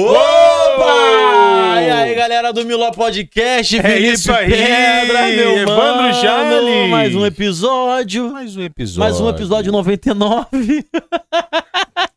Opa! 0.00 1.82
E 1.82 1.90
aí, 1.90 2.14
galera 2.14 2.52
do 2.52 2.64
Miló 2.64 2.92
Podcast, 2.92 3.76
É 3.76 3.82
Felipe 3.82 4.12
isso 4.12 4.32
aí, 4.32 4.48
Pedra, 4.48 5.26
meu 5.26 5.58
Evandro. 5.58 6.12
Jales. 6.22 6.88
Mais 6.88 7.14
um 7.16 7.26
episódio. 7.26 8.30
Mais 8.30 8.56
um 8.56 8.62
episódio. 8.62 9.00
Mais 9.00 9.20
um 9.20 9.28
episódio 9.28 9.72
99. 9.72 10.84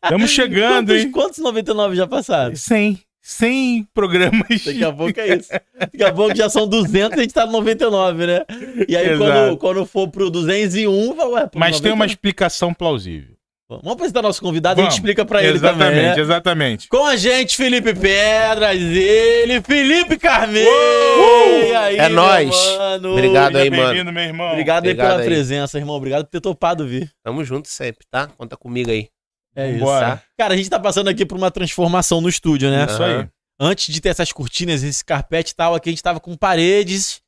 Estamos 0.04 0.30
chegando, 0.30 0.86
quantos, 0.90 1.04
hein? 1.04 1.10
quantos 1.10 1.38
99 1.40 1.96
já 1.96 2.06
passaram? 2.06 2.54
100. 2.54 3.00
100 3.20 3.88
programas. 3.92 4.64
Daqui 4.64 4.84
a 4.84 4.92
pouco 4.92 5.18
é 5.20 5.36
isso. 5.36 5.48
Daqui 5.76 6.04
a 6.04 6.12
pouco 6.12 6.36
já 6.36 6.48
são 6.48 6.68
200 6.68 7.16
e 7.16 7.20
a 7.20 7.22
gente 7.24 7.34
tá 7.34 7.46
no 7.46 7.52
99, 7.52 8.26
né? 8.28 8.42
E 8.88 8.96
aí, 8.96 9.08
quando, 9.18 9.22
Exato. 9.24 9.56
quando 9.56 9.84
for 9.86 10.06
pro 10.06 10.30
201, 10.30 11.14
vai, 11.14 11.26
ué, 11.26 11.46
pro 11.48 11.58
Mas 11.58 11.80
tem 11.80 11.90
uma 11.90 12.04
99. 12.04 12.12
explicação 12.12 12.72
plausível. 12.72 13.34
Vamos 13.82 13.92
apresentar 13.94 14.22
nosso 14.22 14.40
convidado 14.40 14.80
e 14.80 14.82
a 14.82 14.84
gente 14.84 14.94
explica 14.94 15.24
pra 15.24 15.42
ele 15.42 15.56
exatamente, 15.56 15.88
também, 15.94 16.02
né? 16.14 16.20
exatamente. 16.20 16.88
Com 16.88 17.04
a 17.04 17.16
gente, 17.16 17.56
Felipe 17.56 17.94
Pedras, 17.94 18.76
ele, 18.80 19.60
Felipe 19.62 20.18
Carneiro. 20.18 20.68
E 20.70 21.74
aí, 21.74 21.96
É 21.98 22.08
mano? 22.08 23.12
Obrigado 23.12 23.52
Seja 23.52 23.62
aí, 23.64 23.70
mano. 23.70 23.82
bem-vindo, 23.88 24.12
meu 24.12 24.22
irmão. 24.24 24.50
Obrigado, 24.50 24.84
aí 24.84 24.90
Obrigado 24.90 25.08
pela 25.10 25.20
aí. 25.20 25.26
presença, 25.26 25.78
irmão. 25.78 25.96
Obrigado 25.96 26.24
por 26.24 26.30
ter 26.30 26.40
topado 26.40 26.86
vir. 26.86 27.10
Tamo 27.24 27.44
junto 27.44 27.68
sempre, 27.68 28.06
tá? 28.10 28.26
Conta 28.38 28.56
comigo 28.56 28.90
aí. 28.90 29.08
É 29.54 29.72
Vambora. 29.72 30.14
isso. 30.14 30.22
Cara, 30.38 30.54
a 30.54 30.56
gente 30.56 30.70
tá 30.70 30.78
passando 30.80 31.08
aqui 31.08 31.26
por 31.26 31.36
uma 31.36 31.50
transformação 31.50 32.20
no 32.20 32.28
estúdio, 32.28 32.70
né? 32.70 32.86
Isso 32.88 33.02
aí. 33.02 33.26
Antes 33.60 33.92
de 33.94 34.00
ter 34.00 34.08
essas 34.08 34.32
cortinas, 34.32 34.82
esse 34.82 35.04
carpete 35.04 35.52
e 35.52 35.54
tal, 35.54 35.74
aqui 35.74 35.88
a 35.90 35.92
gente 35.92 36.02
tava 36.02 36.18
com 36.18 36.34
paredes. 36.36 37.20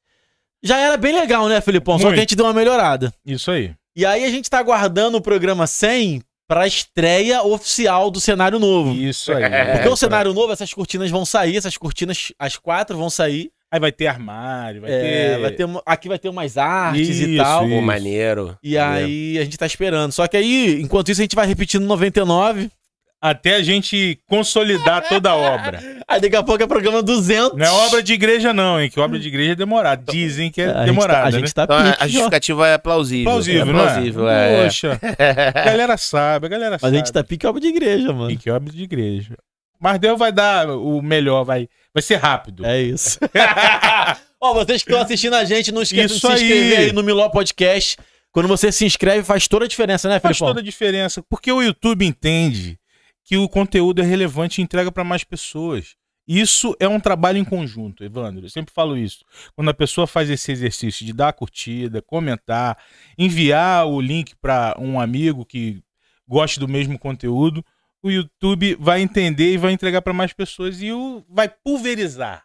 Já 0.63 0.79
era 0.79 0.97
bem 0.97 1.15
legal, 1.15 1.47
né, 1.49 1.61
Felipão? 1.61 1.99
Só 1.99 2.09
que 2.09 2.15
a 2.15 2.21
gente 2.21 2.35
deu 2.35 2.47
uma 2.47 2.55
melhorada. 2.55 3.13
Isso 3.27 3.51
aí. 3.51 3.75
E 3.95 4.05
aí 4.07 4.25
a 4.25 4.31
gente 4.31 4.49
tá 4.51 4.59
aguardando 4.59 5.19
o 5.19 5.21
programa 5.21 5.67
100 5.67 6.23
pra 6.55 6.69
estreia 6.69 7.43
oficial 7.43 8.13
do 8.13 8.21
cenário 8.21 8.61
novo. 8.61 8.95
Isso 8.95 9.33
aí. 9.33 9.43
Porque 9.73 9.89
É, 9.89 9.91
o 9.91 9.97
cenário 9.97 10.33
novo, 10.33 10.53
essas 10.53 10.73
cortinas 10.73 11.11
vão 11.11 11.25
sair, 11.25 11.57
essas 11.57 11.77
cortinas, 11.77 12.33
as 12.39 12.57
quatro 12.57 12.97
vão 12.97 13.11
sair. 13.11 13.51
Aí 13.73 13.81
vai 13.81 13.91
ter 13.91 14.07
armário, 14.07 14.83
vai 14.83 14.93
É, 14.93 15.01
ter... 15.35 15.41
vai 15.41 15.51
ter 15.51 15.67
aqui 15.85 16.09
vai 16.09 16.19
ter 16.19 16.29
umas 16.29 16.57
artes 16.57 17.19
e 17.19 17.35
Isso, 17.35 17.43
tal. 17.43 17.63
Pô, 17.63 17.67
Isso. 17.69 17.83
maneiro. 17.83 18.57
E 18.63 18.79
aí 18.79 19.37
a 19.37 19.43
gente 19.43 19.59
tá 19.59 19.67
esperando. 19.67 20.13
Só 20.13 20.29
que 20.29 20.37
aí, 20.37 20.81
enquanto 20.81 21.11
isso, 21.11 21.21
a 21.21 21.25
gente 21.25 21.35
vai 21.35 21.45
repetindo 21.45 21.85
99. 21.85 22.71
Até 23.27 23.55
a 23.55 23.63
gente 23.63 24.19
consolidar 24.29 25.09
toda 25.09 25.31
a 25.31 25.35
obra. 25.35 25.81
Aí 26.07 26.21
daqui 26.21 26.37
a 26.37 26.43
pouco 26.43 26.63
é 26.63 26.67
programa 26.67 27.03
200. 27.03 27.57
Não 27.57 27.65
é 27.65 27.71
obra 27.71 28.03
de 28.03 28.13
igreja 28.13 28.53
não, 28.53 28.79
hein? 28.79 28.91
Que 28.91 29.01
obra 29.01 29.19
de 29.19 29.27
igreja 29.29 29.53
é 29.53 29.55
demorada. 29.55 30.13
Dizem 30.13 30.51
que 30.51 30.61
é 30.61 30.67
a 30.67 30.69
gente 30.69 30.77
tá, 30.77 30.85
demorada, 30.85 31.29
a 31.29 31.31
né? 31.31 31.39
gente 31.39 31.55
tá 31.55 31.65
Então, 31.65 31.77
a- 31.79 31.85
pique, 31.85 31.97
a 32.03 32.07
justificativa 32.07 32.69
é 32.69 32.77
plausível. 32.77 33.25
Plausível, 33.33 33.63
é 33.63 33.65
não 33.65 33.81
é? 33.81 33.83
plausível, 33.93 34.29
é. 34.29 34.53
é. 34.61 34.65
Poxa, 34.65 35.01
a 35.55 35.65
galera 35.65 35.97
sabe, 35.97 36.45
a 36.45 36.49
galera 36.51 36.71
Mas 36.73 36.81
sabe. 36.83 36.97
a 36.97 36.99
gente 36.99 37.13
tá 37.13 37.25
pique 37.25 37.47
obra 37.47 37.63
de 37.63 37.69
igreja, 37.69 38.13
mano. 38.13 38.31
E 38.31 38.37
que 38.37 38.51
obra 38.51 38.71
de 38.71 38.83
igreja. 38.83 39.35
Mas 39.81 39.99
Deus 39.99 40.19
vai 40.19 40.31
dar 40.31 40.69
o 40.69 41.01
melhor, 41.01 41.45
vai, 41.45 41.67
vai 41.95 42.03
ser 42.03 42.17
rápido. 42.17 42.67
É 42.67 42.83
isso. 42.83 43.19
Ó, 44.39 44.53
vocês 44.53 44.83
que 44.83 44.91
estão 44.91 45.03
assistindo 45.03 45.35
a 45.35 45.45
gente, 45.45 45.73
não 45.73 45.81
esqueçam 45.81 46.17
Isso 46.17 46.29
de 46.29 46.37
se 46.37 46.45
inscrever 46.45 46.79
aí. 46.79 46.85
aí 46.87 46.93
no 46.93 47.03
Miló 47.03 47.29
Podcast. 47.31 47.97
Quando 48.33 48.49
você 48.49 48.71
se 48.71 48.85
inscreve, 48.85 49.23
faz 49.25 49.49
toda 49.49 49.65
a 49.65 49.69
diferença, 49.69 50.09
né, 50.09 50.21
Faz 50.21 50.37
Felipão? 50.37 50.49
toda 50.49 50.61
a 50.61 50.63
diferença. 50.63 51.23
Porque 51.31 51.51
o 51.51 51.63
YouTube 51.63 52.05
entende 52.05 52.79
que 53.25 53.37
o 53.37 53.49
conteúdo 53.49 54.03
é 54.03 54.05
relevante 54.05 54.61
e 54.61 54.65
entrega 54.65 54.93
para 54.93 55.03
mais 55.03 55.25
pessoas. 55.25 55.97
Isso 56.27 56.75
é 56.81 56.89
um 56.89 57.01
trabalho 57.01 57.39
em 57.39 57.45
conjunto, 57.45 58.03
Evandro. 58.03 58.47
Eu 58.47 58.51
sempre 58.51 58.73
falo 58.73 58.97
isso. 58.97 59.25
Quando 59.55 59.69
a 59.69 59.75
pessoa 59.75 60.07
faz 60.07 60.31
esse 60.31 60.53
exercício 60.53 61.05
de 61.05 61.13
dar 61.13 61.33
curtida, 61.33 62.01
comentar, 62.01 62.79
enviar 63.19 63.87
o 63.87 64.01
link 64.01 64.35
para 64.37 64.75
um 64.79 64.99
amigo 64.99 65.45
que 65.45 65.83
goste 66.27 66.59
do 66.59 66.69
mesmo 66.69 66.99
conteúdo, 66.99 67.65
o 68.03 68.11
YouTube 68.11 68.77
vai 68.81 69.01
entender 69.01 69.53
e 69.53 69.59
vai 69.59 69.73
entregar 69.73 70.03
para 70.03 70.13
mais 70.13 70.33
pessoas 70.33 70.83
e 70.83 70.93
o 70.93 71.25
vai 71.29 71.49
pulverizar. 71.49 72.45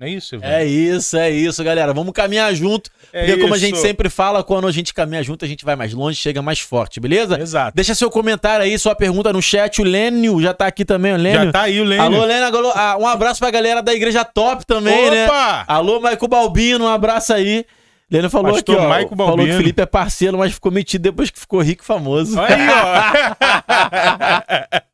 Não 0.00 0.06
é 0.06 0.12
isso, 0.12 0.34
Evandro? 0.34 0.50
É 0.50 0.64
isso, 0.64 1.16
é 1.18 1.30
isso, 1.30 1.62
galera. 1.62 1.92
Vamos 1.92 2.14
caminhar 2.14 2.54
junto. 2.54 2.90
É 3.12 3.26
porque, 3.26 3.38
como 3.42 3.52
a 3.52 3.56
isso. 3.58 3.66
gente 3.66 3.78
sempre 3.78 4.08
fala, 4.08 4.42
quando 4.42 4.66
a 4.66 4.72
gente 4.72 4.94
caminha 4.94 5.22
junto, 5.22 5.44
a 5.44 5.48
gente 5.48 5.62
vai 5.62 5.76
mais 5.76 5.92
longe, 5.92 6.16
chega 6.16 6.40
mais 6.40 6.58
forte, 6.58 6.98
beleza? 6.98 7.38
Exato. 7.38 7.76
Deixa 7.76 7.94
seu 7.94 8.10
comentário 8.10 8.64
aí, 8.64 8.78
sua 8.78 8.94
pergunta 8.94 9.30
no 9.30 9.42
chat. 9.42 9.78
O 9.78 9.84
Lênio 9.84 10.40
já 10.40 10.54
tá 10.54 10.66
aqui 10.66 10.86
também, 10.86 11.12
o 11.12 11.18
Lênio. 11.18 11.44
Já 11.44 11.52
tá 11.52 11.62
aí 11.62 11.78
o 11.78 11.84
Lênin. 11.84 12.02
Alô, 12.02 12.24
Lênio. 12.24 12.46
alô, 12.46 12.72
ah, 12.74 12.96
um 12.98 13.06
abraço 13.06 13.40
pra 13.40 13.50
galera 13.50 13.82
da 13.82 13.92
Igreja 13.92 14.24
Top 14.24 14.64
também, 14.64 15.10
né? 15.10 15.26
Opa! 15.26 15.64
Alô, 15.68 16.00
Maico 16.00 16.26
Balbino, 16.26 16.86
um 16.86 16.88
abraço 16.88 17.34
aí. 17.34 17.66
Lênio 18.10 18.28
falou 18.28 18.52
Pastor 18.54 18.74
aqui, 18.74 18.84
ó. 18.84 18.88
Maico 18.88 19.14
falou 19.16 19.30
que 19.32 19.36
Balbino. 19.36 19.54
o 19.54 19.58
Felipe 19.60 19.80
é 19.82 19.86
parceiro, 19.86 20.36
mas 20.38 20.52
ficou 20.52 20.72
metido 20.72 21.02
depois 21.02 21.30
que 21.30 21.38
ficou 21.38 21.60
rico 21.60 21.82
e 21.82 21.86
famoso. 21.86 22.36
Aí, 22.40 22.68
ó. 22.68 22.80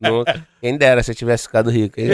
Nunca. 0.01 0.45
Quem 0.61 0.77
dera 0.77 1.03
se 1.03 1.11
eu 1.13 1.15
tivesse 1.15 1.45
ficado 1.45 1.71
rico. 1.71 1.99
hein? 2.01 2.09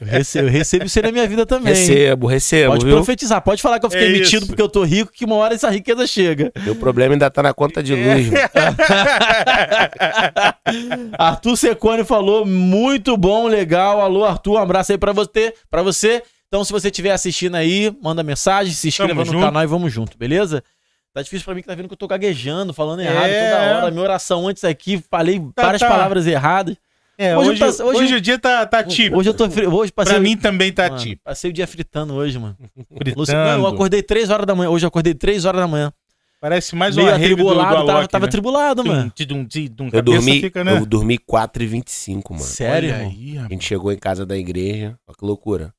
Eu 0.00 0.06
recebo, 0.06 0.48
eu 0.48 0.52
recebo 0.52 0.86
isso 0.86 0.98
aí 0.98 1.04
na 1.04 1.12
minha 1.12 1.26
vida 1.28 1.44
também. 1.46 1.72
Recebo, 1.74 2.26
recebo, 2.26 2.72
Pode 2.72 2.84
viu? 2.86 2.96
profetizar, 2.96 3.40
pode 3.42 3.60
falar 3.62 3.78
que 3.78 3.86
eu 3.86 3.90
fiquei 3.90 4.08
É 4.08 4.10
metido 4.10 4.38
isso. 4.38 4.46
porque 4.48 4.62
eu 4.62 4.68
tô 4.68 4.82
rico, 4.84 5.12
que 5.12 5.24
uma 5.24 5.36
hora 5.36 5.54
essa 5.54 5.70
riqueza 5.70 6.04
chega. 6.06 6.50
Meu 6.64 6.74
problema 6.74 7.14
ainda 7.14 7.30
tá 7.30 7.42
na 7.42 7.52
conta 7.54 7.80
de 7.82 7.94
luz, 7.94 8.26
mano. 8.30 8.38
Arthur 11.18 11.56
Secone 11.56 12.04
falou, 12.04 12.44
muito 12.46 13.16
bom, 13.16 13.46
legal. 13.46 14.00
Alô, 14.00 14.24
Arthur, 14.24 14.54
um 14.54 14.58
abraço 14.62 14.92
aí 14.92 14.98
pra 14.98 15.12
você. 15.12 15.52
Pra 15.70 15.82
você. 15.82 16.22
Então, 16.48 16.64
se 16.64 16.72
você 16.72 16.88
estiver 16.88 17.10
assistindo 17.12 17.54
aí, 17.56 17.94
manda 18.02 18.22
mensagem, 18.22 18.72
se 18.72 18.88
inscreva 18.88 19.10
Tamo 19.12 19.24
no 19.26 19.32
junto. 19.32 19.44
canal 19.44 19.62
e 19.62 19.66
vamos 19.66 19.92
junto, 19.92 20.16
beleza? 20.16 20.64
Tá 21.12 21.20
difícil 21.22 21.44
pra 21.44 21.54
mim 21.54 21.60
que 21.60 21.66
tá 21.68 21.74
vendo 21.74 21.88
que 21.88 21.92
eu 21.94 21.98
tô 21.98 22.06
gaguejando, 22.06 22.72
falando 22.72 23.00
errado 23.00 23.26
É. 23.28 23.50
toda 23.50 23.62
hora. 23.82 23.90
Minha 23.90 24.02
oração 24.02 24.48
antes 24.48 24.64
aqui, 24.64 25.02
falei 25.10 25.40
várias 25.56 25.80
tá. 25.80 25.88
palavras 25.88 26.26
erradas. 26.26 26.76
É, 27.20 27.36
Hoje 27.36 27.50
hoje, 27.50 27.62
eu 27.62 27.86
hoje, 27.86 27.98
hoje- 28.04 28.14
o 28.14 28.20
dia 28.20 28.38
tá, 28.38 28.64
tá 28.64 28.82
típico. 28.84 29.18
Hoje 29.18 29.28
eu 29.28 29.34
tô 29.34 29.50
fri... 29.50 29.66
hoje 29.66 29.90
passei 29.90 30.14
Pra 30.14 30.22
mim 30.22 30.36
também 30.36 30.72
tá 30.72 30.84
Mano, 30.84 30.98
típico. 30.98 31.22
Passei 31.24 31.50
o 31.50 31.52
dia 31.52 31.66
fritando 31.66 32.14
hoje, 32.14 32.38
mano. 32.38 32.56
Fritando. 32.96 33.32
Não, 33.32 33.58
eu 33.58 33.66
acordei 33.66 34.02
3 34.02 34.30
horas 34.30 34.46
da 34.46 34.54
manhã. 34.54 34.70
Hoje 34.70 34.84
eu 34.86 34.88
acordei 34.88 35.14
3 35.14 35.44
horas 35.44 35.60
da 35.60 35.66
manhã. 35.66 35.92
Parece 36.40 36.76
mais 36.76 36.96
uma 36.96 37.10
rave 37.10 37.34
do, 37.34 37.42
do 37.42 37.56
tava, 37.56 37.78
Alok, 37.78 38.08
tava 38.08 38.22
né? 38.24 38.28
atribulado, 38.28 38.84
mano. 38.84 39.02
Tum, 39.04 39.08
tidum, 39.10 39.44
tidum, 39.44 39.90
Eu 39.92 40.00
dormi, 40.00 40.40
fica, 40.40 40.62
né? 40.62 40.78
eu 40.78 40.86
dormi 40.86 41.18
4h25, 41.18 42.30
mano. 42.30 42.42
Sério, 42.44 42.94
aí, 42.94 43.36
A 43.38 43.48
gente 43.48 43.64
chegou 43.64 43.90
em 43.90 43.98
casa 43.98 44.24
da 44.24 44.36
igreja. 44.36 44.96
Olha 45.04 45.16
que 45.18 45.24
loucura. 45.24 45.74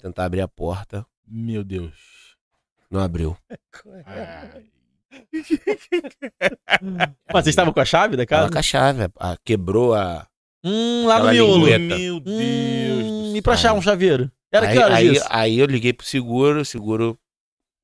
Tentar 0.00 0.24
abrir 0.24 0.40
a 0.40 0.48
porta. 0.48 1.04
Meu 1.26 1.62
Deus. 1.64 1.94
Não 2.90 3.00
abriu. 3.00 3.36
Mas 7.32 7.44
vocês 7.44 7.48
estavam 7.48 7.72
com 7.72 7.80
a 7.80 7.84
chave 7.84 8.16
da 8.16 8.26
casa? 8.26 8.42
Ela 8.44 8.50
com 8.52 8.58
a 8.58 8.62
chave. 8.62 9.02
a- 9.18 9.36
quebrou 9.44 9.94
a. 9.94 10.26
Hum, 10.64 11.06
lá 11.06 11.18
no 11.20 11.30
miolo. 11.30 11.56
lingueta. 11.66 11.98
Meu 11.98 12.20
Deus 12.20 12.38
Hum, 12.40 13.36
e 13.36 13.42
pra 13.42 13.54
achar 13.54 13.72
um 13.72 13.80
chaveiro? 13.82 14.30
Era 14.52 14.66
aí, 14.68 14.72
que 14.76 14.82
horas 14.82 14.98
aí, 14.98 15.06
isso? 15.12 15.26
aí 15.30 15.58
eu 15.58 15.66
liguei 15.66 15.92
pro 15.92 16.04
seguro, 16.04 16.60
o 16.60 16.64
seguro 16.64 17.18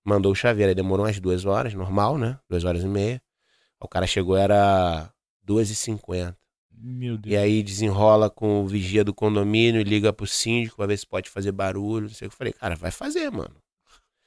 mandou 0.04 0.32
o 0.32 0.34
chaveiro. 0.34 0.70
Aí 0.70 0.74
demorou 0.74 1.06
umas 1.06 1.18
duas 1.20 1.44
horas, 1.44 1.72
normal, 1.74 2.18
né? 2.18 2.38
Duas 2.50 2.64
horas 2.64 2.82
e 2.82 2.86
meia. 2.86 3.22
O 3.80 3.88
cara 3.88 4.06
chegou, 4.06 4.36
era 4.36 5.10
duas 5.42 5.70
e 5.70 5.74
cinquenta. 5.74 6.36
Meu 6.78 7.16
Deus. 7.16 7.32
E 7.32 7.36
aí 7.36 7.62
desenrola 7.62 8.28
com 8.28 8.62
o 8.62 8.66
vigia 8.66 9.02
do 9.02 9.14
condomínio 9.14 9.80
e 9.80 9.84
liga 9.84 10.12
pro 10.12 10.26
síndico 10.26 10.76
pra 10.76 10.86
ver 10.86 10.96
se 10.96 11.06
pode 11.06 11.30
fazer 11.30 11.52
barulho. 11.52 12.08
Não 12.08 12.14
sei 12.14 12.26
o 12.26 12.30
que 12.30 12.34
eu 12.34 12.38
falei, 12.38 12.52
cara, 12.52 12.76
vai 12.76 12.90
fazer, 12.90 13.30
mano. 13.30 13.56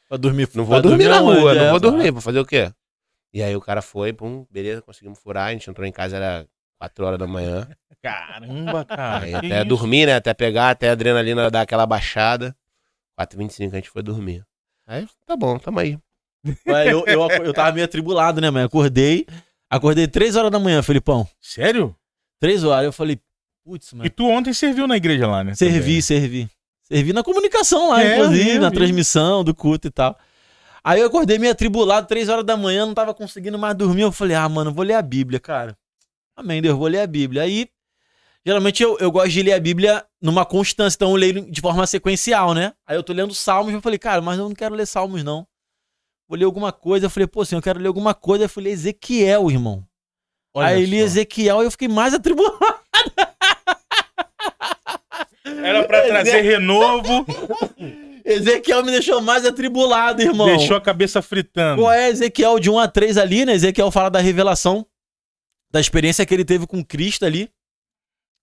Pra 0.07 0.17
dormir 0.17 0.49
Não 0.55 0.65
vou 0.65 0.79
pra 0.79 0.89
dormir 0.89 1.07
na 1.07 1.19
rua, 1.19 1.55
É, 1.55 1.63
não 1.63 1.69
vou 1.71 1.79
dormir, 1.79 2.11
vou 2.11 2.21
fazer 2.21 2.39
o 2.39 2.45
quê? 2.45 2.73
E 3.31 3.43
aí 3.43 3.55
o 3.55 3.61
cara 3.61 3.81
foi, 3.81 4.11
pum, 4.11 4.45
beleza, 4.49 4.81
conseguimos 4.81 5.19
furar, 5.19 5.49
a 5.49 5.51
gente 5.51 5.69
entrou 5.69 5.85
em 5.85 5.91
casa, 5.91 6.15
era 6.15 6.47
4 6.79 7.05
horas 7.05 7.19
da 7.19 7.27
manhã. 7.27 7.69
Caramba, 8.01 8.83
cara. 8.85 9.25
Aí 9.25 9.33
até 9.35 9.59
isso? 9.59 9.65
dormir, 9.65 10.07
né? 10.07 10.15
Até 10.15 10.33
pegar, 10.33 10.71
até 10.71 10.89
a 10.89 10.93
adrenalina 10.93 11.51
dar 11.51 11.61
aquela 11.61 11.85
baixada. 11.85 12.55
4h25 13.19 13.73
a 13.73 13.75
gente 13.75 13.89
foi 13.89 14.01
dormir. 14.01 14.43
Aí, 14.87 15.07
tá 15.27 15.35
bom, 15.35 15.59
tamo 15.59 15.79
aí. 15.79 15.99
Eu, 16.65 17.05
eu, 17.05 17.27
eu 17.43 17.53
tava 17.53 17.73
meio 17.73 17.83
atribulado, 17.83 18.39
né, 18.39 18.49
mãe? 18.49 18.63
Acordei. 18.63 19.27
Acordei 19.69 20.07
3 20.07 20.37
horas 20.37 20.49
da 20.49 20.57
manhã, 20.57 20.81
Felipão. 20.81 21.27
Sério? 21.41 21.93
3 22.39 22.63
horas. 22.63 22.85
Eu 22.85 22.93
falei, 22.93 23.19
putz, 23.63 23.91
E 23.91 23.95
mano. 23.95 24.09
tu 24.09 24.25
ontem 24.27 24.53
serviu 24.53 24.87
na 24.87 24.97
igreja 24.97 25.27
lá, 25.27 25.43
né? 25.43 25.53
Servi, 25.55 25.79
também. 25.79 26.01
servi. 26.01 26.49
Servi 26.83 27.13
na 27.13 27.23
comunicação 27.23 27.89
lá, 27.89 28.01
É, 28.03 28.17
inclusive, 28.17 28.51
vi, 28.53 28.59
na 28.59 28.69
vi. 28.69 28.75
transmissão 28.75 29.43
do 29.43 29.53
culto 29.53 29.87
e 29.87 29.91
tal. 29.91 30.17
Aí 30.83 30.99
eu 31.01 31.07
acordei 31.07 31.37
meio 31.37 31.51
atribulado, 31.51 32.07
3 32.07 32.29
horas 32.29 32.45
da 32.45 32.55
manhã, 32.57 32.85
não 32.85 32.93
tava 32.93 33.13
conseguindo 33.13 33.59
mais 33.59 33.75
dormir. 33.75 34.01
Eu 34.03 34.11
falei, 34.11 34.35
ah, 34.35 34.47
mano, 34.49 34.71
vou 34.73 34.83
ler 34.83 34.93
a 34.95 35.01
Bíblia, 35.01 35.39
cara. 35.39 35.77
Amém, 36.35 36.61
Deus, 36.61 36.77
vou 36.77 36.87
ler 36.87 37.01
a 37.01 37.07
Bíblia. 37.07 37.43
Aí, 37.43 37.67
geralmente 38.45 38.81
eu, 38.81 38.97
eu 38.99 39.11
gosto 39.11 39.29
de 39.29 39.43
ler 39.43 39.53
a 39.53 39.59
Bíblia 39.59 40.05
numa 40.21 40.45
constância, 40.45 40.95
então 40.95 41.09
eu 41.11 41.15
leio 41.17 41.51
de 41.51 41.61
forma 41.61 41.85
sequencial, 41.85 42.53
né? 42.53 42.73
Aí 42.87 42.95
eu 42.95 43.03
tô 43.03 43.11
lendo 43.13 43.33
Salmos, 43.35 43.73
eu 43.73 43.81
falei, 43.81 43.99
cara, 43.99 44.21
mas 44.21 44.39
eu 44.39 44.47
não 44.47 44.55
quero 44.55 44.73
ler 44.73 44.87
Salmos, 44.87 45.21
não. 45.23 45.45
Vou 46.27 46.37
ler 46.37 46.45
alguma 46.45 46.71
coisa. 46.71 47.07
Eu 47.07 47.09
falei, 47.09 47.27
pô, 47.27 47.41
assim, 47.41 47.55
eu 47.55 47.61
quero 47.61 47.79
ler 47.79 47.87
alguma 47.87 48.13
coisa. 48.13 48.45
Eu 48.45 48.49
falei, 48.49 48.71
Ezequiel, 48.71 49.51
irmão. 49.51 49.85
Olha 50.59 50.67
Aí 50.67 50.85
li. 50.85 50.97
Ezequiel 50.97 51.61
e 51.61 51.65
eu 51.65 51.71
fiquei 51.71 51.87
mais 51.87 52.13
atribulado. 52.13 52.79
Era 55.63 55.83
pra 55.83 56.03
trazer 56.03 56.41
renovo, 56.41 57.25
Ezequiel 58.23 58.83
me 58.83 58.91
deixou 58.91 59.21
mais 59.21 59.45
atribulado, 59.45 60.21
irmão. 60.21 60.45
deixou 60.45 60.77
a 60.77 60.81
cabeça 60.81 61.21
fritando. 61.21 61.81
Qual 61.81 61.91
é 61.91 62.09
Ezequiel 62.09 62.59
de 62.59 62.69
1 62.69 62.79
a 62.79 62.87
3 62.87 63.17
ali, 63.17 63.45
né? 63.45 63.53
Ezequiel 63.53 63.89
fala 63.91 64.09
da 64.09 64.19
revelação, 64.19 64.85
da 65.71 65.79
experiência 65.79 66.25
que 66.25 66.33
ele 66.33 66.45
teve 66.45 66.67
com 66.67 66.83
Cristo 66.83 67.25
ali, 67.25 67.49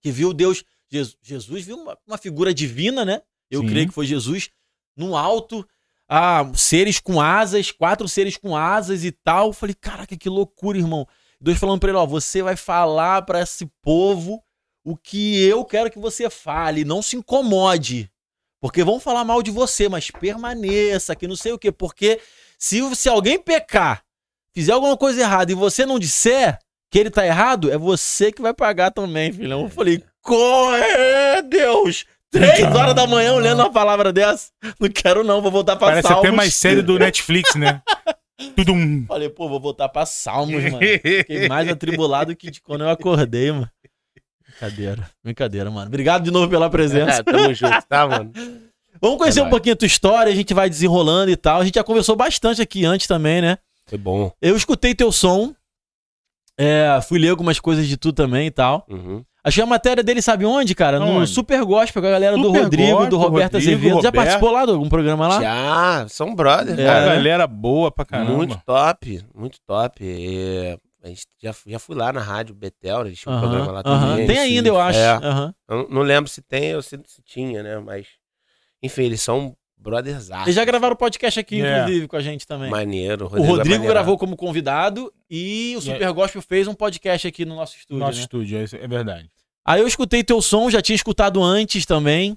que 0.02 0.10
viu 0.10 0.32
Deus 0.34 0.64
Jesus, 0.90 1.16
Jesus 1.22 1.64
viu 1.64 1.76
uma, 1.76 1.98
uma 2.06 2.18
figura 2.18 2.54
divina, 2.54 3.04
né? 3.04 3.22
Eu 3.50 3.60
Sim. 3.62 3.68
creio 3.68 3.88
que 3.88 3.94
foi 3.94 4.06
Jesus 4.06 4.50
no 4.96 5.16
alto, 5.16 5.66
ah, 6.08 6.50
seres 6.54 7.00
com 7.00 7.20
asas, 7.20 7.70
quatro 7.70 8.08
seres 8.08 8.36
com 8.36 8.56
asas 8.56 9.04
e 9.04 9.10
tal. 9.10 9.48
Eu 9.48 9.52
falei, 9.52 9.74
caraca, 9.74 10.16
que 10.16 10.28
loucura, 10.28 10.78
irmão. 10.78 11.06
Deus 11.40 11.58
falando 11.58 11.80
pra 11.80 11.90
ele, 11.90 11.98
ó, 11.98 12.06
você 12.06 12.42
vai 12.42 12.56
falar 12.56 13.22
pra 13.22 13.40
esse 13.40 13.66
povo 13.82 14.42
o 14.84 14.96
que 14.96 15.44
eu 15.44 15.64
quero 15.64 15.90
que 15.90 15.98
você 15.98 16.30
fale, 16.30 16.84
não 16.84 17.02
se 17.02 17.16
incomode. 17.16 18.10
Porque 18.60 18.82
vão 18.82 18.98
falar 18.98 19.24
mal 19.24 19.42
de 19.42 19.50
você, 19.50 19.88
mas 19.88 20.10
permaneça, 20.10 21.14
que 21.14 21.26
não 21.26 21.36
sei 21.36 21.52
o 21.52 21.58
quê. 21.58 21.70
Porque 21.70 22.20
se, 22.58 22.94
se 22.94 23.08
alguém 23.08 23.38
pecar, 23.38 24.02
fizer 24.54 24.72
alguma 24.72 24.96
coisa 24.96 25.20
errada 25.20 25.52
e 25.52 25.54
você 25.54 25.84
não 25.84 25.98
disser 25.98 26.58
que 26.90 26.98
ele 26.98 27.10
tá 27.10 27.26
errado, 27.26 27.70
é 27.70 27.76
você 27.76 28.32
que 28.32 28.40
vai 28.40 28.54
pagar 28.54 28.90
também, 28.90 29.32
filhão. 29.32 29.62
Eu 29.62 29.68
falei, 29.68 30.02
corre, 30.22 31.42
Deus! 31.42 32.04
Três 32.30 32.74
horas 32.74 32.94
da 32.94 33.06
manhã 33.06 33.34
olhando 33.34 33.60
uma 33.60 33.72
palavra 33.72 34.12
dessa. 34.12 34.50
Não 34.80 34.88
quero 34.88 35.22
não, 35.22 35.40
vou 35.40 35.50
voltar 35.50 35.76
pra 35.76 35.88
Parece 35.88 36.08
Salmos. 36.08 36.24
até 36.26 36.34
mais 36.34 36.54
série 36.54 36.82
do 36.82 36.98
Netflix, 36.98 37.54
né? 37.54 37.82
Tudo 38.54 38.72
um. 38.72 39.06
Falei, 39.06 39.28
pô, 39.30 39.48
vou 39.48 39.60
voltar 39.60 39.88
pra 39.88 40.04
Salmos, 40.06 40.62
mano. 40.64 40.78
Fiquei 40.80 41.48
mais 41.48 41.68
atribulado 41.68 42.34
que 42.36 42.50
de 42.50 42.60
quando 42.60 42.82
eu 42.84 42.90
acordei, 42.90 43.50
mano. 43.50 43.70
Brincadeira, 44.48 45.10
brincadeira, 45.22 45.70
mano. 45.70 45.86
Obrigado 45.88 46.24
de 46.24 46.30
novo 46.30 46.48
pela 46.48 46.70
presença. 46.70 47.20
É, 47.20 47.22
tamo 47.22 47.52
junto, 47.54 47.82
tá, 47.88 48.06
mano? 48.06 48.32
Vamos 49.00 49.18
conhecer 49.18 49.40
É 49.40 49.42
um 49.42 49.46
nóis. 49.46 49.50
pouquinho 49.50 49.74
a 49.74 49.76
tua 49.76 49.86
história, 49.86 50.32
a 50.32 50.34
gente 50.36 50.54
vai 50.54 50.68
desenrolando 50.70 51.30
e 51.30 51.36
tal. 51.36 51.60
A 51.60 51.64
gente 51.64 51.74
já 51.74 51.84
conversou 51.84 52.16
bastante 52.16 52.62
aqui 52.62 52.84
antes 52.84 53.06
também, 53.06 53.42
né? 53.42 53.58
Foi 53.86 53.98
bom. 53.98 54.32
Eu 54.40 54.56
escutei 54.56 54.94
teu 54.94 55.12
som, 55.12 55.54
é, 56.58 56.98
fui 57.06 57.18
ler 57.18 57.28
algumas 57.28 57.60
coisas 57.60 57.86
de 57.86 57.96
tu 57.96 58.12
também 58.12 58.46
e 58.46 58.50
tal. 58.50 58.86
Uhum. 58.88 59.22
Achei 59.46 59.62
a 59.62 59.66
matéria 59.66 60.02
dele, 60.02 60.20
sabe 60.20 60.44
onde, 60.44 60.74
cara? 60.74 60.98
No 60.98 61.06
Onde? 61.06 61.30
Super 61.30 61.64
Gospel, 61.64 62.02
com 62.02 62.08
a 62.08 62.10
galera 62.10 62.36
do 62.36 62.42
Super 62.48 62.62
Rodrigo, 62.64 63.06
do 63.06 63.16
Roberto 63.16 63.52
Rodrigo, 63.52 63.72
Azevedo. 63.76 63.88
Já 63.90 63.94
Roberto. 64.08 64.14
participou 64.14 64.50
lá 64.50 64.64
de 64.66 64.72
algum 64.72 64.88
programa 64.88 65.28
lá? 65.28 65.40
Já, 65.40 66.08
são 66.08 66.34
brothers, 66.34 66.76
É, 66.78 66.82
Uma 66.82 66.92
cara. 66.92 67.06
galera 67.14 67.46
boa 67.46 67.92
pra 67.92 68.04
caramba. 68.04 68.32
Muito 68.32 68.58
top, 68.66 69.24
muito 69.32 69.58
top. 69.64 70.02
E 70.04 70.76
a 71.00 71.06
gente 71.08 71.26
já, 71.40 71.54
já 71.64 71.78
fui 71.78 71.94
lá 71.94 72.12
na 72.12 72.20
rádio 72.20 72.56
Betel, 72.56 73.06
eles 73.06 73.20
tinham 73.20 73.36
um 73.36 73.38
Aham, 73.38 73.48
programa 73.48 73.72
lá 73.72 73.82
aham. 73.86 74.10
também. 74.10 74.26
Tem 74.26 74.38
ainda, 74.38 74.68
eu 74.68 74.80
acho. 74.80 74.98
É. 74.98 75.10
Aham. 75.14 75.54
Eu 75.68 75.86
não- 75.90 76.02
lembro 76.02 76.28
se 76.28 76.42
tem 76.42 76.74
ou 76.74 76.82
se, 76.82 76.98
se 77.06 77.22
tinha, 77.22 77.62
né? 77.62 77.78
Mas, 77.78 78.06
enfim, 78.82 79.02
eles 79.04 79.22
são 79.22 79.54
brothers 79.78 80.28
Eles 80.42 80.56
já 80.56 80.64
gravaram 80.64 80.96
podcast 80.96 81.38
aqui, 81.38 81.62
É. 81.62 81.82
inclusive, 81.82 82.08
com 82.08 82.16
a 82.16 82.20
gente 82.20 82.44
também. 82.48 82.68
Maneiro. 82.68 83.26
o 83.26 83.42
Rodrigo 83.42 83.84
é 83.84 83.86
gravou 83.86 84.18
como 84.18 84.36
convidado 84.36 85.12
e 85.30 85.74
o 85.76 85.80
Super 85.80 86.12
Gospel 86.12 86.42
fez 86.42 86.66
um 86.66 86.74
podcast 86.74 87.28
aqui 87.28 87.44
no 87.44 87.54
nosso 87.54 87.76
estúdio, 87.76 88.00
Nosso 88.00 88.16
né? 88.18 88.22
estúdio, 88.22 88.58
é 88.58 88.62
é 88.84 88.88
verdade. 88.88 89.30
Aí 89.66 89.80
eu 89.80 89.86
escutei 89.88 90.22
teu 90.22 90.40
som, 90.40 90.70
já 90.70 90.80
tinha 90.80 90.94
escutado 90.96 91.42
antes 91.42 91.84
também. 91.84 92.36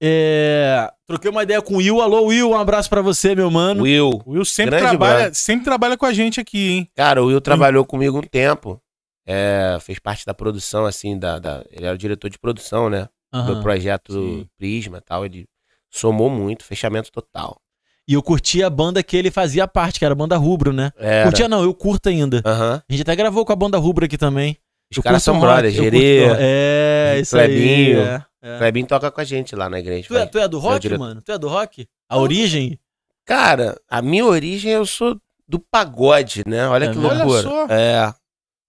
É, 0.00 0.88
Troquei 1.06 1.30
uma 1.30 1.42
ideia 1.42 1.60
com 1.60 1.74
o 1.74 1.76
Will. 1.78 2.00
Alô, 2.00 2.26
Will, 2.26 2.50
um 2.50 2.56
abraço 2.56 2.88
pra 2.88 3.02
você, 3.02 3.34
meu 3.34 3.50
mano. 3.50 3.82
Will. 3.82 4.20
O 4.24 4.32
Will 4.32 4.44
sempre 4.44 4.78
trabalha, 4.78 5.34
sempre 5.34 5.64
trabalha 5.64 5.96
com 5.96 6.06
a 6.06 6.12
gente 6.12 6.38
aqui, 6.40 6.70
hein? 6.70 6.90
Cara, 6.94 7.22
o 7.22 7.26
Will 7.26 7.40
trabalhou 7.40 7.84
comigo 7.84 8.18
um 8.18 8.22
tempo. 8.22 8.80
É, 9.26 9.76
fez 9.80 9.98
parte 9.98 10.24
da 10.24 10.32
produção, 10.32 10.86
assim, 10.86 11.18
da, 11.18 11.38
da- 11.38 11.64
ele 11.70 11.84
era 11.84 11.94
o 11.94 11.98
diretor 11.98 12.30
de 12.30 12.38
produção, 12.38 12.88
né? 12.88 13.08
Do 13.32 13.38
Aham. 13.40 13.60
projeto 13.62 14.12
sim. 14.12 14.46
Prisma 14.56 14.98
e 14.98 15.00
tal. 15.02 15.24
Ele 15.26 15.46
somou 15.90 16.30
muito, 16.30 16.64
fechamento 16.64 17.10
total. 17.12 17.60
E 18.06 18.14
eu 18.14 18.22
curti 18.22 18.62
a 18.62 18.70
banda 18.70 19.02
que 19.02 19.14
ele 19.16 19.30
fazia 19.30 19.68
parte, 19.68 19.98
que 19.98 20.04
era 20.04 20.12
a 20.12 20.16
banda 20.16 20.36
Rubro, 20.38 20.72
né? 20.72 20.92
Era. 20.96 21.24
Curtia 21.28 21.46
não, 21.46 21.62
eu 21.62 21.74
curto 21.74 22.08
ainda. 22.08 22.40
Aham. 22.46 22.82
A 22.88 22.92
gente 22.92 23.02
até 23.02 23.14
gravou 23.14 23.44
com 23.44 23.52
a 23.52 23.56
banda 23.56 23.76
Rubro 23.76 24.04
aqui 24.06 24.16
também. 24.16 24.56
Os 24.90 24.96
Eu 24.96 25.02
caras 25.02 25.22
são 25.22 25.38
brothers, 25.38 25.76
eu 25.76 25.84
Gerê. 25.84 26.24
É, 26.38 27.18
isso 27.20 27.36
aí. 27.36 27.46
Clebinho. 27.48 28.00
é, 28.00 28.24
é. 28.42 28.58
Clebinho 28.58 28.86
toca 28.86 29.10
com 29.10 29.20
a 29.20 29.24
gente 29.24 29.54
lá 29.54 29.68
na 29.68 29.78
igreja. 29.78 30.08
Tu, 30.08 30.16
é, 30.16 30.26
tu 30.26 30.38
é 30.38 30.48
do 30.48 30.58
rock, 30.58 30.80
diretor. 30.80 30.98
mano? 31.00 31.20
Tu 31.22 31.30
é 31.32 31.38
do 31.38 31.48
rock? 31.48 31.86
A 32.08 32.16
origem? 32.18 32.78
Cara, 33.26 33.78
a 33.88 34.00
minha 34.00 34.24
origem 34.24 34.72
eu 34.72 34.86
sou 34.86 35.20
do 35.46 35.58
pagode, 35.58 36.42
né? 36.46 36.66
Olha 36.68 36.86
É 36.86 36.90
que 36.90 36.96
mesmo? 36.98 37.14
loucura. 37.24 37.48
Olha 37.48 37.66
só. 37.68 37.74
É. 37.74 38.14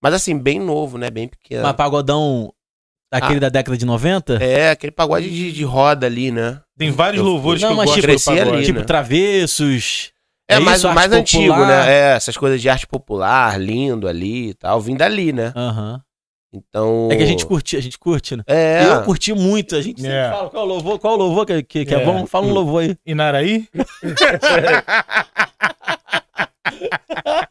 Mas 0.02 0.14
assim, 0.14 0.38
bem 0.38 0.60
novo, 0.60 0.98
né? 0.98 1.10
Bem 1.10 1.28
pequeno. 1.28 1.64
Mas 1.64 1.74
pagodão 1.76 2.54
aquele 3.12 3.38
Ah. 3.38 3.42
da 3.42 3.50
década 3.50 3.78
de 3.78 3.86
90? 3.86 4.36
É, 4.44 4.72
aquele 4.72 4.92
pagode 4.92 5.30
de, 5.30 5.52
de 5.54 5.64
roda 5.64 6.06
ali, 6.06 6.32
né? 6.32 6.62
Tem 6.78 6.92
vários 6.92 7.20
Eu- 7.24 7.30
louvores 7.30 7.62
Não, 7.62 7.70
que 7.70 7.74
eu 7.74 7.86
gosto 7.86 8.02
tipo, 8.02 8.36
do 8.36 8.54
ali, 8.54 8.66
tipo 8.66 8.80
né? 8.80 8.86
Travessos. 8.86 10.12
É, 10.50 10.56
É 10.56 10.60
mais, 10.60 10.80
isso, 10.80 10.92
mais 10.94 11.12
antigo, 11.12 11.66
né? 11.66 11.92
É, 11.92 12.16
essas 12.16 12.36
coisas 12.36 12.60
de 12.62 12.68
arte 12.70 12.88
popular, 12.88 13.60
lindo 13.60 14.08
ali 14.08 14.50
e 14.50 14.54
tal. 14.56 14.82
Vim 14.82 14.96
dali, 14.96 15.32
né? 15.32 15.54
Aham. 15.56 16.02
Então. 16.52 17.10
É 17.12 17.16
que 17.16 17.24
a 17.24 17.26
gente 17.28 17.46
curte, 17.46 17.78
a 17.78 17.82
gente 17.82 17.98
curte, 18.00 18.36
né? 18.36 18.44
É. 18.48 18.84
Eu 18.86 19.04
curti 19.04 19.34
muito, 19.34 19.76
a 19.76 19.82
gente 19.82 20.02
sempre 20.02 20.16
É. 20.18 20.32
fala 20.32 20.50
qual 20.50 20.64
é 20.64 20.66
o 20.66 20.70
louvor, 20.70 21.00
qual 21.00 21.14
é 21.14 21.16
o 21.16 21.20
louvor 21.20 21.46
que, 21.46 21.62
que, 21.64 21.86
que 21.86 21.94
é. 21.96 22.02
É. 22.02 22.06
bom, 22.06 22.26
fala 22.26 22.48
um 22.48 22.54
louvor 22.54 22.82
aí. 22.84 22.98
Inaraí? 23.06 23.68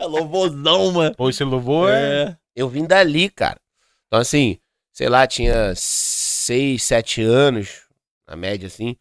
Louvorzão, 0.00 0.92
mano. 0.92 1.14
Ou 1.18 1.30
esse 1.30 1.44
louvor 1.44 1.90
é... 1.90 2.22
É. 2.22 2.36
Eu 2.56 2.68
vim 2.68 2.84
dali, 2.86 3.28
cara. 3.30 3.60
Então, 4.06 4.18
assim, 4.20 4.58
sei 4.92 5.08
lá, 5.08 5.26
tinha 5.26 5.72
seis, 5.76 6.82
sete 6.82 7.22
anos, 7.22 7.82
na 8.26 8.34
média, 8.34 8.66
assim. 8.66 8.96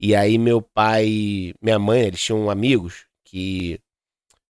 E 0.00 0.14
aí, 0.14 0.38
meu 0.38 0.60
pai, 0.62 1.54
minha 1.60 1.78
mãe, 1.78 2.00
eles 2.02 2.20
tinham 2.20 2.50
amigos 2.50 3.04
que 3.24 3.78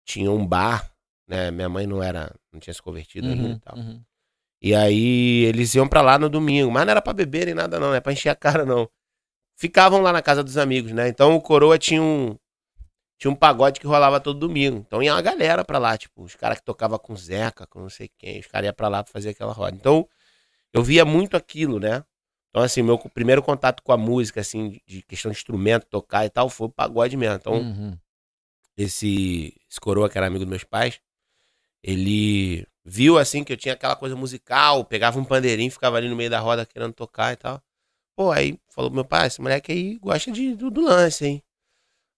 tinham 0.06 0.36
um 0.36 0.46
bar, 0.46 0.90
né? 1.28 1.52
Minha 1.52 1.68
mãe 1.68 1.86
não 1.88 2.02
era, 2.02 2.34
não 2.54 2.60
tinha 2.60 2.74
se 2.74 2.82
convertido 2.82 3.28
ainda 3.28 3.44
Uhum, 3.44 3.52
e 3.54 3.60
tal. 3.60 3.78
uhum. 3.78 4.02
E 4.62 4.76
aí, 4.76 5.46
eles 5.46 5.74
iam 5.76 5.88
pra 5.88 6.02
lá 6.02 6.20
no 6.20 6.30
domingo, 6.30 6.70
mas 6.72 6.86
não 6.86 6.92
era 6.92 7.02
pra 7.02 7.14
beber 7.14 7.46
nem 7.46 7.56
nada, 7.56 7.80
não, 7.80 7.88
não 7.90 7.96
é 7.96 8.02
pra 8.02 8.12
encher 8.12 8.30
a 8.30 8.36
cara, 8.36 8.66
não. 8.66 8.90
Ficavam 9.56 10.02
lá 10.02 10.12
na 10.14 10.22
casa 10.22 10.44
dos 10.44 10.58
amigos, 10.58 10.92
né? 10.92 11.08
Então, 11.08 11.36
o 11.36 11.42
Coroa 11.42 11.78
tinha 11.78 12.02
um. 12.02 12.38
Tinha 13.18 13.30
um 13.32 13.36
pagode 13.36 13.80
que 13.82 13.86
rolava 13.88 14.20
todo 14.22 14.40
domingo. 14.40 14.78
Então 14.78 15.04
ia 15.04 15.14
uma 15.14 15.22
galera 15.22 15.66
pra 15.66 15.78
lá, 15.78 15.98
tipo, 15.98 16.24
os 16.24 16.36
caras 16.36 16.58
que 16.60 16.64
tocavam 16.64 16.98
com 16.98 17.14
Zeca, 17.18 17.68
com 17.68 17.82
não 17.82 17.90
sei 17.90 18.10
quem, 18.18 18.40
os 18.40 18.48
caras 18.48 18.68
iam 18.68 18.74
pra 18.74 18.88
lá 18.88 19.04
pra 19.04 19.12
fazer 19.12 19.30
aquela 19.32 19.52
roda. 19.52 19.76
Então, 19.76 20.08
eu 20.74 20.82
via 20.82 21.04
muito 21.04 21.36
aquilo, 21.36 21.80
né? 21.82 22.04
Então, 22.50 22.64
assim, 22.64 22.82
meu 22.82 22.98
primeiro 22.98 23.44
contato 23.44 23.84
com 23.84 23.92
a 23.92 23.98
música, 23.98 24.40
assim, 24.40 24.70
de- 24.70 24.82
de 24.88 25.02
questão 25.04 25.32
de 25.32 25.38
instrumento, 25.38 25.86
tocar 25.88 26.26
e 26.26 26.30
tal, 26.30 26.50
foi 26.50 26.68
o 26.68 26.72
pagode 26.72 27.18
mesmo. 27.18 27.36
Então, 27.36 27.54
Uhum. 27.56 27.98
esse, 28.78 29.54
esse 29.70 29.80
coroa 29.82 30.10
que 30.10 30.18
era 30.18 30.28
amigo 30.28 30.46
dos 30.46 30.50
meus 30.50 30.64
pais, 30.64 31.02
ele 31.84 32.66
viu 32.86 33.18
assim 33.18 33.44
que 33.44 33.54
eu 33.54 33.58
tinha 33.58 33.74
aquela 33.74 33.96
coisa 33.96 34.16
musical, 34.16 34.84
pegava 34.86 35.20
um 35.20 35.24
pandeirinho, 35.26 35.72
ficava 35.72 35.98
ali 35.98 36.10
no 36.10 36.16
meio 36.16 36.30
da 36.30 36.40
roda 36.40 36.66
querendo 36.66 36.94
tocar 36.94 37.34
e 37.34 37.36
tal. 37.36 37.62
Pô, 38.16 38.32
aí 38.32 38.58
falou 38.74 38.90
pro 38.90 38.96
meu 38.96 39.06
pai, 39.06 39.28
esse 39.28 39.42
moleque 39.42 39.72
aí 39.72 39.98
gosta 39.98 40.32
de, 40.32 40.56
do, 40.56 40.70
do 40.70 40.82
lance, 40.82 41.26
hein? 41.26 41.44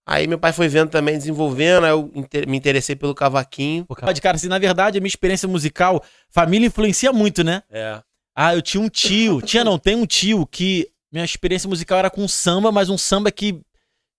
Aí 0.08 0.26
meu 0.28 0.40
pai 0.40 0.52
foi 0.52 0.68
vendo 0.68 0.90
também, 0.90 1.18
desenvolvendo, 1.18 1.84
aí 1.86 1.92
eu 1.92 2.12
inter- 2.16 2.48
me 2.48 2.58
interessei 2.58 2.96
pelo 2.96 3.14
cavaquinho. 3.14 3.86
Pô, 3.86 3.96
cara, 3.96 4.14
cara, 4.20 4.36
assim, 4.36 4.48
na 4.48 4.58
verdade, 4.58 4.98
a 4.98 5.02
minha 5.02 5.08
experiência 5.08 5.48
musical, 5.48 6.04
família 6.30 6.66
influencia 6.68 7.14
muito, 7.14 7.44
né? 7.44 7.62
É. 7.70 8.02
Ah, 8.36 8.56
eu 8.56 8.62
tinha 8.62 8.82
um 8.82 8.90
tio, 8.90 9.42
tinha 9.44 9.64
não, 9.64 9.78
tem 9.78 9.96
um 9.96 10.06
tio 10.06 10.46
que 10.48 10.90
minha 11.12 11.24
experiência 11.26 11.70
musical 11.70 12.00
era 12.00 12.10
com 12.10 12.28
samba, 12.28 12.72
mas 12.72 12.90
um 12.90 12.98
samba 12.98 13.32
que, 13.32 13.62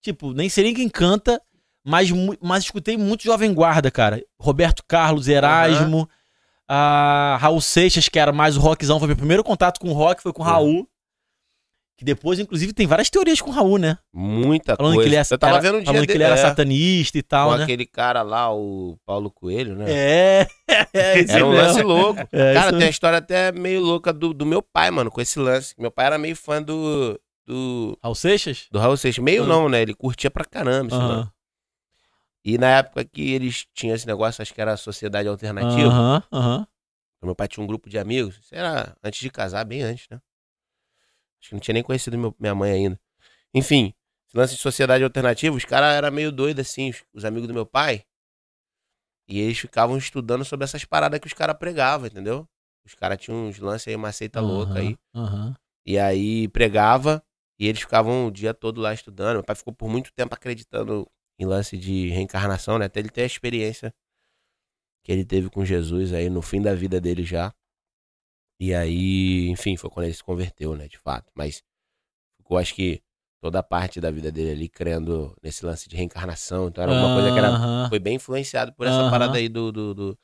tipo, 0.02 0.32
nem 0.32 0.48
sei 0.48 0.64
nem 0.64 0.74
quem 0.74 0.88
canta, 0.88 1.42
mas, 1.84 2.10
mas 2.40 2.64
escutei 2.64 2.96
muito 2.96 3.24
Jovem 3.24 3.52
Guarda, 3.52 3.90
cara. 3.90 4.24
Roberto 4.40 4.84
Carlos, 4.86 5.26
Erasmo, 5.26 6.08
a 6.74 7.36
Raul 7.38 7.60
Seixas, 7.60 8.08
que 8.08 8.18
era 8.18 8.32
mais 8.32 8.56
o 8.56 8.60
rockzão, 8.60 8.98
foi 8.98 9.08
meu 9.08 9.16
primeiro 9.16 9.44
contato 9.44 9.78
com 9.78 9.88
o 9.90 9.92
rock, 9.92 10.22
foi 10.22 10.32
com 10.32 10.42
o. 10.42 10.44
Raul. 10.44 10.88
Que 11.98 12.04
depois, 12.06 12.38
inclusive, 12.38 12.72
tem 12.72 12.86
várias 12.86 13.10
teorias 13.10 13.40
com 13.40 13.50
o 13.50 13.52
Raul, 13.52 13.76
né? 13.78 13.98
Muita 14.12 14.74
Falando 14.76 14.94
coisa. 14.94 15.08
que 15.10 15.14
ele, 15.14 15.20
é, 15.22 15.34
eu 15.34 15.38
tava 15.38 15.52
era- 15.52 15.62
vendo 15.62 15.74
um 15.76 15.78
dia 15.82 15.86
falando 15.92 16.06
que 16.06 16.12
ele 16.12 16.22
era 16.24 16.34
é, 16.34 16.38
satanista 16.38 17.18
e 17.18 17.22
tal, 17.22 17.50
com 17.50 17.56
né? 17.58 17.62
aquele 17.64 17.86
cara 17.86 18.22
lá, 18.22 18.52
o 18.52 18.96
Paulo 19.04 19.30
Coelho, 19.30 19.76
né? 19.76 19.84
É, 19.88 20.46
é, 20.94 21.20
isso 21.20 21.32
Era 21.32 21.46
um 21.46 21.50
mesmo. 21.52 21.66
lance 21.66 21.82
louco. 21.82 22.20
É, 22.32 22.54
Cara, 22.54 22.60
isso 22.60 22.78
tem 22.78 22.86
uma 22.86 22.90
história 22.90 23.18
até 23.18 23.52
meio 23.52 23.82
louca 23.82 24.10
do, 24.12 24.32
do 24.32 24.46
meu 24.46 24.62
pai, 24.62 24.90
mano, 24.90 25.10
com 25.10 25.20
esse 25.20 25.38
lance. 25.38 25.74
Meu 25.78 25.90
pai 25.92 26.06
era 26.06 26.18
meio 26.18 26.34
fã 26.34 26.60
do, 26.62 27.20
do, 27.46 27.96
Raul 28.02 28.14
Seixas? 28.14 28.66
do 28.72 28.78
Raul 28.80 28.96
Seixas. 28.96 29.22
Meio 29.22 29.44
Ah. 29.44 29.46
não, 29.46 29.68
né? 29.68 29.82
Ele 29.82 29.94
curtia 29.94 30.30
pra 30.30 30.44
caramba 30.46 30.88
esse 30.96 30.96
lance. 31.04 31.30
E 32.44 32.58
na 32.58 32.78
época 32.78 33.04
que 33.04 33.32
eles 33.32 33.66
tinham 33.72 33.94
esse 33.94 34.06
negócio, 34.06 34.42
acho 34.42 34.52
que 34.52 34.60
era 34.60 34.72
a 34.72 34.76
Sociedade 34.76 35.28
Alternativa. 35.28 35.88
Aham, 35.88 36.22
aham. 36.32 36.66
Meu 37.22 37.36
pai 37.36 37.46
tinha 37.46 37.62
um 37.62 37.66
grupo 37.66 37.88
de 37.88 37.98
amigos. 37.98 38.38
Isso 38.38 38.54
era 38.54 38.96
antes 39.02 39.20
de 39.20 39.30
casar, 39.30 39.64
bem 39.64 39.82
antes, 39.82 40.08
né? 40.10 40.20
Acho 41.40 41.48
que 41.50 41.54
não 41.54 41.60
tinha 41.60 41.74
nem 41.74 41.82
conhecido 41.82 42.18
meu- 42.18 42.34
minha 42.38 42.54
mãe 42.54 42.72
ainda. 42.72 43.00
Enfim, 43.54 43.94
esse 44.28 44.36
lance 44.36 44.54
de 44.56 44.60
Sociedade 44.60 45.04
Alternativa, 45.04 45.56
os 45.56 45.64
caras 45.64 45.94
eram 45.94 46.10
meio 46.10 46.32
doidos, 46.32 46.66
assim, 46.68 46.90
os, 46.90 47.04
os 47.14 47.24
amigos 47.24 47.48
do 47.48 47.54
meu 47.54 47.66
pai. 47.66 48.04
E 49.28 49.40
eles 49.40 49.58
ficavam 49.58 49.96
estudando 49.96 50.44
sobre 50.44 50.64
essas 50.64 50.84
paradas 50.84 51.20
que 51.20 51.26
os 51.26 51.32
caras 51.32 51.56
pregavam, 51.56 52.06
entendeu? 52.06 52.46
Os 52.84 52.94
caras 52.94 53.18
tinham 53.18 53.46
uns 53.46 53.58
lances 53.58 53.88
aí, 53.88 53.94
uma 53.96 54.12
seita 54.12 54.40
louca 54.40 54.80
aí. 54.80 54.96
Aham. 55.14 55.54
E 55.86 55.98
aí 55.98 56.48
pregava 56.48 57.22
e 57.58 57.66
eles 57.68 57.80
ficavam 57.80 58.26
o 58.26 58.30
dia 58.30 58.52
todo 58.52 58.80
lá 58.80 58.92
estudando. 58.92 59.34
Meu 59.34 59.44
pai 59.44 59.56
ficou 59.56 59.72
por 59.72 59.88
muito 59.88 60.12
tempo 60.12 60.34
acreditando 60.34 61.08
em 61.38 61.44
lance 61.46 61.76
de 61.76 62.08
reencarnação, 62.10 62.78
né? 62.78 62.86
Até 62.86 63.00
ele 63.00 63.08
ter 63.10 63.22
a 63.22 63.26
experiência 63.26 63.92
que 65.04 65.10
ele 65.10 65.24
teve 65.24 65.50
com 65.50 65.64
Jesus 65.64 66.12
aí 66.12 66.30
no 66.30 66.42
fim 66.42 66.60
da 66.62 66.74
vida 66.74 67.00
dele 67.00 67.24
já. 67.24 67.52
E 68.60 68.72
aí, 68.72 69.48
enfim, 69.48 69.76
foi 69.76 69.90
quando 69.90 70.06
ele 70.06 70.14
se 70.14 70.22
converteu, 70.22 70.76
né, 70.76 70.86
de 70.86 70.96
fato. 70.98 71.30
Mas 71.34 71.62
ficou, 72.36 72.56
acho 72.58 72.74
que, 72.74 73.02
toda 73.40 73.58
a 73.58 73.62
parte 73.62 74.00
da 74.00 74.08
vida 74.10 74.30
dele 74.30 74.52
ali 74.52 74.68
crendo 74.68 75.36
nesse 75.42 75.66
lance 75.66 75.88
de 75.88 75.96
reencarnação. 75.96 76.68
Então 76.68 76.84
era 76.84 76.92
uma 76.92 77.12
coisa 77.12 77.32
que 77.32 77.38
era, 77.38 77.88
foi 77.88 77.98
bem 77.98 78.14
influenciado 78.16 78.72
por 78.72 78.86
essa 78.86 79.00
Aham. 79.00 79.10
parada 79.10 79.36
aí 79.38 79.48
do, 79.48 79.72
do, 79.72 79.92
do 79.94 80.18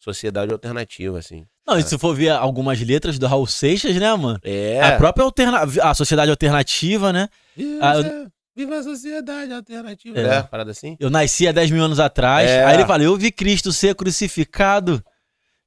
sociedade 0.00 0.52
alternativa, 0.52 1.16
assim. 1.18 1.46
Não, 1.64 1.78
e 1.78 1.82
se 1.82 1.96
for 1.98 2.14
ver 2.14 2.30
algumas 2.30 2.80
letras 2.80 3.18
do 3.18 3.26
Raul 3.28 3.46
Seixas, 3.46 3.94
né, 3.96 4.12
mano? 4.14 4.38
É. 4.42 4.80
A 4.82 4.96
própria 4.98 5.24
alterna... 5.24 5.60
a 5.82 5.94
sociedade 5.94 6.30
alternativa, 6.30 7.12
né? 7.12 7.28
Viva, 7.56 7.78
Ah, 7.88 7.94
eu- 7.94 8.00
essa- 8.00 8.32
viva 8.56 8.78
a 8.78 8.82
sociedade 8.82 9.52
alternativa. 9.52 10.18
É. 10.18 10.36
É, 10.38 10.42
parada 10.42 10.70
assim? 10.70 10.96
Eu 10.98 11.10
nasci 11.10 11.46
há 11.46 11.52
10 11.52 11.70
mil 11.70 11.84
anos 11.84 12.00
atrás. 12.00 12.48
É. 12.50 12.64
Aí 12.64 12.74
ele 12.76 12.86
fala: 12.86 13.02
Eu 13.02 13.16
vi 13.16 13.30
Cristo 13.30 13.72
ser 13.72 13.94
crucificado. 13.94 15.02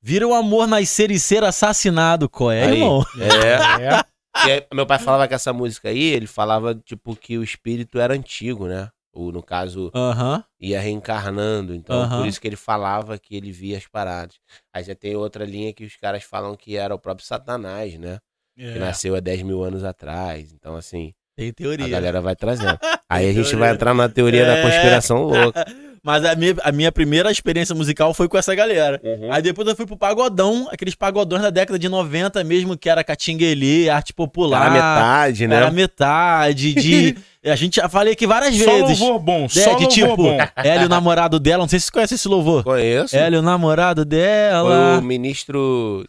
Vira 0.01 0.25
o 0.27 0.34
amor 0.34 0.65
nascer 0.65 1.12
e 1.12 1.19
ser 1.19 1.43
assassinado, 1.43 2.29
qual 2.29 2.51
é, 2.51 2.63
Aí. 2.65 2.74
irmão? 2.74 3.03
É. 3.19 3.86
É. 3.86 4.03
E 4.48 4.51
aí, 4.51 4.65
meu 4.74 4.86
pai 4.86 5.00
falava 5.00 5.27
que 5.27 5.34
essa 5.34 5.51
música 5.51 5.89
aí, 5.89 6.01
ele 6.01 6.27
falava, 6.27 6.74
tipo, 6.74 7.13
que 7.15 7.38
o 7.38 7.43
espírito 7.43 8.00
era 8.00 8.13
antigo, 8.13 8.67
né? 8.67 8.88
O, 9.12 9.31
no 9.34 9.41
caso, 9.43 9.91
Aham. 9.93 10.41
ia 10.62 10.79
reencarnando. 10.79 11.74
Então, 11.75 12.00
Aham. 12.03 12.19
por 12.19 12.27
isso 12.27 12.39
que 12.39 12.48
ele 12.48 12.55
falava 12.55 13.17
que 13.17 13.36
ele 13.36 13.51
via 13.51 13.77
as 13.77 13.88
paradas. 13.88 14.36
Aí 14.72 14.84
já 14.84 14.96
tem 14.96 15.15
outra 15.15 15.43
linha 15.43 15.74
que 15.74 15.84
os 15.84 15.96
caras 15.98 16.24
falam 16.24 16.55
que 16.55 16.77
era 16.77 16.93
o 16.96 17.00
próprio 17.00 17.25
Satanás, 17.25 17.98
né? 18.00 18.19
Que 18.55 18.63
É. 18.65 18.79
nasceu 18.79 19.15
há 19.15 19.19
10 19.19 19.41
mil 19.41 19.62
anos 19.63 19.84
atrás. 19.84 20.53
Então, 20.53 20.77
assim, 20.77 21.12
Tem 21.39 21.50
a 21.50 21.53
teoria. 21.53 21.88
galera 21.88 22.22
vai 22.22 22.36
trazendo. 22.36 22.77
Aí 23.10 23.25
a 23.29 23.34
gente 23.34 23.43
teoria. 23.50 23.60
vai 23.60 23.72
entrar 23.72 23.93
na 23.93 24.08
teoria 24.10 24.43
É. 24.43 24.46
da 24.55 24.62
conspiração 24.62 25.24
louca. 25.24 25.65
Mas 26.01 26.24
a 26.24 26.34
minha, 26.34 26.55
a 26.63 26.72
minha 26.72 26.91
primeira 26.93 27.29
experiência 27.29 27.75
musical 27.75 28.13
foi 28.13 28.29
com 28.29 28.38
essa 28.38 28.55
galera. 28.55 29.01
Aí 29.29 29.41
depois 29.41 29.67
eu 29.67 29.75
fui 29.75 29.86
pro 29.86 29.98
pagodão, 29.98 30.69
aqueles 30.72 30.96
pagodões 30.96 31.41
da 31.41 31.50
década 31.50 31.77
de 31.77 31.89
90 31.89 32.41
mesmo, 32.46 32.77
que 32.77 32.89
era 32.89 33.03
catinguelê, 33.03 33.89
arte 33.89 34.13
popular. 34.13 34.62
Era 34.62 34.72
metade, 34.72 35.46
né? 35.46 35.55
Era 35.58 35.69
metade 35.72 36.74
de... 36.74 37.17
a 37.46 37.55
gente 37.58 37.75
já 37.75 37.89
falei 37.89 38.13
aqui 38.13 38.25
várias 38.25 38.55
Só 38.55 38.63
vezes. 38.72 38.98
louvor 38.98 39.19
bom, 39.19 39.46
É, 39.46 39.50
só 39.50 39.75
que 39.75 39.84
louvor 39.84 39.88
tipo, 39.89 40.15
bom. 40.15 40.38
Hélio, 40.55 40.86
o 40.86 40.89
namorado 40.89 41.38
dela, 41.38 41.63
não 41.63 41.69
sei 41.69 41.81
se 41.81 41.88
você 41.88 41.91
conhece 41.91 42.15
esse 42.15 42.29
louvor. 42.29 42.63
Conheço. 42.63 43.13
Hélio, 43.17 43.39
o 43.39 43.41
namorado 43.43 44.03
Foi 44.03 44.05
dela. 44.10 45.00
o 45.00 45.01
ministro. 45.01 46.05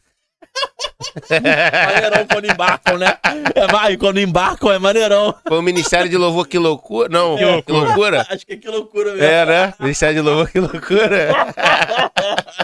Maneirão 1.30 2.26
quando 2.30 2.44
embarcam, 2.50 2.98
né? 2.98 3.16
É, 3.54 3.66
vai, 3.66 3.96
quando 3.96 4.20
embarcam 4.20 4.70
é 4.72 4.78
maneirão. 4.78 5.34
Foi 5.48 5.58
o 5.58 5.62
Ministério 5.62 6.08
de 6.10 6.16
Louvor, 6.16 6.46
que 6.46 6.58
loucura. 6.58 7.08
Não, 7.08 7.36
Que 7.36 7.62
que 7.62 7.72
loucura. 7.72 8.26
Acho 8.28 8.46
que 8.46 8.52
é 8.52 8.56
que 8.56 8.68
loucura 8.68 9.12
mesmo. 9.12 9.24
É, 9.24 9.46
né? 9.46 9.74
Ministério 9.80 10.14
de 10.16 10.20
Louvor, 10.28 10.50
que 10.50 10.60
loucura. 10.60 11.28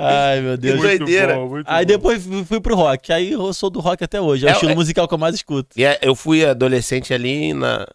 Ai, 0.00 0.40
meu 0.40 0.56
Deus. 0.56 0.78
Muito 0.78 0.98
doideira. 0.98 1.34
bom, 1.34 1.48
muito 1.48 1.66
Aí 1.68 1.84
bom. 1.84 1.88
depois 1.88 2.24
fui 2.24 2.44
fui 2.44 2.60
pro 2.60 2.76
rock. 2.76 3.12
Aí 3.12 3.32
eu 3.32 3.52
sou 3.52 3.68
do 3.68 3.80
rock 3.80 4.02
até 4.04 4.20
hoje. 4.20 4.46
É 4.46 4.48
o 4.48 4.50
É, 4.50 4.52
estilo 4.52 4.72
é- 4.72 4.74
musical 4.74 5.08
que 5.08 5.14
eu 5.14 5.18
mais 5.18 5.34
escuto. 5.34 5.70
E 5.78 5.84
é, 5.84 5.98
eu 6.02 6.14
fui 6.14 6.44
adolescente 6.44 7.12
ali 7.12 7.52
na, 7.52 7.86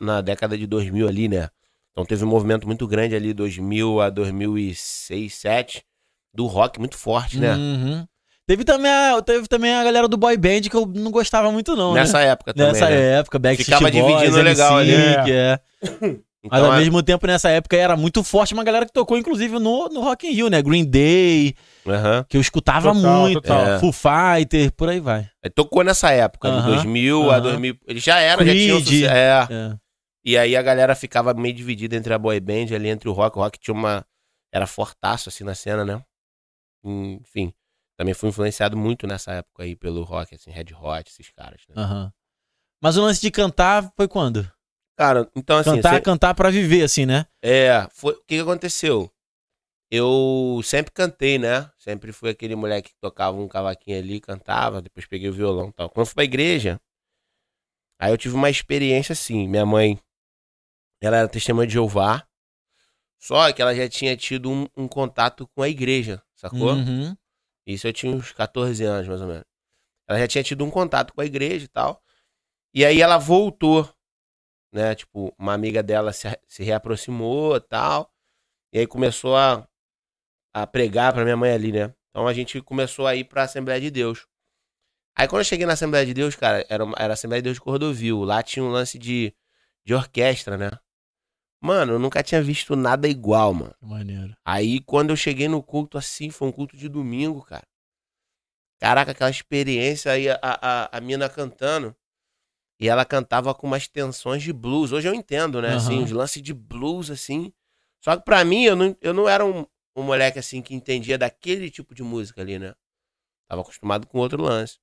na 0.00 0.20
década 0.20 0.58
de 0.58 0.66
2000 0.66 1.06
ali, 1.08 1.28
né? 1.28 1.48
Então 1.92 2.04
teve 2.04 2.24
um 2.24 2.28
movimento 2.28 2.66
muito 2.66 2.86
grande 2.86 3.14
ali, 3.14 3.32
2000 3.32 4.00
a 4.00 4.10
2006, 4.10 5.08
2007, 5.42 5.84
do 6.34 6.46
rock 6.46 6.78
muito 6.78 6.96
forte, 6.96 7.38
né? 7.38 7.54
Uhum. 7.54 8.06
Teve 8.46 8.64
também, 8.64 8.90
a, 8.90 9.20
teve 9.20 9.46
também 9.46 9.74
a 9.74 9.84
galera 9.84 10.08
do 10.08 10.16
boy 10.16 10.34
band 10.36 10.62
que 10.62 10.74
eu 10.74 10.86
não 10.86 11.10
gostava 11.10 11.52
muito, 11.52 11.76
não. 11.76 11.92
né? 11.92 12.00
Nessa 12.00 12.20
época 12.20 12.54
também, 12.54 12.72
Nessa 12.72 12.88
né? 12.88 13.18
época, 13.18 13.38
Backstreet 13.38 13.78
Ficava 13.78 13.90
Boys, 13.90 14.18
dividindo 14.18 14.42
legal 14.42 14.76
ali. 14.78 14.92
NSYNC, 14.92 15.30
é. 15.32 15.60
Mas 16.50 16.60
Então, 16.60 16.64
ao 16.66 16.72
é- 16.74 16.78
mesmo 16.78 17.02
tempo, 17.02 17.26
nessa 17.26 17.50
época, 17.50 17.76
era 17.76 17.94
muito 17.96 18.22
forte 18.24 18.54
uma 18.54 18.64
galera 18.64 18.86
que 18.86 18.92
tocou, 18.92 19.18
inclusive, 19.18 19.58
no, 19.58 19.88
no 19.88 20.00
Rock 20.00 20.26
in 20.26 20.30
Rio, 20.32 20.48
né? 20.48 20.62
Green 20.62 20.84
Day, 20.84 21.54
aham. 21.86 22.24
que 22.28 22.36
eu 22.36 22.40
escutava 22.40 22.92
Total, 22.94 23.20
muito. 23.20 23.42
total. 23.42 23.66
é, 23.66 23.78
Foo 23.80 23.92
Fighter, 23.92 24.72
por 24.72 24.88
aí 24.88 25.00
vai. 25.00 25.28
Aí 25.44 25.50
Tocou 25.50 25.82
nessa 25.82 26.10
época, 26.12 26.48
de 26.50 26.56
Aham, 26.56 26.66
2000 26.76 27.30
a 27.30 27.34
aham. 27.34 27.42
2000. 27.42 27.76
Ele 27.86 28.00
já 28.00 28.18
era, 28.20 28.42
já 28.46 28.52
tinha 28.52 28.76
um 28.76 28.82
Creed. 28.82 29.00
sucesso. 29.02 29.52
É. 29.52 29.54
É. 29.54 29.76
E 30.24 30.38
aí 30.38 30.56
a 30.56 30.62
galera 30.62 30.94
ficava 30.94 31.34
meio 31.34 31.54
dividida 31.54 31.96
entre 31.96 32.14
a 32.14 32.18
boy 32.18 32.38
band 32.40 32.74
ali, 32.74 32.88
entre 32.88 33.08
o 33.08 33.12
rock. 33.12 33.36
O 33.36 33.42
rock 33.42 33.58
tinha 33.58 33.74
uma. 33.74 34.04
Era 34.52 34.66
fortaço 34.66 35.28
assim 35.28 35.44
na 35.44 35.54
cena, 35.54 35.84
né? 35.84 36.00
Enfim. 36.84 37.52
Também 37.96 38.14
fui 38.14 38.28
influenciado 38.28 38.76
muito 38.76 39.06
nessa 39.06 39.32
época 39.32 39.64
aí 39.64 39.74
pelo 39.74 40.04
rock, 40.04 40.34
assim, 40.34 40.50
Red 40.50 40.72
Hot, 40.74 41.10
esses 41.10 41.30
caras, 41.30 41.62
né? 41.68 41.74
aham. 41.82 42.12
Mas 42.80 42.96
o 42.96 43.02
lance 43.02 43.20
de 43.20 43.30
cantar 43.30 43.92
foi 43.96 44.06
quando? 44.06 44.48
Cara, 44.96 45.28
então 45.34 45.58
assim. 45.58 45.76
Cantar, 45.76 45.96
cê- 45.96 46.00
cantar 46.02 46.34
pra 46.34 46.50
viver, 46.50 46.82
assim, 46.84 47.04
né? 47.04 47.26
É, 47.42 47.88
foi, 47.90 48.12
o 48.14 48.18
que, 48.24 48.36
que 48.36 48.40
aconteceu? 48.40 49.10
Eu 49.90 50.60
sempre 50.62 50.92
cantei, 50.92 51.38
né? 51.38 51.70
Sempre 51.78 52.12
fui 52.12 52.30
aquele 52.30 52.54
moleque 52.54 52.90
que 52.90 53.00
tocava 53.00 53.36
um 53.36 53.48
cavaquinho 53.48 53.98
ali, 53.98 54.20
cantava, 54.20 54.82
depois 54.82 55.06
peguei 55.06 55.28
o 55.28 55.32
violão 55.32 55.70
e 55.70 55.72
tal. 55.72 55.88
Quando 55.88 56.02
eu 56.02 56.06
fui 56.06 56.14
pra 56.14 56.24
igreja, 56.24 56.80
aí 57.98 58.12
eu 58.12 58.18
tive 58.18 58.34
uma 58.34 58.50
experiência 58.50 59.12
assim. 59.12 59.48
Minha 59.48 59.66
mãe, 59.66 59.98
ela 61.00 61.16
era 61.16 61.28
testemunha 61.28 61.66
de 61.66 61.72
Jeová, 61.74 62.26
só 63.20 63.52
que 63.52 63.60
ela 63.62 63.74
já 63.74 63.88
tinha 63.88 64.16
tido 64.16 64.50
um, 64.50 64.66
um 64.76 64.86
contato 64.88 65.48
com 65.48 65.62
a 65.62 65.68
igreja, 65.68 66.22
sacou? 66.40 66.72
Uhum. 66.72 67.16
Isso 67.66 67.86
eu 67.86 67.92
tinha 67.92 68.12
uns 68.14 68.32
14 68.32 68.84
anos, 68.84 69.08
mais 69.08 69.20
ou 69.20 69.28
menos. 69.28 69.44
Ela 70.08 70.20
já 70.20 70.28
tinha 70.28 70.44
tido 70.44 70.64
um 70.64 70.70
contato 70.70 71.14
com 71.14 71.20
a 71.20 71.26
igreja 71.26 71.64
e 71.66 71.68
tal. 71.68 72.02
E 72.74 72.84
aí 72.84 73.00
ela 73.02 73.18
voltou, 73.18 73.88
né? 74.72 74.94
Tipo, 74.94 75.34
uma 75.38 75.54
amiga 75.54 75.82
dela 75.82 76.12
se, 76.12 76.28
se 76.48 76.62
reaproximou 76.64 77.56
e 77.56 77.60
tal. 77.60 78.12
E 78.72 78.80
aí 78.80 78.86
começou 78.86 79.36
a, 79.36 79.66
a 80.54 80.66
pregar 80.66 81.12
pra 81.12 81.24
minha 81.24 81.36
mãe 81.36 81.52
ali, 81.52 81.72
né? 81.72 81.94
Então 82.10 82.26
a 82.28 82.32
gente 82.34 82.60
começou 82.62 83.06
a 83.06 83.14
ir 83.16 83.24
pra 83.24 83.44
Assembleia 83.44 83.80
de 83.80 83.90
Deus. 83.90 84.26
Aí 85.16 85.28
quando 85.28 85.40
eu 85.40 85.44
cheguei 85.44 85.66
na 85.66 85.74
Assembleia 85.74 86.06
de 86.06 86.14
Deus, 86.14 86.36
cara, 86.36 86.64
era, 86.68 86.84
uma- 86.84 86.96
era 86.98 87.12
a 87.12 87.14
Assembleia 87.14 87.42
de 87.42 87.46
Deus 87.46 87.56
de 87.56 87.60
Cordovil. 87.62 88.22
Lá 88.24 88.42
tinha 88.42 88.64
um 88.64 88.70
lance 88.70 88.98
de, 88.98 89.34
de 89.84 89.94
orquestra, 89.94 90.56
né? 90.56 90.70
Mano, 91.60 91.94
eu 91.94 91.98
nunca 91.98 92.22
tinha 92.22 92.42
visto 92.42 92.76
nada 92.76 93.08
igual, 93.08 93.52
mano. 93.52 93.74
Maneiro. 93.80 94.36
Aí, 94.44 94.80
quando 94.80 95.10
eu 95.10 95.16
cheguei 95.16 95.48
no 95.48 95.62
culto 95.62 95.98
assim, 95.98 96.30
foi 96.30 96.48
um 96.48 96.52
culto 96.52 96.76
de 96.76 96.88
domingo, 96.88 97.42
cara. 97.42 97.66
Caraca, 98.80 99.10
aquela 99.10 99.30
experiência 99.30 100.12
aí, 100.12 100.28
a, 100.30 100.38
a, 100.42 100.98
a 100.98 101.00
mina 101.00 101.28
cantando. 101.28 101.94
E 102.80 102.88
ela 102.88 103.04
cantava 103.04 103.52
com 103.54 103.66
umas 103.66 103.88
tensões 103.88 104.42
de 104.42 104.52
blues. 104.52 104.92
Hoje 104.92 105.08
eu 105.08 105.14
entendo, 105.14 105.60
né? 105.60 105.74
Assim, 105.74 105.96
Aham. 105.96 106.04
os 106.04 106.10
lances 106.12 106.40
de 106.40 106.54
blues, 106.54 107.10
assim. 107.10 107.52
Só 108.00 108.16
que 108.16 108.24
pra 108.24 108.44
mim, 108.44 108.62
eu 108.62 108.76
não, 108.76 108.96
eu 109.00 109.12
não 109.12 109.28
era 109.28 109.44
um, 109.44 109.66
um 109.96 110.02
moleque, 110.02 110.38
assim, 110.38 110.62
que 110.62 110.74
entendia 110.74 111.18
daquele 111.18 111.70
tipo 111.70 111.92
de 111.92 112.04
música 112.04 112.40
ali, 112.40 112.56
né? 112.56 112.72
Tava 113.48 113.62
acostumado 113.62 114.06
com 114.06 114.18
outro 114.18 114.40
lance. 114.40 114.78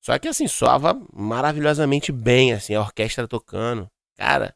Só 0.00 0.16
que, 0.20 0.28
assim, 0.28 0.46
soava 0.46 0.94
maravilhosamente 1.12 2.12
bem, 2.12 2.52
assim, 2.52 2.76
a 2.76 2.80
orquestra 2.80 3.26
tocando. 3.26 3.90
Cara, 4.14 4.54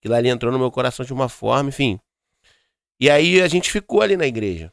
aquilo 0.00 0.14
ali 0.14 0.28
entrou 0.28 0.52
no 0.52 0.58
meu 0.58 0.70
coração 0.70 1.04
de 1.04 1.12
uma 1.12 1.28
forma, 1.28 1.68
enfim. 1.68 2.00
E 2.98 3.08
aí 3.08 3.40
a 3.40 3.48
gente 3.48 3.70
ficou 3.70 4.02
ali 4.02 4.16
na 4.16 4.26
igreja, 4.26 4.72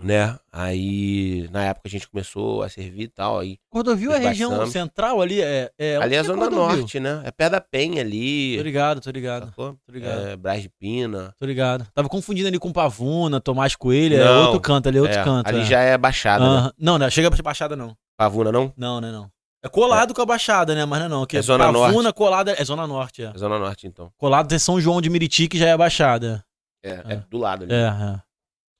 né? 0.00 0.38
Aí, 0.52 1.48
na 1.50 1.64
época, 1.64 1.88
a 1.88 1.90
gente 1.90 2.08
começou 2.08 2.62
a 2.62 2.68
servir 2.68 3.04
e 3.04 3.08
tal. 3.08 3.38
Aí, 3.38 3.58
Cordovil 3.70 4.12
é 4.12 4.18
Os 4.18 4.24
região 4.24 4.66
central 4.66 5.20
ali? 5.20 5.40
É, 5.40 5.70
é, 5.78 5.96
ali 5.96 6.14
é 6.14 6.18
a 6.18 6.20
onde 6.20 6.28
Zona 6.28 6.48
Cordovil? 6.48 6.76
Norte, 6.78 7.00
né? 7.00 7.22
É 7.24 7.30
perto 7.30 7.52
da 7.52 7.60
Penha 7.60 8.00
ali. 8.00 8.56
Tô 8.56 8.62
ligado, 8.62 9.00
tô 9.00 9.10
ligado, 9.10 9.46
sacou? 9.46 9.76
tô 9.86 9.92
ligado. 9.92 10.28
É, 10.28 10.36
Brás 10.36 10.62
de 10.62 10.68
Pina. 10.68 11.34
Tô 11.38 11.46
ligado. 11.46 11.86
Tava 11.94 12.08
confundindo 12.08 12.48
ali 12.48 12.58
com 12.58 12.72
Pavuna, 12.72 13.40
Tomás 13.40 13.74
Coelho, 13.74 14.16
é 14.16 14.24
Não, 14.24 14.44
outro 14.44 14.60
canto 14.60 14.88
ali, 14.88 14.98
é 14.98 15.00
outro 15.00 15.18
É, 15.18 15.24
canto. 15.24 15.48
ali 15.48 15.60
é. 15.60 15.64
já 15.64 15.80
é 15.80 15.96
Baixada, 15.98 16.44
né? 16.44 16.50
Aham. 16.58 16.72
Não, 16.78 16.98
não, 16.98 17.10
chega 17.10 17.28
pra 17.30 17.36
ser 17.36 17.42
Baixada 17.42 17.74
não. 17.76 17.96
Pavuna, 18.16 18.52
não? 18.52 18.72
Não, 18.76 19.00
não 19.00 19.08
é 19.08 19.12
não. 19.12 19.30
É 19.64 19.68
colado 19.68 20.12
com 20.12 20.20
a 20.22 20.26
Baixada, 20.26 20.74
né? 20.74 20.84
Mas 20.84 20.98
não 21.00 21.06
é 21.06 21.08
não. 21.08 21.26
Que 21.26 21.36
É 21.36 21.42
Zona 21.42 21.72
Pavuna, 21.72 22.12
colada, 22.12 22.52
é 22.58 22.64
Zona 22.64 22.86
Norte, 22.86 23.22
é. 23.22 23.32
É 23.34 23.38
Zona 23.38 23.58
Norte, 23.58 23.86
então. 23.86 24.12
Colado 24.18 24.48
tem 24.48 24.58
São 24.58 24.80
João 24.80 25.00
de 25.00 25.08
Meriti, 25.08 25.46
que 25.48 25.56
já 25.58 25.68
é 25.68 25.72
a 25.72 25.78
Baixada. 25.78 26.44
É, 26.82 26.90
é 26.90 27.12
É. 27.14 27.16
do 27.30 27.38
lado 27.38 27.64
ali. 27.64 27.72
É, 27.72 27.76
é. 27.86 28.20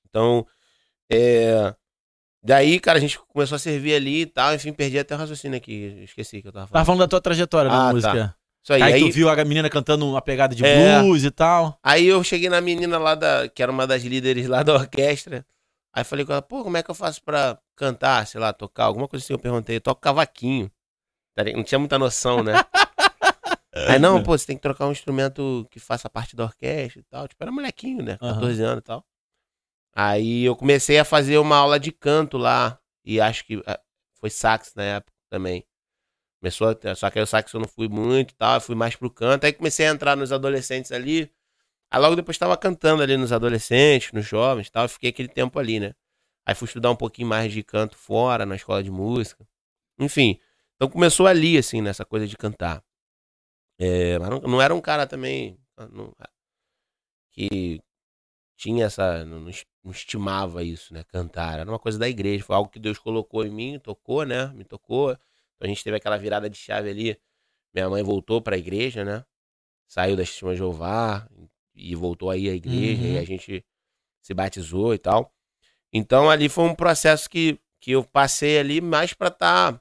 Então, 0.09 0.45
é... 1.11 1.75
Daí, 2.45 2.81
cara, 2.81 2.99
a 2.99 3.01
gente 3.01 3.19
começou 3.29 3.55
a 3.55 3.59
servir 3.59 3.95
ali 3.95 4.23
e 4.23 4.27
tal. 4.27 4.53
Enfim, 4.55 4.73
perdi 4.73 4.99
até 4.99 5.15
o 5.15 5.19
raciocínio 5.19 5.57
aqui. 5.57 6.01
Esqueci 6.03 6.43
que 6.43 6.49
eu 6.49 6.53
tava 6.53 6.67
falando. 6.67 6.73
Tava 6.73 6.85
falando 6.85 7.01
da 7.01 7.09
tua 7.09 7.21
trajetória 7.21 7.71
Ah, 7.71 7.75
na 7.75 7.87
tá. 7.87 7.93
música. 7.93 8.35
Isso 8.65 8.73
aí. 8.73 8.83
Aí, 8.83 8.93
Aí, 8.95 9.01
tu 9.01 9.13
viu 9.13 9.29
a 9.29 9.45
menina 9.45 9.71
cantando 9.71 10.05
uma 10.09 10.21
pegada 10.21 10.53
de 10.55 10.65
É. 10.65 11.01
blues 11.01 11.23
e 11.23 11.31
tal. 11.31 11.79
aí 11.83 12.07
eu 12.07 12.23
cheguei 12.25 12.49
na 12.49 12.61
menina 12.61 12.99
lá 12.99 13.15
da... 13.15 13.49
Que 13.49 13.63
era 13.63 13.71
uma 13.71 13.87
das 13.87 14.03
líderes 14.03 14.49
lá 14.49 14.65
da 14.65 14.75
orquestra. 14.75 15.47
Aí 15.93 16.05
falei 16.05 16.25
com 16.25 16.33
ela, 16.33 16.41
pô, 16.41 16.63
como 16.63 16.77
é 16.77 16.83
que 16.83 16.91
eu 16.91 16.95
faço 16.95 17.23
pra 17.23 17.59
cantar, 17.77 18.27
sei 18.27 18.41
lá, 18.41 18.53
tocar? 18.53 18.85
Alguma 18.85 19.07
coisa 19.07 19.25
assim. 19.25 19.35
Eu 19.35 19.39
perguntei. 19.39 19.77
Eu 19.77 19.81
toco 19.81 20.01
cavaquinho. 20.01 20.71
Tá? 21.35 21.45
Não 21.45 21.63
tinha 21.63 21.79
muita 21.79 21.99
noção, 21.99 22.43
né? 22.43 22.53
Aí, 23.89 23.99
não, 23.99 24.23
pô, 24.23 24.37
você 24.37 24.47
tem 24.47 24.57
que 24.57 24.63
trocar 24.63 24.87
um 24.87 24.93
instrumento 24.93 25.67
que 25.71 25.81
faça 25.81 26.09
parte 26.09 26.37
da 26.37 26.45
orquestra 26.45 27.01
e 27.01 27.05
tal. 27.05 27.27
Tipo, 27.27 27.43
era 27.43 27.53
molequinho, 27.53 28.03
né? 28.03 28.19
Aham. 28.21 28.35
14 28.35 28.63
anos 28.63 28.79
e 28.79 28.83
tal. 28.83 29.05
Aí 29.95 30.45
eu 30.45 30.57
comecei 30.57 30.99
a 30.99 31.05
fazer 31.05 31.39
uma 31.39 31.57
aula 31.57 31.79
de 31.79 31.93
canto 31.93 32.39
lá. 32.39 32.79
E 33.05 33.21
acho 33.21 33.45
que 33.45 33.63
ah, 33.67 33.81
foi 34.15 34.31
sax 34.31 34.75
na 34.75 34.85
época 34.85 35.13
também. 35.29 35.67
Começou 36.41 36.77
só 36.97 37.11
que 37.11 37.19
aí 37.19 37.23
o 37.23 37.27
sax 37.27 37.53
eu 37.53 37.61
não 37.61 37.69
fui 37.69 37.89
muito 37.89 38.33
e 38.33 38.35
tal, 38.35 38.55
eu 38.55 38.61
fui 38.61 38.75
mais 38.75 38.97
pro 38.97 39.11
canto. 39.11 39.45
Aí 39.45 39.53
comecei 39.53 39.87
a 39.87 39.91
entrar 39.91 40.17
nos 40.17 40.33
adolescentes 40.33 40.91
ali. 40.93 41.33
Aí 41.93 42.01
logo 42.01 42.17
depois 42.17 42.39
tava 42.39 42.57
cantando 42.57 43.03
ali 43.03 43.17
nos 43.19 43.33
adolescentes, 43.33 44.13
nos 44.13 44.27
jovens 44.27 44.69
e 44.69 44.73
tal. 44.73 44.85
Eu 44.85 44.89
fiquei 44.89 45.11
aquele 45.11 45.29
tempo 45.29 45.59
ali, 45.59 45.81
né? 45.81 45.95
Aí 46.47 46.55
fui 46.55 46.67
estudar 46.67 46.91
um 46.91 46.97
pouquinho 46.97 47.29
mais 47.29 47.53
de 47.53 47.63
canto 47.65 47.97
fora, 47.99 48.47
na 48.47 48.57
escola 48.57 48.83
de 48.83 48.91
música. 48.91 49.47
Enfim, 49.99 50.41
então 50.77 50.89
começou 50.91 51.27
ali, 51.27 51.59
assim, 51.59 51.83
nessa 51.83 52.05
coisa 52.05 52.27
de 52.29 52.37
cantar. 52.37 52.83
É, 53.79 54.19
mas 54.19 54.31
não, 54.31 54.41
não 54.41 54.63
era 54.63 54.75
um 54.75 54.81
cara 54.81 55.07
também 55.07 55.59
não- 55.91 56.15
que 57.31 57.81
tinha 58.57 58.87
essa. 58.87 59.25
Não, 59.25 59.41
não 59.43 59.51
es- 59.51 59.67
não 59.85 59.93
estimava 59.93 60.63
isso, 60.65 60.95
né? 60.95 61.05
Cantar. 61.05 61.61
Era 61.61 61.71
uma 61.71 61.79
coisa 61.79 61.99
da 61.99 62.09
igreja. 62.09 62.45
Foi 62.45 62.57
algo 62.57 62.71
que 62.71 62.79
Deus 62.81 62.99
colocou 62.99 63.45
em 63.47 63.51
mim, 63.51 63.81
tocou, 63.81 64.25
né? 64.25 64.49
Me 64.55 64.65
tocou. 64.65 65.13
Então 65.13 65.21
a 65.63 65.67
gente 65.69 65.85
teve 65.85 65.97
aquela 65.97 66.19
virada 66.19 66.49
de 66.51 66.57
chave 66.59 66.91
ali. 66.91 67.21
Minha 67.75 67.91
mãe 67.91 68.03
voltou 68.03 68.43
pra 68.43 68.59
igreja, 68.59 69.05
né? 69.05 69.25
Saiu 69.89 70.17
da 70.17 70.23
Estima 70.25 70.57
Jeová 70.57 71.29
e 71.75 71.95
voltou 71.95 72.31
aí 72.31 72.49
à 72.49 72.55
igreja. 72.55 73.03
Uhum. 73.03 73.13
E 73.13 73.19
a 73.19 73.25
gente 73.25 73.65
se 74.21 74.35
batizou 74.35 74.95
e 74.95 74.99
tal. 74.99 75.33
Então 75.93 76.31
ali 76.31 76.49
foi 76.49 76.65
um 76.65 76.75
processo 76.75 77.29
que, 77.29 77.59
que 77.81 77.93
eu 77.93 78.05
passei 78.05 78.59
ali 78.59 78.81
mais 78.81 79.13
pra 79.15 79.29
estar 79.29 79.81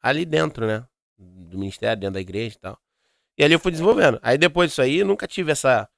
ali 0.00 0.24
dentro, 0.24 0.66
né? 0.66 0.86
Do 1.18 1.58
ministério, 1.58 2.00
dentro 2.00 2.14
da 2.14 2.20
igreja 2.20 2.56
e 2.56 2.58
tal. 2.58 2.78
E 3.38 3.44
ali 3.44 3.54
eu 3.54 3.60
fui 3.60 3.70
desenvolvendo. 3.70 4.18
Aí 4.22 4.38
depois 4.38 4.70
disso 4.70 4.82
aí, 4.82 4.98
eu 4.98 5.06
nunca 5.06 5.26
tive 5.26 5.52
essa. 5.52 5.88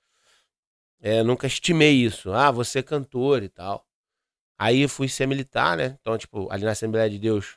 é, 1.01 1.23
nunca 1.23 1.47
estimei 1.47 1.93
isso. 1.95 2.33
Ah, 2.33 2.51
você 2.51 2.81
é 2.81 2.83
cantor 2.83 3.43
e 3.43 3.49
tal. 3.49 3.87
Aí 4.59 4.81
eu 4.81 4.89
fui 4.89 5.09
ser 5.09 5.27
militar, 5.27 5.77
né? 5.77 5.97
Então, 6.01 6.19
tipo, 6.19 6.51
ali 6.51 6.65
na 6.65 6.73
Assembleia 6.73 7.09
de 7.09 7.19
Deus, 7.19 7.57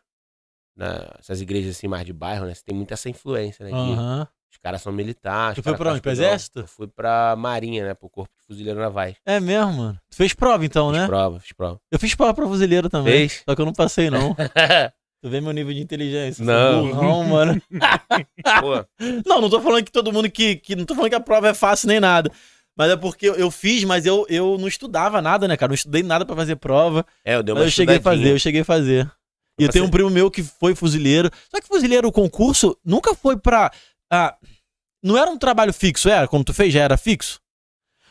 nessas 0.75 1.41
igrejas 1.41 1.75
assim 1.77 1.87
mais 1.87 2.05
de 2.05 2.13
bairro, 2.13 2.45
né? 2.45 2.53
Você 2.53 2.63
tem 2.63 2.75
muita 2.75 2.93
essa 2.93 3.09
influência, 3.09 3.65
né? 3.65 3.71
de- 3.71 3.77
Aham. 3.77 4.27
Os 4.51 4.57
caras 4.57 4.81
são 4.81 4.91
militares. 4.91 5.55
Tu 5.55 5.63
foi 5.63 5.75
pra 5.77 5.91
onde? 5.93 6.01
Pro 6.01 6.11
exército? 6.11 6.59
Eu 6.59 6.67
fui 6.67 6.87
pra 6.87 7.35
Marinha, 7.37 7.85
né? 7.85 7.93
Pro 7.93 8.09
Corpo 8.09 8.31
de 8.39 8.45
Fuzileiro 8.45 8.79
Navais. 8.79 9.15
É 9.25 9.39
mesmo, 9.39 9.73
mano. 9.73 9.99
Tu 10.09 10.15
fez 10.17 10.33
prova 10.33 10.65
então, 10.65 10.89
Fiz 10.91 10.99
né? 10.99 11.07
prova, 11.07 11.39
fiz 11.39 11.53
prova. 11.53 11.79
Eu 11.91 11.97
fiz 11.99 12.13
prova 12.15 12.33
pra 12.33 12.45
fuzileiro 12.45 12.89
também. 12.89 13.13
Fez? 13.13 13.43
Só 13.47 13.55
que 13.55 13.61
eu 13.61 13.65
não 13.65 13.73
passei, 13.73 14.09
não. 14.09 14.35
Tu 15.23 15.29
vê 15.29 15.39
meu 15.39 15.51
nível 15.51 15.71
de 15.71 15.79
inteligência. 15.79 16.43
Não. 16.43 16.87
Burrão, 16.87 17.23
mano. 17.23 17.61
Pô, 18.59 18.83
Não, 19.25 19.39
não 19.39 19.49
tô 19.51 19.61
falando 19.61 19.83
que 19.85 19.91
todo 19.91 20.11
mundo 20.11 20.29
que, 20.31 20.55
que. 20.55 20.75
Não 20.75 20.83
tô 20.83 20.95
falando 20.95 21.11
que 21.11 21.15
a 21.15 21.19
prova 21.19 21.49
é 21.49 21.53
fácil 21.53 21.87
nem 21.87 21.99
nada. 21.99 22.31
Mas 22.75 22.89
é 22.91 22.95
porque 22.95 23.27
eu, 23.27 23.51
fiz, 23.51 23.83
mas 23.83 24.05
eu, 24.07 24.25
eu 24.27 24.57
não 24.57 24.67
estudava 24.67 25.21
nada, 25.21 25.47
né, 25.47 25.55
cara? 25.55 25.69
Não 25.69 25.75
estudei 25.75 26.01
nada 26.01 26.25
pra 26.25 26.35
fazer 26.35 26.55
prova. 26.55 27.05
é, 27.23 27.35
eu 27.35 27.43
dei 27.43 27.53
uma 27.53 27.59
Mas 27.59 27.67
eu 27.67 27.71
cheguei 27.71 27.97
a 27.97 28.01
fazer, 28.01 28.31
eu 28.31 28.39
cheguei 28.39 28.61
a 28.61 28.65
fazer. 28.65 29.11
E 29.59 29.63
eu 29.63 29.69
tenho 29.69 29.85
um 29.85 29.89
primo 29.91 30.09
meu 30.09 30.31
que 30.31 30.41
foi 30.41 30.73
fuzileiro. 30.73 31.29
Só 31.53 31.61
que 31.61 31.67
fuzileiro, 31.67 32.07
o 32.07 32.11
concurso, 32.11 32.75
nunca 32.83 33.13
foi 33.13 33.37
pra. 33.37 33.71
Ah, 34.11 34.35
não 35.03 35.17
era 35.17 35.29
um 35.31 35.37
trabalho 35.37 35.73
fixo, 35.73 36.09
era? 36.09 36.27
Quando 36.27 36.45
tu 36.45 36.53
fez, 36.53 36.73
já 36.73 36.81
era 36.81 36.97
fixo? 36.97 37.39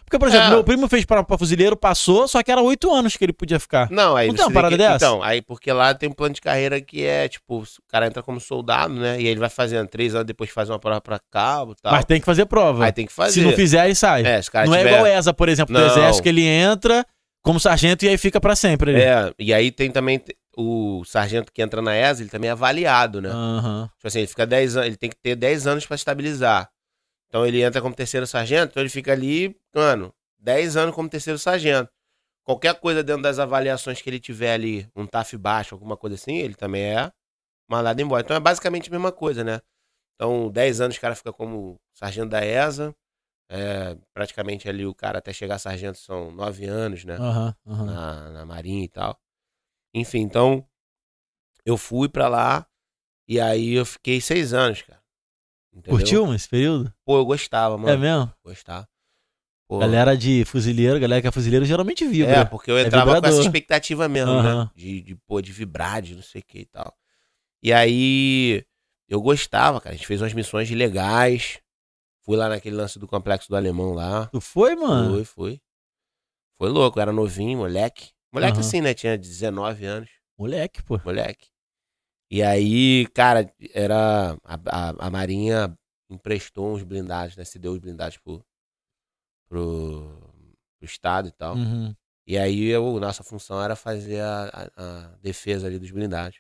Porque, 0.04 0.18
por 0.18 0.26
exemplo, 0.26 0.46
É. 0.48 0.50
meu 0.50 0.64
primo 0.64 0.88
fez 0.88 1.04
pra 1.04 1.24
fuzileiro, 1.38 1.76
passou, 1.76 2.26
só 2.26 2.42
que 2.42 2.50
era 2.50 2.60
oito 2.60 2.92
anos 2.92 3.16
que 3.16 3.24
ele 3.24 3.32
podia 3.32 3.60
ficar. 3.60 3.88
Não, 3.92 4.16
aí 4.16 4.26
Não 4.26 4.34
tem 4.34 4.44
uma 4.44 4.50
parada 4.52 4.74
que... 4.74 4.78
dessa? 4.78 4.96
Então, 4.96 5.22
aí 5.22 5.40
porque 5.40 5.72
lá 5.72 5.94
tem 5.94 6.08
um 6.08 6.12
plano 6.12 6.34
de 6.34 6.40
carreira 6.40 6.80
que 6.80 7.04
é, 7.06 7.28
tipo, 7.28 7.58
o 7.60 7.64
cara 7.86 8.08
entra 8.08 8.20
como 8.20 8.40
soldado, 8.40 8.92
né? 8.92 9.14
E 9.20 9.26
aí 9.26 9.26
ele 9.28 9.38
vai 9.38 9.48
fazendo 9.48 9.86
três 9.86 10.12
anos 10.12 10.26
depois 10.26 10.50
faz 10.50 10.68
uma 10.68 10.80
prova 10.80 11.00
pra 11.00 11.20
cabo 11.30 11.72
e 11.72 11.80
tal. 11.80 11.92
Mas 11.92 12.04
tem 12.04 12.18
que 12.18 12.26
fazer 12.26 12.44
prova. 12.46 12.86
Aí 12.86 12.90
tem 12.92 13.06
que 13.06 13.12
fazer. 13.12 13.34
Se 13.34 13.40
não 13.40 13.52
fizer, 13.52 13.78
aí 13.78 13.94
sai. 13.94 14.26
É, 14.26 14.42
se 14.42 14.48
o 14.48 14.52
cara 14.52 14.66
não 14.66 14.76
tiver... 14.76 14.90
é 14.90 14.92
igual 14.94 15.06
ESA, 15.06 15.32
por 15.32 15.48
exemplo, 15.48 15.72
do 15.72 15.80
Não. 15.80 15.86
exército, 15.86 16.24
que 16.24 16.28
ele 16.28 16.42
entra 16.44 17.06
como 17.44 17.60
sargento 17.60 18.04
e 18.04 18.08
aí 18.08 18.18
fica 18.18 18.40
pra 18.40 18.56
sempre. 18.56 18.90
ali. 18.90 19.00
É, 19.02 19.32
e 19.38 19.54
aí 19.54 19.70
tem 19.70 19.92
também 19.92 20.20
o 20.56 21.04
sargento 21.04 21.52
que 21.52 21.62
entra 21.62 21.80
na 21.80 21.96
ESA, 21.96 22.22
ele 22.22 22.30
também 22.30 22.48
é 22.48 22.52
avaliado, 22.52 23.20
né? 23.20 23.30
Aham. 23.30 23.90
Tipo 23.96 24.08
assim, 24.08 24.18
ele 24.20 24.28
fica 24.28 24.46
10 24.46 24.76
anos, 24.76 24.86
ele 24.88 24.96
tem 24.96 25.10
que 25.10 25.16
ter 25.16 25.36
10 25.36 25.66
anos 25.66 25.86
pra 25.86 25.94
estabilizar. 25.94 26.70
Então 27.28 27.46
ele 27.46 27.62
entra 27.62 27.80
como 27.80 27.94
terceiro 27.94 28.26
sargento, 28.26 28.72
então 28.72 28.82
ele 28.82 28.90
fica 28.90 29.12
ali, 29.12 29.56
mano, 29.74 30.12
10 30.38 30.76
anos 30.76 30.94
como 30.94 31.08
terceiro 31.08 31.38
sargento. 31.38 31.90
Qualquer 32.44 32.74
coisa 32.80 33.02
dentro 33.02 33.22
das 33.22 33.38
avaliações 33.38 34.02
que 34.02 34.10
ele 34.10 34.18
tiver 34.18 34.52
ali, 34.54 34.88
um 34.96 35.06
TAF 35.06 35.36
baixo, 35.36 35.74
alguma 35.74 35.96
coisa 35.96 36.16
assim, 36.16 36.38
ele 36.38 36.54
também 36.54 36.82
é 36.82 37.12
mandado 37.68 38.00
embora. 38.00 38.22
Então 38.22 38.36
é 38.36 38.40
basicamente 38.40 38.88
a 38.88 38.92
mesma 38.92 39.12
coisa, 39.12 39.44
né? 39.44 39.60
Então, 40.16 40.50
10 40.50 40.80
anos 40.80 40.96
o 40.96 41.00
cara 41.00 41.14
fica 41.14 41.32
como 41.32 41.80
sargento 41.94 42.30
da 42.30 42.44
ESA. 42.44 42.94
É, 43.48 43.96
praticamente 44.14 44.68
ali 44.68 44.86
o 44.86 44.94
cara 44.94 45.18
até 45.18 45.32
chegar 45.32 45.58
sargento 45.58 45.98
são 45.98 46.30
9 46.30 46.66
anos, 46.66 47.04
né? 47.04 47.16
Aham. 47.16 47.54
aham. 47.66 47.86
na, 47.86 48.30
na 48.30 48.46
Marinha 48.46 48.84
e 48.84 48.88
tal. 48.88 49.18
Enfim, 49.94 50.20
então 50.20 50.66
eu 51.64 51.76
fui 51.76 52.08
pra 52.08 52.28
lá 52.28 52.66
e 53.28 53.40
aí 53.40 53.72
eu 53.74 53.84
fiquei 53.84 54.20
seis 54.20 54.52
anos, 54.52 54.82
cara. 54.82 55.00
Entendeu? 55.72 55.98
Curtiu 55.98 56.34
esse 56.34 56.48
período? 56.48 56.92
Pô, 57.04 57.18
eu 57.18 57.24
gostava, 57.24 57.76
mano. 57.78 57.90
É 57.90 57.96
mesmo? 57.96 58.32
Gostava. 58.44 58.88
Pô, 59.68 59.78
Galera 59.78 60.16
de 60.16 60.44
fuzileiro, 60.44 60.98
galera 60.98 61.22
que 61.22 61.28
é 61.28 61.30
fuzileiro 61.30 61.64
geralmente 61.64 62.04
vibra. 62.04 62.38
é, 62.38 62.44
porque 62.44 62.70
eu 62.70 62.78
entrava 62.78 63.20
com 63.20 63.26
essa 63.26 63.40
expectativa 63.40 64.08
mesmo, 64.08 64.32
Aham. 64.32 64.64
né? 64.64 64.70
De, 64.74 65.00
de, 65.00 65.14
pô, 65.14 65.40
de 65.40 65.52
vibrar, 65.52 66.02
de 66.02 66.16
não 66.16 66.22
sei 66.22 66.40
o 66.40 66.44
que 66.44 66.58
e 66.60 66.66
tal. 66.66 66.92
E 67.62 67.72
aí 67.72 68.64
eu 69.08 69.20
gostava, 69.22 69.80
cara. 69.80 69.94
A 69.94 69.96
gente 69.96 70.06
fez 70.08 70.20
umas 70.20 70.32
missões 70.34 70.68
legais. 70.70 71.60
Fui 72.24 72.36
lá 72.36 72.48
naquele 72.48 72.74
lance 72.76 72.98
do 72.98 73.06
complexo 73.06 73.48
do 73.48 73.56
alemão 73.56 73.92
lá. 73.92 74.26
Tu 74.26 74.40
foi, 74.40 74.74
mano? 74.74 75.14
Foi, 75.14 75.24
foi. 75.24 75.60
Foi 76.58 76.68
louco, 76.68 76.98
eu 76.98 77.02
era 77.02 77.12
novinho, 77.12 77.58
moleque. 77.58 78.10
Moleque 78.32 78.58
Aham. 78.58 78.60
assim, 78.60 78.80
né? 78.80 78.94
Tinha 78.94 79.16
19 79.18 79.84
anos. 79.84 80.08
Moleque, 80.38 80.82
pô. 80.82 80.98
moleque. 81.04 81.48
E 82.30 82.42
aí, 82.42 83.06
cara, 83.08 83.52
era. 83.74 84.36
A, 84.44 84.54
a, 84.66 85.06
a 85.06 85.10
Marinha 85.10 85.76
emprestou 86.08 86.72
uns 86.72 86.82
blindados, 86.84 87.36
né? 87.36 87.44
Se 87.44 87.58
deu 87.58 87.72
os 87.72 87.78
blindados 87.78 88.18
pro, 88.18 88.44
pro, 89.48 90.08
pro 90.78 90.84
Estado 90.86 91.28
e 91.28 91.32
tal. 91.32 91.56
Uhum. 91.56 91.94
E 92.26 92.38
aí, 92.38 92.66
eu, 92.66 92.98
nossa 93.00 93.24
função 93.24 93.60
era 93.60 93.74
fazer 93.74 94.20
a, 94.20 94.44
a- 94.44 94.70
a 94.76 95.16
defesa 95.20 95.66
ali 95.66 95.78
dos 95.78 95.90
blindados. 95.90 96.38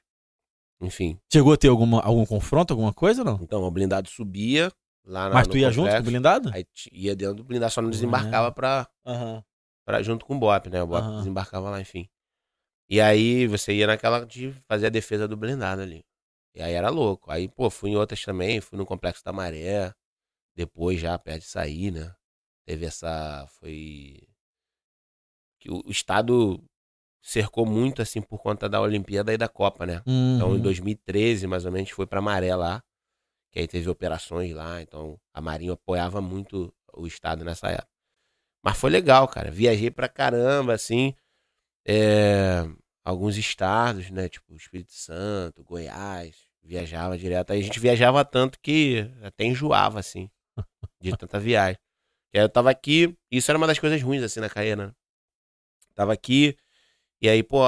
Enfim. 0.80 1.18
Chegou 1.32 1.52
a 1.52 1.56
ter 1.56 1.68
alguma, 1.68 2.00
algum 2.00 2.24
confronto, 2.24 2.72
alguma 2.72 2.92
coisa, 2.94 3.22
não? 3.24 3.38
Então, 3.42 3.62
o 3.62 3.70
blindado 3.70 4.08
subia 4.08 4.70
lá 5.04 5.28
na. 5.28 5.34
Mas 5.34 5.48
tu 5.48 5.56
ia 5.58 5.70
junto 5.70 5.90
com 5.90 5.98
o 5.98 6.02
blindado? 6.02 6.50
Aí 6.54 6.64
ia 6.92 7.14
dentro 7.16 7.34
do 7.34 7.44
blindado, 7.44 7.72
só 7.72 7.82
não 7.82 7.90
desembarcava 7.90 8.50
pra, 8.52 8.88
Aham. 9.04 9.44
Pra, 9.84 10.02
junto 10.02 10.24
com 10.26 10.36
o 10.36 10.38
BOP, 10.38 10.68
né? 10.70 10.82
O 10.82 10.86
BOP 10.86 10.98
Aham. 11.04 11.18
desembarcava 11.18 11.70
lá, 11.70 11.80
enfim. 11.80 12.08
E 12.88 13.00
aí 13.00 13.46
você 13.46 13.72
ia 13.72 13.86
naquela 13.86 14.24
de 14.26 14.52
fazer 14.68 14.86
a 14.86 14.90
defesa 14.90 15.28
do 15.28 15.36
blindado 15.36 15.82
ali. 15.82 16.04
E 16.54 16.62
aí 16.62 16.72
era 16.74 16.90
louco. 16.90 17.30
Aí, 17.30 17.48
pô, 17.48 17.70
fui 17.70 17.90
em 17.90 17.96
outras 17.96 18.22
também, 18.24 18.60
fui 18.60 18.76
no 18.78 18.84
Complexo 18.86 19.24
da 19.24 19.32
Maré, 19.32 19.92
depois 20.56 21.00
já 21.00 21.18
perto 21.18 21.42
de 21.42 21.46
sair, 21.48 21.90
né? 21.92 22.14
Teve 22.66 22.86
essa. 22.86 23.46
Foi. 23.60 24.20
Que 25.60 25.70
o, 25.70 25.82
o 25.86 25.90
Estado 25.90 26.62
cercou 27.22 27.66
muito, 27.66 28.02
assim, 28.02 28.20
por 28.22 28.38
conta 28.40 28.68
da 28.68 28.80
Olimpíada 28.80 29.32
e 29.32 29.36
da 29.38 29.48
Copa, 29.48 29.86
né? 29.86 30.02
Então, 30.06 30.52
em 30.52 30.56
Uhum. 30.56 30.62
2013, 30.62 31.46
mais 31.46 31.64
ou 31.66 31.72
menos, 31.72 31.90
foi 31.90 32.06
pra 32.06 32.20
Maré 32.22 32.54
lá. 32.54 32.82
Que 33.52 33.60
aí 33.60 33.68
teve 33.68 33.88
operações 33.90 34.54
lá. 34.54 34.80
Então, 34.80 35.18
a 35.34 35.40
Marinha 35.40 35.72
apoiava 35.74 36.20
muito 36.20 36.72
o 36.94 37.06
Estado 37.06 37.44
nessa 37.44 37.68
época. 37.68 37.89
Mas 38.62 38.76
foi 38.78 38.90
legal, 38.90 39.26
cara. 39.28 39.50
Viajei 39.50 39.90
pra 39.90 40.08
caramba, 40.08 40.74
assim. 40.74 41.14
é, 41.86 42.64
alguns 43.04 43.36
estados, 43.36 44.10
né? 44.10 44.28
Tipo, 44.28 44.54
Espírito 44.56 44.92
Santo, 44.92 45.64
Goiás. 45.64 46.36
Viajava 46.62 47.18
direto. 47.18 47.52
Aí 47.52 47.60
a 47.60 47.62
gente 47.62 47.80
viajava 47.80 48.24
tanto 48.24 48.58
que 48.60 49.10
até 49.22 49.44
enjoava, 49.44 49.98
assim. 50.00 50.30
De 51.00 51.16
tanta 51.16 51.38
viagem. 51.40 51.78
E 52.32 52.38
aí 52.38 52.44
eu 52.44 52.48
tava 52.48 52.70
aqui. 52.70 53.16
Isso 53.30 53.50
era 53.50 53.58
uma 53.58 53.66
das 53.66 53.78
coisas 53.78 54.00
ruins, 54.02 54.22
assim, 54.22 54.40
na 54.40 54.50
carreira, 54.50 54.88
né? 54.88 54.92
Tava 55.94 56.12
aqui. 56.12 56.56
E 57.20 57.28
aí, 57.28 57.42
pô, 57.42 57.64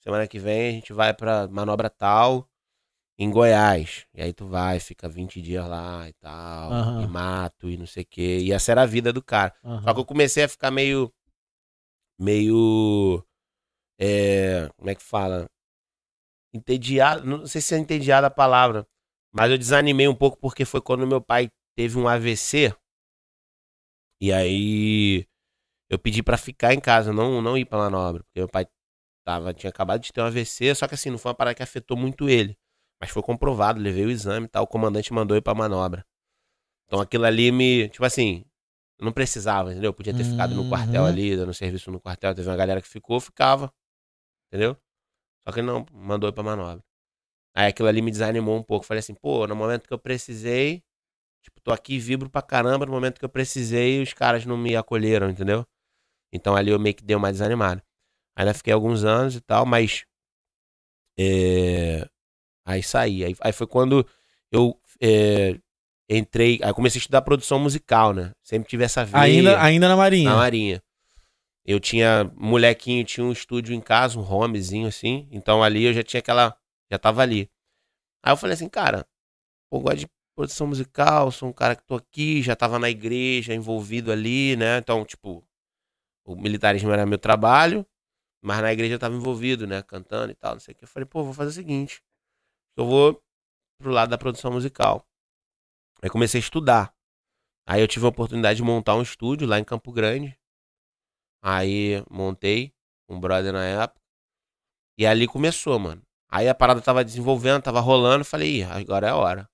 semana 0.00 0.26
que 0.28 0.38
vem 0.38 0.68
a 0.68 0.72
gente 0.72 0.92
vai 0.92 1.14
pra 1.14 1.48
manobra 1.48 1.90
tal 1.90 2.48
em 3.18 3.30
Goiás. 3.30 4.06
E 4.14 4.22
aí 4.22 4.32
tu 4.32 4.46
vai, 4.46 4.80
fica 4.80 5.08
20 5.08 5.40
dias 5.40 5.66
lá 5.68 6.08
e 6.08 6.12
tal, 6.14 6.72
Aham. 6.72 7.02
e 7.02 7.06
mato 7.06 7.70
e 7.70 7.76
não 7.76 7.86
sei 7.86 8.02
o 8.02 8.06
quê. 8.06 8.38
E 8.42 8.52
essa 8.52 8.72
era 8.72 8.82
a 8.82 8.86
vida 8.86 9.12
do 9.12 9.22
cara. 9.22 9.54
aham. 9.64 9.82
Só 9.82 9.94
que 9.94 10.00
eu 10.00 10.04
comecei 10.04 10.44
a 10.44 10.48
ficar 10.48 10.70
meio. 10.70 11.12
meio. 12.18 13.24
É, 13.98 14.68
como 14.76 14.90
é 14.90 14.94
que 14.94 15.02
fala? 15.02 15.48
Entediado. 16.52 17.24
Não 17.26 17.46
sei 17.46 17.60
se 17.60 17.74
é 17.74 17.78
entediado 17.78 18.26
a 18.26 18.30
palavra. 18.30 18.86
Mas 19.32 19.50
eu 19.50 19.58
desanimei 19.58 20.06
um 20.06 20.14
pouco 20.14 20.38
porque 20.38 20.64
foi 20.64 20.80
quando 20.80 21.06
meu 21.06 21.20
pai 21.20 21.50
teve 21.76 21.98
um 21.98 22.08
AVC. 22.08 22.74
E 24.20 24.32
aí. 24.32 25.26
Eu 25.90 25.98
pedi 25.98 26.22
pra 26.22 26.38
ficar 26.38 26.72
em 26.74 26.80
casa, 26.80 27.12
não, 27.12 27.42
não 27.42 27.56
ir 27.58 27.66
pra 27.66 27.78
manobra. 27.78 28.22
Porque 28.24 28.40
meu 28.40 28.48
pai 28.48 28.66
tava, 29.24 29.52
tinha 29.54 29.70
acabado 29.70 30.00
de 30.02 30.12
ter 30.12 30.20
um 30.22 30.24
AVC, 30.24 30.74
só 30.74 30.88
que 30.88 30.94
assim, 30.94 31.10
não 31.10 31.18
foi 31.18 31.30
uma 31.30 31.34
parada 31.36 31.54
que 31.54 31.62
afetou 31.62 31.96
muito 31.96 32.28
ele. 32.28 32.56
Mas 33.04 33.10
foi 33.10 33.22
comprovado, 33.22 33.78
levei 33.78 34.06
o 34.06 34.10
exame 34.10 34.46
e 34.46 34.48
tal. 34.48 34.64
O 34.64 34.66
comandante 34.66 35.12
mandou 35.12 35.36
ir 35.36 35.42
pra 35.42 35.54
manobra. 35.54 36.06
Então 36.86 37.00
aquilo 37.00 37.26
ali 37.26 37.52
me. 37.52 37.86
Tipo 37.90 38.02
assim, 38.06 38.46
não 38.98 39.12
precisava, 39.12 39.72
entendeu? 39.72 39.90
Eu 39.90 39.94
podia 39.94 40.14
ter 40.14 40.24
ficado 40.24 40.54
no 40.54 40.66
quartel 40.70 41.02
Uhum. 41.02 41.08
ali, 41.08 41.36
dando 41.36 41.52
serviço 41.52 41.90
no 41.90 42.00
quartel. 42.00 42.34
Teve 42.34 42.48
uma 42.48 42.56
galera 42.56 42.80
que 42.80 42.88
ficou, 42.88 43.20
ficava. 43.20 43.70
Entendeu? 44.48 44.74
Só 45.46 45.52
que 45.52 45.60
ele 45.60 45.66
não, 45.66 45.84
mandou 45.92 46.30
ir 46.30 46.32
pra 46.32 46.42
manobra. 46.42 46.82
Aí 47.54 47.66
aquilo 47.66 47.88
ali 47.88 48.00
me 48.00 48.10
desanimou 48.10 48.56
um 48.56 48.62
pouco. 48.62 48.86
Falei 48.86 49.00
assim, 49.00 49.14
pô, 49.14 49.46
no 49.46 49.54
momento 49.54 49.86
que 49.86 49.92
eu 49.92 49.98
precisei, 49.98 50.82
tipo, 51.42 51.60
tô 51.60 51.72
aqui, 51.72 51.98
vibro 51.98 52.30
pra 52.30 52.40
caramba. 52.40 52.86
No 52.86 52.92
momento 52.92 53.18
que 53.18 53.24
eu 53.26 53.28
precisei, 53.28 54.02
os 54.02 54.14
caras 54.14 54.46
não 54.46 54.56
me 54.56 54.74
acolheram, 54.76 55.28
entendeu? 55.28 55.66
Então 56.32 56.56
ali 56.56 56.70
eu 56.70 56.78
meio 56.78 56.94
que 56.94 57.04
dei 57.04 57.14
uma 57.14 57.30
desanimada. 57.30 57.84
Ainda 58.34 58.54
fiquei 58.54 58.72
alguns 58.72 59.04
anos 59.04 59.36
e 59.36 59.42
tal, 59.42 59.66
mas. 59.66 60.06
é, 61.18 62.08
aí 62.64 62.82
saí. 62.82 63.24
Aí, 63.24 63.36
aí 63.40 63.52
foi 63.52 63.66
quando 63.66 64.06
eu 64.50 64.78
é, 65.00 65.58
entrei. 66.08 66.60
Aí 66.62 66.72
comecei 66.72 66.98
a 66.98 67.02
estudar 67.02 67.22
produção 67.22 67.58
musical, 67.58 68.12
né? 68.12 68.32
Sempre 68.42 68.68
tive 68.68 68.84
essa 68.84 69.04
veia 69.04 69.22
Ainda, 69.22 69.62
ainda 69.62 69.88
na 69.88 69.96
Marinha. 69.96 70.30
na 70.30 70.36
Marinha. 70.36 70.82
Eu 71.64 71.80
tinha, 71.80 72.30
molequinho, 72.36 73.04
tinha 73.04 73.24
um 73.24 73.32
estúdio 73.32 73.74
em 73.74 73.80
casa, 73.80 74.18
um 74.18 74.32
homezinho 74.32 74.86
assim. 74.86 75.28
Então 75.30 75.62
ali 75.62 75.84
eu 75.84 75.94
já 75.94 76.02
tinha 76.02 76.20
aquela. 76.20 76.56
Já 76.90 76.98
tava 76.98 77.22
ali. 77.22 77.50
Aí 78.22 78.32
eu 78.32 78.36
falei 78.36 78.54
assim, 78.54 78.68
cara, 78.68 79.06
pô, 79.70 79.78
eu 79.78 79.80
gosto 79.80 79.98
de 79.98 80.08
produção 80.34 80.66
musical, 80.66 81.30
sou 81.30 81.48
um 81.48 81.52
cara 81.52 81.76
que 81.76 81.84
tô 81.84 81.94
aqui, 81.94 82.42
já 82.42 82.56
tava 82.56 82.78
na 82.78 82.90
igreja, 82.90 83.54
envolvido 83.54 84.10
ali, 84.10 84.56
né? 84.56 84.78
Então, 84.78 85.04
tipo, 85.04 85.44
o 86.24 86.36
militarismo 86.36 86.90
era 86.90 87.06
meu 87.06 87.18
trabalho, 87.18 87.86
mas 88.42 88.60
na 88.60 88.72
igreja 88.72 88.94
eu 88.94 88.98
tava 88.98 89.14
envolvido, 89.14 89.66
né? 89.66 89.82
Cantando 89.82 90.32
e 90.32 90.34
tal, 90.34 90.54
não 90.54 90.60
sei 90.60 90.72
o 90.72 90.76
que. 90.76 90.84
Eu 90.84 90.88
falei, 90.88 91.06
pô, 91.06 91.22
vou 91.22 91.32
fazer 91.34 91.50
o 91.50 91.52
seguinte. 91.54 92.02
Eu 92.76 92.86
vou 92.86 93.22
pro 93.80 93.90
lado 93.90 94.10
da 94.10 94.18
produção 94.18 94.50
musical. 94.52 95.06
Aí 96.02 96.10
comecei 96.10 96.38
a 96.38 96.42
estudar. 96.42 96.94
Aí 97.66 97.80
eu 97.80 97.88
tive 97.88 98.04
a 98.04 98.08
oportunidade 98.08 98.56
de 98.58 98.62
montar 98.62 98.94
um 98.94 99.02
estúdio 99.02 99.46
lá 99.46 99.58
em 99.58 99.64
Campo 99.64 99.90
Grande. 99.92 100.38
Aí 101.42 102.02
montei 102.10 102.74
um 103.08 103.18
brother 103.20 103.52
na 103.52 103.64
época. 103.64 104.00
E 104.98 105.06
ali 105.06 105.26
começou, 105.26 105.78
mano. 105.78 106.02
Aí 106.30 106.48
a 106.48 106.54
parada 106.54 106.80
tava 106.80 107.04
desenvolvendo, 107.04 107.62
tava 107.62 107.80
rolando. 107.80 108.24
Falei, 108.24 108.60
Ih, 108.60 108.62
agora 108.64 109.06
é 109.06 109.10
a 109.10 109.16
hora. 109.16 109.50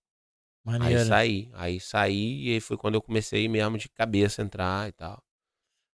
Aí 0.67 0.79
Maneiro. 0.79 1.05
saí. 1.07 1.51
Aí 1.55 1.81
saí 1.81 2.49
e 2.49 2.55
aí 2.55 2.61
foi 2.61 2.77
quando 2.77 2.95
eu 2.95 3.03
comecei 3.03 3.49
mesmo 3.49 3.79
de 3.79 3.89
cabeça 3.89 4.43
a 4.43 4.45
entrar 4.45 4.89
e 4.89 4.93
tal. 4.93 5.23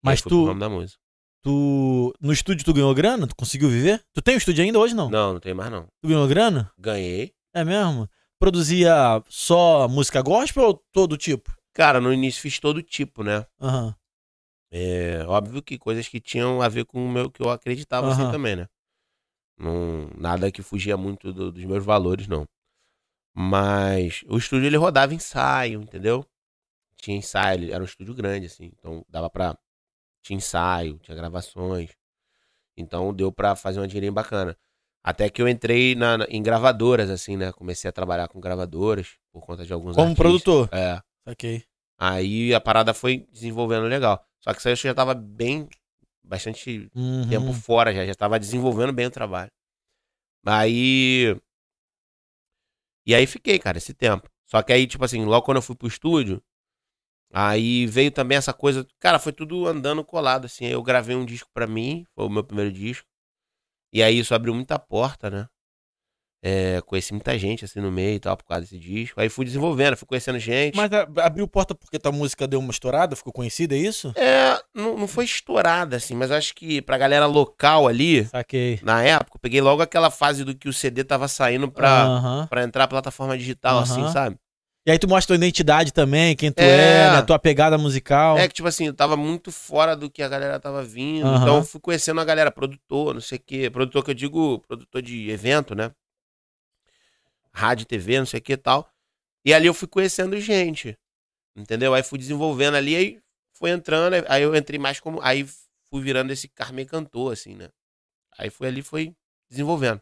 E 0.04 0.06
Mas 0.06 0.18
aí 0.18 0.22
pro 0.22 0.30
tu- 0.30 0.46
ramo 0.46 0.60
da 0.60 0.68
música. 0.68 1.01
Tu. 1.42 2.12
No 2.20 2.32
estúdio 2.32 2.64
tu 2.64 2.72
ganhou 2.72 2.94
grana? 2.94 3.26
Tu 3.26 3.34
conseguiu 3.34 3.68
viver? 3.68 4.02
Tu 4.12 4.22
tem 4.22 4.34
o 4.34 4.38
estúdio 4.38 4.64
ainda 4.64 4.78
hoje 4.78 4.94
não? 4.94 5.10
Não, 5.10 5.32
não 5.34 5.40
tem 5.40 5.52
mais 5.54 5.70
não. 5.70 5.86
Tu 6.00 6.08
ganhou 6.08 6.26
grana? 6.28 6.70
Ganhei. 6.78 7.32
É 7.54 7.64
mesmo? 7.64 8.08
Produzia 8.38 9.22
só 9.28 9.88
música 9.88 10.22
gospel 10.22 10.64
ou 10.64 10.74
todo 10.92 11.16
tipo? 11.16 11.52
Cara, 11.74 12.00
no 12.00 12.12
início 12.12 12.40
fiz 12.42 12.58
todo 12.58 12.82
tipo, 12.82 13.22
né? 13.22 13.44
Aham. 13.60 13.94
É 14.70 15.24
óbvio 15.26 15.62
que 15.62 15.78
coisas 15.78 16.08
que 16.08 16.18
tinham 16.20 16.62
a 16.62 16.68
ver 16.68 16.84
com 16.86 17.04
o 17.04 17.10
meu 17.10 17.30
que 17.30 17.42
eu 17.42 17.50
acreditava 17.50 18.10
assim 18.10 18.22
Aham. 18.22 18.30
também, 18.32 18.56
né? 18.56 18.66
Não, 19.58 20.08
nada 20.16 20.50
que 20.50 20.62
fugia 20.62 20.96
muito 20.96 21.32
do- 21.32 21.52
dos 21.52 21.64
meus 21.64 21.84
valores, 21.84 22.26
não. 22.26 22.46
Mas 23.34 24.22
o 24.28 24.36
estúdio 24.38 24.66
ele 24.66 24.76
rodava 24.76 25.14
ensaio, 25.14 25.82
entendeu? 25.82 26.24
Tinha 26.96 27.16
ensaio, 27.16 27.72
era 27.72 27.82
um 27.82 27.86
estúdio 27.86 28.14
grande, 28.14 28.46
assim. 28.46 28.70
Então 28.78 29.04
dava 29.08 29.28
pra. 29.28 29.56
Tinha 30.22 30.36
ensaio, 30.36 30.98
tinha 30.98 31.16
gravações. 31.16 31.90
Então 32.76 33.12
deu 33.12 33.30
pra 33.32 33.54
fazer 33.56 33.80
uma 33.80 33.88
dinheirinha 33.88 34.12
bacana. 34.12 34.56
Até 35.04 35.28
que 35.28 35.42
eu 35.42 35.48
entrei 35.48 35.94
na, 35.94 36.18
na- 36.18 36.26
em 36.28 36.42
gravadoras, 36.42 37.10
assim, 37.10 37.36
né? 37.36 37.52
Comecei 37.52 37.88
a 37.88 37.92
trabalhar 37.92 38.28
com 38.28 38.40
gravadoras 38.40 39.16
por 39.32 39.40
conta 39.44 39.64
de 39.64 39.72
alguns 39.72 39.96
Como 39.96 40.08
artistas. 40.10 40.16
produtor. 40.42 40.68
É. 40.72 41.02
Saquei. 41.28 41.64
Aí 41.98 42.54
a 42.54 42.60
parada 42.60 42.94
foi 42.94 43.26
desenvolvendo 43.32 43.86
legal. 43.86 44.24
Só 44.40 44.52
que 44.52 44.58
isso 44.58 44.68
aí 44.68 44.72
eu 44.72 44.76
já 44.76 44.94
tava 44.94 45.14
bem. 45.14 45.68
Bastante 46.24 46.88
Uhum. 46.94 47.28
tempo 47.28 47.52
fora 47.52 47.92
já. 47.92 48.06
Já 48.06 48.14
tava 48.14 48.38
desenvolvendo 48.38 48.92
bem 48.92 49.06
o 49.06 49.10
trabalho. 49.10 49.50
Aí. 50.46 51.36
E 53.06 53.14
aí 53.14 53.26
fiquei, 53.26 53.58
cara, 53.58 53.78
esse 53.78 53.92
tempo. 53.92 54.28
Só 54.46 54.62
que 54.62 54.72
aí, 54.72 54.86
tipo 54.86 55.04
assim, 55.04 55.24
logo 55.24 55.44
quando 55.44 55.56
eu 55.56 55.62
fui 55.62 55.74
pro 55.74 55.88
estúdio, 55.88 56.42
aí 57.32 57.86
veio 57.86 58.10
também 58.10 58.36
essa 58.38 58.52
coisa. 58.52 58.86
Cara, 59.00 59.18
foi 59.18 59.32
tudo 59.32 59.66
andando 59.66 60.04
colado, 60.04 60.44
assim. 60.46 60.66
Aí 60.66 60.72
eu 60.72 60.82
gravei 60.82 61.16
um 61.16 61.24
disco 61.24 61.48
pra 61.52 61.66
mim, 61.66 62.04
foi 62.14 62.26
o 62.26 62.30
meu 62.30 62.44
primeiro 62.44 62.72
disco. 62.72 63.06
E 63.92 64.02
aí 64.02 64.18
isso 64.18 64.34
abriu 64.34 64.54
muita 64.54 64.78
porta, 64.78 65.30
né? 65.30 65.46
É, 66.44 66.80
conheci 66.80 67.12
muita 67.12 67.38
gente 67.38 67.64
assim 67.64 67.78
no 67.78 67.92
meio 67.92 68.16
e 68.16 68.18
tal, 68.18 68.36
por 68.36 68.44
causa 68.44 68.62
desse 68.62 68.76
disco. 68.76 69.20
Aí 69.20 69.28
fui 69.28 69.44
desenvolvendo, 69.44 69.96
fui 69.96 70.08
conhecendo 70.08 70.40
gente. 70.40 70.74
Mas 70.76 70.90
abriu 71.22 71.46
porta 71.46 71.72
porque 71.72 72.00
tua 72.00 72.10
música 72.10 72.48
deu 72.48 72.58
uma 72.58 72.72
estourada, 72.72 73.14
ficou 73.14 73.32
conhecida, 73.32 73.76
é 73.76 73.78
isso? 73.78 74.12
É, 74.16 74.60
não, 74.74 74.98
não 74.98 75.06
foi 75.06 75.24
estourada, 75.24 75.96
assim, 75.96 76.16
mas 76.16 76.32
acho 76.32 76.52
que 76.54 76.82
pra 76.82 76.98
galera 76.98 77.26
local 77.26 77.86
ali, 77.86 78.24
Saquei. 78.24 78.80
na 78.82 79.04
época, 79.04 79.38
peguei 79.38 79.60
logo 79.60 79.82
aquela 79.82 80.10
fase 80.10 80.44
do 80.44 80.52
que 80.56 80.68
o 80.68 80.72
CD 80.72 81.04
tava 81.04 81.28
saindo 81.28 81.70
pra, 81.70 82.06
Aham. 82.06 82.46
pra 82.50 82.64
entrar 82.64 82.88
plataforma 82.88 83.38
digital, 83.38 83.78
assim, 83.78 84.00
Aham. 84.00 84.12
sabe? 84.12 84.36
E 84.84 84.90
aí 84.90 84.98
tu 84.98 85.08
mostra 85.08 85.28
tua 85.28 85.36
identidade 85.36 85.92
também, 85.92 86.34
quem 86.34 86.50
tu 86.50 86.58
É. 86.60 87.06
é, 87.06 87.12
né, 87.12 87.22
tua 87.22 87.38
pegada 87.38 87.78
musical. 87.78 88.36
É 88.36 88.48
que, 88.48 88.54
tipo 88.54 88.66
assim, 88.66 88.86
eu 88.86 88.94
tava 88.94 89.16
muito 89.16 89.52
fora 89.52 89.94
do 89.94 90.10
que 90.10 90.22
a 90.22 90.28
galera 90.28 90.58
tava 90.58 90.82
vindo. 90.82 91.26
Aham. 91.26 91.42
Então 91.42 91.56
eu 91.58 91.64
fui 91.64 91.80
conhecendo 91.80 92.20
a 92.20 92.24
galera, 92.24 92.50
produtor, 92.50 93.14
não 93.14 93.20
sei 93.20 93.38
o 93.38 93.40
quê. 93.40 93.70
Produtor 93.70 94.04
que 94.04 94.10
eu 94.10 94.14
digo, 94.14 94.58
produtor 94.66 95.00
de 95.00 95.30
evento, 95.30 95.74
né? 95.74 95.92
Rádio, 97.52 97.86
TV, 97.86 98.18
não 98.18 98.26
sei 98.26 98.40
o 98.40 98.42
que 98.42 98.54
e 98.54 98.56
tal. 98.56 98.90
E 99.44 99.54
ali 99.54 99.66
eu 99.66 99.74
fui 99.74 99.86
conhecendo 99.86 100.38
gente. 100.40 100.98
Entendeu? 101.54 101.94
Aí 101.94 102.02
fui 102.02 102.18
desenvolvendo 102.18 102.76
ali, 102.76 102.96
aí 102.96 103.20
foi 103.52 103.70
entrando, 103.70 104.14
aí 104.26 104.42
eu 104.42 104.56
entrei 104.56 104.78
mais 104.78 104.98
como. 104.98 105.20
Aí 105.22 105.46
fui 105.90 106.02
virando 106.02 106.32
esse 106.32 106.48
Carmen 106.48 106.86
cantor, 106.86 107.32
assim, 107.32 107.54
né? 107.54 107.68
Aí 108.36 108.50
foi 108.50 108.66
ali, 108.68 108.82
foi 108.82 109.14
desenvolvendo. 109.48 110.00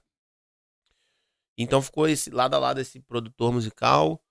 Então 1.59 1.83
ficou 1.83 2.09
esse 2.09 2.31
lado 2.31 2.55
a 2.55 2.59
lado 2.59 2.81
esse 2.81 3.01
produtor 3.01 3.53
musical, 3.53 4.23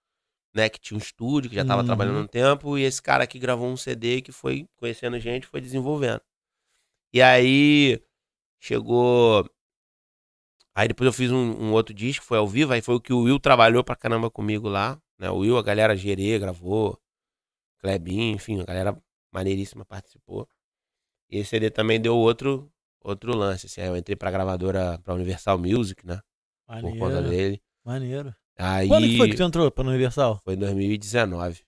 né? 0.53 0.69
Que 0.69 0.79
tinha 0.79 0.95
um 0.97 1.01
estúdio, 1.01 1.49
que 1.49 1.55
já 1.55 1.63
tava 1.65 1.81
Uhum. 1.81 1.87
trabalhando 1.87 2.19
um 2.19 2.27
tempo, 2.27 2.77
e 2.77 2.83
esse 2.83 3.01
cara 3.01 3.25
que 3.27 3.39
gravou 3.39 3.67
um 3.69 3.77
CD 3.77 4.21
que 4.21 4.31
foi 4.31 4.67
conhecendo 4.77 5.19
gente, 5.19 5.47
foi 5.47 5.61
desenvolvendo. 5.61 6.21
E 7.13 7.21
aí 7.21 8.01
chegou. 8.59 9.49
Aí 10.75 10.87
depois 10.87 11.07
eu 11.07 11.13
fiz 11.13 11.31
um, 11.31 11.37
um 11.37 11.73
outro 11.73 11.93
disco, 11.93 12.23
foi 12.23 12.37
ao 12.37 12.47
vivo, 12.47 12.71
aí 12.73 12.81
foi 12.81 12.95
o 12.95 13.01
que 13.01 13.11
o 13.11 13.23
Will 13.23 13.39
trabalhou 13.39 13.83
pra 13.83 13.95
caramba 13.95 14.29
comigo 14.29 14.69
lá. 14.69 15.01
Né? 15.17 15.29
O 15.29 15.37
Will, 15.39 15.57
a 15.57 15.61
galera 15.63 15.95
Gerê 15.95 16.37
gravou, 16.39 16.97
Klebin, 17.79 18.31
enfim, 18.31 18.61
a 18.61 18.65
galera 18.65 19.01
maneiríssima 19.31 19.83
participou. 19.83 20.47
E 21.29 21.39
esse 21.39 21.49
CD 21.49 21.69
também 21.69 21.99
deu 21.99 22.15
outro, 22.15 22.71
outro 23.01 23.35
lance. 23.35 23.65
Assim, 23.65 23.81
aí 23.81 23.87
eu 23.87 23.97
entrei 23.97 24.15
pra 24.15 24.31
gravadora, 24.31 24.97
pra 24.99 25.13
Universal 25.13 25.57
Music, 25.57 26.05
né? 26.05 26.21
Por 26.81 26.91
conta 26.97 27.15
Maneiro. 27.15 27.29
dele. 27.29 27.61
Maneiro. 27.83 28.35
Aí 28.61 28.87
Quando 28.89 29.07
que 29.07 29.15
foi 29.17 29.29
que 29.29 29.37
tu 29.37 29.43
entrou 29.43 29.71
pra 29.71 29.85
Universal? 29.85 30.41
foi 30.43 30.53
em 30.55 30.57
2019. 30.57 31.61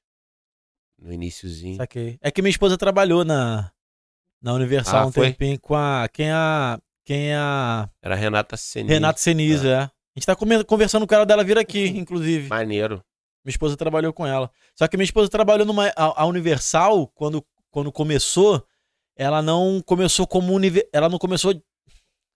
No 1.00 1.12
iníciozinho. 1.14 1.78
Saquei. 1.78 2.18
É 2.22 2.30
que 2.30 2.42
minha 2.42 2.50
esposa 2.52 2.78
trabalhou 2.78 3.24
na, 3.24 3.72
na 4.42 4.54
Universal 4.54 5.04
Ah, 5.04 5.06
um 5.08 5.12
foi? 5.12 5.32
tempinho 5.32 5.60
com 5.60 5.74
a. 5.74 6.08
Quem 6.12 6.28
é 6.30 6.34
a. 6.34 6.80
Quem 7.06 7.32
é 7.32 7.36
a. 7.38 7.90
Era 8.02 8.14
a 8.14 8.18
Renata 8.18 8.58
Senini. 8.58 8.94
Renato 8.94 9.20
Senise, 9.20 9.68
é. 9.68 9.78
A 9.84 9.92
gente 10.16 10.26
tá 10.26 10.36
conversando 10.68 11.08
com 11.08 11.16
ela 11.16 11.26
dela 11.26 11.44
vir 11.44 11.58
aqui, 11.58 11.88
inclusive. 11.98 12.50
Maneiro. 12.50 13.02
Minha 13.44 13.52
esposa 13.54 13.76
trabalhou 13.78 14.12
com 14.14 14.28
ela. 14.28 14.52
Só 14.76 14.88
que 14.88 14.98
minha 14.98 15.06
esposa 15.06 15.30
trabalhou 15.30 15.66
numa. 15.66 15.88
A, 15.96 16.22
a 16.22 16.26
Universal, 16.26 17.08
quando, 17.16 17.44
quando 17.72 17.92
começou, 17.92 18.64
ela 19.16 19.42
não 19.42 19.82
começou 19.84 20.28
como. 20.28 20.54
Univer, 20.54 20.88
ela 20.94 21.08
não 21.10 21.18
começou. 21.18 21.52
Eu 21.54 21.62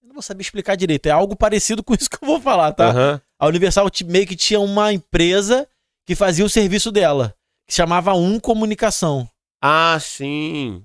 não 0.08 0.14
vou 0.14 0.24
saber 0.24 0.42
explicar 0.42 0.76
direito. 0.76 1.06
É 1.08 1.12
algo 1.12 1.36
parecido 1.36 1.84
com 1.84 1.94
isso 1.94 2.10
que 2.10 2.16
eu 2.24 2.28
vou 2.28 2.40
falar, 2.42 2.72
tá? 2.72 2.90
Aham. 2.90 3.22
A 3.40 3.48
Universal 3.48 3.88
meio 4.06 4.26
que 4.26 4.36
tinha 4.36 4.60
uma 4.60 4.94
empresa 4.94 5.68
que 6.06 6.16
fazia 6.16 6.46
o 6.46 6.50
serviço 6.50 6.92
dela, 6.92 7.34
que 7.68 7.74
chamava 7.76 8.14
Um 8.14 8.40
Comunicação. 8.40 9.28
Ah, 9.62 9.98
sim. 10.00 10.84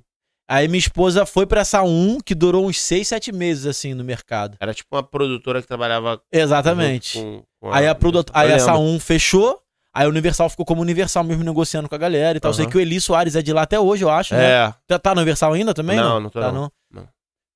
Aí 0.49 0.67
minha 0.67 0.79
esposa 0.79 1.25
foi 1.25 1.47
pra 1.47 1.61
essa 1.61 1.83
Um, 1.83 2.19
que 2.19 2.35
durou 2.35 2.67
uns 2.67 2.81
6, 2.81 3.07
7 3.07 3.31
meses, 3.31 3.67
assim, 3.67 3.95
no 3.95 4.03
mercado. 4.03 4.57
Era 4.59 4.75
tipo 4.75 4.97
uma 4.97 5.03
produtora 5.03 5.63
que 5.63 5.69
trabalhava 5.69 6.21
Exatamente. 6.33 7.19
com, 7.19 7.45
com 7.61 7.73
Aí, 7.73 7.87
a 7.87 7.95
produ... 7.95 8.19
Eu 8.19 8.25
aí 8.35 8.51
essa. 8.51 8.77
Um 8.77 8.99
fechou, 8.99 9.61
aí 9.95 10.07
a 10.07 10.09
Universal 10.09 10.51
ficou 10.51 10.67
como 10.67 10.81
Universal 10.83 11.23
mesmo 11.23 11.45
negociando 11.45 11.89
com 11.89 11.95
a 11.95 11.99
galera 11.99 12.37
e 12.37 12.41
tal. 12.41 12.49
Aham. 12.51 12.57
Sei 12.57 12.67
que 12.67 12.77
o 12.77 12.81
Eli 12.81 13.01
Soares 13.01 13.37
é 13.37 13.43
de 13.43 13.53
lá 13.53 13.63
até 13.63 13.79
hoje, 13.79 14.03
eu 14.03 14.11
acho, 14.11 14.35
né? 14.35 14.45
É. 14.45 14.75
Tá, 14.89 14.99
tá 14.99 15.15
no 15.15 15.21
Universal 15.21 15.53
ainda 15.53 15.73
também? 15.73 15.97
Não, 15.97 16.15
Não, 16.15 16.21
não 16.21 16.31
tô 16.31 16.41
tá, 16.41 16.51
não. 16.51 16.73
não. 16.93 17.09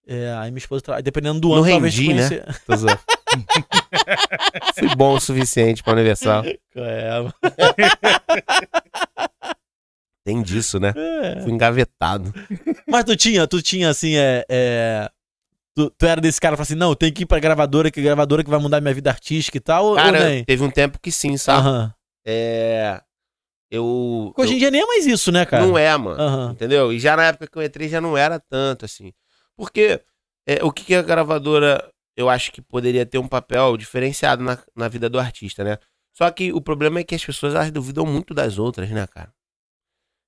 Não. 0.07 0.17
É, 0.17 0.35
aí 0.35 0.51
minha 0.51 0.59
esposa, 0.59 0.83
tra... 0.83 1.01
dependendo 1.01 1.41
do 1.41 1.49
Não 1.49 1.57
ano, 1.57 1.69
talvez 1.69 1.95
rendi, 1.95 2.15
né? 2.15 2.29
Fui 4.79 4.95
bom 4.97 5.15
o 5.15 5.21
suficiente 5.21 5.83
pra 5.83 5.95
Universal. 5.95 6.45
É, 6.45 7.33
Tem 10.25 10.43
disso, 10.43 10.79
né? 10.79 10.93
é. 10.97 11.41
Fui 11.43 11.53
engavetado. 11.53 12.33
Mas 12.87 13.05
tu 13.05 13.17
tinha, 13.17 13.47
tu 13.47 13.61
tinha 13.61 13.91
assim, 13.91 14.17
é. 14.17 14.45
é... 14.49 15.11
Tu, 15.77 15.91
tu 15.91 16.07
era 16.07 16.21
desse 16.21 16.41
cara 16.41 16.61
assim, 16.61 16.77
não, 16.77 16.91
eu 16.91 16.97
tenho 16.97 17.13
que 17.13 17.25
ir 17.25 17.27
pra 17.27 17.41
gravadora, 17.41 17.91
que 17.91 18.01
gravadora 18.01 18.45
que 18.45 18.51
vai 18.51 18.61
mudar 18.61 18.81
minha 18.81 18.95
vida 18.95 19.11
artística 19.11 19.57
e 19.57 19.61
tal, 19.61 19.97
Cara, 19.97 20.45
teve 20.45 20.63
um 20.63 20.71
tempo 20.71 21.01
que 21.01 21.11
sim, 21.11 21.37
sabe? 21.37 21.67
Aham. 21.67 21.93
É. 22.25 23.01
Eu. 23.71 24.33
Hoje 24.37 24.55
em 24.55 24.59
dia 24.59 24.71
nem 24.71 24.83
é 24.83 24.87
mais 24.87 25.05
isso, 25.05 25.33
né, 25.33 25.45
cara? 25.45 25.67
Não 25.67 25.77
é, 25.77 25.97
mano. 25.97 26.21
Aham. 26.21 26.53
Entendeu? 26.53 26.93
E 26.93 27.01
já 27.01 27.17
na 27.17 27.25
época 27.25 27.49
que 27.49 27.59
eu 27.59 27.63
entrei 27.63 27.89
já 27.89 28.01
não 28.01 28.17
era 28.17 28.39
tanto 28.39 28.85
assim. 28.85 29.13
Porque 29.57 30.03
é, 30.47 30.65
o 30.65 30.73
que, 30.73 30.85
que 30.85 30.95
a 30.95 31.03
gravadora 31.03 31.91
eu 32.17 32.29
acho 32.29 32.53
que 32.53 32.63
poderia 32.63 33.05
ter 33.05 33.19
um 33.19 33.29
papel 33.29 33.77
diferenciado 33.77 34.43
na, 34.43 34.63
na 34.75 34.89
vida 34.89 35.09
do 35.11 35.19
artista, 35.19 35.65
né? 35.65 35.79
Só 36.17 36.31
que 36.31 36.53
o 36.53 36.61
problema 36.61 37.01
é 37.01 37.05
que 37.05 37.15
as 37.15 37.25
pessoas 37.25 37.55
elas 37.55 37.71
duvidam 37.73 38.07
muito 38.07 38.33
das 38.33 38.57
outras, 38.59 38.89
né, 38.91 39.07
cara? 39.07 39.35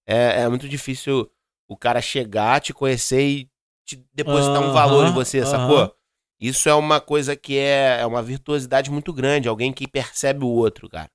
É, 0.06 0.42
é 0.42 0.48
muito 0.48 0.68
difícil 0.68 1.30
o 1.68 1.76
cara 1.76 2.00
chegar, 2.00 2.60
te 2.60 2.72
conhecer 2.72 3.22
e 3.22 3.50
te 3.84 4.04
depositar 4.12 4.62
um 4.62 4.72
valor 4.72 5.06
em 5.06 5.12
você, 5.12 5.40
aham. 5.40 5.50
sacou? 5.50 5.96
Isso 6.40 6.68
é 6.68 6.74
uma 6.74 7.00
coisa 7.00 7.36
que 7.36 7.56
é, 7.56 8.00
é 8.00 8.06
uma 8.06 8.22
virtuosidade 8.22 8.90
muito 8.90 9.12
grande. 9.12 9.48
Alguém 9.48 9.72
que 9.72 9.88
percebe 9.88 10.44
o 10.44 10.48
outro, 10.48 10.88
cara. 10.88 11.10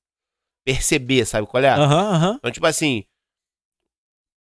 Perceber, 0.66 1.26
sabe 1.26 1.46
qual 1.48 1.64
é? 1.64 1.70
Aham, 1.70 2.14
aham. 2.14 2.36
Então, 2.38 2.52
tipo 2.52 2.66
assim. 2.66 3.04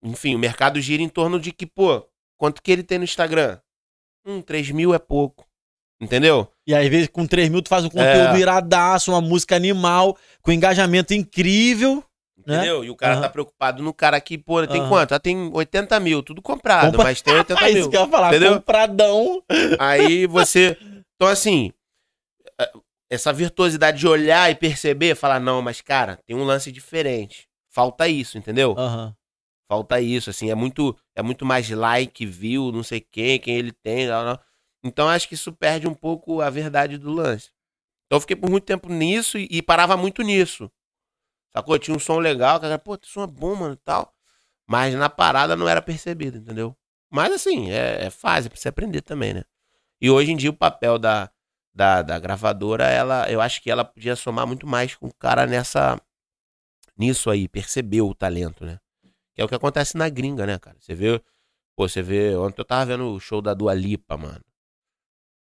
Enfim, 0.03 0.35
o 0.35 0.39
mercado 0.39 0.81
gira 0.81 1.03
em 1.03 1.09
torno 1.09 1.39
de 1.39 1.53
que, 1.53 1.67
pô, 1.67 2.09
quanto 2.41 2.63
que 2.63 2.73
ele 2.73 2.83
tem 2.83 2.97
no 2.97 3.05
Instagram? 3.05 3.59
Hum, 4.27 4.41
3 4.41 4.71
mil 4.71 4.95
é 4.95 4.99
pouco. 4.99 5.47
Entendeu? 6.01 6.51
E 6.67 6.75
às 6.75 6.89
vezes, 6.89 7.09
com 7.09 7.27
3 7.27 7.51
mil, 7.51 7.61
tu 7.61 7.69
faz 7.69 7.85
um 7.85 7.91
conteúdo 7.91 8.35
É. 8.37 8.39
iradaço, 8.39 9.13
uma 9.13 9.21
música 9.21 9.55
animal, 9.55 10.17
com 10.41 10.51
engajamento 10.51 11.13
incrível. 11.13 12.03
Né? 12.47 12.57
Entendeu? 12.57 12.83
E 12.83 12.89
o 12.89 12.97
cara 12.97 13.13
Aham. 13.13 13.21
tá 13.21 13.29
preocupado 13.29 13.83
no 13.83 13.93
cara 13.93 14.19
que, 14.19 14.39
pô, 14.39 14.67
tem 14.67 14.81
Aham. 14.81 14.89
quanto? 14.89 15.13
Ah, 15.15 15.21
tem 15.21 15.51
80 15.53 16.01
mil, 16.01 16.23
tudo 16.23 16.41
comprado, 16.41 16.93
Compra- 16.93 17.05
mas 17.05 17.21
tem 17.21 17.35
80 17.35 17.63
Ah, 17.63 17.69
isso 17.69 17.79
mil. 17.81 17.91
que 17.91 17.97
eu 17.99 18.01
ia 18.01 18.09
falar, 18.09 18.29
Entendeu? 18.35 18.55
compradão. 18.55 19.43
Aí 19.79 20.27
você. 20.27 20.79
Então, 21.17 21.29
assim, 21.29 21.71
eh, 22.59 22.73
essa 23.11 23.31
virtuosidade 23.31 23.99
de 23.99 24.09
olhar 24.09 24.51
e 24.51 24.55
perceber, 24.55 25.15
falar, 25.15 25.39
não, 25.39 25.61
mas, 25.61 25.83
cara, 25.83 26.19
tem 26.27 26.35
um 26.35 26.45
lance 26.45 26.73
diferente. 26.73 27.47
Falta 27.71 28.09
isso, 28.09 28.39
entendeu? 28.39 28.75
Aham. 28.79 29.15
Falta 29.71 30.01
isso, 30.01 30.31
assim, 30.31 30.51
é 30.51 30.55
muito, 30.55 30.97
é 31.21 31.23
muito 31.23 31.45
mais 31.45 31.69
like, 31.71 32.27
view, 32.27 32.73
não 32.73 32.83
sei 32.83 33.01
quem, 33.01 33.39
quem 33.39 33.57
ele 33.57 33.73
tem. 33.73 34.09
Lá, 34.09 34.23
lá. 34.23 34.41
Então, 34.83 35.09
acho 35.09 35.29
que 35.29 35.35
isso 35.35 35.53
perde 35.53 35.87
um 35.87 35.95
pouco 35.95 36.41
a 36.41 36.51
verdade 36.51 36.99
do 36.99 37.13
lance. 37.13 37.51
Então, 38.07 38.17
eu 38.17 38.21
fiquei 38.21 38.37
por 38.37 38.51
muito 38.51 38.65
tempo 38.65 38.89
nisso 38.89 39.39
e, 39.39 39.47
e 39.51 39.63
parava 39.63 39.97
muito 39.97 40.23
nisso. 40.23 40.71
Sacou? 41.53 41.79
Tinha 41.79 41.97
um 41.97 42.01
som 42.01 42.19
legal, 42.19 42.59
cara, 42.61 42.79
pô, 42.79 42.95
esse 42.95 43.13
som 43.13 43.23
é 43.23 43.27
bom, 43.27 43.55
mano, 43.55 43.77
tal. 43.77 44.15
Mas 44.67 44.95
na 44.95 45.09
parada 45.11 45.57
não 45.57 45.69
era 45.69 45.83
percebido, 45.83 46.39
entendeu? 46.39 46.77
Mas 47.11 47.33
assim, 47.33 47.71
é, 47.71 48.07
é 48.07 48.11
fase 48.11 48.49
pra 48.49 48.59
você 48.59 48.69
aprender 48.69 49.03
também, 49.03 49.35
né? 49.35 49.45
E 50.01 50.11
hoje 50.11 50.33
em 50.33 50.37
dia 50.37 50.51
o 50.51 50.57
papel 50.57 50.99
da, 50.99 51.31
da, 51.75 52.03
da 52.03 52.19
gravadora, 52.19 52.85
ela, 52.89 53.31
eu 53.31 53.41
acho 53.41 53.61
que 53.61 53.71
ela 53.71 53.85
podia 53.85 54.17
somar 54.17 54.47
muito 54.47 54.67
mais 54.67 54.95
com 54.95 55.07
o 55.09 55.15
cara 55.15 55.47
nessa. 55.47 56.01
Nisso 56.97 57.31
aí, 57.31 57.49
perceber 57.49 58.03
o 58.03 58.15
talento, 58.15 58.65
né? 58.65 58.79
Que 59.35 59.43
é 59.43 59.45
o 59.45 59.49
que 59.49 59.55
acontece 59.55 59.97
na 59.97 60.09
gringa, 60.09 60.47
né, 60.47 60.59
cara? 60.59 60.77
Você 60.81 60.95
vê. 60.95 61.21
Pô, 61.77 61.89
você 61.89 62.03
vê. 62.03 62.35
Ontem 62.37 62.61
eu 62.61 62.65
tava 62.65 62.87
vendo 62.87 63.13
o 63.15 63.21
show 63.21 63.41
da 63.41 63.55
Dua 63.55 63.73
Lipa, 63.75 64.17
mano. 64.17 64.41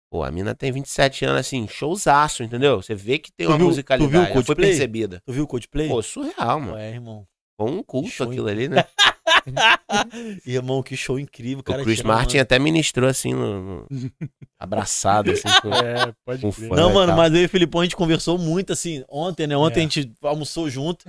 Pô, 0.09 0.23
a 0.23 0.31
mina 0.31 0.55
tem 0.55 0.71
27 0.71 1.25
anos, 1.25 1.41
assim, 1.41 1.67
showzaço, 1.67 2.41
entendeu? 2.43 2.81
Você 2.81 2.95
vê 2.95 3.19
que 3.19 3.31
tem 3.31 3.47
Tu 3.47 3.51
uma 3.51 3.57
viu- 3.57 3.65
tu 3.67 3.69
musicalidade. 3.69 4.31
viu 4.33 4.41
o 4.41 4.45
foi 4.45 4.55
percebida. 4.55 5.21
Tu 5.25 5.33
viu 5.33 5.43
o 5.43 5.47
Coldplay? 5.47 5.89
Pô, 5.89 6.01
surreal, 6.01 6.59
mano. 6.59 6.73
Ué, 6.75 6.89
irmão. 6.91 7.27
Foi 7.57 7.69
um 7.71 7.83
culto 7.83 8.09
show, 8.09 8.29
aquilo 8.29 8.47
ali, 8.47 8.67
né? 8.69 8.77
irmão, 10.45 10.81
que 10.83 10.95
show 10.95 11.19
incrível, 11.19 11.59
O 11.59 11.63
cara. 11.63 11.83
Chris 11.83 11.97
tira, 11.97 12.07
Martin 12.07 12.35
mano. 12.37 12.41
até 12.43 12.59
ministrou 12.59 13.09
assim, 13.09 13.33
no, 13.33 13.61
no- 13.89 14.11
abraçado, 14.59 15.31
assim, 15.31 15.41
com, 15.61 15.73
É, 15.73 16.13
pode 16.25 16.41
com 16.41 16.51
crer. 16.51 16.69
fã. 16.69 16.75
Não, 16.75 16.93
mano, 16.93 17.15
mas 17.15 17.33
eu 17.33 17.41
e 17.41 17.45
o 17.45 17.49
Filipão, 17.49 17.81
a 17.81 17.83
gente 17.83 17.95
conversou 17.95 18.37
muito, 18.37 18.71
assim, 18.73 19.03
ontem, 19.09 19.47
né? 19.47 19.55
Ontem 19.57 19.79
É. 19.79 19.79
a 19.79 19.83
gente 19.83 20.11
almoçou 20.21 20.69
junto. 20.69 21.05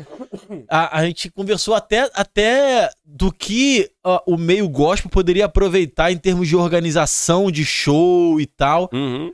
A, 0.69 0.99
a 0.99 1.07
gente 1.07 1.31
conversou 1.31 1.75
até, 1.75 2.11
até 2.15 2.91
do 3.05 3.33
que 3.33 3.91
ó, 4.05 4.21
o 4.27 4.37
meio 4.37 4.69
gospel 4.69 5.11
poderia 5.11 5.45
aproveitar 5.47 6.11
em 6.11 6.17
termos 6.19 6.49
de 6.49 6.57
organização, 6.57 7.51
de 7.51 7.65
show 7.65 8.41
e 8.41 8.47
tal. 8.47 8.89
Uhum. 8.93 9.33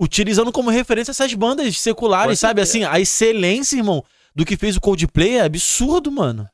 Utilizando 0.00 0.50
como 0.50 0.68
referência 0.70 1.12
essas 1.12 1.32
bandas 1.34 1.78
seculares, 1.78 2.40
Com 2.40 2.46
sabe? 2.48 2.64
certeza. 2.66 2.86
Assim, 2.88 2.96
a 2.96 3.00
excelência, 3.00 3.76
irmão, 3.76 4.02
do 4.34 4.44
que 4.44 4.56
fez 4.56 4.76
o 4.76 4.80
Coldplay 4.80 5.36
é 5.36 5.42
absurdo, 5.42 6.10
mano. 6.10 6.48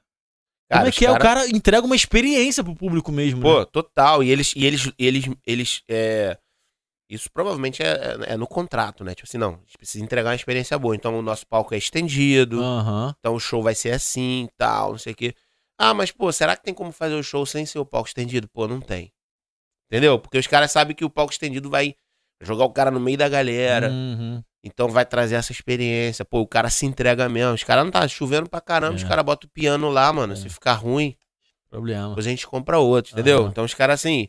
Cara, 0.69 0.81
como 0.83 0.89
é 0.89 0.93
que 0.93 1.07
é? 1.07 1.11
O 1.11 1.13
cara- 1.19 1.41
cara 1.43 1.49
entrega 1.49 1.87
uma 1.87 1.97
experiência 1.97 2.63
pro 2.63 2.75
público 2.75 3.11
mesmo, 3.11 3.41
Pô, 3.41 3.61
né? 3.61 3.67
total. 3.73 4.23
E 4.23 4.31
eles, 4.31 4.53
e 4.55 4.65
eles, 4.67 4.93
eles, 4.99 5.25
eles, 5.47 5.83
é... 5.89 6.39
Isso 7.11 7.31
provavelmente 7.33 7.83
é, 7.83 7.87
é- 7.89 8.33
é 8.35 8.37
no 8.37 8.47
contrato, 8.47 9.03
né? 9.03 9.15
Tipo 9.15 9.27
assim, 9.27 9.39
não, 9.39 9.55
a 9.55 9.59
gente 9.61 9.79
precisa 9.79 10.05
entregar 10.05 10.29
uma 10.31 10.37
experiência 10.37 10.79
boa. 10.79 10.95
Então 10.95 11.19
o 11.19 11.23
nosso 11.23 11.47
palco 11.47 11.75
é 11.75 11.79
estendido, 11.79 12.63
Aham. 12.63 13.15
então 13.19 13.35
o 13.35 13.41
show 13.41 13.63
vai 13.63 13.75
ser 13.75 13.93
assim 13.93 14.45
e 14.45 14.49
tal, 14.59 14.91
não 14.91 14.99
sei 14.99 15.15
o 15.15 15.17
quê. 15.17 15.35
Ah, 15.79 15.95
mas 15.95 16.11
pô, 16.11 16.31
será 16.31 16.55
que 16.55 16.65
tem 16.65 16.75
como 16.75 16.93
fazer 16.93 17.15
o 17.15 17.23
show 17.23 17.47
sem 17.47 17.65
ser 17.65 17.79
o 17.79 17.87
palco 17.87 18.09
estendido? 18.09 18.47
Pô, 18.49 18.69
não 18.69 18.81
tem. 18.81 19.11
Entendeu? 19.91 20.19
Porque 20.19 20.37
os 20.37 20.47
caras 20.47 20.71
sabem 20.71 20.95
que 20.95 21.05
o 21.05 21.09
palco 21.09 21.33
estendido 21.33 21.71
vai 21.71 21.95
jogar 22.43 22.65
o 22.67 22.73
cara 22.73 22.91
no 22.91 23.01
meio 23.01 23.17
da 23.17 23.29
galera. 23.29 23.89
Uhum. 23.91 24.43
Então 24.65 24.89
vai 24.89 25.07
trazer 25.07 25.37
essa 25.37 25.53
experiência. 25.53 26.25
Pô, 26.25 26.41
o 26.41 26.47
cara 26.47 26.69
se 26.71 26.85
entrega 26.85 27.29
mesmo. 27.29 27.55
Os 27.55 27.63
caras 27.65 27.85
não 27.85 27.91
tá 27.93 28.07
chovendo 28.09 28.49
pra 28.51 28.61
caramba, 28.61 28.95
É. 28.95 28.97
os 28.97 29.05
caras 29.05 29.25
botam 29.25 29.47
o 29.49 29.51
piano 29.53 29.89
lá, 29.89 30.13
mano. 30.13 30.33
É. 30.33 30.37
Se 30.37 30.49
ficar 30.49 30.73
ruim, 30.75 31.17
Problema. 31.71 32.09
depois 32.09 32.27
a 32.27 32.31
gente 32.31 32.47
compra 32.47 32.79
outro, 32.79 33.13
entendeu? 33.13 33.43
Aham. 33.43 33.51
Então 33.51 33.65
os 33.65 33.75
caras 33.75 34.01
assim. 34.01 34.29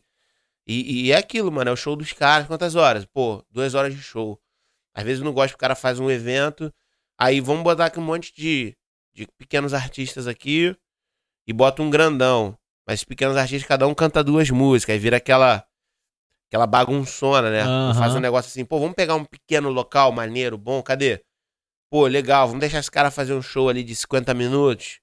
E, 0.67 1.07
e 1.07 1.11
é 1.11 1.17
aquilo, 1.17 1.51
mano. 1.51 1.69
É 1.69 1.73
o 1.73 1.75
show 1.75 1.95
dos 1.95 2.13
caras. 2.13 2.45
Quantas 2.47 2.75
horas? 2.75 3.05
Pô, 3.05 3.43
duas 3.49 3.73
horas 3.73 3.93
de 3.95 4.01
show. 4.01 4.39
Às 4.93 5.03
vezes 5.03 5.19
eu 5.19 5.25
não 5.25 5.33
gosto 5.33 5.49
que 5.51 5.55
o 5.55 5.59
cara 5.59 5.73
faz 5.75 5.99
um 5.99 6.11
evento. 6.11 6.71
Aí 7.17 7.41
vamos 7.41 7.63
botar 7.63 7.85
aqui 7.85 7.99
um 7.99 8.03
monte 8.03 8.31
de, 8.35 8.77
de 9.13 9.27
pequenos 9.37 9.73
artistas 9.73 10.27
aqui 10.27 10.75
e 11.47 11.51
bota 11.53 11.81
um 11.81 11.89
grandão. 11.89 12.55
Mas 12.87 12.99
os 12.99 13.03
pequenos 13.03 13.35
artistas, 13.35 13.67
cada 13.67 13.87
um 13.87 13.95
canta 13.95 14.23
duas 14.23 14.49
músicas. 14.51 14.93
Aí 14.93 14.99
vira 14.99 15.17
aquela. 15.17 15.65
Aquela 16.49 16.65
bagunçona, 16.65 17.49
né? 17.51 17.61
Aham. 17.61 17.93
Faz 17.93 18.15
um 18.15 18.19
negócio 18.19 18.49
assim, 18.49 18.65
pô, 18.65 18.79
vamos 18.79 18.95
pegar 18.95 19.15
um 19.15 19.23
pequeno 19.23 19.69
local 19.69 20.11
maneiro, 20.11 20.57
bom, 20.57 20.81
cadê? 20.81 21.21
Pô, 21.91 22.07
legal, 22.07 22.47
vamos 22.47 22.59
deixar 22.59 22.79
esse 22.79 22.89
cara 22.89 23.11
fazer 23.11 23.33
um 23.33 23.41
show 23.41 23.69
ali 23.69 23.83
de 23.83 23.95
50 23.95 24.33
minutos. 24.33 24.99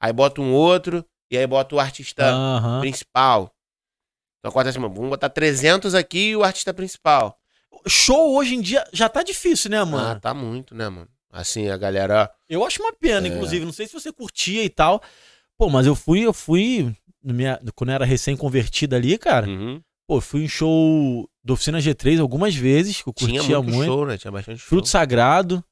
Aí 0.00 0.12
bota 0.12 0.40
um 0.40 0.52
outro, 0.52 1.04
e 1.30 1.38
aí 1.38 1.46
bota 1.46 1.74
o 1.74 1.80
artista 1.80 2.24
Aham. 2.32 2.80
principal. 2.80 3.52
Então 4.40 4.50
acontece, 4.50 4.78
mano, 4.78 4.94
vamos 4.94 5.10
botar 5.10 5.28
300 5.28 5.94
aqui 5.94 6.30
e 6.30 6.36
o 6.36 6.42
artista 6.42 6.74
principal. 6.74 7.36
Show 7.86 8.34
hoje 8.36 8.54
em 8.56 8.60
dia 8.60 8.84
já 8.92 9.08
tá 9.08 9.22
difícil, 9.22 9.70
né, 9.70 9.78
Ah, 9.78 9.86
mano? 9.86 10.20
tá 10.20 10.34
muito, 10.34 10.74
né, 10.74 10.88
mano? 10.88 11.08
Assim, 11.30 11.68
a 11.68 11.76
galera. 11.76 12.30
Eu 12.48 12.64
acho 12.64 12.82
uma 12.82 12.92
pena, 12.92 13.26
É. 13.26 13.30
inclusive. 13.30 13.64
Não 13.64 13.72
sei 13.72 13.86
se 13.86 13.92
você 13.92 14.12
curtia 14.12 14.64
e 14.64 14.68
tal. 14.70 15.00
Pô, 15.56 15.68
mas 15.68 15.86
eu 15.86 15.94
fui, 15.94 16.20
eu 16.22 16.32
fui. 16.32 16.92
minha- 17.22 17.60
quando 17.74 17.90
eu 17.90 17.94
era 17.96 18.04
recém-convertida 18.04 18.96
ali, 18.96 19.18
cara. 19.18 19.46
Uhum. 19.46 19.82
Pô, 20.08 20.22
fui 20.22 20.44
em 20.44 20.48
show 20.48 21.28
do 21.44 21.52
Oficina 21.52 21.78
G3 21.80 22.18
algumas 22.18 22.54
vezes, 22.54 23.02
que 23.02 23.10
eu 23.10 23.12
curtia 23.12 23.42
Tinha 23.42 23.58
muito. 23.60 23.74
muito, 23.74 23.92
show, 23.92 24.06
né? 24.06 24.16
Tinha 24.16 24.32
bastante 24.32 24.58
show. 24.58 24.68
Fruto 24.70 24.88
Sagrado. 24.88 25.62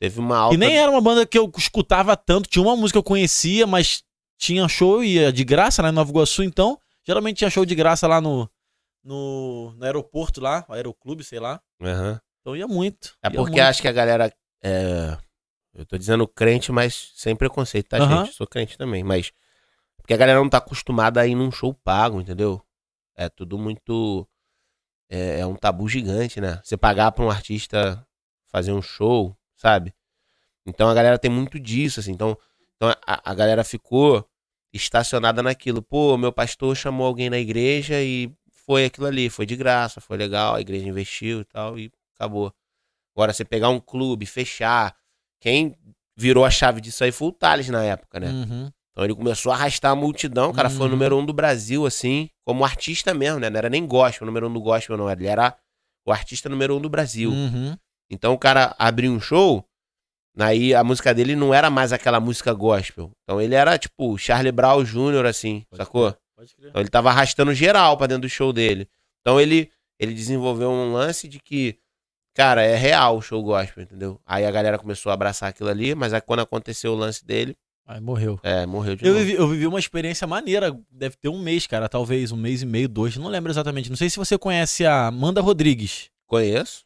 Teve 0.00 0.18
uma 0.18 0.36
alta. 0.36 0.54
E 0.56 0.58
nem 0.58 0.76
era 0.76 0.90
uma 0.90 1.00
banda 1.00 1.24
que 1.24 1.38
eu 1.38 1.48
escutava 1.56 2.16
tanto. 2.16 2.50
Tinha 2.50 2.60
uma 2.60 2.74
música 2.74 2.96
que 2.96 2.98
eu 2.98 3.04
conhecia, 3.04 3.64
mas 3.64 4.02
tinha 4.36 4.66
show 4.66 5.04
e 5.04 5.14
ia 5.14 5.32
de 5.32 5.44
graça 5.44 5.80
lá 5.80 5.90
em 5.90 5.92
Nova 5.92 6.10
Iguaçu, 6.10 6.42
então. 6.42 6.76
Geralmente 7.06 7.36
tinha 7.36 7.50
show 7.50 7.64
de 7.64 7.76
graça 7.76 8.08
lá 8.08 8.20
no, 8.20 8.50
no, 9.04 9.72
no 9.76 9.84
aeroporto 9.84 10.40
lá, 10.40 10.66
aeroclube, 10.68 11.22
sei 11.22 11.38
lá. 11.38 11.60
Aham. 11.80 12.20
Então 12.40 12.56
ia 12.56 12.66
muito. 12.66 13.14
É 13.22 13.28
ia 13.28 13.34
porque 13.36 13.52
muito. 13.52 13.60
acho 13.60 13.80
que 13.80 13.86
a 13.86 13.92
galera. 13.92 14.34
É... 14.60 15.16
Eu 15.72 15.86
tô 15.86 15.96
dizendo 15.96 16.26
crente, 16.26 16.72
mas 16.72 17.12
sem 17.14 17.36
preconceito, 17.36 17.90
tá, 17.90 17.98
Aham. 17.98 18.24
gente? 18.24 18.34
Sou 18.34 18.46
crente 18.46 18.76
também, 18.76 19.04
mas. 19.04 19.30
Porque 19.98 20.14
a 20.14 20.16
galera 20.16 20.40
não 20.40 20.48
tá 20.48 20.58
acostumada 20.58 21.20
a 21.20 21.26
ir 21.28 21.36
num 21.36 21.52
show 21.52 21.72
pago, 21.72 22.20
entendeu? 22.20 22.60
É 23.16 23.28
tudo 23.28 23.58
muito. 23.58 24.26
É, 25.08 25.40
é 25.40 25.46
um 25.46 25.54
tabu 25.54 25.88
gigante, 25.88 26.40
né? 26.40 26.60
Você 26.62 26.76
pagar 26.76 27.12
pra 27.12 27.24
um 27.24 27.30
artista 27.30 28.06
fazer 28.48 28.72
um 28.72 28.82
show, 28.82 29.36
sabe? 29.56 29.94
Então 30.66 30.88
a 30.88 30.94
galera 30.94 31.18
tem 31.18 31.30
muito 31.30 31.58
disso, 31.58 32.00
assim. 32.00 32.12
Então, 32.12 32.36
então 32.76 32.90
a, 33.06 33.30
a 33.30 33.34
galera 33.34 33.64
ficou 33.64 34.26
estacionada 34.72 35.42
naquilo. 35.42 35.82
Pô, 35.82 36.16
meu 36.16 36.32
pastor 36.32 36.76
chamou 36.76 37.06
alguém 37.06 37.28
na 37.28 37.38
igreja 37.38 38.00
e 38.02 38.32
foi 38.50 38.84
aquilo 38.84 39.06
ali. 39.06 39.28
Foi 39.28 39.44
de 39.44 39.56
graça, 39.56 40.00
foi 40.00 40.16
legal, 40.16 40.54
a 40.54 40.60
igreja 40.60 40.88
investiu 40.88 41.40
e 41.40 41.44
tal, 41.44 41.78
e 41.78 41.90
acabou. 42.14 42.52
Agora, 43.14 43.32
você 43.32 43.44
pegar 43.44 43.68
um 43.68 43.80
clube, 43.80 44.24
fechar. 44.24 44.96
Quem 45.40 45.76
virou 46.16 46.44
a 46.44 46.50
chave 46.50 46.80
disso 46.80 47.04
aí 47.04 47.12
foi 47.12 47.28
o 47.28 47.32
Thales 47.32 47.68
na 47.68 47.84
época, 47.84 48.20
né? 48.20 48.30
Uhum. 48.30 48.70
Então 48.92 49.04
ele 49.04 49.14
começou 49.14 49.50
a 49.50 49.54
arrastar 49.54 49.92
a 49.92 49.96
multidão. 49.96 50.50
O 50.50 50.54
cara 50.54 50.68
foi 50.68 50.80
o 50.80 50.82
Uhum. 50.84 50.88
número 50.90 51.18
um 51.18 51.24
do 51.24 51.32
Brasil, 51.32 51.86
assim, 51.86 52.28
como 52.46 52.64
artista 52.64 53.14
mesmo, 53.14 53.40
né? 53.40 53.48
Não 53.48 53.56
era 53.58 53.70
nem 53.70 53.86
gospel, 53.86 54.24
o 54.24 54.26
número 54.26 54.48
um 54.48 54.52
do 54.52 54.60
gospel, 54.60 54.96
não. 54.96 55.10
Ele 55.10 55.26
era 55.26 55.56
o 56.06 56.12
artista 56.12 56.48
número 56.48 56.76
um 56.76 56.80
do 56.80 56.88
Brasil. 56.90 57.30
Uhum. 57.30 57.76
Então 58.10 58.34
o 58.34 58.38
cara 58.38 58.74
abriu 58.78 59.10
um 59.12 59.20
show, 59.20 59.64
aí 60.38 60.74
a 60.74 60.82
música 60.84 61.14
dele 61.14 61.34
não 61.36 61.52
era 61.54 61.70
mais 61.70 61.92
aquela 61.92 62.20
música 62.20 62.52
gospel. 62.52 63.10
Então 63.22 63.40
ele 63.40 63.54
era 63.54 63.78
tipo 63.78 64.16
Charlie 64.18 64.52
Brown 64.52 64.84
Jr., 64.84 65.26
assim, 65.26 65.64
Pode 65.70 65.82
sacou? 65.82 66.16
Pode 66.36 66.54
crer. 66.54 66.68
Então 66.70 66.80
ele 66.82 66.90
tava 66.90 67.08
arrastando 67.10 67.54
geral 67.54 67.96
pra 67.96 68.06
dentro 68.06 68.22
do 68.22 68.28
show 68.28 68.52
dele. 68.52 68.88
Então 69.20 69.40
ele, 69.40 69.70
ele 69.98 70.12
desenvolveu 70.12 70.70
um 70.70 70.92
lance 70.92 71.28
de 71.28 71.38
que, 71.38 71.78
cara, 72.34 72.62
é 72.62 72.74
real 72.76 73.16
o 73.16 73.22
show 73.22 73.42
gospel, 73.42 73.84
entendeu? 73.84 74.20
Aí 74.26 74.44
a 74.44 74.50
galera 74.50 74.78
começou 74.78 75.10
a 75.10 75.14
abraçar 75.14 75.48
aquilo 75.48 75.68
ali, 75.70 75.94
mas 75.94 76.12
aí 76.12 76.20
quando 76.20 76.40
aconteceu 76.40 76.92
o 76.92 76.96
lance 76.96 77.24
dele, 77.24 77.56
Aí 77.86 78.00
morreu. 78.00 78.38
é, 78.42 78.64
morreu 78.64 78.94
de 78.96 79.04
Eu 79.04 79.12
novo. 79.12 79.24
vivi, 79.24 79.36
eu 79.38 79.48
vivi 79.48 79.66
uma 79.66 79.78
experiência 79.78 80.26
maneira, 80.26 80.74
deve 80.90 81.16
ter 81.16 81.28
um 81.28 81.38
mês, 81.38 81.66
cara, 81.66 81.88
talvez 81.88 82.30
um 82.32 82.36
mês 82.36 82.62
e 82.62 82.66
meio, 82.66 82.88
dois, 82.88 83.16
não 83.16 83.28
lembro 83.28 83.50
exatamente. 83.50 83.90
Não 83.90 83.96
sei 83.96 84.08
se 84.08 84.16
você 84.16 84.38
conhece 84.38 84.86
a 84.86 85.08
Amanda 85.08 85.40
Rodrigues. 85.40 86.08
Conheço. 86.26 86.84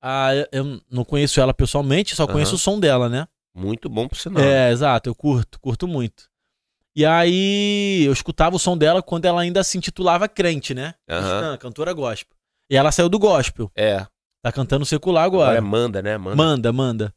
Ah, 0.00 0.30
eu- 0.52 0.80
não 0.90 1.04
conheço 1.04 1.40
ela 1.40 1.52
pessoalmente, 1.52 2.14
só 2.16 2.26
conheço 2.26 2.52
Aham. 2.52 2.56
o 2.56 2.58
som 2.58 2.80
dela, 2.80 3.08
né? 3.08 3.26
Muito 3.54 3.88
bom 3.88 4.08
por 4.08 4.16
sinal. 4.16 4.42
É, 4.42 4.70
exato, 4.70 5.10
eu 5.10 5.14
curto, 5.14 5.60
curto 5.60 5.86
muito. 5.88 6.30
E 6.94 7.04
aí 7.04 8.04
eu 8.06 8.12
escutava 8.12 8.56
o 8.56 8.58
som 8.58 8.76
dela 8.78 9.02
quando 9.02 9.24
ela 9.26 9.40
ainda 9.42 9.62
se 9.62 9.76
intitulava 9.76 10.28
crente, 10.28 10.72
né? 10.74 10.94
Aham. 11.08 11.20
Cristã, 11.20 11.56
cantora 11.58 11.92
gospel. 11.92 12.36
E 12.70 12.76
ela 12.76 12.90
saiu 12.92 13.08
do 13.08 13.18
gospel. 13.18 13.70
É. 13.76 14.06
Tá 14.42 14.50
cantando 14.50 14.86
secular 14.86 15.24
Agora 15.24 15.44
agora. 15.50 15.58
é 15.58 15.60
manda, 15.60 16.00
né? 16.00 16.16
Manda. 16.16 16.36
Manda, 16.36 16.72
manda. 16.72 17.14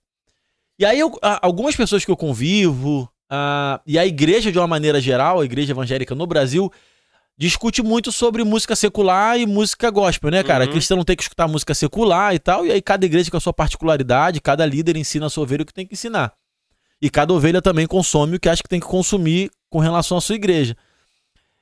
E 0.80 0.86
aí, 0.86 1.00
eu- 1.00 1.18
algumas 1.42 1.76
pessoas 1.76 2.04
que 2.04 2.12
eu 2.12 2.18
convivo, 2.18 3.10
a- 3.30 3.80
e 3.86 3.98
a 4.00 4.06
igreja, 4.06 4.52
de 4.52 4.58
uma 4.60 4.68
maneira 4.68 5.00
geral, 5.00 5.40
a 5.40 5.46
igreja 5.46 5.72
evangélica 5.72 6.16
no 6.16 6.26
Brasil, 6.28 6.72
discute 7.38 7.82
muito 7.82 8.12
sobre 8.12 8.44
música 8.44 8.76
secular 8.76 9.40
e 9.40 9.46
música 9.46 9.90
gospel, 9.90 10.32
né, 10.32 10.44
cara? 10.44 10.66
Uhum. 10.66 10.72
Cristão 10.72 11.04
tem 11.04 11.16
que 11.16 11.24
escutar 11.24 11.48
música 11.48 11.74
secular 11.74 12.34
e 12.36 12.40
tal, 12.40 12.66
e 12.66 12.72
aí 12.72 12.82
cada 12.82 13.06
igreja 13.06 13.30
com 13.32 13.38
a 13.38 13.40
sua 13.40 13.54
particularidade, 13.54 14.40
cada 14.42 14.66
líder 14.66 14.96
ensina 14.98 15.26
a 15.28 15.30
sua 15.30 15.44
ovelha 15.44 15.64
o 15.64 15.66
que 15.66 15.74
tem 15.74 15.86
que 15.86 15.94
ensinar. 15.94 16.34
E 17.02 17.10
cada 17.10 17.34
ovelha 17.34 17.62
também 17.62 17.86
consome 17.88 18.36
o 18.36 18.40
que 18.40 18.48
acha 18.50 18.62
que 18.64 18.70
tem 18.70 18.80
que 18.80 18.86
consumir 18.86 19.50
com 19.70 19.80
relação 19.80 20.18
à 20.18 20.22
sua 20.22 20.36
igreja. 20.36 20.76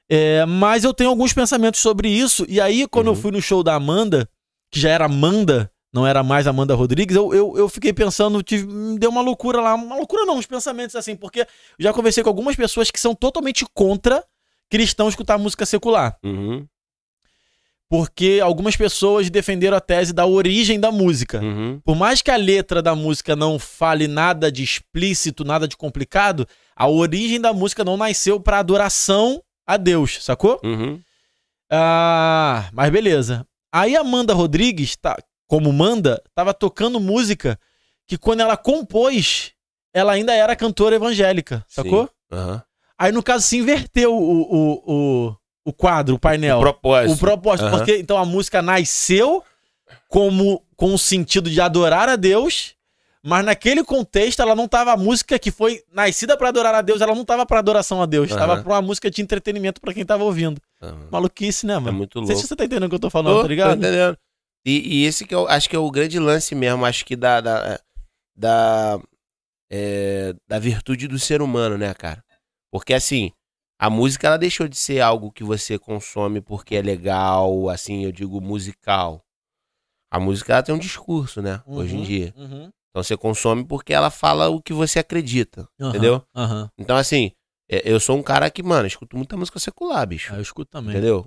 É, 0.10 0.46
mas 0.46 0.84
eu 0.84 0.94
tenho 0.94 1.10
alguns 1.10 1.32
pensamentos 1.34 1.80
sobre 1.80 2.10
isso, 2.10 2.46
e 2.50 2.60
aí, 2.60 2.86
quando 2.88 3.08
eu 3.08 3.14
Uhum. 3.14 3.20
fui 3.22 3.32
no 3.32 3.42
show 3.42 3.64
da 3.64 3.74
Amanda, 3.76 4.28
que 4.70 4.80
já 4.80 4.90
era 4.90 5.06
Amanda, 5.06 5.72
não 5.94 6.08
era 6.08 6.24
mais 6.24 6.48
Amanda 6.48 6.74
Rodrigues, 6.74 7.16
eu, 7.16 7.34
eu, 7.34 7.58
eu 7.58 7.68
fiquei 7.68 7.92
pensando, 7.92 8.42
tive, 8.42 8.66
me 8.66 8.98
deu 8.98 9.10
uma 9.10 9.22
loucura 9.22 9.60
lá, 9.60 9.76
uma 9.76 9.98
loucura 9.98 10.26
não, 10.26 10.38
uns 10.38 10.46
pensamentos 10.46 10.96
assim, 10.96 11.16
porque 11.16 11.42
eu 11.42 11.46
já 11.80 11.92
conversei 11.94 12.24
com 12.24 12.30
algumas 12.30 12.56
pessoas 12.56 12.90
que 12.90 13.00
são 13.00 13.14
totalmente 13.14 13.66
contra 13.74 14.24
cristãos 14.70 15.10
escutar 15.10 15.38
música 15.38 15.66
secular. 15.66 16.18
Uhum. 16.24 16.66
Porque 17.90 18.40
algumas 18.42 18.78
pessoas 18.78 19.30
defenderam 19.30 19.76
a 19.76 19.82
tese 19.82 20.14
da 20.14 20.26
origem 20.26 20.80
da 20.80 20.94
música. 20.94 21.42
Uhum. 21.42 21.82
Por 21.84 21.94
mais 21.94 22.22
que 22.22 22.32
a 22.32 22.38
letra 22.38 22.82
da 22.82 22.96
música 22.96 23.36
não 23.36 23.60
fale 23.60 24.08
nada 24.08 24.50
de 24.50 24.64
explícito, 24.64 25.44
nada 25.44 25.68
de 25.68 25.76
complicado, 25.76 26.48
a 26.74 26.88
origem 26.88 27.42
da 27.42 27.52
música 27.52 27.84
não 27.84 27.98
nasceu 27.98 28.40
para 28.40 28.60
adoração 28.60 29.44
a 29.68 29.76
Deus, 29.76 30.24
sacou? 30.24 30.58
Uhum. 30.64 31.02
Ah, 31.70 32.70
mas 32.72 32.90
beleza. 32.90 33.46
Aí 33.74 33.96
a 33.96 34.02
Amanda 34.02 34.34
Rodrigues, 34.34 34.96
tá, 34.96 35.18
como 35.52 35.74
manda, 35.74 36.24
tava 36.34 36.54
tocando 36.54 36.98
música 36.98 37.60
que 38.08 38.18
quando 38.18 38.40
ela 38.40 38.56
compôs, 38.56 39.52
ela 39.94 40.14
ainda 40.14 40.34
era 40.34 40.56
cantora 40.56 40.96
evangélica, 40.96 41.62
sacou? 41.68 42.10
Aham. 42.32 42.64
Aí 42.98 43.12
no 43.12 43.22
caso 43.22 43.46
se 43.46 43.58
inverteu 43.58 44.16
o, 44.16 44.42
o, 44.44 44.84
o, 45.28 45.36
o 45.66 45.74
quadro, 45.74 46.16
o 46.16 46.20
painel. 46.20 46.60
O 46.60 46.62
propósito. 46.62 47.14
O 47.14 47.18
propósito, 47.20 47.66
Aham. 47.66 47.78
porque 47.80 47.98
então 47.98 48.18
a 48.18 48.24
música 48.24 48.62
nasceu 48.62 49.44
como 50.08 50.64
com 50.78 50.94
o 50.94 50.98
sentido 50.98 51.50
de 51.50 51.60
adorar 51.60 52.08
a 52.08 52.16
Deus, 52.16 52.74
mas 53.22 53.44
naquele 53.44 53.84
contexto 53.84 54.42
ela 54.42 54.56
não 54.56 54.70
tava 54.70 54.94
a 54.94 54.98
música 54.98 55.38
que 55.38 55.52
foi 55.52 55.84
nascida 55.94 56.38
pra 56.38 56.48
adorar 56.48 56.74
a 56.76 56.82
Deus, 56.82 57.02
ela 57.02 57.14
não 57.14 57.26
tava 57.26 57.46
pra 57.46 57.60
adoração 57.60 58.02
a 58.02 58.06
Deus, 58.06 58.32
Aham. 58.32 58.40
tava 58.40 58.64
pra 58.64 58.74
uma 58.76 58.82
música 58.82 59.12
de 59.12 59.22
entretenimento 59.22 59.82
pra 59.82 59.94
quem 59.94 60.06
tava 60.06 60.24
ouvindo. 60.24 60.62
Aham. 60.82 61.10
Maluquice, 61.12 61.66
né, 61.66 61.74
É 61.74 61.80
mano? 61.80 61.98
muito 61.98 62.16
Não 62.16 62.22
louco. 62.22 62.34
sei 62.36 62.42
se 62.42 62.48
você 62.48 62.56
tá 62.56 62.64
entendendo 62.64 62.86
o 62.86 62.90
que 62.90 62.96
eu 62.96 63.00
tô 63.00 63.10
falando, 63.10 63.42
tá 63.42 63.48
ligado? 63.50 63.72
Tô 63.72 63.76
entendendo. 63.86 64.18
E, 64.66 65.02
e 65.02 65.06
esse 65.06 65.26
que 65.26 65.34
eu 65.34 65.48
acho 65.48 65.70
que 65.70 65.76
é 65.76 65.80
o 65.80 65.90
grande 65.90 66.20
lance 66.20 66.54
mesmo, 66.54 66.86
acho 66.86 67.04
que 67.06 67.16
da, 67.16 67.42
da, 67.42 67.80
da, 68.36 69.02
é, 69.72 70.34
da 70.48 70.60
virtude 70.60 71.08
do 71.08 71.18
ser 71.18 71.42
humano, 71.42 71.78
né, 71.78 71.94
cara? 71.94 72.24
Porque 72.72 72.94
assim, 72.94 73.32
a 73.80 73.90
música 73.90 74.28
ela 74.28 74.38
deixou 74.38 74.68
de 74.68 74.78
ser 74.78 75.02
algo 75.02 75.32
que 75.32 75.44
você 75.44 75.80
consome 75.80 76.42
porque 76.42 76.76
é 76.76 76.82
legal, 76.82 77.70
assim, 77.70 78.06
eu 78.06 78.12
digo 78.12 78.40
musical. 78.40 79.24
A 80.12 80.20
música 80.20 80.54
ela 80.54 80.64
tem 80.64 80.76
um 80.76 80.80
discurso, 80.80 81.42
né, 81.42 81.62
hoje 81.66 81.96
em 81.96 82.00
Uhum, 82.00 82.06
dia. 82.06 82.34
uhum. 82.38 82.70
Então 82.90 83.02
você 83.04 83.16
consome 83.16 83.66
porque 83.66 83.94
ela 83.94 84.12
fala 84.12 84.50
o 84.50 84.62
que 84.62 84.74
você 84.74 85.00
acredita, 85.00 85.68
Aham, 85.80 85.90
entendeu? 85.90 86.24
Então 86.78 86.98
assim, 86.98 87.32
é, 87.70 87.82
eu 87.90 88.00
sou 88.00 88.18
um 88.18 88.24
cara 88.24 88.52
que, 88.52 88.62
mano, 88.62 88.86
escuto 88.86 89.16
muita 89.16 89.38
música 89.38 89.60
secular, 89.60 90.06
bicho. 90.06 90.34
Ah, 90.34 90.38
eu 90.38 90.42
escuto 90.42 90.70
também. 90.70 90.90
Entendeu? 90.94 91.26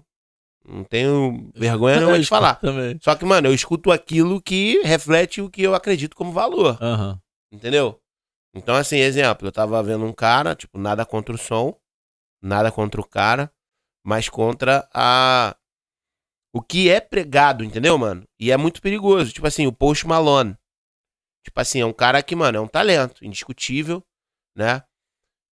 Não 0.66 0.82
tenho 0.82 1.50
vergonha 1.54 1.96
nenhuma 1.96 2.18
de 2.18 2.26
falar. 2.26 2.54
Também. 2.56 2.98
Só 3.02 3.14
que, 3.14 3.24
mano, 3.24 3.48
eu 3.48 3.54
escuto 3.54 3.92
aquilo 3.92 4.40
que 4.40 4.80
reflete 4.82 5.42
o 5.42 5.50
que 5.50 5.62
eu 5.62 5.74
acredito 5.74 6.16
como 6.16 6.32
valor. 6.32 6.78
Aham. 6.80 7.20
Entendeu? 7.52 8.00
Então, 8.54 8.74
assim, 8.74 8.96
exemplo, 8.96 9.48
eu 9.48 9.52
tava 9.52 9.82
vendo 9.82 10.04
um 10.04 10.12
cara, 10.12 10.54
tipo, 10.54 10.78
nada 10.78 11.04
contra 11.04 11.34
o 11.34 11.38
som, 11.38 11.76
nada 12.42 12.70
contra 12.72 13.00
o 13.00 13.06
cara, 13.06 13.52
mas 14.04 14.28
contra 14.28 14.88
a. 14.92 15.56
O 16.52 16.62
que 16.62 16.88
é 16.88 17.00
pregado, 17.00 17.64
entendeu, 17.64 17.98
mano? 17.98 18.24
E 18.38 18.52
é 18.52 18.56
muito 18.56 18.80
perigoso. 18.80 19.32
Tipo 19.32 19.46
assim, 19.46 19.66
o 19.66 19.72
Post 19.72 20.06
Malone. 20.06 20.56
Tipo 21.44 21.60
assim, 21.60 21.80
é 21.80 21.86
um 21.86 21.92
cara 21.92 22.22
que, 22.22 22.34
mano, 22.34 22.58
é 22.58 22.60
um 22.60 22.68
talento, 22.68 23.24
indiscutível, 23.24 24.02
né? 24.56 24.82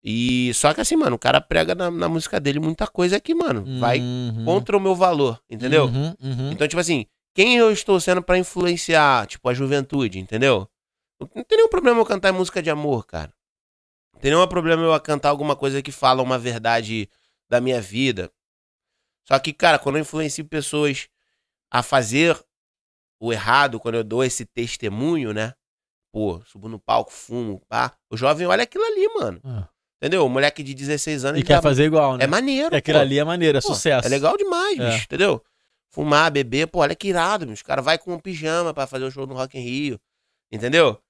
E 0.05 0.53
só 0.55 0.75
que 0.75 0.81
assim, 0.81 0.97
mano, 0.97 1.15
o 1.17 1.19
cara 1.19 1.41
prega 1.41 1.75
na, 1.75 1.91
na 1.91 2.09
música 2.09 2.41
dele 2.41 2.59
muita 2.59 2.87
coisa 2.87 3.21
que, 3.21 3.35
mano, 3.35 3.65
vai 3.79 4.01
Uhum. 4.01 4.45
contra 4.45 4.77
o 4.77 4.81
meu 4.81 4.95
valor, 4.97 5.41
entendeu? 5.49 5.85
Uhum, 5.85 6.15
uhum. 6.21 6.51
Então, 6.53 6.67
tipo 6.67 6.81
assim, 6.81 7.07
quem 7.35 7.57
eu 7.57 7.71
estou 7.71 8.01
sendo 8.01 8.21
pra 8.23 8.37
influenciar, 8.37 9.27
tipo, 9.27 9.49
a 9.49 9.55
juventude, 9.55 10.19
entendeu? 10.19 10.69
Não 11.21 11.31
não 11.37 11.45
tem 11.45 11.57
nenhum 11.59 11.69
problema 11.69 12.01
eu 12.01 12.05
cantar 12.05 12.33
música 12.33 12.61
de 12.61 12.69
amor, 12.69 13.07
cara. 13.07 13.33
Não 14.12 14.21
tem 14.21 14.33
nenhum 14.33 14.47
problema 14.49 14.83
eu 14.83 15.01
cantar 15.01 15.29
alguma 15.29 15.55
coisa 15.55 15.81
que 15.81 15.93
fala 15.93 16.21
uma 16.23 16.37
verdade 16.38 17.09
da 17.49 17.61
minha 17.61 17.81
vida. 17.81 18.29
Só 19.25 19.38
que, 19.38 19.53
cara, 19.53 19.79
quando 19.79 19.97
eu 19.97 20.03
influencio 20.03 20.45
pessoas 20.45 21.09
a 21.71 21.81
fazer 21.81 22.37
o 23.21 23.33
errado, 23.33 23.79
quando 23.79 23.95
eu 23.95 24.03
dou 24.05 24.25
esse 24.25 24.45
testemunho, 24.45 25.33
né? 25.33 25.55
Pô, 26.12 26.43
subo 26.45 26.69
no 26.69 26.79
palco, 26.79 27.12
fumo, 27.12 27.62
pá. 27.69 27.97
O 28.11 28.17
jovem 28.17 28.47
olha 28.49 28.65
aquilo 28.65 28.85
ali, 28.85 29.09
mano. 29.15 29.41
Ah. 29.45 29.69
Entendeu? 30.03 30.27
O 30.27 30.29
moleque 30.29 30.65
de 30.65 30.75
16 30.75 31.25
anos. 31.25 31.41
E 31.41 31.45
quer 31.45 31.62
fazer 31.62 31.85
igual, 31.85 32.17
né? 32.17 32.25
É 32.25 32.27
maneiro, 32.27 32.75
É 32.75 32.79
aquilo 32.79 32.99
pô. 32.99 33.03
ali 33.03 33.21
é 33.21 33.25
maneiro, 33.25 33.59
é 33.59 33.61
Pô, 33.61 33.69
sucesso. 33.69 34.05
É 34.05 34.11
legal 34.11 34.37
demais, 34.37 34.77
É. 34.77 34.91
bicho, 34.91 35.05
entendeu? 35.05 35.41
Fumar, 35.91 36.29
beber, 36.33 36.67
pô, 36.67 36.81
olha 36.81 36.97
que 36.97 37.07
irado, 37.07 37.47
bicho. 37.47 37.59
Os 37.59 37.62
caras 37.62 37.85
vai 37.85 37.97
com 37.97 38.12
um 38.12 38.19
pijama 38.19 38.75
pra 38.75 38.85
fazer 38.85 39.05
o 39.05 39.11
show 39.12 39.29
no 39.29 39.35
Rock 39.35 39.57
in 39.57 39.61
Rio, 39.62 40.01
entendeu? 40.51 41.01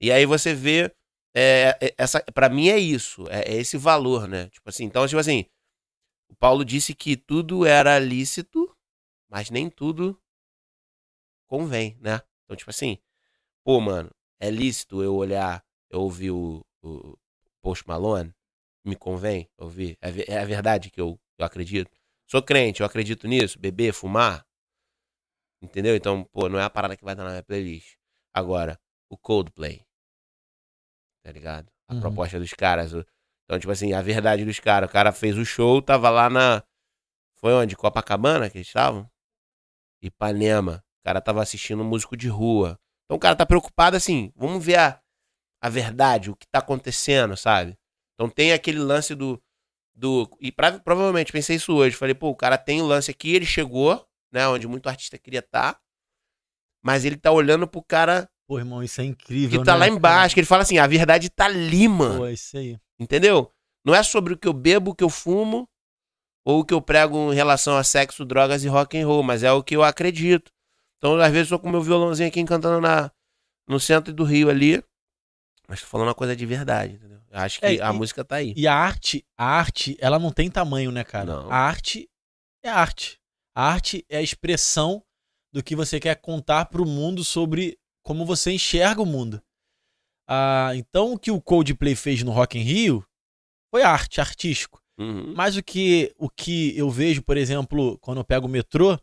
E 0.00 0.10
aí 0.10 0.24
você 0.24 0.54
vê, 0.54 0.90
é, 1.34 1.76
é, 1.78 1.94
essa, 1.98 2.24
pra 2.32 2.48
mim 2.48 2.70
é 2.70 2.78
isso, 2.78 3.26
é, 3.28 3.52
é 3.52 3.56
esse 3.56 3.76
valor, 3.76 4.26
né? 4.26 4.48
Tipo 4.48 4.70
assim, 4.70 4.84
então, 4.84 5.06
tipo 5.06 5.20
assim, 5.20 5.44
o 6.30 6.34
Paulo 6.34 6.64
disse 6.64 6.94
que 6.94 7.18
tudo 7.18 7.66
era 7.66 7.98
lícito, 7.98 8.74
mas 9.28 9.50
nem 9.50 9.68
tudo 9.68 10.18
convém, 11.46 11.98
né? 12.00 12.22
Então, 12.44 12.56
tipo 12.56 12.70
assim, 12.70 12.96
pô, 13.62 13.78
mano, 13.78 14.10
é 14.40 14.50
lícito 14.50 15.02
eu 15.02 15.14
olhar, 15.14 15.62
eu 15.90 16.00
ouvir 16.00 16.30
o, 16.30 16.64
o 16.82 17.14
Post 17.60 17.86
Malone? 17.86 18.32
Me 18.88 18.96
convém 18.96 19.46
ouvir? 19.58 19.98
É, 20.00 20.32
é 20.32 20.38
a 20.40 20.44
verdade 20.46 20.90
que 20.90 20.98
eu, 20.98 21.20
eu 21.38 21.44
acredito? 21.44 21.90
Sou 22.26 22.42
crente, 22.42 22.80
eu 22.80 22.86
acredito 22.86 23.28
nisso? 23.28 23.58
Beber, 23.58 23.92
fumar? 23.92 24.46
Entendeu? 25.60 25.94
Então, 25.94 26.24
pô, 26.24 26.48
não 26.48 26.58
é 26.58 26.64
a 26.64 26.70
parada 26.70 26.96
que 26.96 27.04
vai 27.04 27.12
estar 27.14 27.24
na 27.24 27.30
minha 27.30 27.42
playlist. 27.42 27.96
Agora, 28.32 28.80
o 29.10 29.18
Coldplay. 29.18 29.84
Tá 31.22 31.30
ligado? 31.32 31.70
A 31.88 31.94
Uhum. 31.94 32.00
proposta 32.00 32.38
dos 32.38 32.52
caras. 32.54 32.94
o- 32.94 33.04
Então, 33.44 33.58
tipo 33.58 33.70
assim, 33.72 33.92
a 33.92 34.02
verdade 34.02 34.44
dos 34.44 34.60
caras. 34.60 34.88
O 34.88 34.92
cara 34.92 35.12
fez 35.12 35.36
o 35.36 35.44
show, 35.44 35.80
tava 35.82 36.10
lá 36.10 36.28
na. 36.30 36.62
Foi 37.36 37.52
onde? 37.54 37.76
Copacabana 37.76 38.50
que 38.50 38.58
eles 38.58 38.66
estavam? 38.68 39.08
Ipanema. 40.02 40.84
O 41.00 41.04
cara 41.04 41.20
tava 41.20 41.42
assistindo 41.42 41.82
um 41.82 41.88
músico 41.88 42.16
de 42.16 42.28
rua. 42.28 42.78
Então 43.04 43.16
o 43.16 43.20
cara 43.20 43.36
tá 43.36 43.46
preocupado 43.46 43.96
assim, 43.96 44.32
vamos 44.36 44.64
ver 44.64 44.78
a, 44.78 45.00
a 45.62 45.68
verdade, 45.70 46.30
o 46.30 46.36
que 46.36 46.46
tá 46.48 46.58
acontecendo, 46.58 47.36
sabe? 47.36 47.77
Então 48.18 48.28
tem 48.28 48.52
aquele 48.52 48.78
lance 48.80 49.14
do. 49.14 49.40
do 49.94 50.28
e 50.40 50.50
pra- 50.50 50.80
provavelmente 50.80 51.30
pensei 51.32 51.56
isso 51.56 51.72
hoje. 51.74 51.94
Falei, 51.96 52.14
pô, 52.14 52.28
o 52.30 52.34
cara 52.36 52.58
tem 52.58 52.82
o 52.82 52.86
lance 52.86 53.10
aqui, 53.10 53.34
ele 53.34 53.46
chegou, 53.46 54.04
né? 54.32 54.46
Onde 54.48 54.66
muito 54.66 54.88
artista 54.88 55.16
queria 55.18 55.38
estar. 55.40 55.78
mas 56.82 57.04
ele 57.04 57.16
tá 57.16 57.30
olhando 57.30 57.66
pro 57.66 57.82
cara 57.82 58.28
Pô, 58.46 58.58
irmão, 58.58 58.82
isso 58.82 59.00
é 59.00 59.04
que 59.04 59.10
incrível, 59.10 59.62
tá 59.62 59.72
né, 59.74 59.78
lá 59.78 59.84
cara? 59.86 59.96
embaixo, 59.96 60.34
que 60.34 60.40
ele 60.40 60.46
fala 60.46 60.62
assim: 60.62 60.78
a 60.78 60.86
verdade 60.86 61.28
tá 61.28 61.44
ali, 61.44 61.86
mano. 61.86 62.18
Pô, 62.20 62.26
é 62.26 62.32
isso 62.32 62.56
aí. 62.56 62.78
Entendeu? 62.98 63.52
Não 63.84 63.94
é 63.94 64.02
sobre 64.02 64.32
o 64.32 64.38
que 64.38 64.48
eu 64.48 64.52
bebo, 64.54 64.90
o 64.90 64.94
que 64.94 65.04
eu 65.04 65.10
fumo, 65.10 65.68
ou 66.46 66.60
o 66.60 66.64
que 66.64 66.72
eu 66.74 66.80
prego 66.80 67.30
em 67.32 67.34
relação 67.36 67.76
a 67.76 67.84
sexo, 67.84 68.24
drogas 68.24 68.64
e 68.64 68.68
rock 68.68 68.98
and 68.98 69.06
roll, 69.06 69.22
mas 69.22 69.42
é 69.42 69.52
o 69.52 69.62
que 69.62 69.76
eu 69.76 69.82
acredito. 69.82 70.50
Então, 70.96 71.16
às 71.20 71.30
vezes, 71.30 71.50
eu 71.50 71.58
tô 71.58 71.62
com 71.62 71.70
meu 71.70 71.82
violãozinho 71.82 72.28
aqui 72.28 72.42
cantando 72.44 72.80
na, 72.80 73.12
no 73.68 73.78
centro 73.78 74.12
do 74.14 74.24
Rio 74.24 74.48
ali, 74.50 74.82
mas 75.68 75.80
tô 75.80 75.86
falando 75.86 76.08
uma 76.08 76.14
coisa 76.14 76.34
de 76.34 76.46
verdade, 76.46 76.94
entendeu? 76.94 77.20
Eu 77.30 77.38
acho 77.40 77.60
que 77.60 77.66
É, 77.66 77.82
a 77.82 77.90
e- 77.90 77.92
música 77.92 78.24
tá 78.24 78.36
aí. 78.36 78.54
E 78.56 78.66
a 78.66 78.74
arte, 78.74 79.24
a 79.36 79.44
arte, 79.44 79.96
ela 80.00 80.18
não 80.18 80.32
tem 80.32 80.50
tamanho, 80.50 80.90
né, 80.90 81.04
cara? 81.04 81.26
Não. 81.26 81.50
A 81.50 81.56
arte 81.56 82.08
é 82.62 82.68
arte. 82.70 83.20
A 83.54 83.64
arte 83.72 84.04
é 84.08 84.16
a 84.18 84.22
expressão 84.22 85.04
do 85.52 85.62
que 85.62 85.76
você 85.76 86.00
quer 86.00 86.14
contar 86.16 86.66
pro 86.66 86.86
mundo 86.86 87.22
sobre 87.24 87.78
como 88.02 88.24
você 88.24 88.52
enxerga 88.52 89.02
o 89.02 89.06
mundo. 89.06 89.42
Ah, 90.26 90.72
então, 90.74 91.12
o 91.12 91.18
que 91.18 91.30
o 91.30 91.40
Coldplay 91.40 91.94
fez 91.94 92.22
no 92.22 92.30
Rock 92.32 92.58
in 92.58 92.62
Rio 92.62 93.04
foi 93.70 93.82
arte, 93.82 94.20
artístico. 94.20 94.80
Uhum. 94.98 95.32
Mas 95.34 95.56
o 95.56 95.62
que, 95.62 96.12
o 96.18 96.28
que 96.28 96.76
eu 96.76 96.90
vejo, 96.90 97.22
por 97.22 97.36
exemplo, 97.36 97.98
quando 97.98 98.18
eu 98.18 98.24
pego 98.24 98.46
o 98.46 98.50
metrô, 98.50 98.98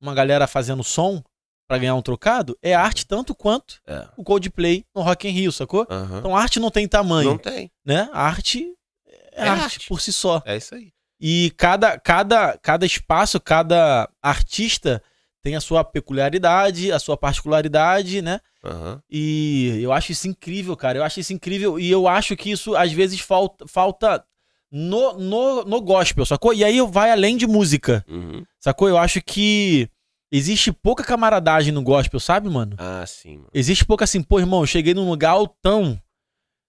uma 0.00 0.14
galera 0.14 0.46
fazendo 0.46 0.84
som 0.84 1.22
pra 1.68 1.78
ganhar 1.78 1.94
um 1.94 2.02
trocado, 2.02 2.58
é 2.62 2.74
arte 2.74 3.06
tanto 3.06 3.34
quanto 3.34 3.78
É. 3.86 4.08
o 4.16 4.24
Coldplay 4.24 4.84
no 4.94 5.02
Rock 5.02 5.28
in 5.28 5.32
Rio, 5.32 5.52
sacou? 5.52 5.86
Aham. 5.90 6.18
Então, 6.18 6.34
arte 6.36 6.58
não 6.58 6.70
tem 6.70 6.88
tamanho 6.88 7.30
Não 7.30 7.38
tem. 7.38 7.70
né? 7.84 8.08
A 8.12 8.22
arte 8.22 8.66
é, 9.06 9.44
É 9.44 9.48
arte, 9.48 9.62
arte. 9.64 9.88
por 9.88 10.00
si 10.00 10.12
só. 10.12 10.42
É 10.46 10.56
isso 10.56 10.74
aí. 10.74 10.90
E 11.20 11.52
cada, 11.56 11.98
cada, 11.98 12.56
cada 12.58 12.86
espaço, 12.86 13.38
cada 13.38 14.08
artista 14.22 15.02
tem 15.42 15.54
a 15.56 15.60
sua 15.60 15.84
peculiaridade, 15.84 16.90
a 16.90 16.98
sua 16.98 17.16
particularidade, 17.16 18.22
né? 18.22 18.40
Aham. 18.64 19.00
E 19.10 19.78
eu 19.82 19.92
acho 19.92 20.10
isso 20.12 20.26
incrível, 20.26 20.76
cara. 20.76 20.98
Eu 20.98 21.04
acho 21.04 21.20
isso 21.20 21.32
incrível. 21.32 21.78
E 21.78 21.90
eu 21.90 22.08
acho 22.08 22.36
que 22.36 22.50
isso, 22.50 22.74
às 22.76 22.92
vezes, 22.92 23.20
falta, 23.20 23.66
falta 23.68 24.24
no, 24.70 25.14
no, 25.18 25.64
no 25.64 25.80
gospel, 25.80 26.24
sacou? 26.26 26.52
E 26.54 26.64
aí 26.64 26.80
vai 26.82 27.10
além 27.10 27.36
de 27.36 27.46
música, 27.46 28.04
Uhum. 28.08 28.44
sacou? 28.60 28.88
Eu 28.88 28.98
acho 28.98 29.20
que 29.22 29.88
existe 30.30 30.72
pouca 30.72 31.02
camaradagem 31.04 31.72
no 31.72 31.82
gospel, 31.82 32.20
sabe, 32.20 32.48
mano? 32.48 32.76
Ah, 32.78 33.04
sim, 33.06 33.36
mano. 33.38 33.50
Existe 33.54 33.84
pouca 33.84 34.04
assim, 34.04 34.22
pô, 34.22 34.38
irmão, 34.38 34.60
eu 34.60 34.66
cheguei 34.66 34.94
num 34.94 35.08
lugar 35.08 35.30
altão. 35.30 36.00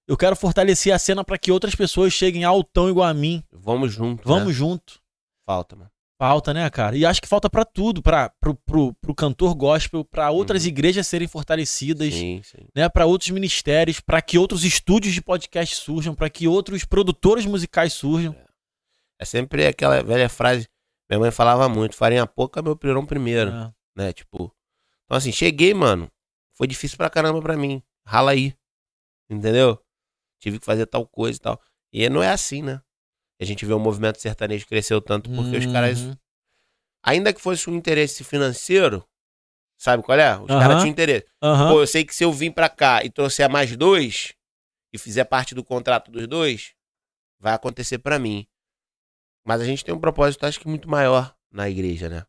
Eu 0.08 0.18
quero 0.18 0.36
fortalecer 0.36 0.94
a 0.94 0.98
cena 1.00 1.24
pra 1.24 1.38
que 1.38 1.52
outras 1.52 1.76
pessoas 1.76 2.12
cheguem 2.14 2.44
altão 2.44 2.90
igual 2.90 3.08
a 3.08 3.14
mim. 3.14 3.44
Vamos 3.52 3.94
junto. 3.94 4.28
Vamos 4.28 4.48
Né? 4.48 4.54
junto. 4.54 5.00
Falta, 5.46 5.76
mano. 5.76 5.92
Falta, 6.22 6.54
né, 6.54 6.70
cara? 6.70 6.98
E 6.98 7.06
acho 7.06 7.22
que 7.22 7.28
falta 7.30 7.50
pra 7.50 7.64
tudo, 7.64 8.02
para 8.02 8.30
pro, 8.42 8.54
pro, 8.54 8.94
pro 8.96 9.16
cantor 9.16 9.56
gospel, 9.56 10.04
pra 10.04 10.30
outras 10.32 10.64
Uhum. 10.64 10.70
igrejas 10.70 11.08
serem 11.08 11.28
fortalecidas, 11.30 12.14
Sim, 12.14 12.42
sim. 12.44 12.68
né, 12.76 12.90
para 12.90 13.06
outros 13.06 13.30
ministérios, 13.30 14.02
pra 14.02 14.22
que 14.22 14.38
outros 14.38 14.66
estúdios 14.66 15.14
de 15.14 15.22
podcast 15.22 15.76
surjam, 15.76 16.14
pra 16.14 16.30
que 16.30 16.46
outros 16.46 16.84
produtores 16.84 17.46
musicais 17.46 17.94
surjam. 17.94 18.36
É 19.18 19.24
sempre 19.24 19.66
aquela 19.66 20.04
velha 20.04 20.28
frase. 20.28 20.68
Minha 21.10 21.20
mãe 21.20 21.32
falava 21.32 21.68
muito: 21.68 21.96
farinha 21.96 22.28
pouca, 22.28 22.62
meu 22.62 22.76
pirão 22.76 23.06
primeiro. 23.06 23.52
É. 23.52 23.74
Né? 23.96 24.14
Tipo. 24.14 24.54
Então, 25.06 25.18
assim, 25.18 25.32
cheguei, 25.32 25.74
mano. 25.74 26.10
Foi 26.56 26.68
difícil 26.68 26.98
pra 26.98 27.10
caramba 27.10 27.42
pra 27.42 27.58
mim. 27.58 27.82
Rala 28.06 28.32
aí. 28.32 28.54
Entendeu? 29.30 29.82
Tive 30.40 30.60
que 30.60 30.66
fazer 30.66 30.86
tal 30.86 31.06
coisa 31.08 31.38
e 31.38 31.42
tal. 31.42 31.62
E 31.92 32.08
não 32.10 32.22
é 32.22 32.30
assim, 32.30 32.62
né? 32.62 32.82
A 33.42 33.46
gente 33.46 33.66
vê 33.66 33.74
o 33.74 33.80
movimento 33.80 34.20
sertanejo 34.20 34.68
cresceu 34.68 35.02
tanto 35.02 35.30
porque 35.32 35.58
os 35.58 35.66
caras. 35.66 36.02
Uhum. 36.02 36.16
Ainda 37.04 37.34
que 37.34 37.40
fosse 37.42 37.70
um 37.70 37.76
interesse 37.76 38.24
financeiro, 38.24 39.08
sabe 39.78 40.04
qual 40.04 40.20
é? 40.20 40.38
Os 40.38 40.50
Aham. 40.50 40.60
caras 40.60 40.78
tinham 40.82 40.92
interesse. 40.92 41.26
Aham. 41.42 41.72
Pô, 41.72 41.82
eu 41.82 41.88
sei 41.88 42.04
que 42.04 42.14
se 42.14 42.24
eu 42.26 42.34
vim 42.34 42.52
pra 42.52 42.68
cá 42.68 43.04
e 43.04 43.10
trouxer 43.10 43.50
mais 43.50 43.76
dois 43.78 44.34
e 44.92 44.98
fizer 44.98 45.24
parte 45.24 45.56
do 45.56 45.64
contrato 45.64 46.12
dos 46.12 46.28
dois, 46.28 46.74
vai 47.40 47.54
acontecer 47.54 48.00
pra 48.00 48.20
mim. 48.20 48.46
Mas 49.46 49.62
a 49.62 49.66
gente 49.66 49.84
tem 49.84 49.94
um 49.94 50.00
propósito, 50.00 50.46
acho 50.46 50.60
que 50.60 50.68
muito 50.68 50.90
maior 50.90 51.36
na 51.52 51.70
igreja, 51.70 52.10
né? 52.10 52.26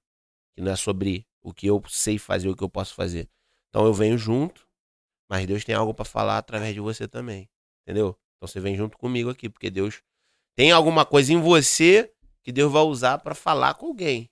Que 0.55 0.63
não 0.63 0.73
é 0.73 0.77
sobre 0.77 1.27
o 1.43 1.53
que 1.53 1.67
eu 1.67 1.83
sei 1.89 2.19
fazer, 2.19 2.49
o 2.49 2.57
que 2.57 2.63
eu 2.63 2.69
posso 2.69 2.95
fazer. 2.95 3.29
Então 3.69 3.85
eu 3.85 3.95
venho 3.95 4.19
junto, 4.19 4.67
mas 5.29 5.47
Deus 5.47 5.65
tem 5.65 5.75
algo 5.75 5.95
pra 5.95 6.05
falar 6.05 6.39
através 6.39 6.75
de 6.75 6.81
você 6.81 7.07
também, 7.07 7.49
entendeu? 7.83 8.19
Então 8.37 8.49
você 8.49 8.61
vem 8.61 8.77
junto 8.77 8.99
comigo 8.99 9.31
aqui, 9.31 9.49
porque 9.49 9.71
Deus 9.71 10.03
tem 10.57 10.73
alguma 10.73 11.05
coisa 11.05 11.33
em 11.33 11.41
você 11.41 12.13
que 12.43 12.53
Deus 12.53 12.73
vai 12.73 12.83
usar 12.83 13.19
pra 13.19 13.35
falar 13.35 13.75
com 13.75 13.87
alguém. 13.87 14.31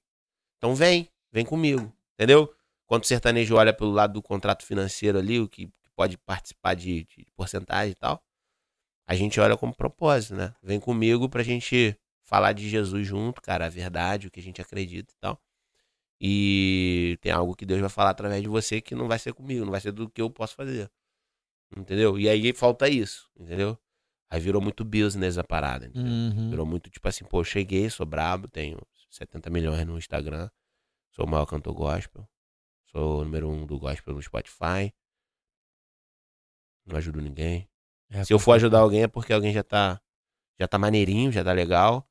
Então 0.56 0.74
vem, 0.74 1.08
vem 1.30 1.44
comigo, 1.44 1.92
entendeu? 2.14 2.52
Quando 2.86 3.04
o 3.04 3.06
sertanejo 3.06 3.54
olha 3.54 3.72
pelo 3.72 3.92
lado 3.92 4.14
do 4.14 4.22
contrato 4.22 4.64
financeiro 4.64 5.18
ali, 5.18 5.38
o 5.38 5.48
que 5.48 5.66
que 5.66 5.90
pode 5.94 6.16
participar 6.18 6.74
de, 6.74 7.04
de 7.04 7.26
porcentagem 7.36 7.92
e 7.92 7.94
tal, 7.94 8.22
a 9.06 9.14
gente 9.14 9.38
olha 9.40 9.56
como 9.56 9.74
propósito, 9.74 10.34
né? 10.34 10.54
Vem 10.62 10.80
comigo 10.80 11.28
pra 11.28 11.42
gente 11.42 11.96
falar 12.28 12.52
de 12.52 12.68
Jesus 12.68 13.06
junto, 13.06 13.40
cara, 13.40 13.64
a 13.64 13.68
verdade, 13.70 14.26
o 14.26 14.30
que 14.30 14.38
a 14.38 14.42
gente 14.42 14.60
acredita 14.60 15.14
e 15.14 15.16
tal. 15.18 15.40
E 16.20 17.18
tem 17.22 17.32
algo 17.32 17.56
que 17.56 17.64
Deus 17.64 17.80
vai 17.80 17.88
falar 17.88 18.10
através 18.10 18.42
de 18.42 18.48
você 18.48 18.82
que 18.82 18.94
não 18.94 19.08
vai 19.08 19.18
ser 19.18 19.32
comigo, 19.32 19.64
não 19.64 19.72
vai 19.72 19.80
ser 19.80 19.92
do 19.92 20.10
que 20.10 20.20
eu 20.20 20.28
posso 20.28 20.54
fazer. 20.54 20.90
Entendeu? 21.74 22.18
E 22.18 22.28
aí 22.28 22.52
falta 22.52 22.86
isso, 22.86 23.30
entendeu? 23.34 23.78
Aí 24.28 24.38
virou 24.40 24.60
muito 24.60 24.84
business 24.84 25.38
a 25.38 25.44
parada, 25.44 25.86
entendeu? 25.86 26.12
Uhum. 26.12 26.50
Virou 26.50 26.66
muito 26.66 26.90
tipo 26.90 27.08
assim, 27.08 27.24
pô, 27.24 27.40
eu 27.40 27.44
cheguei, 27.44 27.88
sou 27.88 28.04
brabo, 28.04 28.46
tenho 28.46 28.78
70 29.08 29.48
milhões 29.48 29.86
no 29.86 29.96
Instagram, 29.96 30.50
sou 31.10 31.24
o 31.24 31.28
maior 31.28 31.46
cantor 31.46 31.72
gospel, 31.72 32.28
sou 32.92 33.22
o 33.22 33.24
número 33.24 33.48
um 33.48 33.64
do 33.64 33.78
gospel 33.78 34.12
no 34.12 34.20
Spotify, 34.20 34.92
não 36.84 36.98
ajudo 36.98 37.22
ninguém. 37.22 37.66
É 38.10 38.22
Se 38.22 38.34
eu 38.34 38.38
for 38.38 38.52
ajudar 38.52 38.80
alguém 38.80 39.04
é 39.04 39.08
porque 39.08 39.32
alguém 39.32 39.52
já 39.52 39.62
tá, 39.62 39.98
já 40.60 40.68
tá 40.68 40.78
maneirinho, 40.78 41.32
já 41.32 41.42
tá 41.42 41.52
legal, 41.52 42.07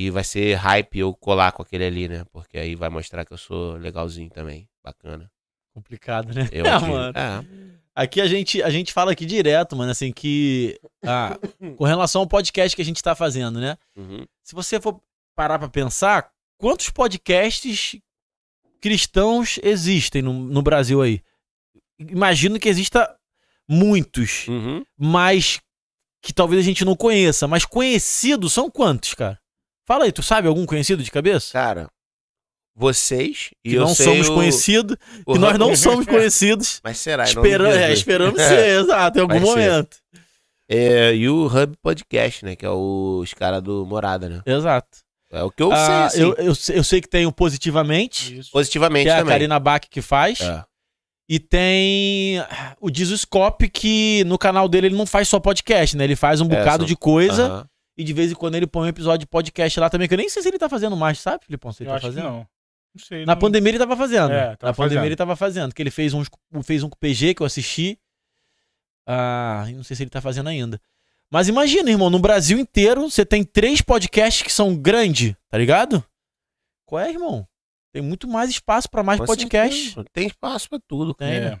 e 0.00 0.10
vai 0.10 0.22
ser 0.22 0.54
hype 0.54 0.98
eu 1.00 1.12
colar 1.12 1.50
com 1.50 1.60
aquele 1.62 1.84
ali, 1.84 2.08
né? 2.08 2.24
Porque 2.32 2.56
aí 2.56 2.76
vai 2.76 2.88
mostrar 2.88 3.24
que 3.24 3.32
eu 3.32 3.38
sou 3.38 3.72
legalzinho 3.72 4.30
também, 4.30 4.68
bacana. 4.84 5.28
complicado, 5.74 6.32
né? 6.32 6.48
Eu 6.52 6.64
É, 6.64 6.70
aqui- 6.72 6.86
mano. 6.86 7.18
É, 7.18 7.78
Aqui 7.94 8.20
a 8.20 8.28
gente, 8.28 8.62
a 8.62 8.70
gente 8.70 8.92
fala 8.92 9.10
aqui 9.10 9.26
direto, 9.26 9.74
mano, 9.74 9.90
assim, 9.90 10.12
que. 10.12 10.78
ah, 11.04 11.36
com 11.76 11.82
relação 11.84 12.20
ao 12.20 12.28
podcast 12.28 12.76
que 12.76 12.82
a 12.82 12.84
gente 12.84 13.02
tá 13.02 13.12
fazendo, 13.16 13.58
né? 13.58 13.76
uhum. 13.96 14.24
Se 14.44 14.54
você 14.54 14.80
for 14.80 15.00
parar 15.34 15.58
pra 15.58 15.68
pensar, 15.68 16.30
quantos 16.58 16.90
podcasts 16.90 17.96
cristãos 18.80 19.58
existem 19.64 20.22
no, 20.22 20.32
no 20.32 20.62
Brasil 20.62 21.02
aí? 21.02 21.20
Imagino 21.98 22.58
que 22.60 22.68
exista 22.68 23.12
muitos, 23.68 24.46
Uhum. 24.46 24.84
mas 24.96 25.58
que 26.22 26.32
talvez 26.32 26.60
a 26.60 26.64
gente 26.64 26.84
não 26.84 26.94
conheça. 26.94 27.48
Mas 27.48 27.64
conhecidos 27.64 28.52
são 28.52 28.70
quantos, 28.70 29.14
cara? 29.14 29.40
Fala 29.88 30.04
aí, 30.04 30.12
tu 30.12 30.22
sabe 30.22 30.46
algum 30.46 30.66
conhecido 30.66 31.02
de 31.02 31.10
cabeça? 31.10 31.50
Cara, 31.52 31.88
vocês 32.76 33.50
e 33.64 33.70
Que 33.70 33.76
eu 33.76 33.80
não 33.80 33.94
somos 33.94 34.28
o- 34.28 34.34
conhecidos, 34.34 34.96
o 35.26 35.32
que 35.32 35.38
nós 35.38 35.58
não 35.58 35.74
somos 35.74 36.04
conhecidos. 36.06 36.80
Mas 36.84 36.98
será? 36.98 37.24
Esperando, 37.24 37.74
é, 37.74 37.90
esperamos 37.92 38.36
ser, 38.40 38.80
exato, 38.82 39.18
em 39.18 39.22
algum 39.22 39.34
Vai 39.34 39.40
momento. 39.44 39.96
É, 40.68 41.14
e 41.14 41.26
o 41.28 41.46
Hub 41.46 41.74
Podcast, 41.82 42.44
né? 42.44 42.54
Que 42.54 42.66
é 42.66 42.70
o- 42.70 43.20
os 43.22 43.32
caras 43.32 43.62
do 43.62 43.86
Morada, 43.86 44.28
né? 44.28 44.42
Exato. 44.44 44.98
É 45.32 45.42
o 45.42 45.50
que 45.50 45.62
eu 45.62 45.72
Ah, 45.72 46.08
sei, 46.10 46.22
assim. 46.22 46.30
eu, 46.30 46.34
eu, 46.46 46.54
sei- 46.54 46.78
eu 46.78 46.84
sei 46.84 47.00
que 47.00 47.08
tem 47.08 47.24
o 47.26 47.32
Positivamente, 47.32 48.38
Isso. 48.40 48.50
Positivamente 48.50 49.04
que 49.04 49.08
é 49.10 49.14
a 49.14 49.18
também. 49.20 49.32
Karina 49.32 49.58
Bach 49.58 49.80
que 49.90 50.02
faz. 50.02 50.40
É. 50.42 50.64
E 51.30 51.38
tem 51.38 52.36
o 52.80 52.90
Dizoscope, 52.90 53.68
que 53.68 54.22
no 54.24 54.38
canal 54.38 54.68
dele 54.68 54.86
ele 54.88 54.96
não 54.96 55.04
faz 55.06 55.28
só 55.28 55.40
podcast, 55.40 55.96
né? 55.96 56.04
Ele 56.04 56.16
faz 56.16 56.40
um 56.42 56.46
É, 56.46 56.48
bocado 56.58 56.82
são- 56.82 56.86
de 56.86 56.96
coisa 56.96 57.46
Aham. 57.46 57.66
E 57.98 58.04
de 58.04 58.12
vez 58.14 58.30
em 58.32 58.34
quando 58.34 58.54
ele 58.54 58.66
põe 58.66 58.86
um 58.86 58.88
episódio 58.88 59.18
de 59.20 59.26
podcast 59.26 59.78
lá 59.80 59.90
também, 59.90 60.06
que 60.08 60.14
eu 60.14 60.18
nem 60.18 60.28
sei 60.28 60.40
se 60.42 60.48
ele 60.48 60.58
tá 60.58 60.68
fazendo 60.68 60.96
mais, 60.96 61.18
sabe, 61.18 61.44
Filipão? 61.44 61.72
Se 61.72 61.82
ele 61.82 61.90
Eu 61.90 61.92
tá 61.92 61.96
acho 61.96 62.06
que 62.06 62.12
fazendo. 62.14 62.30
não. 62.32 62.38
Não 62.94 63.04
sei. 63.04 63.26
Na 63.26 63.34
não- 63.34 63.40
pandemia 63.40 63.70
ele 63.72 63.78
tava 63.78 63.96
fazendo. 63.96 64.32
É, 64.32 64.50
Na 64.50 64.56
tava 64.56 64.74
pandemia 64.74 64.98
fazendo. 65.00 65.04
ele 65.06 65.16
tava 65.16 65.36
fazendo, 65.36 65.74
que 65.74 65.82
ele 65.82 65.90
fez, 65.90 66.14
uns, 66.14 66.28
fez 66.64 66.82
um 66.82 66.88
com 66.88 66.96
PG 66.96 67.34
que 67.34 67.42
eu 67.42 67.46
assisti. 67.46 67.98
Ah, 69.06 69.64
eu 69.68 69.76
não 69.76 69.82
sei 69.84 69.96
se 69.96 70.02
ele 70.02 70.10
tá 70.10 70.20
fazendo 70.20 70.48
ainda. 70.48 70.80
Mas 71.30 71.48
imagina, 71.48 71.90
irmão, 71.90 72.08
no 72.08 72.18
Brasil 72.18 72.58
inteiro 72.58 73.10
você 73.10 73.24
tem 73.24 73.44
três 73.44 73.82
podcasts 73.82 74.42
que 74.42 74.52
são 74.52 74.74
grandes, 74.76 75.34
tá 75.48 75.58
ligado? 75.58 76.02
Qual 76.86 77.00
é, 77.00 77.10
irmão? 77.10 77.46
Tem 77.92 78.00
muito 78.02 78.26
mais 78.28 78.48
espaço 78.50 78.88
pra 78.90 79.02
mais 79.02 79.20
Com 79.20 79.26
podcast. 79.26 79.84
certeza. 79.94 80.06
Tem 80.12 80.26
espaço 80.26 80.68
pra 80.68 80.78
tudo. 80.86 81.12
Tem, 81.14 81.28
É. 81.34 81.40
né? 81.50 81.60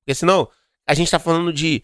Porque 0.00 0.14
senão, 0.14 0.48
a 0.86 0.94
gente 0.94 1.10
tá 1.10 1.18
falando 1.18 1.52
de. 1.52 1.80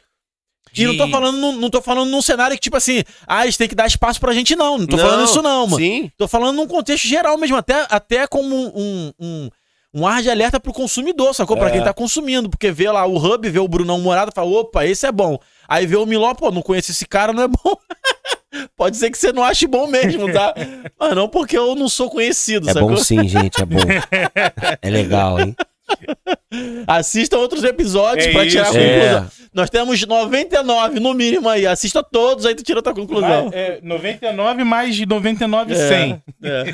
E 0.76 0.86
não 0.86 0.96
tô 0.96 1.04
de- 1.06 1.10
falando, 1.10 1.36
num- 1.38 1.56
não 1.56 1.68
tô 1.70 1.82
falando 1.82 2.08
num 2.10 2.22
cenário 2.22 2.54
que, 2.56 2.62
tipo 2.62 2.76
assim, 2.76 3.02
ah, 3.26 3.42
eles 3.42 3.56
têm 3.56 3.68
que 3.68 3.74
dar 3.74 3.86
espaço 3.86 4.20
pra 4.20 4.32
gente, 4.32 4.54
não. 4.54 4.78
Não 4.78 4.86
tô 4.86 4.96
Não, 4.96 5.04
falando 5.04 5.24
isso, 5.24 5.42
não, 5.42 5.66
mano. 5.66 5.76
Sim. 5.82 6.10
Tô 6.16 6.28
falando 6.28 6.56
num 6.56 6.66
contexto 6.68 7.08
geral 7.08 7.36
mesmo, 7.36 7.56
até, 7.56 7.86
até 7.90 8.26
como 8.28 8.54
um, 8.54 9.12
um, 9.18 9.50
um, 9.92 10.06
ar 10.06 10.22
de 10.22 10.30
alerta 10.30 10.60
pro 10.60 10.72
consumidor, 10.72 11.34
sacou? 11.34 11.56
Pra 11.56 11.68
É. 11.68 11.72
quem 11.72 11.82
tá 11.82 11.92
consumindo. 11.92 12.48
Porque 12.48 12.70
vê 12.70 12.88
lá 12.88 13.04
o 13.04 13.16
Hub, 13.16 13.48
vê 13.50 13.58
o 13.58 13.66
Brunão 13.66 13.98
Morado 14.00 14.30
e 14.30 14.34
fala, 14.34 14.48
opa, 14.48 14.86
esse 14.86 15.04
é 15.06 15.10
bom. 15.10 15.38
Aí 15.68 15.86
vê 15.86 15.96
o 15.96 16.06
Miló, 16.06 16.32
pô, 16.34 16.52
não 16.52 16.62
conheço 16.62 16.92
esse 16.92 17.04
cara, 17.04 17.32
não 17.32 17.42
é 17.42 17.48
bom. 17.48 17.76
Pode 18.76 18.96
ser 18.96 19.10
que 19.10 19.18
você 19.18 19.32
não 19.32 19.42
ache 19.44 19.66
bom 19.66 19.86
mesmo, 19.88 20.32
tá? 20.32 20.54
Mas 20.98 21.14
não 21.16 21.28
porque 21.28 21.56
eu 21.58 21.74
não 21.74 21.88
sou 21.88 22.08
conhecido, 22.10 22.68
É 22.70 22.72
sacou? 22.74 22.90
bom 22.90 22.96
sim, 22.96 23.26
gente, 23.26 23.60
é 23.60 23.64
bom. 23.64 23.78
é 24.82 24.90
legal, 24.90 25.40
hein? 25.40 25.54
Assista 26.86 27.36
outros 27.36 27.62
episódios 27.64 28.26
É 28.26 28.32
pra 28.32 28.48
tirar 28.48 28.62
a 28.62 28.66
conclusão. 28.66 29.24
É. 29.24 29.30
Nós 29.52 29.70
temos 29.70 30.04
99 30.06 31.00
no 31.00 31.14
mínimo 31.14 31.48
aí. 31.48 31.66
Assista 31.66 32.02
todos, 32.02 32.44
aí 32.46 32.54
tu 32.54 32.62
tira 32.62 32.80
a 32.80 32.82
tua 32.82 32.94
conclusão. 32.94 33.50
Vai- 33.50 33.58
é, 33.58 33.80
99 33.82 34.64
mais 34.64 34.94
de 34.96 35.06
99, 35.06 35.72
É, 35.74 35.88
100. 35.88 36.22
é. 36.42 36.64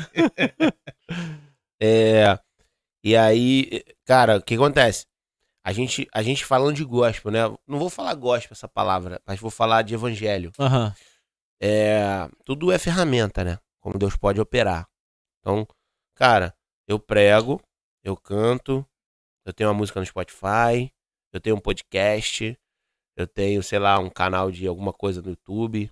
É. 1.81 2.39
E 3.03 3.15
aí, 3.15 3.83
cara, 4.05 4.37
o 4.37 4.41
que 4.41 4.55
acontece? 4.55 5.05
A 5.63 5.71
gente, 5.71 6.07
a 6.13 6.21
gente 6.23 6.45
falando 6.45 6.75
de 6.75 6.83
gospel, 6.83 7.31
né? 7.31 7.41
Não 7.67 7.77
vou 7.77 7.89
falar 7.89 8.13
gospel 8.15 8.53
essa 8.53 8.67
palavra, 8.67 9.21
mas 9.25 9.39
vou 9.39 9.51
falar 9.51 9.81
de 9.83 9.93
evangelho. 9.93 10.51
Aham. 10.59 10.93
É, 11.61 12.27
tudo 12.45 12.71
é 12.71 12.77
ferramenta, 12.79 13.43
né? 13.43 13.57
Como 13.81 13.97
Deus 13.97 14.15
pode 14.15 14.39
operar. 14.41 14.87
Então, 15.39 15.67
cara, 16.15 16.53
eu 16.87 16.97
prego, 16.99 17.61
eu 18.03 18.15
canto, 18.15 18.85
eu 19.47 19.53
tenho 19.53 19.69
uma 19.69 19.75
música 19.77 19.97
no 19.97 20.05
Spotify, 20.05 20.93
eu 21.31 21.39
tenho 21.39 21.55
um 21.55 21.59
podcast, 21.59 22.59
eu 23.15 23.25
tenho, 23.25 23.63
sei 23.63 23.79
lá, 23.79 23.97
um 23.97 24.09
canal 24.09 24.51
de 24.51 24.67
alguma 24.67 24.91
coisa 24.91 25.21
no 25.21 25.29
YouTube. 25.29 25.89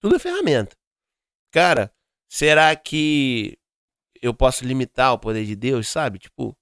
Tudo 0.00 0.16
é 0.16 0.18
ferramenta. 0.18 0.76
Cara, 1.52 1.94
será 2.28 2.74
que 2.74 3.56
eu 4.20 4.34
posso 4.34 4.64
limitar 4.64 5.12
o 5.12 5.20
poder 5.20 5.46
de 5.46 5.54
Deus, 5.54 5.86
sabe? 5.86 6.18
Tipo, 6.18 6.58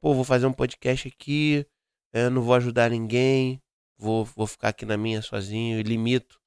pô, 0.00 0.14
vou 0.14 0.22
fazer 0.22 0.46
um 0.46 0.52
podcast 0.52 1.08
aqui, 1.08 1.66
eu 2.12 2.30
não 2.30 2.40
vou 2.40 2.54
ajudar 2.54 2.88
ninguém, 2.88 3.60
vou, 3.96 4.24
vou 4.24 4.46
ficar 4.46 4.68
aqui 4.68 4.86
na 4.86 4.96
minha 4.96 5.20
sozinho 5.20 5.80
e 5.80 5.82
limito. 5.82 6.40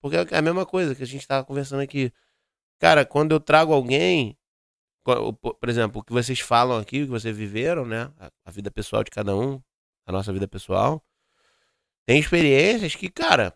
Porque 0.00 0.16
é 0.16 0.38
a 0.38 0.42
mesma 0.42 0.64
coisa 0.64 0.94
que 0.94 1.02
a 1.02 1.06
gente 1.06 1.26
tava 1.26 1.44
conversando 1.44 1.82
aqui. 1.82 2.10
Cara, 2.78 3.04
quando 3.04 3.32
eu 3.32 3.40
trago 3.40 3.74
alguém, 3.74 4.38
por 5.02 5.68
exemplo, 5.68 6.00
o 6.00 6.04
que 6.04 6.12
vocês 6.12 6.40
falam 6.40 6.78
aqui, 6.78 7.02
o 7.02 7.04
que 7.06 7.10
vocês 7.10 7.36
viveram, 7.36 7.84
né? 7.86 8.12
A, 8.44 8.50
vida 8.50 8.70
pessoal 8.70 9.02
de 9.04 9.10
cada 9.10 9.34
um, 9.36 9.60
a 10.06 10.12
nossa 10.12 10.32
vida 10.32 10.46
pessoal. 10.48 11.02
Tem 12.06 12.18
experiências 12.18 12.94
que, 12.94 13.08
cara, 13.08 13.54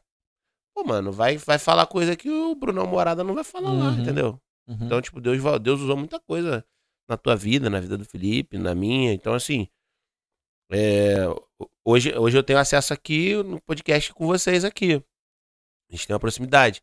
pô, 0.75 0.85
mano, 0.85 1.13
vai, 1.13 1.37
vai 1.37 1.59
falar 1.59 1.87
coisa 1.87 2.17
que 2.17 2.31
o 2.31 2.55
Brunão 2.55 2.87
Morada 2.87 3.23
não 3.25 3.35
vai 3.35 3.45
falar 3.45 3.73
lá, 3.73 3.87
Uhum. 3.91 4.01
entendeu? 4.01 4.41
Uhum. 4.67 4.79
Então, 4.87 5.01
tipo, 5.03 5.21
Deus, 5.21 5.39
Deus 5.61 5.81
usou 5.81 5.97
muita 5.97 6.19
coisa 6.21 6.65
na 7.09 7.17
tua 7.17 7.37
vida, 7.37 7.69
na 7.69 7.81
vida 7.81 7.99
do 7.99 8.05
Felipe, 8.05 8.57
na 8.57 8.75
minha. 8.75 9.13
Então, 9.13 9.35
assim, 9.35 9.69
é, 10.71 11.17
hoje, 11.85 12.17
hoje 12.17 12.37
eu 12.39 12.43
tenho 12.43 12.59
acesso 12.59 12.93
aqui 12.95 13.35
no 13.43 13.61
podcast 13.61 14.13
com 14.15 14.27
vocês 14.27 14.65
aqui. 14.65 14.95
A 15.91 15.95
gente 15.95 16.07
tem 16.07 16.15
uma 16.15 16.21
proximidade. 16.21 16.83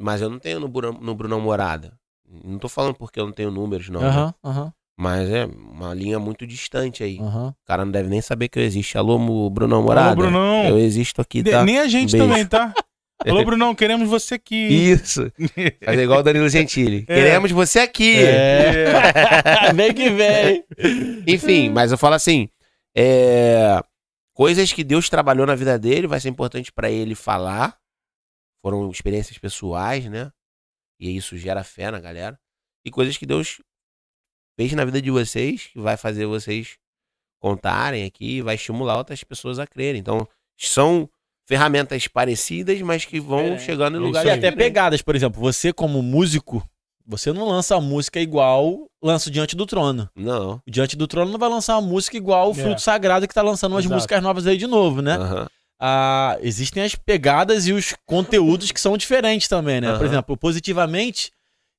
Mas 0.00 0.20
eu 0.20 0.28
não 0.30 0.38
tenho 0.38 0.58
no, 0.60 0.68
Brunão- 0.68 1.00
no 1.00 1.14
Brunão 1.14 1.40
Morada. 1.40 1.98
Não 2.44 2.58
tô 2.58 2.68
falando 2.68 2.94
porque 2.94 3.18
eu 3.20 3.26
não 3.26 3.32
tenho 3.32 3.50
números, 3.50 3.88
não. 3.88 4.00
né? 4.00 4.06
Aham, 4.08 4.34
aham, 4.44 4.72
Mas 4.98 5.28
é 5.30 5.46
uma 5.46 5.94
linha 5.94 6.18
muito 6.18 6.46
distante 6.46 7.02
aí. 7.02 7.18
aham. 7.20 7.48
O 7.48 7.66
cara 7.66 7.84
não 7.84 7.92
deve 7.92 8.08
nem 8.08 8.20
saber 8.20 8.48
que 8.48 8.58
eu 8.58 8.62
existo. 8.62 8.98
Alô, 8.98 9.48
Brunão 9.50 9.82
Morada. 9.82 10.08
Alô, 10.10 10.16
Brunão. 10.16 10.64
Eu 10.68 10.78
existo 10.78 11.20
aqui, 11.20 11.42
De- 11.42 11.50
tá? 11.50 11.64
Nem 11.64 11.78
a 11.78 11.88
gente 11.88 12.12
Beijo. 12.12 12.26
também, 12.28 12.44
tá? 12.46 12.74
Alô, 13.26 13.44
Brunão, 13.44 13.74
queremos 13.74 14.08
você 14.08 14.34
aqui. 14.34 14.54
Isso. 14.54 15.32
Fazer 15.84 16.02
igual 16.04 16.20
o 16.20 16.22
Danilo 16.22 16.48
Gentili. 16.48 17.04
É. 17.08 17.14
Queremos 17.14 17.50
você 17.50 17.80
aqui. 17.80 18.16
É. 18.24 19.72
vem 19.74 19.92
que 19.92 20.08
vem. 20.10 20.64
Enfim, 21.26 21.68
mas 21.70 21.90
eu 21.90 21.98
falo 21.98 22.14
assim, 22.14 22.48
é, 22.96 23.82
coisas 24.34 24.72
que 24.72 24.84
Deus 24.84 25.08
trabalhou 25.08 25.46
na 25.46 25.54
vida 25.56 25.76
dele, 25.78 26.06
vai 26.06 26.20
ser 26.20 26.28
importante 26.28 26.70
pra 26.72 26.90
ele 26.90 27.14
falar. 27.16 27.76
Foram 28.62 28.88
experiências 28.90 29.36
pessoais, 29.38 30.04
né? 30.06 30.30
E 31.00 31.16
isso 31.16 31.36
gera 31.38 31.62
fé 31.64 31.90
na 31.90 32.00
galera. 32.00 32.38
E 32.84 32.90
coisas 32.90 33.16
que 33.16 33.26
Deus 33.26 33.60
fez 34.58 34.72
na 34.72 34.84
vida 34.84 35.00
de 35.00 35.10
vocês, 35.10 35.66
que 35.72 35.78
vai 35.78 35.96
fazer 35.96 36.26
vocês 36.26 36.76
contarem 37.40 38.04
aqui, 38.04 38.42
vai 38.42 38.56
estimular 38.56 38.96
outras 38.98 39.22
pessoas 39.22 39.58
a 39.58 39.66
crerem. 39.66 40.00
Então, 40.00 40.26
são 40.58 41.08
ferramentas 41.46 42.08
parecidas, 42.08 42.80
mas 42.82 43.04
que 43.04 43.20
vão 43.20 43.38
Diferente. 43.42 43.62
chegando 43.62 43.96
em 43.96 44.00
É 44.00 44.02
lugares 44.02 44.26
E 44.26 44.28
isso 44.28 44.34
aí. 44.34 44.38
até 44.38 44.48
diferentes. 44.50 44.64
pegadas, 44.68 45.02
por 45.02 45.14
exemplo, 45.14 45.40
você 45.40 45.72
como 45.72 46.02
músico, 46.02 46.66
você 47.06 47.32
não 47.32 47.46
lança 47.48 47.76
a 47.76 47.80
música 47.80 48.20
igual 48.20 48.86
lança 49.00 49.28
o 49.28 49.32
Diante 49.32 49.54
do 49.56 49.64
Trono. 49.64 50.10
Não. 50.16 50.60
O 50.66 50.70
Diante 50.70 50.96
do 50.96 51.06
Trono 51.06 51.30
não 51.30 51.38
vai 51.38 51.48
lançar 51.48 51.78
uma 51.78 51.88
música 51.88 52.16
igual 52.16 52.48
o 52.48 52.50
É. 52.50 52.54
Fruto 52.54 52.80
Sagrado 52.82 53.26
que 53.28 53.32
tá 53.34 53.40
lançando 53.42 53.72
umas 53.72 53.84
Exato. 53.84 53.94
músicas 53.94 54.22
novas 54.22 54.46
aí 54.46 54.56
de 54.58 54.66
novo, 54.66 55.00
né? 55.00 55.14
Aham. 55.14 55.48
Existem 56.40 56.82
as 56.82 56.94
pegadas 56.94 57.66
e 57.66 57.72
os 57.72 57.94
conteúdos 58.06 58.72
que 58.72 58.80
são 58.80 58.96
diferentes 58.96 59.48
também, 59.48 59.80
né? 59.80 59.88
Por 59.92 59.96
Aham. 59.96 60.06
exemplo, 60.06 60.36
positivamente, 60.36 61.30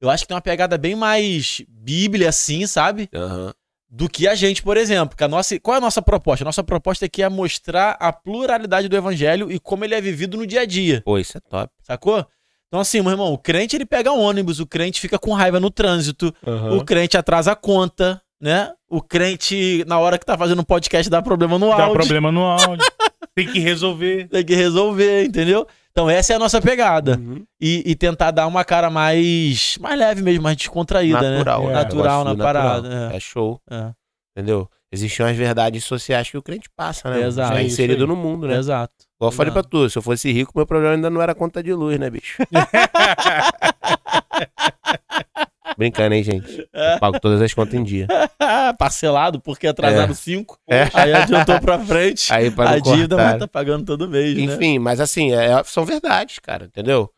eu 0.02 0.10
acho 0.10 0.24
que 0.24 0.28
tem 0.30 0.36
uma 0.36 0.42
pegada 0.42 0.78
bem 0.78 0.96
mais 0.96 1.62
bíblia, 1.68 2.30
assim, 2.30 2.66
sabe? 2.68 3.10
Aham. 3.14 3.54
Do 3.92 4.08
que 4.08 4.28
a 4.28 4.36
gente, 4.36 4.62
por 4.62 4.78
exemplo. 4.78 5.18
Que 5.18 5.24
a 5.24 5.28
nossa, 5.28 5.60
qual 5.60 5.74
é 5.74 5.78
a 5.80 5.82
nossa 5.82 6.00
proposta? 6.02 6.44
A 6.44 6.46
nossa 6.46 6.64
proposta 6.64 7.06
aqui 7.06 7.24
é 7.24 7.30
mostrar 7.30 7.98
a 8.00 8.14
pluralidade 8.14 8.88
do 8.88 8.96
evangelho 8.96 9.52
e 9.52 9.60
como 9.60 9.84
ele 9.84 9.96
é 9.96 10.02
vivido 10.02 10.38
no 10.38 10.46
dia 10.46 10.62
a 10.62 10.66
dia, 10.66 11.02
Pô, 11.04 11.18
isso 11.18 11.36
é 11.38 11.42
top. 11.42 11.74
sacou? 11.82 12.24
Então, 12.68 12.80
assim, 12.80 13.02
meu 13.02 13.10
irmão, 13.10 13.34
o 13.34 13.38
crente 13.38 13.76
ele 13.76 13.88
pega 13.88 14.12
ônibus, 14.12 14.60
o 14.60 14.68
crente 14.68 15.02
fica 15.02 15.18
com 15.18 15.34
raiva 15.34 15.60
no 15.60 15.72
trânsito, 15.72 16.32
o 16.72 16.86
crente 16.86 17.18
atrasa 17.18 17.54
a 17.54 17.56
conta, 17.56 18.22
né? 18.40 18.72
O 18.88 19.02
crente, 19.02 19.84
na 19.88 19.98
hora 19.98 20.20
que 20.20 20.26
tá 20.26 20.38
fazendo 20.38 20.60
um 20.62 20.64
podcast, 20.64 21.10
dá 21.10 21.20
problema 21.20 21.58
no 21.58 21.70
Dá 21.70 21.86
áudio. 21.86 21.94
problema 21.94 22.32
no 22.32 22.42
áudio. 22.44 22.86
Tem 23.36 23.48
que 23.48 23.60
resolver. 23.60 24.28
Tem 24.28 24.44
que 24.44 24.56
resolver, 24.56 25.26
entendeu? 25.26 25.68
Então, 25.92 26.10
essa 26.10 26.34
é 26.34 26.36
a 26.36 26.40
nossa 26.40 26.62
pegada. 26.62 27.18
Uhum. 27.18 27.44
E, 27.60 27.84
e 27.86 27.96
tentar 27.96 28.32
dar 28.32 28.48
uma 28.48 28.64
cara 28.64 28.90
mais, 28.90 29.78
mais 29.80 30.00
leve 30.00 30.22
mesmo, 30.22 30.44
mais 30.44 30.56
descontraída, 30.56 31.22
Natural, 31.22 31.62
né? 31.64 31.68
né? 31.68 31.74
Natural 31.74 32.24
na 32.24 32.36
parada. 32.36 32.82
natural. 32.90 33.12
É. 33.12 33.16
É 33.16 33.20
show. 33.20 33.62
É. 33.70 33.92
Entendeu? 34.36 34.70
Existem 34.92 35.26
as 35.26 35.36
verdades 35.36 35.84
sociais 35.84 36.30
que 36.30 36.38
o 36.38 36.42
crente 36.42 36.70
passa, 36.76 37.10
né? 37.10 37.28
Exato. 37.28 37.54
Já 37.54 37.60
É 37.60 37.64
isso 37.64 37.74
inserido 37.74 38.08
no 38.08 38.16
mundo, 38.16 38.48
né? 38.48 38.58
Exato. 38.58 38.94
Igual 39.18 39.32
eu 39.32 39.36
falei 39.36 39.52
pra 39.52 39.60
Exato. 39.60 39.70
tu, 39.70 39.90
se 39.90 39.98
eu 39.98 40.02
fosse 40.02 40.32
rico, 40.32 40.54
meu 40.56 40.66
problema 40.66 40.96
ainda 40.96 41.10
não 41.10 41.22
era 41.22 41.36
conta 41.36 41.62
de 41.62 41.74
luz, 41.74 42.00
né, 42.00 42.10
bicho? 42.10 42.42
Brincando, 45.80 46.14
hein, 46.14 46.22
gente? 46.24 46.60
Eu 46.74 47.00
pago 47.00 47.20
todas 47.22 47.42
as 47.42 47.54
contas 47.54 47.74
em 47.74 47.84
dia. 47.86 48.06
Parcelado, 48.78 49.40
porque 49.40 49.66
atrasaram 49.66 50.12
É. 50.12 50.14
cinco. 50.14 50.60
É. 50.68 50.84
Aí 50.94 51.14
adiantou 51.14 51.58
pra 51.62 51.80
frente. 51.80 52.32
Aí 52.34 52.52
pra 52.52 52.72
a 52.72 52.80
dívida 52.80 53.16
cortar. 53.16 53.32
mas 53.32 53.40
tá 53.40 53.48
pagando 53.48 53.86
todo 53.86 54.10
mês, 54.10 54.36
né? 54.36 54.44
Enfim, 54.44 54.78
mas 54.78 55.00
assim, 55.00 55.32
é- 55.32 55.64
são 55.64 55.86
verdades, 55.86 56.38
cara, 56.40 56.66
entendeu? 56.66 57.10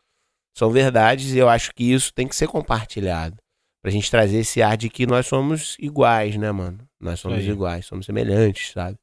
São 0.56 0.70
verdades 0.70 1.32
e 1.32 1.38
eu 1.38 1.48
acho 1.48 1.74
que 1.74 1.92
isso 1.92 2.14
tem 2.14 2.28
que 2.28 2.36
ser 2.36 2.46
compartilhado. 2.46 3.36
Pra 3.82 3.90
gente 3.90 4.08
trazer 4.08 4.38
esse 4.38 4.62
ar 4.62 4.76
de 4.76 4.88
que 4.88 5.06
nós 5.08 5.26
somos 5.26 5.76
iguais, 5.80 6.36
né, 6.36 6.52
mano? 6.52 6.78
Nós 7.00 7.18
somos 7.18 7.38
aí. 7.38 7.48
iguais, 7.50 7.84
somos 7.84 8.06
semelhantes, 8.06 8.70
sabe? 8.70 8.96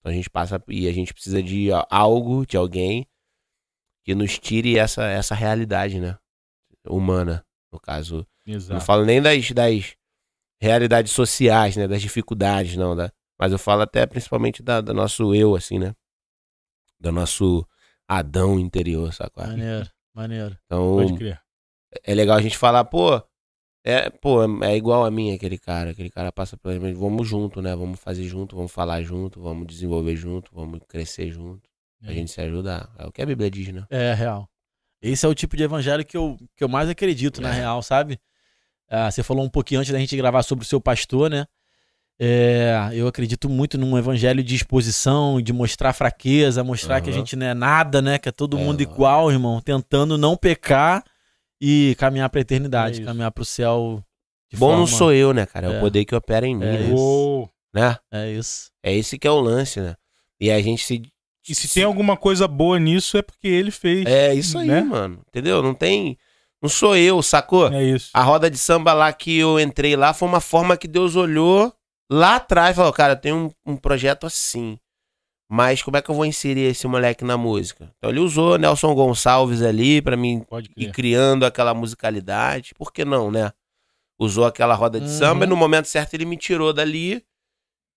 Então 0.00 0.10
a 0.10 0.14
gente 0.14 0.30
passa 0.30 0.58
e 0.68 0.88
a 0.88 0.92
gente 0.92 1.12
precisa 1.12 1.42
de 1.42 1.68
algo, 1.90 2.46
de 2.46 2.56
alguém 2.56 3.06
que 4.06 4.14
nos 4.14 4.38
tire 4.38 4.78
essa, 4.78 5.04
essa 5.04 5.34
realidade, 5.34 6.00
né? 6.00 6.16
Humana, 6.88 7.44
no 7.70 7.78
caso. 7.78 8.26
Não 8.46 8.54
Exato. 8.54 8.84
falo 8.84 9.04
nem 9.04 9.20
das, 9.20 9.50
das 9.50 9.94
realidades 10.60 11.12
sociais, 11.12 11.76
né? 11.76 11.88
Das 11.88 12.00
dificuldades, 12.00 12.76
não. 12.76 12.94
Da, 12.94 13.10
mas 13.38 13.52
eu 13.52 13.58
falo 13.58 13.82
até 13.82 14.06
principalmente 14.06 14.62
da, 14.62 14.80
do 14.80 14.94
nosso 14.94 15.34
eu, 15.34 15.54
assim, 15.56 15.78
né? 15.78 15.94
Do 17.00 17.10
nosso 17.12 17.66
Adão 18.08 18.58
interior, 18.58 19.12
sacou? 19.12 19.44
Maneiro, 19.46 19.90
maneiro. 20.14 20.56
Então, 20.64 20.94
Pode 20.96 21.14
crer. 21.14 21.40
é 22.04 22.14
legal 22.14 22.36
a 22.36 22.42
gente 22.42 22.56
falar, 22.56 22.84
pô, 22.84 23.20
é, 23.84 24.08
pô, 24.10 24.42
é 24.64 24.76
igual 24.76 25.04
a 25.04 25.10
mim 25.10 25.32
aquele 25.34 25.58
cara. 25.58 25.90
Aquele 25.90 26.10
cara 26.10 26.30
passa 26.32 26.56
por 26.56 26.72
mim, 26.78 26.92
vamos 26.94 27.28
junto, 27.28 27.60
né? 27.60 27.74
Vamos 27.74 28.00
fazer 28.00 28.24
junto, 28.24 28.56
vamos 28.56 28.72
falar 28.72 29.02
junto, 29.02 29.40
vamos 29.42 29.66
desenvolver 29.66 30.16
junto, 30.16 30.50
vamos 30.54 30.80
crescer 30.88 31.30
junto. 31.30 31.68
A 32.02 32.10
É. 32.10 32.14
gente 32.14 32.30
se 32.30 32.40
ajuda. 32.40 32.88
É 32.98 33.06
o 33.06 33.12
que 33.12 33.20
a 33.22 33.26
Bíblia 33.26 33.50
diz, 33.50 33.68
né? 33.72 33.84
É, 33.90 34.14
real. 34.14 34.48
Esse 35.02 35.26
é 35.26 35.28
o 35.28 35.34
tipo 35.34 35.56
de 35.56 35.62
evangelho 35.64 36.04
que 36.04 36.16
eu, 36.16 36.36
que 36.56 36.64
eu 36.64 36.68
mais 36.68 36.88
acredito, 36.88 37.40
na 37.40 37.50
É. 37.50 37.52
real, 37.58 37.82
sabe? 37.82 38.18
Ah, 38.88 39.10
você 39.10 39.22
falou 39.22 39.44
um 39.44 39.48
pouquinho 39.48 39.80
antes 39.80 39.92
da 39.92 39.98
gente 39.98 40.16
gravar 40.16 40.42
sobre 40.42 40.64
o 40.64 40.68
seu 40.68 40.80
pastor, 40.80 41.28
né? 41.30 41.46
É, 42.18 42.88
eu 42.92 43.06
acredito 43.06 43.48
muito 43.48 43.76
num 43.76 43.96
evangelho 43.98 44.42
de 44.42 44.54
exposição, 44.54 45.40
de 45.40 45.52
mostrar 45.52 45.92
fraqueza, 45.92 46.64
mostrar 46.64 47.00
que 47.02 47.10
a 47.10 47.12
gente 47.12 47.36
não 47.36 47.46
é 47.46 47.52
nada, 47.54 48.00
né? 48.00 48.18
Que 48.18 48.28
é 48.30 48.32
todo 48.32 48.56
É, 48.58 48.60
mundo 48.60 48.80
igual, 48.80 49.30
irmão. 49.30 49.60
Tentando 49.60 50.16
não 50.16 50.34
pecar 50.36 51.04
e 51.60 51.94
caminhar 51.98 52.30
pra 52.30 52.40
eternidade, 52.40 53.02
É 53.02 53.04
caminhar 53.04 53.30
pro 53.32 53.44
céu. 53.44 54.02
De 54.50 54.56
Bom 54.56 54.68
não 54.76 54.86
forma- 54.86 54.96
sou 54.98 55.12
eu, 55.12 55.34
né, 55.34 55.44
cara? 55.44 55.66
É, 55.70 55.74
É. 55.74 55.76
o 55.76 55.80
poder 55.80 56.04
que 56.04 56.14
opera 56.14 56.46
em 56.46 56.54
mim, 56.56 56.64
É 56.64 56.72
né? 56.72 56.80
isso. 56.92 57.48
Né? 57.74 57.96
É 58.10 58.30
isso. 58.32 58.70
É 58.82 58.94
esse 58.94 59.18
que 59.18 59.26
é 59.26 59.30
o 59.30 59.40
lance, 59.40 59.80
né? 59.80 59.94
E 60.40 60.50
a 60.50 60.60
gente 60.62 60.84
se. 60.84 61.02
E 61.48 61.54
se 61.54 61.68
tem 61.72 61.84
alguma 61.84 62.16
coisa 62.16 62.48
boa 62.48 62.78
nisso, 62.78 63.16
é 63.18 63.22
porque 63.22 63.46
ele 63.46 63.70
fez. 63.70 64.06
É 64.06 64.32
isso 64.34 64.56
aí, 64.58 64.66
né? 64.68 64.80
mano. 64.80 65.20
Entendeu? 65.28 65.62
Não 65.62 65.74
tem. 65.74 66.16
Não 66.62 66.68
sou 66.68 66.96
eu, 66.96 67.22
sacou? 67.22 67.72
É 67.72 67.82
isso. 67.82 68.10
A 68.14 68.22
roda 68.22 68.50
de 68.50 68.58
samba 68.58 68.92
lá 68.92 69.12
que 69.12 69.36
eu 69.38 69.60
entrei 69.60 69.94
lá 69.96 70.12
foi 70.14 70.28
uma 70.28 70.40
forma 70.40 70.76
que 70.76 70.88
Deus 70.88 71.14
olhou 71.16 71.72
lá 72.10 72.36
atrás 72.36 72.72
e 72.72 72.76
falou: 72.76 72.92
Cara, 72.92 73.12
eu 73.12 73.20
tenho 73.20 73.36
um, 73.66 73.72
um 73.72 73.76
projeto 73.76 74.26
assim. 74.26 74.78
Mas 75.48 75.80
como 75.80 75.96
é 75.96 76.02
que 76.02 76.10
eu 76.10 76.14
vou 76.14 76.24
inserir 76.26 76.62
esse 76.62 76.88
moleque 76.88 77.24
na 77.24 77.36
música? 77.36 77.92
Então 77.98 78.10
ele 78.10 78.18
usou 78.18 78.58
Nelson 78.58 78.92
Gonçalves 78.94 79.62
ali 79.62 80.02
pra 80.02 80.16
mim 80.16 80.44
ir 80.76 80.90
criando 80.92 81.46
aquela 81.46 81.72
musicalidade. 81.72 82.74
Por 82.74 82.92
que 82.92 83.04
não, 83.04 83.30
né? 83.30 83.52
Usou 84.18 84.44
aquela 84.44 84.74
roda 84.74 84.98
de 84.98 85.06
Uhum. 85.06 85.12
samba 85.18 85.44
e 85.44 85.48
no 85.48 85.54
momento 85.56 85.86
certo 85.86 86.14
ele 86.14 86.24
me 86.24 86.36
tirou 86.36 86.72
dali 86.72 87.22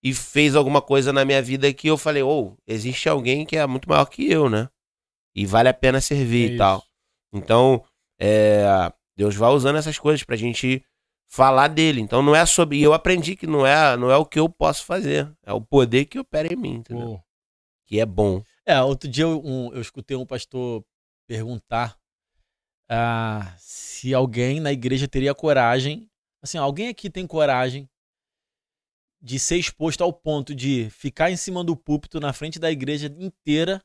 e 0.04 0.14
fez 0.14 0.56
alguma 0.56 0.80
coisa 0.82 1.12
na 1.12 1.26
minha 1.26 1.42
vida 1.42 1.74
que 1.74 1.88
eu 1.88 1.98
falei, 1.98 2.22
ou 2.22 2.56
existe 2.68 3.10
alguém 3.10 3.46
que 3.46 3.58
é 3.58 3.66
muito 3.66 3.90
maior 3.90 4.06
que 4.06 4.30
eu, 4.32 4.48
né? 4.50 4.70
E 5.36 5.46
vale 5.46 5.70
a 5.70 5.74
pena 5.74 6.00
servir 6.00 6.52
É 6.52 6.54
e 6.54 6.58
tal. 6.58 6.84
Então, 7.34 7.84
é, 8.20 8.92
Deus 9.16 9.36
vai 9.36 9.50
usando 9.52 9.78
essas 9.78 9.98
coisas 9.98 10.24
pra 10.24 10.36
gente 10.36 10.84
falar 11.28 11.68
dele. 11.68 12.02
Então 12.02 12.22
não 12.22 12.36
é 12.36 12.46
sobre. 12.46 12.78
E 12.80 12.84
eu 12.84 12.94
aprendi 12.94 13.36
que 13.36 13.48
não 13.48 13.66
é, 13.66 13.96
não 13.98 14.12
é 14.12 14.18
o 14.18 14.26
que 14.26 14.40
eu 14.40 14.50
posso 14.50 14.86
fazer. 14.86 15.32
É 15.44 15.54
o 15.54 15.62
poder 15.62 16.06
que 16.06 16.20
opera 16.20 16.52
em 16.52 16.56
mim, 16.56 16.76
entendeu? 16.76 17.08
Uou. 17.08 17.24
Que 17.86 18.00
é 18.00 18.06
bom. 18.06 18.44
É, 18.66 18.82
outro 18.82 19.10
dia 19.10 19.24
eu, 19.24 19.42
um- 19.44 19.74
eu 19.74 19.82
escutei 19.82 20.16
um 20.16 20.26
pastor 20.26 20.84
perguntar 21.28 21.98
ah, 22.90 23.54
se 23.58 24.14
alguém 24.14 24.60
na 24.60 24.72
igreja 24.72 25.08
teria 25.08 25.34
coragem. 25.36 26.10
Assim, 26.42 26.58
alguém 26.58 26.88
aqui 26.88 27.10
tem 27.10 27.28
coragem 27.28 27.90
de 29.22 29.38
ser 29.38 29.58
exposto 29.58 30.02
ao 30.04 30.14
ponto 30.14 30.56
de 30.56 30.90
ficar 30.90 31.30
em 31.30 31.36
cima 31.36 31.64
do 31.64 31.76
púlpito 31.76 32.20
na 32.20 32.32
frente 32.32 32.58
da 32.58 32.72
igreja 32.72 33.14
inteira 33.20 33.82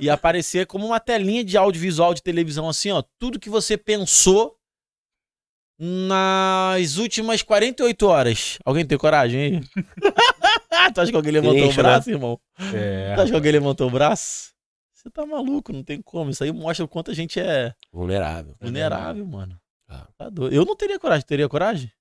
e 0.00 0.08
aparecer 0.08 0.66
como 0.66 0.86
uma 0.86 1.00
telinha 1.00 1.44
de 1.44 1.56
audiovisual 1.56 2.14
de 2.14 2.22
televisão, 2.22 2.68
assim, 2.68 2.90
ó. 2.90 3.02
Tudo 3.18 3.38
que 3.40 3.50
você 3.50 3.76
pensou 3.76 4.56
nas 5.78 6.96
últimas 6.96 7.42
48 7.42 8.06
horas. 8.06 8.58
Alguém 8.64 8.84
tem 8.84 8.98
coragem 8.98 9.40
aí? 9.40 9.60
tu 10.92 11.00
acha 11.00 11.10
que 11.10 11.16
alguém 11.16 11.32
levantou 11.32 11.58
o 11.58 11.62
Deixa, 11.62 11.82
braço, 11.82 12.10
irmão? 12.10 12.40
É. 12.74 13.14
Tu 13.14 13.20
acha 13.20 13.30
que 13.30 13.36
alguém 13.36 13.52
levantou 13.52 13.86
o 13.86 13.90
braço? 13.90 14.52
Você 14.92 15.08
tá 15.10 15.24
maluco, 15.24 15.72
não 15.72 15.84
tem 15.84 16.02
como. 16.02 16.30
Isso 16.30 16.42
aí 16.42 16.50
mostra 16.50 16.84
o 16.84 16.88
quanto 16.88 17.10
a 17.12 17.14
gente 17.14 17.38
é 17.38 17.72
Vulnerável. 17.92 18.56
vulnerável, 18.60 19.24
mano. 19.24 19.56
Ah. 19.88 20.08
Tá 20.18 20.28
doido. 20.28 20.54
Eu 20.54 20.64
não 20.64 20.74
teria 20.74 20.98
coragem. 20.98 21.24
Teria 21.24 21.48
coragem? 21.48 21.92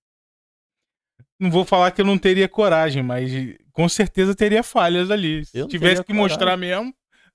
Não 1.39 1.51
vou 1.51 1.63
falar 1.63 1.91
que 1.91 2.01
eu 2.01 2.05
não 2.05 2.17
teria 2.17 2.49
coragem, 2.49 3.03
mas 3.03 3.31
com 3.71 3.87
certeza 3.87 4.33
teria 4.33 4.63
falhas 4.63 5.11
ali. 5.11 5.45
Se 5.45 5.67
tivesse 5.67 6.03
que 6.03 6.11
mostrar 6.11 6.57
mesmo, 6.57 6.91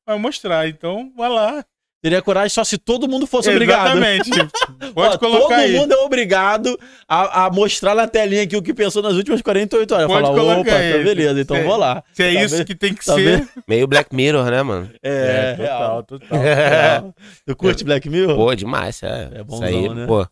vai 0.07 0.19
mostrar. 0.19 0.69
Então, 0.69 1.13
vai 1.17 1.29
lá. 1.29 1.65
Teria 2.03 2.21
coragem 2.21 2.49
só 2.49 2.65
se 2.65 2.79
todo 2.79 3.07
mundo 3.09 3.29
fosse 3.29 3.49
obrigado. 3.49 3.97
Exatamente. 3.97 4.29
Pode 4.93 5.15
Ó, 5.15 5.19
colocar 5.19 5.55
todo 5.55 5.61
aí. 5.61 5.73
mundo 5.77 5.93
é 5.93 5.97
obrigado 5.99 6.77
a, 7.07 7.45
a 7.47 7.51
mostrar 7.51 7.95
na 7.95 8.09
telinha 8.09 8.43
aqui 8.43 8.57
o 8.57 8.63
que 8.63 8.75
pensou 8.75 9.01
nas 9.05 9.15
últimas 9.15 9.41
48 9.41 9.95
horas. 9.95 10.07
Pode 10.09 10.21
Falar, 10.27 10.37
colocar 10.37 10.61
opa, 10.63 10.71
tá 10.71 10.77
aí. 10.79 11.05
beleza, 11.05 11.41
então 11.41 11.57
Se- 11.57 11.63
vou 11.63 11.77
lá. 11.77 12.03
Se 12.13 12.25
é 12.25 12.35
Tá 12.35 12.43
isso 12.43 12.57
vendo? 12.57 12.67
que 12.67 12.75
tem 12.75 12.93
que 12.93 13.05
Tá 13.05 13.15
ser. 13.15 13.39
vendo? 13.39 13.49
Meio 13.69 13.87
Black 13.87 14.13
Mirror, 14.13 14.51
né, 14.51 14.63
mano? 14.65 14.91
É, 15.01 15.53
total, 15.55 15.65
real, 15.79 16.03
total. 16.03 16.39
real. 16.41 17.15
Tu 17.47 17.57
curte 17.57 17.85
Black 17.85 18.09
Mirror? 18.09 18.35
Pô, 18.35 18.53
demais, 18.57 19.01
é. 19.05 19.31
É 19.33 19.35
Isso 19.37 19.45
bonzão, 19.45 19.69
aí, 19.69 19.89
né? 19.95 20.07
pô. 20.07 20.27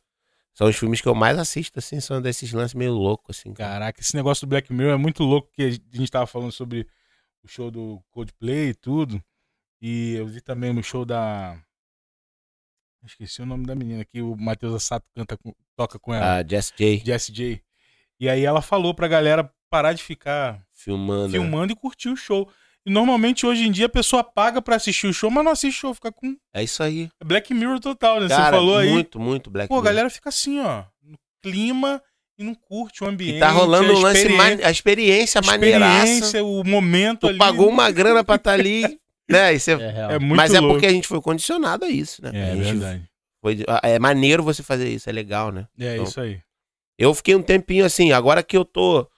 São 0.52 0.66
os 0.68 0.76
filmes 0.76 1.00
que 1.00 1.06
eu 1.06 1.14
mais 1.14 1.38
assisto, 1.38 1.78
assim, 1.78 2.00
são 2.00 2.20
desses 2.20 2.52
lances 2.52 2.74
meio 2.74 2.92
loucos, 2.92 3.38
assim. 3.38 3.54
cara. 3.54 3.74
Caraca, 3.74 4.00
esse 4.00 4.16
negócio 4.16 4.44
do 4.44 4.50
Black 4.50 4.72
Mirror 4.72 4.94
é 4.94 4.96
muito 4.96 5.22
louco, 5.22 5.48
que 5.54 5.62
a 5.62 5.70
gente 5.96 6.10
tava 6.10 6.26
falando 6.26 6.50
sobre 6.50 6.84
o 7.44 7.48
show 7.48 7.70
do 7.70 8.02
Coldplay 8.10 8.70
e 8.70 8.74
tudo. 8.74 9.22
E 9.82 10.14
eu 10.14 10.26
vi 10.26 10.40
também 10.40 10.72
no 10.72 10.82
show 10.82 11.04
da. 11.04 11.56
Esqueci 13.04 13.40
o 13.40 13.46
nome 13.46 13.64
da 13.66 13.74
menina 13.74 14.04
que 14.04 14.20
o 14.20 14.36
Matheus 14.36 14.74
Assato 14.74 15.06
canta 15.16 15.38
toca 15.74 15.98
com 15.98 16.14
ela. 16.14 16.36
A 16.36 16.46
Jess 16.46 16.72
J 16.76 17.02
Jessie 17.04 17.32
J. 17.34 17.62
E 18.18 18.28
aí 18.28 18.44
ela 18.44 18.60
falou 18.60 18.92
pra 18.92 19.08
galera 19.08 19.50
parar 19.70 19.94
de 19.94 20.02
ficar 20.02 20.62
filmando. 20.74 21.28
né? 21.28 21.38
filmando 21.38 21.72
e 21.72 21.76
curtir 21.76 22.10
o 22.10 22.16
show. 22.16 22.46
E 22.84 22.90
normalmente 22.90 23.46
hoje 23.46 23.62
em 23.66 23.70
dia 23.72 23.86
a 23.86 23.90
pessoa 23.90 24.22
paga 24.22 24.60
pra 24.60 24.76
assistir 24.76 25.06
o 25.06 25.12
show, 25.14 25.30
mas 25.30 25.44
não 25.44 25.52
assiste 25.52 25.76
o 25.78 25.80
show, 25.80 25.94
fica 25.94 26.12
com 26.12 26.36
É 26.52 26.62
isso 26.62 26.82
aí. 26.82 27.10
Black 27.24 27.52
Mirror 27.54 27.80
total, 27.80 28.20
né? 28.20 28.28
Você 28.28 28.34
Cara, 28.34 28.56
falou 28.56 28.76
aí. 28.76 28.90
muito, 28.90 29.18
muito 29.18 29.50
Black 29.50 29.68
Pô, 29.68 29.74
a 29.74 29.76
Mirror. 29.78 29.84
galera 29.94 30.10
fica 30.10 30.28
assim, 30.28 30.60
ó, 30.60 30.84
no 31.02 31.18
clima 31.42 32.02
e 32.38 32.44
não 32.44 32.54
curte 32.54 33.02
o 33.02 33.06
ambiente. 33.06 33.36
E 33.36 33.40
tá 33.40 33.50
rolando 33.50 33.92
a 33.92 33.94
um 33.96 33.98
lance, 34.00 34.20
experiência- 34.22 34.56
ma- 34.58 34.66
a 34.66 34.70
experiência 34.70 35.38
a 35.40 35.42
maneiraça. 35.46 36.04
experiência, 36.04 36.44
o 36.44 36.64
momento 36.64 37.20
Tu 37.20 37.28
ali. 37.28 37.38
pagou 37.38 37.68
uma 37.68 37.90
grana 37.90 38.22
pra 38.24 38.36
estar 38.36 38.52
ali, 38.52 38.82
né? 39.30 39.54
E 39.54 39.60
você- 39.60 39.72
É. 39.72 40.14
É 40.14 40.18
muito 40.18 40.36
Mas 40.36 40.52
é 40.54 40.60
louco. 40.60 40.74
porque 40.74 40.86
a 40.86 40.90
gente 40.92 41.08
foi 41.08 41.20
condicionado 41.20 41.84
a 41.84 41.88
isso, 41.88 42.22
né? 42.22 42.30
É 42.34 42.56
gente 42.56 42.64
verdade. 42.78 43.10
foi- 43.42 43.64
É 43.82 43.98
maneiro 43.98 44.42
você 44.42 44.62
fazer 44.62 44.88
isso, 44.88 45.08
é 45.08 45.12
legal, 45.12 45.50
né? 45.50 45.66
É 45.78 45.94
Então, 45.94 46.04
isso 46.04 46.20
aí. 46.20 46.40
Eu 46.98 47.14
fiquei 47.14 47.34
um 47.34 47.42
tempinho 47.42 47.84
assim, 47.84 48.12
agora 48.12 48.42
que 48.42 48.56
eu 48.56 48.64
tô 48.64 49.08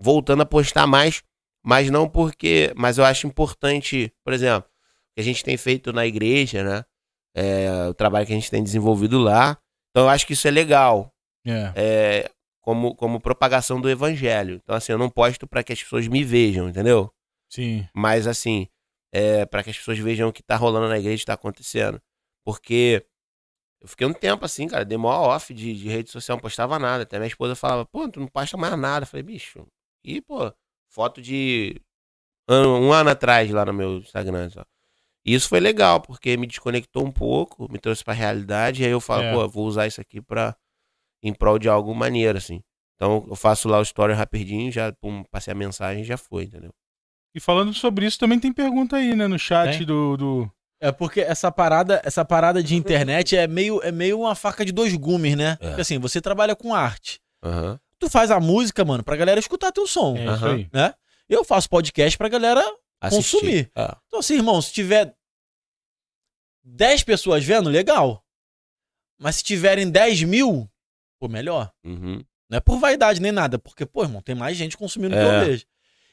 voltando 0.00 0.42
a 0.42 0.46
postar 0.46 0.86
mais, 0.86 1.22
mas 1.64 1.90
não 1.90 2.08
porque. 2.08 2.72
Mas 2.76 2.98
eu 2.98 3.04
acho 3.04 3.26
importante, 3.26 4.12
por 4.24 4.32
exemplo, 4.32 4.68
o 4.68 5.14
que 5.14 5.20
a 5.20 5.24
gente 5.24 5.44
tem 5.44 5.56
feito 5.56 5.92
na 5.92 6.06
igreja, 6.06 6.62
né? 6.64 6.84
É, 7.36 7.86
o 7.88 7.94
trabalho 7.94 8.26
que 8.26 8.32
a 8.32 8.36
gente 8.36 8.50
tem 8.50 8.62
desenvolvido 8.62 9.18
lá. 9.18 9.58
Então 9.90 10.04
eu 10.04 10.08
acho 10.08 10.26
que 10.26 10.32
isso 10.32 10.46
é 10.48 10.50
legal. 10.50 11.12
É. 11.46 11.72
é, 11.76 12.30
como, 12.60 12.94
como 12.94 13.18
propagação 13.20 13.80
do 13.80 13.88
evangelho. 13.88 14.60
Então, 14.62 14.74
assim, 14.76 14.92
eu 14.92 14.98
não 14.98 15.08
posto 15.08 15.46
pra 15.46 15.62
que 15.62 15.72
as 15.72 15.82
pessoas 15.82 16.06
me 16.06 16.22
vejam, 16.22 16.68
entendeu? 16.68 17.10
Sim. 17.48 17.88
Mas, 17.94 18.26
assim, 18.26 18.68
é, 19.12 19.46
para 19.46 19.62
que 19.62 19.70
as 19.70 19.76
pessoas 19.78 19.98
vejam 19.98 20.28
o 20.28 20.32
que 20.32 20.42
tá 20.42 20.56
rolando 20.56 20.88
na 20.88 20.98
igreja, 20.98 21.24
tá 21.26 21.34
acontecendo. 21.34 22.00
Porque 22.44 23.06
eu 23.80 23.88
fiquei 23.88 24.06
um 24.06 24.12
tempo 24.12 24.44
assim, 24.44 24.66
cara, 24.68 24.84
dei 24.84 24.98
mó 24.98 25.10
off 25.28 25.52
de, 25.54 25.74
de 25.74 25.88
rede 25.88 26.10
social, 26.10 26.36
não 26.36 26.42
postava 26.42 26.78
nada. 26.78 27.02
Até 27.04 27.18
minha 27.18 27.28
esposa 27.28 27.54
falava, 27.54 27.84
pô, 27.86 28.08
tu 28.08 28.20
não 28.20 28.26
posta 28.28 28.56
mais 28.56 28.76
nada. 28.78 29.04
Eu 29.04 29.08
falei, 29.08 29.22
bicho, 29.22 29.66
e, 30.04 30.20
pô, 30.20 30.52
foto 30.88 31.20
de 31.22 31.80
ano- 32.48 32.78
um 32.80 32.92
ano 32.92 33.10
atrás 33.10 33.50
lá 33.50 33.64
no 33.64 33.72
meu 33.72 33.98
Instagram. 33.98 34.50
Só. 34.50 34.64
E 35.24 35.34
isso 35.34 35.48
foi 35.48 35.60
legal, 35.60 36.00
porque 36.00 36.36
me 36.36 36.46
desconectou 36.46 37.04
um 37.06 37.12
pouco, 37.12 37.70
me 37.70 37.78
trouxe 37.78 38.02
pra 38.04 38.14
realidade. 38.14 38.82
E 38.82 38.86
aí 38.86 38.92
eu 38.92 39.00
falo, 39.00 39.22
É. 39.22 39.32
pô, 39.34 39.48
vou 39.48 39.66
usar 39.66 39.86
isso 39.86 40.00
aqui 40.00 40.20
pra, 40.22 40.56
em 41.22 41.32
prol 41.34 41.58
de 41.58 41.68
algo 41.68 41.94
maneiro, 41.94 42.38
assim. 42.38 42.62
Então 42.96 43.24
eu 43.28 43.36
faço 43.36 43.68
lá 43.68 43.78
o 43.78 43.82
story 43.82 44.12
rapidinho, 44.12 44.72
já 44.72 44.92
pum, 44.92 45.22
passei 45.24 45.52
a 45.52 45.54
mensagem 45.54 46.02
e 46.02 46.06
já 46.06 46.16
foi, 46.16 46.44
entendeu? 46.44 46.72
E 47.34 47.40
falando 47.40 47.72
sobre 47.74 48.06
isso, 48.06 48.18
também 48.18 48.38
tem 48.40 48.52
pergunta 48.52 48.96
aí, 48.96 49.14
né, 49.14 49.26
no 49.26 49.38
chat 49.38 49.84
do, 49.84 50.16
do. 50.16 50.52
É 50.80 50.90
porque 50.92 51.20
essa 51.20 51.50
parada, 51.52 52.00
essa 52.04 52.24
parada 52.24 52.62
de 52.62 52.74
internet 52.74 53.36
é 53.36 53.46
meio, 53.46 53.80
é 53.82 53.90
meio 53.92 54.20
uma 54.20 54.34
faca 54.34 54.64
de 54.64 54.72
dois 54.72 54.94
gumes, 54.94 55.36
né? 55.36 55.56
É. 55.60 55.68
Porque 55.68 55.80
assim, 55.82 55.98
você 55.98 56.20
trabalha 56.20 56.54
com 56.56 56.74
arte. 56.74 57.20
Aham. 57.42 57.78
Tu 57.98 58.08
faz 58.08 58.30
a 58.30 58.38
música, 58.38 58.84
mano, 58.84 59.02
pra 59.02 59.16
galera 59.16 59.40
escutar 59.40 59.72
teu 59.72 59.86
som, 59.86 60.16
É 60.16 60.24
isso 60.34 60.46
aí. 60.46 60.68
né? 60.72 60.94
Eu 61.28 61.44
faço 61.44 61.68
podcast 61.68 62.16
pra 62.16 62.28
galera 62.28 62.64
Assistir. 63.00 63.32
Consumir. 63.36 63.70
É. 63.76 63.94
Então, 64.06 64.20
assim, 64.20 64.34
irmão, 64.34 64.62
se 64.62 64.72
tiver 64.72 65.14
10 66.64 67.02
pessoas 67.04 67.44
vendo, 67.44 67.68
legal. 67.68 68.24
Mas 69.20 69.36
se 69.36 69.42
tiverem 69.44 69.90
10 69.90 70.22
mil, 70.22 70.68
pô, 71.20 71.28
melhor. 71.28 71.72
Uhum. 71.84 72.22
Não 72.50 72.56
é 72.56 72.60
por 72.60 72.78
vaidade 72.78 73.20
nem 73.20 73.32
nada, 73.32 73.58
porque, 73.58 73.84
pô, 73.84 74.02
irmão, 74.04 74.22
tem 74.22 74.34
mais 74.34 74.56
gente 74.56 74.76
consumindo 74.76 75.14
o 75.14 75.18
que 75.18 75.24
É. 75.24 75.40
eu 75.42 75.44
vejo. 75.46 75.66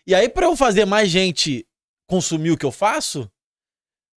E 0.08 0.14
aí, 0.14 0.30
pra 0.30 0.46
eu 0.46 0.56
fazer 0.56 0.86
mais 0.86 1.10
gente 1.10 1.68
consumir 2.08 2.52
o 2.52 2.58
que 2.58 2.66
eu 2.66 2.72
faço, 2.72 3.30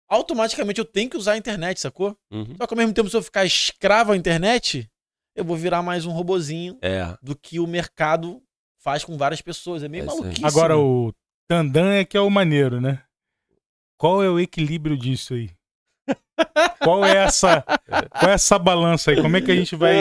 automaticamente 0.09 0.79
eu 0.79 0.85
tenho 0.85 1.09
que 1.11 1.17
usar 1.17 1.33
a 1.33 1.37
internet, 1.39 1.81
sacou? 1.81 2.17
Uhum. 2.31 2.55
Só 2.57 2.67
que 2.67 2.75
ao 2.75 2.79
mesmo 2.79 2.93
tempo, 2.93 3.09
se 3.09 3.17
eu 3.17 3.23
ficar 3.23 3.45
escravo 3.45 4.13
à 4.13 4.17
internet, 4.17 4.91
eu 5.35 5.45
vou 5.45 5.57
virar 5.57 5.83
mais 5.83 6.05
um 6.07 6.11
robozinho 6.13 6.79
É. 6.83 7.17
do 7.23 7.35
que 7.37 7.59
o 7.59 7.67
mercado 7.67 8.43
faz 8.79 9.05
com 9.05 9.17
várias 9.17 9.41
pessoas. 9.41 9.83
É 9.83 9.89
meio 9.89 10.05
É 10.05 10.07
maluquice. 10.07 10.45
Agora 10.45 10.77
o 10.79 11.13
Tandan 11.49 11.93
é 11.95 12.05
que 12.05 12.17
é 12.17 12.21
o 12.21 12.31
maneiro, 12.31 12.81
né? 12.81 13.03
Qual 13.99 14.23
é 14.23 14.29
o 14.31 14.39
equilíbrio 14.39 14.97
disso 14.97 15.35
aí? 15.35 15.51
Qual 16.81 17.05
é 17.05 17.17
essa, 17.17 17.63
qual 18.11 18.31
é 18.31 18.35
essa 18.35 18.59
balança 18.59 19.11
aí? 19.11 19.21
Como 19.21 19.37
é 19.37 19.41
que 19.41 19.51
a 19.51 19.55
gente 19.57 19.75
vai 19.77 19.97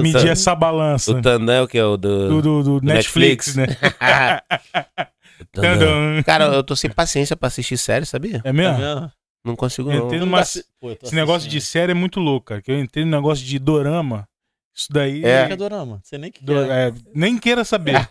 medir 0.00 0.28
essa 0.28 0.54
balança 0.54 1.12
O 1.12 1.22
Tandan 1.22 1.54
é 1.54 1.62
o 1.62 1.68
que? 1.68 1.80
Do, 1.80 1.96
do. 1.96 2.42
do, 2.42 2.62
do 2.80 2.80
Netflix, 2.86 3.56
Netflix. 3.56 3.56
né? 3.56 4.40
Cara, 6.24 6.44
eu 6.46 6.62
tô 6.62 6.74
sem 6.76 6.90
paciência 6.90 7.36
pra 7.36 7.46
assistir 7.48 7.76
série, 7.78 8.06
sabia? 8.06 8.40
É 8.44 8.50
É 8.50 8.52
mesmo? 8.52 9.10
Não 9.44 9.54
consigo, 9.56 9.90
Eu 9.92 10.10
não. 10.26 10.30
Pô, 10.80 10.88
eu 10.90 10.98
Esse 11.02 11.14
negócio 11.14 11.48
de 11.48 11.60
série 11.60 11.92
é 11.92 11.94
muito 11.94 12.18
louco, 12.18 12.46
cara. 12.46 12.62
Que 12.62 12.70
eu 12.72 12.78
entrei 12.80 13.04
no 13.04 13.10
negócio 13.10 13.44
de 13.44 13.58
dorama. 13.58 14.26
Isso 14.74 14.88
daí. 14.90 15.24
É. 15.24 15.46
Que 15.46 15.52
é 15.52 15.56
dorama? 15.56 16.00
Você 16.02 16.16
nem 16.18 16.32
que 16.32 16.42
do- 16.44 16.52
quer. 16.54 16.70
é, 16.70 16.92
nem 17.14 17.38
queira 17.38 17.64
saber. 17.64 17.94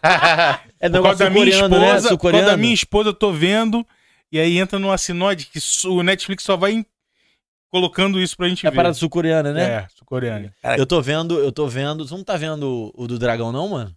É 0.80 0.90
Por 0.90 1.02
causa 1.02 1.24
da 1.26 1.30
minha 1.30 1.46
né? 1.46 1.52
esposa, 1.52 2.02
por 2.02 2.10
Sul-coreano. 2.10 2.48
da 2.48 2.58
minha 2.58 2.74
esposa, 2.74 3.10
eu 3.10 3.14
tô 3.14 3.32
vendo. 3.32 3.86
E 4.32 4.38
aí 4.40 4.58
entra 4.60 4.78
no 4.78 4.92
assinode 4.92 5.46
que 5.48 5.60
o 5.88 6.04
Netflix 6.04 6.44
só 6.44 6.58
vai 6.58 6.86
colocando 7.74 8.22
isso 8.22 8.38
pra 8.38 8.48
gente 8.48 8.66
É 8.68 8.70
ver. 8.70 8.76
parada 8.76 8.94
sul-coreana, 8.94 9.52
né? 9.52 9.64
É, 9.64 9.88
sul-coreana. 9.90 10.54
Eu 10.78 10.86
tô 10.86 11.02
vendo, 11.02 11.40
eu 11.40 11.52
tô 11.52 11.68
vendo. 11.68 12.08
Você 12.08 12.14
não 12.14 12.24
tá 12.24 12.38
vendo 12.38 12.92
o 12.94 13.08
do 13.08 13.18
dragão, 13.18 13.52
não, 13.52 13.68
mano? 13.68 13.92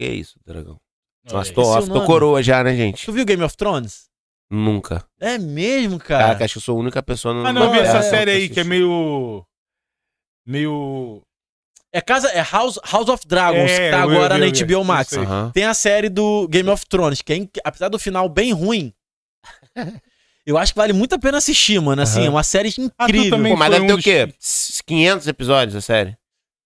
que 0.00 0.06
isso, 0.06 0.40
dragão? 0.46 0.80
Aí. 1.30 1.52
tô 1.52 1.60
off, 1.62 1.88
o 1.88 1.92
tô 1.92 2.04
coroa 2.06 2.42
já, 2.42 2.64
né, 2.64 2.74
gente? 2.74 3.04
Tu 3.04 3.12
viu 3.12 3.24
Game 3.26 3.42
of 3.44 3.54
Thrones? 3.56 4.08
Nunca. 4.50 5.04
É 5.20 5.36
mesmo, 5.38 5.98
cara. 5.98 6.24
Caraca, 6.24 6.44
acho 6.46 6.54
que 6.54 6.58
eu 6.58 6.62
sou 6.62 6.76
a 6.76 6.80
única 6.80 7.02
pessoa 7.02 7.32
no 7.34 7.46
Ah, 7.46 7.52
não, 7.52 7.64
eu 7.66 7.70
vi 7.72 7.78
essa 7.78 7.98
é, 7.98 8.02
série 8.02 8.30
aí 8.30 8.48
que 8.48 8.58
é 8.60 8.64
meio. 8.64 9.44
Meio. 10.46 11.22
É 11.92 12.00
casa, 12.00 12.28
é 12.30 12.42
House, 12.42 12.78
House 12.90 13.08
of 13.10 13.26
Dragons, 13.26 13.70
É, 13.70 13.90
que 13.90 13.96
tá 13.96 14.02
agora 14.02 14.34
eu 14.34 14.40
na 14.40 14.46
eu 14.46 14.52
vi. 14.52 14.64
HBO 14.64 14.84
Max. 14.84 15.10
Tem 15.52 15.64
a 15.64 15.74
série 15.74 16.08
do 16.08 16.48
Game 16.48 16.68
of 16.70 16.86
Thrones, 16.86 17.20
que 17.22 17.32
é, 17.34 17.46
apesar 17.62 17.88
do 17.90 17.98
final 17.98 18.28
bem 18.28 18.52
ruim, 18.52 18.92
eu 20.46 20.58
acho 20.58 20.72
que 20.72 20.78
vale 20.78 20.92
muito 20.92 21.14
a 21.14 21.18
pena 21.18 21.38
assistir, 21.38 21.80
mano. 21.80 22.02
Assim, 22.02 22.26
é 22.26 22.30
uma 22.30 22.42
série 22.42 22.68
Ah, 22.98 23.04
incrível. 23.04 23.30
também 23.30 23.52
Pô, 23.52 23.58
mas 23.58 23.70
deve 23.70 23.84
um 23.84 23.86
ter 23.88 23.92
o 23.94 23.98
quê? 23.98 24.26
que- 24.28 24.34
S- 24.40 24.82
500 24.84 25.26
episódios 25.28 25.76
a 25.76 25.80
série? 25.80 26.16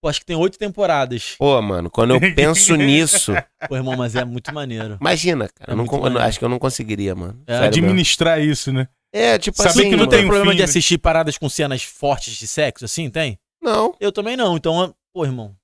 Pô, 0.01 0.09
acho 0.09 0.19
que 0.19 0.25
tem 0.27 0.35
oito 0.35 0.57
temporadas. 0.59 1.35
Pô, 1.39 1.59
mano, 1.61 1.89
quando 1.89 2.13
eu 2.13 2.19
penso 2.35 2.75
nisso. 2.77 3.33
Pô, 3.67 3.75
irmão, 3.75 3.95
mas 3.97 4.15
é 4.15 4.23
muito 4.23 4.53
maneiro. 4.53 4.97
Imagina, 5.01 5.49
cara. 5.49 5.71
É 5.71 5.73
eu 5.73 5.75
não 5.77 5.85
eu 5.85 6.19
acho 6.19 6.37
que 6.39 6.45
eu 6.45 6.49
não 6.49 6.59
conseguiria, 6.59 7.15
mano. 7.15 7.41
É, 7.47 7.53
Sério 7.53 7.67
mesmo. 7.69 7.85
Administrar 7.85 8.39
isso, 8.41 8.71
né? 8.71 8.87
É, 9.11 9.37
tipo 9.39 9.57
Saber 9.57 9.69
assim. 9.69 9.89
que 9.89 9.95
não 9.95 10.03
não 10.03 10.07
tem 10.07 10.19
mano. 10.19 10.27
um 10.27 10.31
problema 10.31 10.51
fim, 10.51 10.57
de 10.57 10.61
né? 10.63 10.69
assistir 10.69 10.97
paradas 10.99 11.37
com 11.37 11.49
cenas 11.49 11.81
fortes 11.81 12.35
de 12.35 12.45
sexo, 12.45 12.85
assim, 12.85 13.09
tem? 13.09 13.39
Não. 13.61 13.95
Eu 13.99 14.11
também 14.11 14.37
não. 14.37 14.55
Então, 14.55 14.93
pô, 15.13 15.25
irmão, 15.25 15.55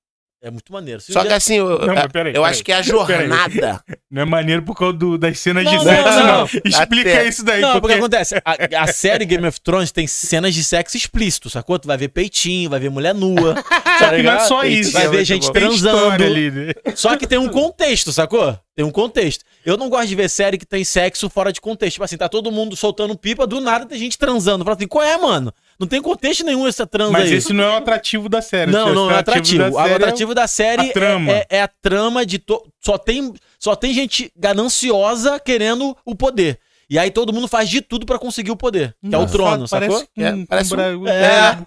é 0.44 0.52
muito 0.52 0.72
maneiro. 0.74 1.00
Se 1.02 1.14
Só 1.14 1.22
que 1.22 1.28
dia- 1.30 1.38
assim, 1.38 1.56
eu, 1.56 1.70
Não, 1.70 1.78
peraí, 1.78 2.04
eu 2.04 2.10
peraí. 2.10 2.38
acho 2.44 2.64
que 2.64 2.72
a 2.72 2.84
Peraí. 2.84 2.90
jornada. 2.92 3.84
Não 4.12 4.22
é 4.22 4.26
maneiro 4.26 4.62
por 4.62 4.76
causa 4.76 4.94
do- 4.98 5.18
das 5.18 5.40
cenas 5.40 5.66
de 5.68 5.76
Não, 5.76 5.84
sexo, 5.84 6.04
não, 6.04 6.18
não. 6.20 6.38
não. 6.40 6.46
Explica 6.66 7.10
Até- 7.10 7.28
isso 7.28 7.44
daí. 7.46 7.62
Não, 7.62 7.72
porque 7.80 7.82
porque... 7.82 7.94
acontece. 8.00 8.36
A, 8.44 8.84
a 8.84 8.88
série 8.88 9.26
Game 9.26 9.48
of 9.48 9.60
Thrones 9.62 9.92
tem 9.92 10.06
cenas 10.06 10.54
de 10.54 10.64
sexo 10.64 10.98
explícito, 10.98 11.50
sacou? 11.50 11.80
Tu 11.80 11.88
vai 11.88 11.98
ver 11.98 12.10
peitinho, 12.10 12.70
vai 12.70 12.80
ver 12.80 12.90
mulher 12.90 13.16
nua. 13.16 13.56
Que 14.10 14.24
não 14.24 14.32
é 14.34 14.40
só 14.40 14.64
isso. 14.64 14.92
Vai 14.92 15.04
é 15.04 15.08
ver 15.08 15.16
muito 15.18 15.26
gente 15.26 15.48
bom. 15.48 15.52
Transando. 15.54 16.24
ali, 16.24 16.52
né? 16.52 16.72
Só 16.96 17.16
que 17.18 17.28
tem 17.28 17.38
um 17.38 17.50
contexto, 17.50 18.12
sacou? 18.12 18.58
Tem 18.76 18.84
um 18.86 18.92
contexto. 18.92 19.44
Eu 19.66 19.78
não 19.78 19.90
gosto 19.90 20.08
de 20.08 20.16
ver 20.16 20.30
série 20.30 20.58
que 20.58 20.66
tem 20.66 20.84
sexo 20.84 21.30
fora 21.30 21.52
de 21.54 21.62
contexto. 21.62 21.94
Tipo 21.94 22.04
assim, 22.04 22.18
tá 22.18 22.28
todo 22.28 22.52
mundo 22.52 22.76
soltando 22.76 23.16
pipa, 23.18 23.46
do 23.48 23.62
nada 23.62 23.86
tem 23.86 23.98
gente 24.00 24.18
transando. 24.18 24.64
Fala 24.64 24.76
assim, 24.76 24.88
qual 24.88 25.04
é, 25.04 25.18
mano? 25.18 25.54
Não 25.80 25.88
tem 25.88 26.02
contexto 26.02 26.44
nenhum 26.46 26.68
essa 26.68 26.86
transa 26.86 27.12
Mas 27.12 27.30
aí. 27.30 27.34
esse 27.36 27.52
não 27.54 27.64
é 27.64 27.70
o 27.70 27.74
atrativo 27.78 28.30
da 28.30 28.42
série. 28.42 28.72
Não, 28.72 28.94
não 28.94 29.12
é 29.12 29.18
atrativo. 29.20 29.64
da 29.64 29.70
O 29.70 29.74
série 29.74 29.90
é 29.92 29.96
atrativo 29.96 30.36
da 30.36 30.48
série 30.48 30.90
a 30.90 30.94
trama. 30.94 31.32
É, 31.32 31.36
é- 31.36 31.58
é 31.58 31.62
a 31.62 31.68
trama 31.68 32.26
de. 32.26 32.40
To... 32.40 32.64
Só, 32.80 32.98
tem, 32.98 33.34
só 33.60 33.76
tem 33.76 33.94
gente 33.94 34.32
gananciosa 34.38 35.40
querendo 35.40 35.96
o 36.06 36.16
poder. 36.16 36.60
E 36.90 37.00
aí 37.00 37.10
todo 37.10 37.34
mundo 37.34 37.48
faz 37.48 37.70
de 37.70 37.82
tudo 37.82 38.06
pra 38.06 38.20
conseguir 38.20 38.52
o 38.52 38.56
poder, 38.58 38.94
que 39.02 39.16
é 39.16 39.18
o 39.18 39.22
Nossa, 39.22 39.34
trono, 39.34 39.66
parece 39.68 39.92
sacou? 39.98 40.08
É, 40.18 40.32
um 40.34 40.46
parece 40.46 40.76
um- 40.76 41.08
É. 41.08 41.58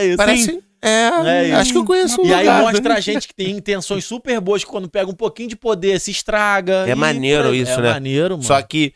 Isso. 0.08 0.16
Parece. 0.16 0.63
É, 0.84 1.10
É 1.26 1.44
isso. 1.48 1.56
acho 1.56 1.72
que 1.72 1.78
eu 1.78 1.84
conheço 1.84 2.20
um 2.20 2.26
E 2.26 2.34
aí 2.34 2.40
lugar. 2.46 2.62
mostra 2.62 2.94
a 2.94 3.00
gente 3.00 3.26
que 3.26 3.34
tem 3.34 3.50
intenções 3.50 4.04
super 4.04 4.38
boas, 4.40 4.62
que 4.64 4.70
quando 4.70 4.88
pega 4.88 5.10
um 5.10 5.14
pouquinho 5.14 5.48
de 5.48 5.56
poder, 5.56 5.98
se 5.98 6.10
estraga. 6.10 6.84
É 6.86 6.90
e 6.90 6.94
maneiro 6.94 7.48
aí- 7.48 7.60
isso, 7.62 7.72
é 7.72 7.82
né? 7.82 7.92
maneiro, 7.92 8.34
mano. 8.34 8.42
Só 8.44 8.60
que, 8.62 8.92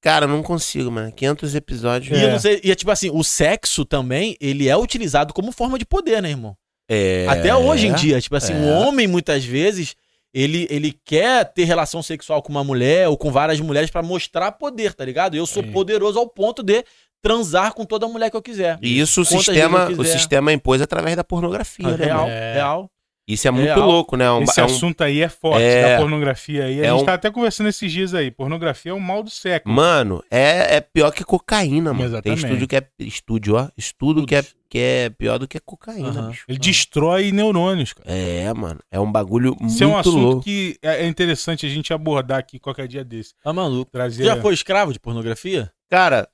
cara, 0.00 0.24
eu 0.26 0.28
não 0.28 0.42
consigo, 0.42 0.90
mano. 0.90 1.10
500 1.12 1.54
episódios. 1.54 2.16
E, 2.16 2.22
eu 2.22 2.28
É. 2.28 2.32
não 2.32 2.38
sei, 2.38 2.60
e 2.62 2.70
é 2.70 2.74
tipo 2.74 2.90
assim, 2.90 3.10
o 3.10 3.24
sexo 3.24 3.84
também, 3.84 4.36
ele 4.40 4.68
é 4.68 4.76
utilizado 4.76 5.32
como 5.32 5.50
forma 5.52 5.78
de 5.78 5.86
poder, 5.86 6.20
né, 6.20 6.30
irmão? 6.30 6.56
É. 6.88 7.24
Até 7.28 7.54
hoje 7.56 7.86
em 7.86 7.94
dia, 7.94 8.20
tipo 8.20 8.36
assim, 8.36 8.52
É. 8.52 8.56
o 8.56 8.68
homem 8.80 9.06
muitas 9.06 9.42
vezes, 9.44 9.94
ele, 10.34 10.66
ele 10.68 10.92
quer 11.04 11.44
ter 11.54 11.64
relação 11.64 12.02
sexual 12.02 12.42
com 12.42 12.50
uma 12.50 12.62
mulher 12.64 13.08
ou 13.08 13.16
com 13.16 13.30
várias 13.30 13.58
mulheres 13.60 13.88
pra 13.88 14.02
mostrar 14.02 14.52
poder, 14.52 14.92
tá 14.92 15.04
ligado? 15.04 15.34
Eu 15.36 15.46
sou 15.46 15.62
Sim. 15.62 15.72
poderoso 15.72 16.18
ao 16.18 16.28
ponto 16.28 16.62
de 16.62 16.84
transar 17.24 17.72
com 17.72 17.86
toda 17.86 18.06
mulher 18.06 18.30
que 18.30 18.36
eu 18.36 18.42
quiser. 18.42 18.78
E 18.82 19.00
isso 19.00 19.22
o 19.22 19.24
sistema, 19.24 19.88
o 19.88 20.04
sistema 20.04 20.52
impôs 20.52 20.82
através 20.82 21.16
da 21.16 21.24
pornografia, 21.24 21.96
né, 21.96 22.04
real? 22.04 22.28
É. 22.28 22.52
real. 22.54 22.90
Isso 23.26 23.48
é 23.48 23.50
muito 23.50 23.64
Real. 23.64 23.86
louco, 23.86 24.18
né? 24.18 24.26
É 24.26 24.30
um- 24.30 24.42
Esse 24.42 24.60
é 24.60 24.62
um- 24.62 24.66
assunto 24.66 25.02
aí 25.02 25.22
é 25.22 25.30
forte, 25.30 25.62
É. 25.62 25.92
da 25.94 25.98
pornografia 26.02 26.64
aí. 26.66 26.80
A 26.82 26.84
É 26.84 26.90
gente 26.90 27.00
um- 27.00 27.04
tá 27.06 27.14
até 27.14 27.30
conversando 27.30 27.70
esses 27.70 27.90
dias 27.90 28.12
aí. 28.12 28.30
Pornografia 28.30 28.92
é 28.92 28.94
o 28.94 29.00
mal 29.00 29.22
do 29.22 29.30
século. 29.30 29.74
Mano, 29.74 30.22
é, 30.30 30.76
é 30.76 30.80
pior 30.82 31.10
que 31.10 31.24
cocaína, 31.24 31.94
mano. 31.94 32.04
Exatamente. 32.04 32.42
Tem 32.42 32.50
estúdio 32.50 32.68
que 32.68 32.76
é. 32.76 32.86
Estúdio, 32.98 33.54
ó. 33.56 33.68
Estudo 33.78 34.26
que 34.26 34.34
é, 34.34 34.44
que 34.68 34.78
é 34.78 35.08
pior 35.08 35.38
do 35.38 35.48
que 35.48 35.58
cocaína, 35.58 36.20
bicho. 36.28 36.44
Ele 36.46 36.58
destrói 36.58 37.32
neurônios, 37.32 37.94
cara. 37.94 38.10
É, 38.12 38.52
mano. 38.52 38.80
É 38.92 39.00
um 39.00 39.10
bagulho 39.10 39.56
Isso 39.62 39.82
é 39.82 39.86
um 39.86 39.92
muito 39.92 40.00
assunto 40.10 40.18
louco. 40.22 40.42
que 40.42 40.76
é 40.82 41.04
é 41.04 41.06
interessante 41.06 41.64
a 41.64 41.68
gente 41.70 41.94
abordar 41.94 42.38
aqui 42.38 42.58
qualquer 42.58 42.86
dia 42.86 43.02
desse. 43.02 43.32
Tá 43.42 43.54
maluco. 43.54 43.90
Trazer. 43.90 44.22
Já 44.22 44.36
foi 44.42 44.52
escravo 44.52 44.92
de 44.92 45.00
pornografia? 45.00 45.72
Cara, 45.88 46.28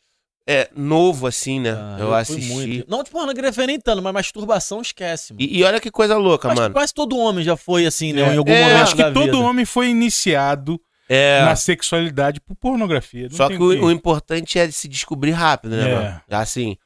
é 0.53 0.69
novo 0.75 1.27
assim, 1.27 1.61
né? 1.61 1.71
Ah, 1.71 1.97
eu, 2.01 2.07
fui 2.09 2.17
assisti. 2.19 2.53
muito. 2.53 2.91
Não 2.91 3.03
de 3.03 3.11
pornografia 3.11 3.67
nem 3.67 3.79
tanto, 3.79 4.03
mas 4.03 4.13
masturbação 4.13 4.81
esquece, 4.81 5.33
mano. 5.33 5.43
E, 5.45 5.59
e 5.59 5.63
olha 5.65 5.79
que 5.81 5.91
coisa 5.91 6.17
louca, 6.17 6.49
Acho 6.49 6.61
mano. 6.61 6.75
quase 6.75 6.93
todo 6.93 7.17
homem 7.17 7.45
já 7.45 7.57
foi 7.57 7.87
assim, 7.87 8.13
né? 8.13 8.23
É, 8.23 8.35
em 8.35 8.39
algum 8.39 8.51
é, 8.51 8.61
momento 8.63 8.77
Eu 8.79 8.83
acho 8.83 8.97
que 8.97 9.05
todo 9.13 9.25
vida. 9.25 9.39
homem 9.39 9.65
foi 9.65 9.89
iniciado 9.89 10.81
É. 11.09 11.43
na 11.45 11.55
sexualidade 11.57 12.41
por 12.41 12.57
pornografia. 12.57 13.29
Não 13.29 13.37
Só 13.37 13.49
que 13.49 13.57
o, 13.57 13.85
o 13.85 13.91
importante 13.91 14.59
é 14.59 14.71
se 14.71 14.89
descobrir 14.89 15.31
rápido, 15.33 15.77
né, 15.77 15.89
É. 15.91 15.95
mano? 15.95 16.21
Assim, 16.31 16.77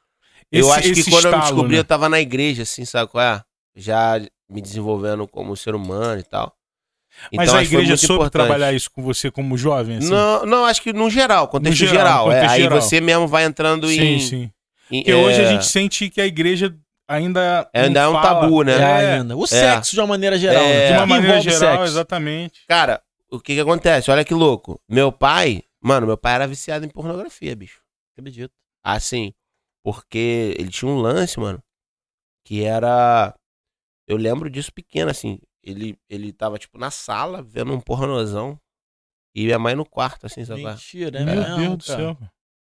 eu 0.51 0.67
Esse- 0.69 0.79
acho 0.79 0.93
que 0.93 1.03
quando 1.11 1.25
eu 1.25 1.31
me 1.31 1.37
estalo, 1.37 1.41
descobri, 1.41 1.73
né? 1.75 1.79
eu 1.79 1.83
tava 1.85 2.07
na 2.09 2.19
igreja, 2.21 2.63
assim, 2.63 2.85
sabe 2.85 3.09
qual 3.11 3.23
é? 3.23 3.41
Já 3.75 4.19
me 4.49 4.61
desenvolvendo 4.61 5.27
como 5.27 5.55
ser 5.57 5.73
humano 5.75 6.19
e 6.19 6.23
tal. 6.23 6.53
Mas 7.33 7.47
Então, 7.49 7.55
a 7.55 7.61
acho 7.61 7.69
que 7.69 7.75
foi 7.75 7.83
igreja 7.83 7.97
soube 7.97 8.13
importante. 8.15 8.31
trabalhar 8.43 8.73
isso 8.73 8.91
com 8.91 9.01
você 9.01 9.31
como 9.31 9.57
jovem? 9.57 9.97
Assim? 9.97 10.09
Não, 10.09 10.45
não, 10.45 10.65
acho 10.65 10.81
que 10.81 10.93
no 10.93 11.09
geral, 11.09 11.47
contexto 11.47 11.81
No 11.81 11.87
geral, 11.87 11.95
geral. 11.97 12.31
é, 12.31 12.35
contexto 12.35 12.53
aí 12.55 12.61
geral. 12.61 12.81
você 12.81 13.01
mesmo 13.01 13.27
vai 13.27 13.45
entrando 13.45 13.87
sim, 13.87 13.99
em. 14.01 14.19
sim. 14.19 14.51
em- 14.91 14.97
Porque 14.99 15.13
hoje 15.13 15.39
a 15.41 15.43
é, 15.43 15.51
gente 15.51 15.65
sente 15.65 16.09
que 16.09 16.21
a 16.21 16.25
igreja 16.27 16.75
ainda. 17.07 17.67
É, 17.73 17.81
ainda 17.83 18.01
é 18.01 18.07
um 18.07 18.13
fala. 18.13 18.41
tabu, 18.41 18.63
né? 18.63 18.73
É, 18.73 18.77
É, 18.81 19.13
ainda. 19.15 19.35
O 19.35 19.47
sexo 19.47 19.91
de 19.93 19.99
uma 20.01 20.07
maneira 20.07 20.37
geral. 20.37 20.63
É. 20.63 20.67
né? 20.67 20.87
De 20.87 20.93
uma 20.93 21.01
Que 21.03 21.09
maneira 21.09 21.41
geral, 21.41 21.59
sexo. 21.59 21.83
exatamente. 21.85 22.61
Cara, 22.67 23.01
o 23.31 23.39
que 23.39 23.55
que 23.55 23.59
acontece? 23.61 24.11
Olha 24.11 24.23
que 24.25 24.33
louco. 24.33 24.79
Meu 24.87 25.11
pai, 25.11 25.63
mano, 25.81 26.05
meu 26.05 26.17
pai 26.17 26.35
era 26.35 26.47
viciado 26.47 26.85
em 26.85 26.89
pornografia, 26.89 27.55
bicho. 27.55 27.79
Acredito. 28.17 28.51
Assim, 28.83 29.33
porque 29.83 30.53
ele 30.59 30.69
tinha 30.69 30.89
um 30.91 30.97
lance, 30.99 31.39
mano, 31.39 31.59
que 32.45 32.63
era. 32.63 33.33
Eu 34.07 34.17
lembro 34.17 34.49
disso 34.49 34.71
pequeno, 34.71 35.09
assim. 35.09 35.39
Ele, 35.65 35.97
ele 36.07 36.31
tava, 36.31 36.59
tipo, 36.59 36.77
na 36.77 36.91
sala, 36.91 37.41
vendo 37.41 37.73
um 37.73 37.81
pornozão. 37.81 38.59
E 39.33 39.45
minha 39.45 39.59
mãe 39.59 39.75
no 39.75 39.85
quarto, 39.85 40.27
assim, 40.27 40.45
sabe? 40.45 40.63
Mentira, 40.63 41.19
é 41.19 41.25
Meu 41.25 41.57
Deus 41.57 41.77
do 41.77 41.83
céu. 41.83 42.17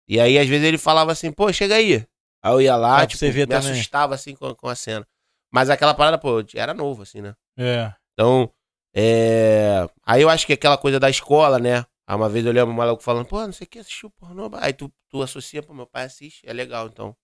E 0.08 0.20
aí, 0.20 0.38
às 0.38 0.48
vezes, 0.48 0.66
ele 0.66 0.78
falava 0.78 1.10
assim, 1.12 1.32
pô, 1.32 1.52
chega 1.52 1.74
aí. 1.74 2.06
Aí 2.42 2.52
eu 2.52 2.60
ia 2.60 2.76
lá, 2.76 3.06
tipo, 3.06 3.24
me 3.24 3.46
também. 3.46 3.56
assustava, 3.72 4.14
assim, 4.14 4.34
com, 4.34 4.54
com 4.54 4.68
a 4.68 4.74
cena. 4.74 5.06
Mas 5.52 5.68
aquela 5.68 5.94
parada, 5.94 6.16
pô, 6.16 6.42
era 6.54 6.72
novo, 6.72 7.02
assim, 7.02 7.20
né? 7.20 7.34
É. 7.58 7.92
Então, 8.14 8.50
é... 8.94 9.88
Aí 10.04 10.22
eu 10.22 10.28
acho 10.28 10.46
que 10.46 10.52
aquela 10.52 10.78
coisa 10.78 11.00
da 11.00 11.10
escola, 11.10 11.58
né? 11.58 11.84
Aí 12.06 12.16
uma 12.16 12.28
vez 12.28 12.44
eu 12.44 12.52
lembro 12.52 12.72
um 12.72 12.76
maluco 12.76 13.02
falando, 13.02 13.26
pô, 13.26 13.40
não 13.44 13.52
sei 13.52 13.66
o 13.66 13.70
que, 13.70 13.78
assistiu 13.78 14.10
pornô. 14.10 14.50
Aí 14.54 14.72
tu, 14.72 14.92
tu 15.08 15.22
associa, 15.22 15.62
pô, 15.62 15.72
meu 15.72 15.86
pai 15.86 16.04
assiste, 16.04 16.42
é 16.46 16.52
legal, 16.52 16.86
então. 16.86 17.16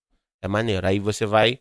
É 0.43 0.49
maneiro. 0.49 0.87
Aí 0.87 0.99
você 0.99 1.27
vai 1.27 1.61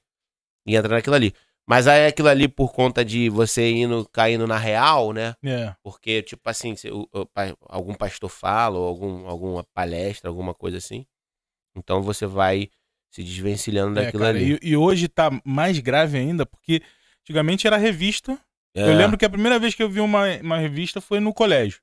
e 0.66 0.76
entra 0.76 0.96
naquilo 0.96 1.16
ali. 1.16 1.34
Mas 1.70 1.86
aí 1.86 2.08
aquilo 2.08 2.30
ali, 2.30 2.48
por 2.48 2.72
conta 2.72 3.04
de 3.04 3.30
você 3.30 3.70
indo, 3.72 4.08
caindo 4.12 4.48
na 4.48 4.58
real, 4.58 5.12
né? 5.12 5.36
É. 5.44 5.76
Porque, 5.84 6.22
tipo 6.24 6.50
assim, 6.50 6.76
se 6.78 6.90
o- 6.90 7.08
o 7.14 7.28
algum 7.68 7.94
pastor 7.94 8.30
fala, 8.30 8.78
ou 8.80 8.88
algum, 8.88 9.28
alguma 9.28 9.64
palestra, 9.74 10.30
alguma 10.30 10.54
coisa 10.54 10.78
assim. 10.78 11.06
Então 11.76 12.02
você 12.02 12.26
vai 12.26 12.70
se 13.12 13.22
desvencilhando 13.24 14.00
É, 14.00 14.06
daquilo 14.06 14.24
cara, 14.24 14.38
ali. 14.38 14.58
e, 14.62 14.70
e 14.70 14.78
hoje 14.78 15.08
tá 15.10 15.30
mais 15.44 15.78
grave 15.80 16.18
ainda, 16.18 16.46
porque 16.46 16.82
antigamente 17.22 17.68
era 17.68 17.76
revista. 17.78 18.40
É. 18.74 18.84
Eu 18.90 18.96
lembro 18.96 19.18
que 19.18 19.26
a 19.26 19.30
primeira 19.30 19.60
vez 19.60 19.76
que 19.76 19.84
eu 19.84 19.90
vi 19.90 20.00
uma, 20.00 20.26
uma 20.42 20.58
revista 20.58 21.02
foi 21.02 21.20
no 21.20 21.34
colégio. 21.34 21.82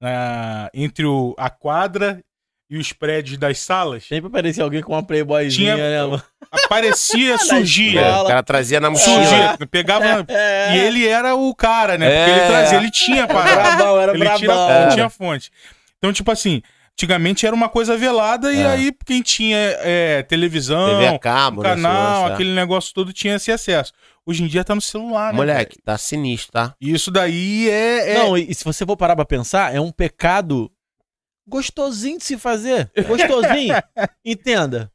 Na- 0.00 0.70
entre 0.72 1.04
o, 1.04 1.34
a 1.36 1.50
quadra 1.50 2.24
e 2.70 2.78
os 2.78 2.92
prédios 2.92 3.36
das 3.36 3.58
salas. 3.58 4.04
Sempre 4.04 4.28
aparecia 4.28 4.62
alguém 4.62 4.80
com 4.80 4.92
uma 4.92 5.02
playboyzinha, 5.02 5.74
Tinha- 5.74 5.90
né, 5.90 6.02
mano? 6.04 6.22
Aparecia, 6.64 7.36
surgia. 7.38 8.00
É, 8.00 8.16
o 8.22 8.26
cara 8.26 8.42
trazia 8.42 8.78
na 8.80 8.90
mochila. 8.90 9.16
Surgia. 9.26 9.58
Pegava. 9.70 10.24
É. 10.30 10.76
E 10.76 10.78
ele 10.78 11.06
era 11.08 11.34
o 11.34 11.54
cara, 11.54 11.98
né? 11.98 12.06
Porque 12.08 12.30
É. 12.30 12.38
ele 12.38 12.46
trazia, 12.46 12.78
ele 12.78 12.90
tinha 12.90 13.26
parada. 13.26 13.76
Brabão, 13.76 14.00
era 14.00 14.12
ele 14.12 14.18
brabão. 14.20 14.38
tira, 14.38 14.54
É. 14.54 14.82
ele 14.84 14.92
tinha 14.94 15.10
fonte. 15.10 15.50
Então, 15.98 16.12
tipo 16.12 16.30
assim, 16.30 16.62
antigamente 16.92 17.44
era 17.46 17.54
uma 17.54 17.68
coisa 17.68 17.96
velada 17.96 18.52
e 18.52 18.60
É. 18.62 18.66
aí 18.66 18.92
quem 19.04 19.20
tinha 19.22 19.56
é, 19.80 20.22
televisão, 20.22 20.88
TV 20.90 21.06
a 21.08 21.18
cabo, 21.18 21.62
né, 21.62 21.70
canal, 21.70 22.28
é. 22.28 22.32
aquele 22.32 22.54
negócio 22.54 22.94
todo 22.94 23.12
tinha 23.12 23.34
esse 23.34 23.50
acesso. 23.50 23.92
Hoje 24.24 24.44
em 24.44 24.46
dia 24.46 24.62
tá 24.62 24.74
no 24.74 24.80
celular, 24.80 25.32
né? 25.32 25.36
Moleque, 25.36 25.78
tá 25.82 25.98
sinistro, 25.98 26.52
tá? 26.52 26.74
E 26.80 26.92
isso 26.92 27.10
daí 27.10 27.68
é. 27.68 28.12
é- 28.12 28.14
Não, 28.18 28.38
e, 28.38 28.50
e 28.50 28.54
se 28.54 28.64
você 28.64 28.84
for 28.86 28.96
parar 28.96 29.16
pra 29.16 29.24
pensar, 29.24 29.74
é 29.74 29.80
um 29.80 29.90
pecado 29.90 30.70
gostosinho 31.50 32.18
de 32.18 32.24
se 32.24 32.38
fazer. 32.38 32.90
Gostosinho. 33.06 33.74
Entenda. 34.24 34.90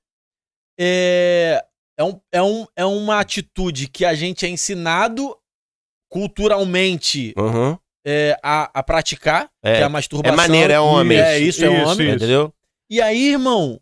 É, 0.80 1.64
é, 1.98 2.04
um, 2.04 2.20
é, 2.32 2.42
um, 2.42 2.66
é 2.76 2.86
uma 2.86 3.20
atitude 3.20 3.88
que 3.88 4.04
a 4.06 4.14
gente 4.14 4.46
é 4.46 4.50
ensinado 4.50 5.38
culturalmente 6.10 7.34
Uhum. 7.38 7.78
é, 8.06 8.38
a, 8.44 8.70
a 8.80 8.84
praticar, 8.84 9.50
É. 9.64 9.76
que 9.76 9.82
é 9.82 9.84
a 9.84 9.90
masturbação. 9.90 10.34
É 10.34 10.38
maneiro, 10.38 10.74
é 10.74 10.80
homem. 10.80 11.18
É, 11.20 11.38
isso, 11.40 11.64
é 11.64 11.68
Isso, 11.68 11.90
homem. 11.92 12.08
isso. 12.08 12.16
Entendeu? 12.18 12.54
E 12.90 13.02
aí, 13.02 13.30
irmão, 13.32 13.80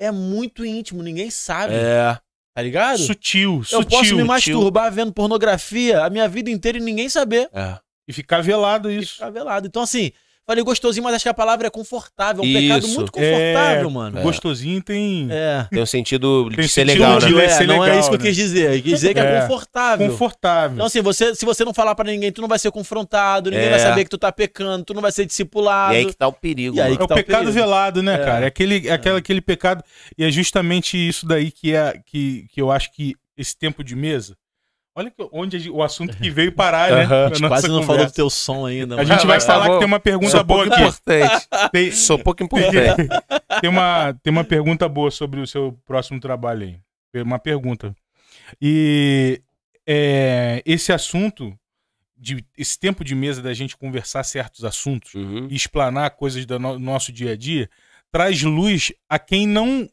é 0.00 0.10
muito 0.10 0.64
íntimo, 0.64 1.02
ninguém 1.02 1.30
sabe, 1.30 1.74
É. 1.74 2.18
tá 2.54 2.62
ligado? 2.62 2.98
sutil, 2.98 3.58
Eu 3.58 3.64
sutil. 3.64 3.88
posso 3.88 4.02
me 4.02 4.08
sutil. 4.10 4.26
masturbar 4.26 4.92
vendo 4.92 5.12
pornografia 5.12 6.04
a 6.04 6.10
minha 6.10 6.28
vida 6.28 6.50
inteira 6.50 6.78
e 6.78 6.80
ninguém 6.80 7.08
saber. 7.08 7.48
É. 7.52 7.78
E 8.06 8.12
ficar 8.12 8.42
velado 8.42 8.90
E 8.90 8.98
isso. 8.98 9.14
ficar 9.14 9.30
velado. 9.30 9.66
Então, 9.66 9.82
assim, 9.82 10.12
falei 10.48 10.64
gostosinho, 10.64 11.04
mas 11.04 11.14
acho 11.14 11.24
que 11.24 11.28
a 11.28 11.34
palavra 11.34 11.66
é 11.66 11.70
confortável. 11.70 12.42
É 12.42 12.46
um 12.46 12.52
pecado 12.52 12.86
Isso. 12.86 12.96
muito 12.96 13.12
confortável, 13.12 13.88
É, 13.88 13.92
mano. 13.92 14.22
Gostosinho 14.22 14.82
tem. 14.82 15.28
É. 15.30 15.66
Tem 15.70 15.82
um 15.82 15.86
sentido 15.86 16.48
Tem 16.48 16.60
de 16.64 16.68
ser 16.68 16.86
sentido 16.86 17.02
legal, 17.02 17.18
de 17.18 17.34
né? 17.34 17.44
é, 17.44 17.48
ser 17.50 17.66
não 17.66 17.74
é 17.76 17.80
legal, 17.88 18.00
isso 18.00 18.08
que 18.08 18.14
eu 18.14 18.18
né? 18.20 18.24
quis 18.26 18.36
dizer. 18.36 18.74
Eu 18.74 18.82
quis 18.82 18.92
dizer 18.92 19.12
que 19.14 19.20
é, 19.20 19.22
É. 19.36 19.40
confortável. 19.42 20.08
Confortável. 20.10 20.74
Então, 20.76 20.86
assim, 20.86 21.02
você, 21.02 21.34
se 21.34 21.44
você 21.44 21.64
não 21.66 21.74
falar 21.74 21.94
pra 21.94 22.06
ninguém, 22.10 22.32
tu 22.32 22.40
não 22.40 22.48
vai 22.48 22.58
ser 22.58 22.70
confrontado, 22.70 23.50
ninguém 23.50 23.66
É. 23.66 23.70
vai 23.70 23.78
saber 23.78 24.04
que 24.04 24.10
tu 24.10 24.16
tá 24.16 24.32
pecando, 24.32 24.84
tu 24.86 24.94
não 24.94 25.02
vai 25.02 25.12
ser 25.12 25.26
discipulado. 25.26 25.92
E 25.92 25.96
aí 25.98 26.06
que 26.06 26.16
tá 26.16 26.26
o 26.26 26.32
perigo, 26.32 26.76
E. 26.76 26.80
É 26.80 26.88
o 26.88 26.96
tá 26.96 27.04
o 27.04 27.08
pecado 27.08 27.40
perigo. 27.40 27.52
velado, 27.52 28.02
né, 28.02 28.14
É. 28.14 28.24
cara? 28.24 28.44
É 28.46 28.48
aquele, 28.48 28.88
é 28.88 28.92
aquela, 28.92 29.18
aquele 29.18 29.42
pecado. 29.42 29.84
E 30.16 30.24
é 30.24 30.30
justamente 30.30 30.96
isso 30.96 31.26
daí 31.26 31.50
que, 31.50 31.74
é, 31.74 32.00
que, 32.06 32.46
que 32.50 32.62
eu 32.62 32.70
acho 32.70 32.90
que 32.92 33.14
esse 33.36 33.54
tempo 33.56 33.84
de 33.84 33.94
mesa. 33.94 34.34
Olha 34.98 35.10
que- 35.12 35.28
onde 35.32 35.68
a 35.68 35.72
o 35.72 35.82
assunto 35.82 36.16
que 36.16 36.28
veio 36.28 36.50
parar, 36.52 36.90
né? 36.90 37.02
A 37.04 37.28
nossa 37.30 37.48
quase 37.48 37.68
não 37.68 37.74
falou 37.82 37.86
conversa. 37.86 38.06
do 38.12 38.14
teu 38.16 38.28
som 38.28 38.66
ainda. 38.66 38.94
A 38.94 38.98
mano. 38.98 39.08
gente 39.08 39.26
vai 39.26 39.38
tá 39.38 39.46
falar 39.46 39.66
bom. 39.66 39.72
que 39.74 39.78
tem 39.78 39.86
uma 39.86 40.00
pergunta 40.00 40.30
Sou 40.32 40.44
boa 40.44 40.64
pouco 40.64 40.74
aqui. 40.74 40.82
importante. 40.82 41.48
Tem, 41.72 41.92
Sou 41.92 42.18
pouco 42.18 42.42
importante. 42.44 43.08
tem, 43.60 43.70
uma, 43.70 44.12
tem 44.22 44.30
uma 44.32 44.42
pergunta 44.44 44.88
boa 44.88 45.10
sobre 45.10 45.40
o 45.40 45.46
seu 45.46 45.78
próximo 45.86 46.18
trabalho 46.18 46.80
aí. 47.14 47.22
Uma 47.22 47.38
pergunta. 47.38 47.94
E 48.60 49.40
é, 49.86 50.62
esse 50.66 50.92
assunto, 50.92 51.56
de, 52.16 52.44
esse 52.56 52.78
tempo 52.78 53.04
de 53.04 53.14
mesa 53.14 53.40
da 53.40 53.54
gente 53.54 53.76
conversar 53.76 54.24
certos 54.24 54.64
assuntos 54.64 55.14
Uhum. 55.14 55.46
e 55.50 55.54
explanar 55.54 56.10
coisas 56.10 56.44
do 56.44 56.58
no- 56.58 56.78
nosso 56.78 57.12
dia 57.12 57.32
a 57.32 57.36
dia, 57.36 57.70
traz 58.10 58.42
luz 58.42 58.92
a 59.08 59.18
quem 59.18 59.46
não. 59.46 59.88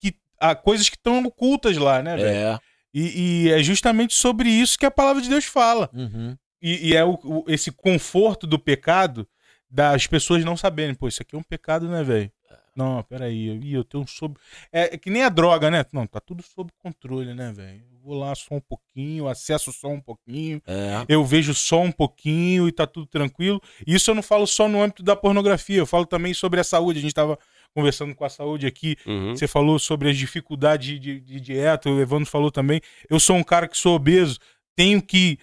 Que, 0.00 0.14
a 0.38 0.54
coisas 0.54 0.88
que 0.88 0.96
estão 0.96 1.24
ocultas 1.24 1.76
lá, 1.76 2.00
né, 2.02 2.16
velho? 2.16 2.28
É. 2.28 2.58
E, 2.94 3.46
e 3.46 3.50
é 3.50 3.62
justamente 3.62 4.14
sobre 4.14 4.48
isso 4.48 4.78
que 4.78 4.86
a 4.86 4.90
palavra 4.90 5.20
de 5.20 5.28
Deus 5.28 5.44
fala. 5.44 5.90
Uhum. 5.92 6.36
E, 6.62 6.90
e 6.90 6.96
é 6.96 7.04
o- 7.04 7.18
o- 7.24 7.44
esse 7.48 7.72
conforto 7.72 8.46
do 8.46 8.58
pecado 8.58 9.26
das 9.68 10.06
pessoas 10.06 10.44
não 10.44 10.56
saberem. 10.56 10.94
Pô, 10.94 11.08
isso 11.08 11.20
aqui 11.20 11.34
é 11.34 11.38
um 11.38 11.42
pecado, 11.42 11.88
né, 11.88 12.04
velho? 12.04 12.30
Não, 12.76 13.02
peraí. 13.04 13.46
eu- 13.48 13.56
Ih, 13.62 13.74
eu 13.74 13.84
tenho 13.84 14.06
sob. 14.06 14.36
É, 14.72 14.94
é 14.94 14.98
que 14.98 15.08
nem 15.10 15.22
a 15.22 15.28
droga, 15.28 15.70
né? 15.70 15.84
Não, 15.92 16.06
tá 16.06 16.18
tudo 16.20 16.42
sob 16.42 16.70
controle, 16.78 17.32
né, 17.34 17.52
velho? 17.52 17.82
Eu 17.92 17.98
Vou 18.04 18.18
lá 18.18 18.34
só 18.34 18.54
um 18.56 18.60
pouquinho, 18.60 19.26
acesso 19.28 19.72
só 19.72 19.88
um 19.88 20.00
pouquinho, 20.00 20.60
É. 20.66 21.04
eu 21.08 21.24
vejo 21.24 21.54
só 21.54 21.80
um 21.80 21.90
pouquinho 21.90 22.68
e 22.68 22.72
tá 22.72 22.86
tudo 22.86 23.06
tranquilo. 23.06 23.58
Isso 23.86 24.10
eu 24.10 24.14
não 24.14 24.22
falo 24.22 24.46
só 24.46 24.68
no 24.68 24.82
âmbito 24.82 25.02
da 25.02 25.16
pornografia, 25.16 25.78
eu 25.78 25.86
falo 25.86 26.04
também 26.04 26.34
sobre 26.34 26.60
a 26.60 26.64
saúde. 26.64 26.98
A 26.98 27.02
gente 27.02 27.14
tava 27.14 27.38
conversando 27.74 28.14
com 28.14 28.24
a 28.24 28.28
saúde 28.28 28.66
aqui. 28.66 28.94
Uhum. 29.06 29.34
Você 29.34 29.46
falou 29.48 29.78
sobre 29.78 30.10
as 30.10 30.18
dificuldades 30.18 30.86
de, 30.86 30.98
de- 30.98 31.20
de 31.20 31.40
dieta, 31.40 31.88
o 31.88 31.98
Evandro 31.98 32.26
falou 32.28 32.50
também. 32.50 32.80
Eu 33.08 33.18
sou 33.18 33.36
um 33.36 33.42
cara 33.42 33.66
que 33.66 33.76
sou 33.78 33.94
obeso, 33.96 34.38
tenho 34.76 35.00
que. 35.00 35.38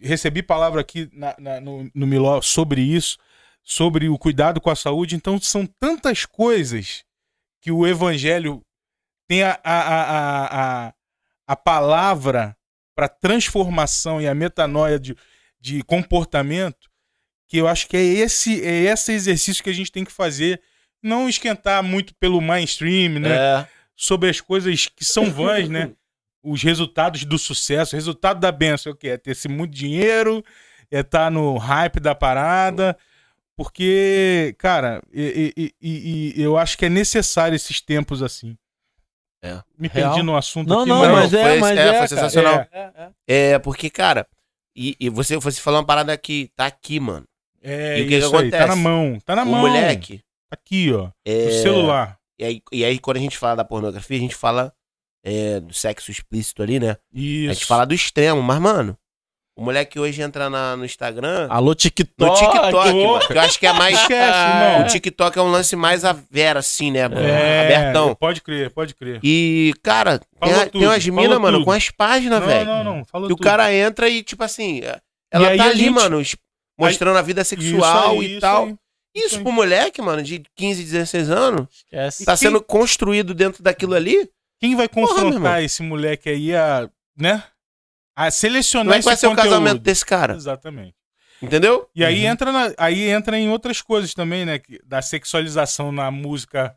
Recebi 0.00 0.42
palavra 0.42 0.80
aqui 0.80 1.08
na- 1.12 1.36
na- 1.38 1.60
no, 1.60 1.90
no 1.94 2.06
Miló 2.06 2.40
sobre 2.40 2.80
isso, 2.80 3.18
sobre 3.70 4.08
o 4.08 4.18
cuidado 4.18 4.60
com 4.60 4.68
a 4.68 4.74
saúde. 4.74 5.14
Então, 5.14 5.40
são 5.40 5.64
tantas 5.64 6.26
coisas 6.26 7.04
que 7.62 7.70
o 7.70 7.86
Evangelho 7.86 8.62
tem 9.28 9.44
a, 9.44 9.60
a, 9.62 9.80
a, 9.80 10.86
a, 10.88 10.94
a, 11.46 11.56
palavra 11.56 12.56
para 12.96 13.08
transformação 13.08 14.20
e 14.20 14.26
a 14.26 14.34
metanoia 14.34 14.98
de, 14.98 15.16
de 15.60 15.84
comportamento, 15.84 16.90
que 17.48 17.58
eu 17.58 17.68
acho 17.68 17.86
que 17.86 17.96
é 17.96 18.02
esse, 18.02 18.60
é 18.64 18.86
esse 18.86 19.12
exercício 19.12 19.62
que 19.62 19.70
a 19.70 19.74
gente 19.74 19.92
tem 19.92 20.04
que 20.04 20.10
fazer. 20.10 20.60
Não 21.00 21.28
esquentar 21.28 21.80
muito 21.80 22.12
pelo 22.16 22.40
mainstream, 22.40 23.20
né? 23.20 23.36
É. 23.36 23.68
sobre 23.94 24.28
as 24.28 24.40
coisas 24.40 24.86
que 24.88 25.04
são 25.04 25.30
vãs, 25.30 25.68
né? 25.68 25.92
Os 26.42 26.60
resultados 26.60 27.24
do 27.24 27.38
sucesso, 27.38 27.94
o 27.94 27.96
resultado 27.96 28.40
da 28.40 28.50
benção 28.50 28.90
é 28.90 28.94
o 28.94 28.98
quê? 28.98 29.08
É 29.10 29.16
ter 29.16 29.30
esse 29.30 29.46
muito 29.46 29.72
dinheiro, 29.72 30.44
é 30.90 31.00
estar 31.00 31.30
no 31.30 31.56
hype 31.56 32.00
da 32.00 32.16
parada, 32.16 32.98
porque, 33.62 34.54
cara, 34.56 35.02
e, 35.12 35.52
e- 35.54 35.74
e- 35.82 36.34
e 36.34 36.42
eu 36.42 36.56
acho 36.56 36.78
que 36.78 36.86
é 36.86 36.88
necessário 36.88 37.54
esses 37.54 37.78
tempos 37.82 38.22
assim. 38.22 38.56
É. 39.42 39.60
Me 39.78 39.86
Real. 39.88 40.12
perdi 40.12 40.22
no 40.22 40.34
assunto 40.34 40.66
Não, 40.68 40.80
aqui, 40.80 40.88
não, 40.88 41.02
Não, 41.02 41.12
mas 41.12 41.34
é, 41.34 41.42
foi- 41.42 41.58
mas 41.60 41.78
é, 41.78 41.88
é, 41.88 41.98
foi 41.98 42.08
sensacional. 42.08 42.54
É. 42.54 42.68
É, 42.72 42.92
é. 43.28 43.50
É, 43.52 43.58
porque, 43.58 43.90
cara, 43.90 44.26
e, 44.74 44.96
e 44.98 45.10
você, 45.10 45.36
você 45.36 45.60
falou 45.60 45.80
uma 45.80 45.86
parada 45.86 46.16
que 46.16 46.50
tá 46.56 46.64
aqui, 46.64 46.98
mano. 46.98 47.26
É, 47.62 47.98
E 47.98 48.02
o 48.02 48.04
que 48.04 48.08
que 48.08 48.16
isso 48.16 48.34
aí, 48.36 48.50
tá 48.50 48.56
acontece? 48.56 48.68
na 48.68 48.76
mão, 48.76 49.18
tá 49.22 49.36
na 49.36 49.42
o 49.42 49.46
mão. 49.46 49.60
moleque. 49.60 50.18
Tá 50.48 50.54
aqui, 50.54 50.90
ó, 50.94 51.10
É, 51.22 51.44
no 51.44 51.52
celular. 51.52 52.18
E 52.38 52.44
aí, 52.44 52.62
e 52.72 52.82
aí, 52.82 52.98
quando 52.98 53.18
a 53.18 53.20
gente 53.20 53.36
fala 53.36 53.56
da 53.56 53.64
pornografia, 53.64 54.16
a 54.16 54.20
gente 54.20 54.34
fala 54.34 54.72
é, 55.22 55.60
do 55.60 55.74
sexo 55.74 56.10
explícito 56.10 56.62
ali, 56.62 56.80
né? 56.80 56.96
Isso. 57.12 57.50
A 57.50 57.52
gente 57.52 57.66
fala 57.66 57.84
do 57.84 57.92
extremo, 57.92 58.42
mas, 58.42 58.58
mano, 58.58 58.96
o 59.60 59.64
moleque 59.64 59.98
hoje 60.00 60.22
entra 60.22 60.48
na- 60.48 60.74
no 60.76 60.84
Instagram. 60.86 61.46
Alô, 61.50 61.74
TikTok. 61.74 62.30
No 62.30 62.34
TikTok, 62.34 62.92
mano, 62.92 63.26
que 63.26 63.32
eu 63.34 63.40
acho 63.40 63.58
que 63.58 63.66
é 63.66 63.72
mais. 63.74 63.98
Esquece, 64.00 64.38
O 64.38 64.72
irmão. 64.72 64.86
TikTok 64.86 65.38
é 65.38 65.42
um 65.42 65.50
lance 65.50 65.76
mais 65.76 66.04
a 66.04 66.12
vera, 66.12 66.60
assim, 66.60 66.90
né, 66.90 67.06
mano? 67.06 67.20
É, 67.26 67.76
Abertão. 67.76 68.14
pode 68.14 68.40
crer, 68.40 68.70
pode 68.70 68.94
crer. 68.94 69.20
E, 69.22 69.74
cara, 69.82 70.18
tem, 70.18 70.28
Falou 70.38 70.54
a- 70.54 70.58
tem 70.60 70.70
tudo, 70.72 70.84
umas 70.86 71.04
falou 71.04 71.20
minas, 71.22 71.38
mano, 71.38 71.58
tudo. 71.58 71.64
com 71.66 71.72
as 71.72 71.90
páginas, 71.90 72.40
Não, 72.40 72.46
velho. 72.46 72.64
não, 72.66 72.84
não, 72.84 73.04
fala 73.04 73.24
E 73.24 73.26
o 73.26 73.36
tudo. 73.36 73.42
cara 73.44 73.72
entra 73.72 74.08
e, 74.08 74.22
tipo 74.22 74.42
assim, 74.42 74.80
ela 75.30 75.48
aí 75.48 75.58
tá 75.58 75.64
ali, 75.66 75.78
gente- 75.78 75.90
mano, 75.90 76.22
mostrando 76.78 77.18
a 77.18 77.22
vida 77.22 77.44
sexual 77.44 78.12
aí, 78.12 78.20
e 78.26 78.30
isso 78.32 78.40
tal. 78.40 78.64
aí. 78.66 78.74
Isso 79.14 79.42
pro 79.42 79.52
moleque, 79.52 80.00
mano, 80.00 80.22
de 80.22 80.40
15, 80.56 80.82
16 80.84 81.28
anos, 81.30 81.66
Esquece. 81.70 82.24
tá 82.24 82.32
quem- 82.32 82.38
sendo 82.48 82.62
construído 82.62 83.34
dentro 83.34 83.62
daquilo 83.62 83.94
ali. 83.94 84.30
Quem 84.60 84.76
vai 84.76 84.88
Porra, 84.88 85.08
confrontar 85.08 85.62
esse 85.64 85.82
moleque 85.82 86.28
aí 86.30 86.54
a, 86.54 86.88
né? 87.18 87.42
A 88.26 88.30
selecionar 88.30 88.84
Como 88.86 88.94
é 88.94 88.98
que 88.98 89.04
vai 89.04 89.16
ser 89.16 89.26
o 89.28 89.34
casamento 89.36 89.80
desse 89.80 90.04
cara? 90.04 90.34
Exatamente. 90.34 90.94
Entendeu? 91.42 91.88
E 91.94 92.04
aí 92.04 92.24
Uhum. 92.26 92.30
entra 92.32 92.52
na- 92.52 92.74
aí 92.76 93.08
entra 93.08 93.38
em 93.38 93.48
outras 93.50 93.80
coisas 93.80 94.12
também, 94.12 94.44
né? 94.44 94.58
que- 94.58 94.78
Da 94.84 95.00
sexualização 95.00 95.90
na 95.90 96.10
música 96.10 96.74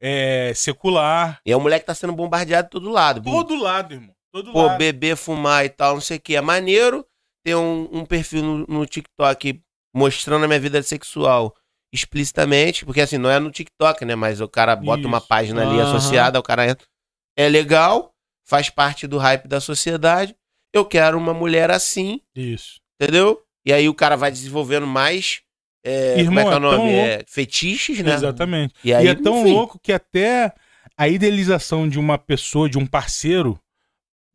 é, 0.00 0.52
secular. 0.54 1.40
E 1.46 1.50
aí 1.50 1.54
o 1.54 1.60
moleque 1.60 1.86
tá 1.86 1.94
sendo 1.94 2.12
bombardeado 2.12 2.66
de 2.66 2.70
todo 2.70 2.90
lado. 2.90 3.22
Todo 3.22 3.54
lado, 3.54 3.94
irmão. 3.94 4.14
Todo 4.32 4.50
Pô, 4.52 4.66
lado. 4.66 4.78
beber, 4.78 5.16
fumar 5.16 5.64
e 5.64 5.68
tal, 5.68 5.94
não 5.94 6.00
sei 6.00 6.16
o 6.16 6.20
que. 6.20 6.34
É 6.34 6.40
maneiro 6.40 7.06
ter 7.44 7.54
um, 7.54 7.88
um 7.92 8.04
perfil 8.04 8.42
no, 8.42 8.58
no 8.66 8.86
TikTok 8.86 9.62
mostrando 9.94 10.44
a 10.44 10.48
minha 10.48 10.58
vida 10.58 10.82
sexual 10.82 11.54
explicitamente, 11.92 12.84
porque 12.86 13.00
assim, 13.02 13.18
não 13.18 13.30
é 13.30 13.38
no 13.38 13.50
TikTok, 13.50 14.04
né? 14.04 14.14
Mas 14.16 14.40
o 14.40 14.48
cara 14.48 14.74
bota 14.74 15.06
uma 15.06 15.18
Isso. 15.18 15.28
página 15.28 15.62
ali 15.62 15.78
Aham. 15.78 15.96
associada, 15.96 16.38
o 16.40 16.42
cara 16.42 16.66
entra. 16.66 16.86
É 17.36 17.48
legal, 17.48 18.11
faz 18.52 18.68
parte 18.68 19.06
do 19.06 19.16
hype 19.16 19.48
da 19.48 19.62
sociedade. 19.62 20.36
Eu 20.74 20.84
quero 20.84 21.16
uma 21.16 21.32
mulher 21.32 21.70
assim, 21.70 22.20
Isso. 22.36 22.80
entendeu? 23.00 23.42
E 23.64 23.72
aí 23.72 23.88
o 23.88 23.94
cara 23.94 24.14
vai 24.14 24.30
desenvolvendo 24.30 24.86
mais. 24.86 25.40
É, 25.82 26.16
como 26.16 26.20
Irmão, 26.38 26.44
é 26.44 26.44
que 26.44 26.50
é 26.50 26.54
o 26.54 26.56
é 26.56 26.60
nome? 26.60 26.76
louco. 26.76 26.90
É, 26.92 27.24
fetiches, 27.26 27.98
né? 28.00 28.12
Exatamente. 28.12 28.74
E 28.84 28.92
aí, 28.92 29.06
e 29.06 29.08
é 29.08 29.14
tão 29.14 29.40
enfim. 29.40 29.52
louco 29.54 29.78
que 29.82 29.90
até 29.90 30.52
a 30.98 31.08
idealização 31.08 31.88
de 31.88 31.98
uma 31.98 32.18
pessoa, 32.18 32.68
de 32.68 32.76
um 32.76 32.84
parceiro 32.86 33.58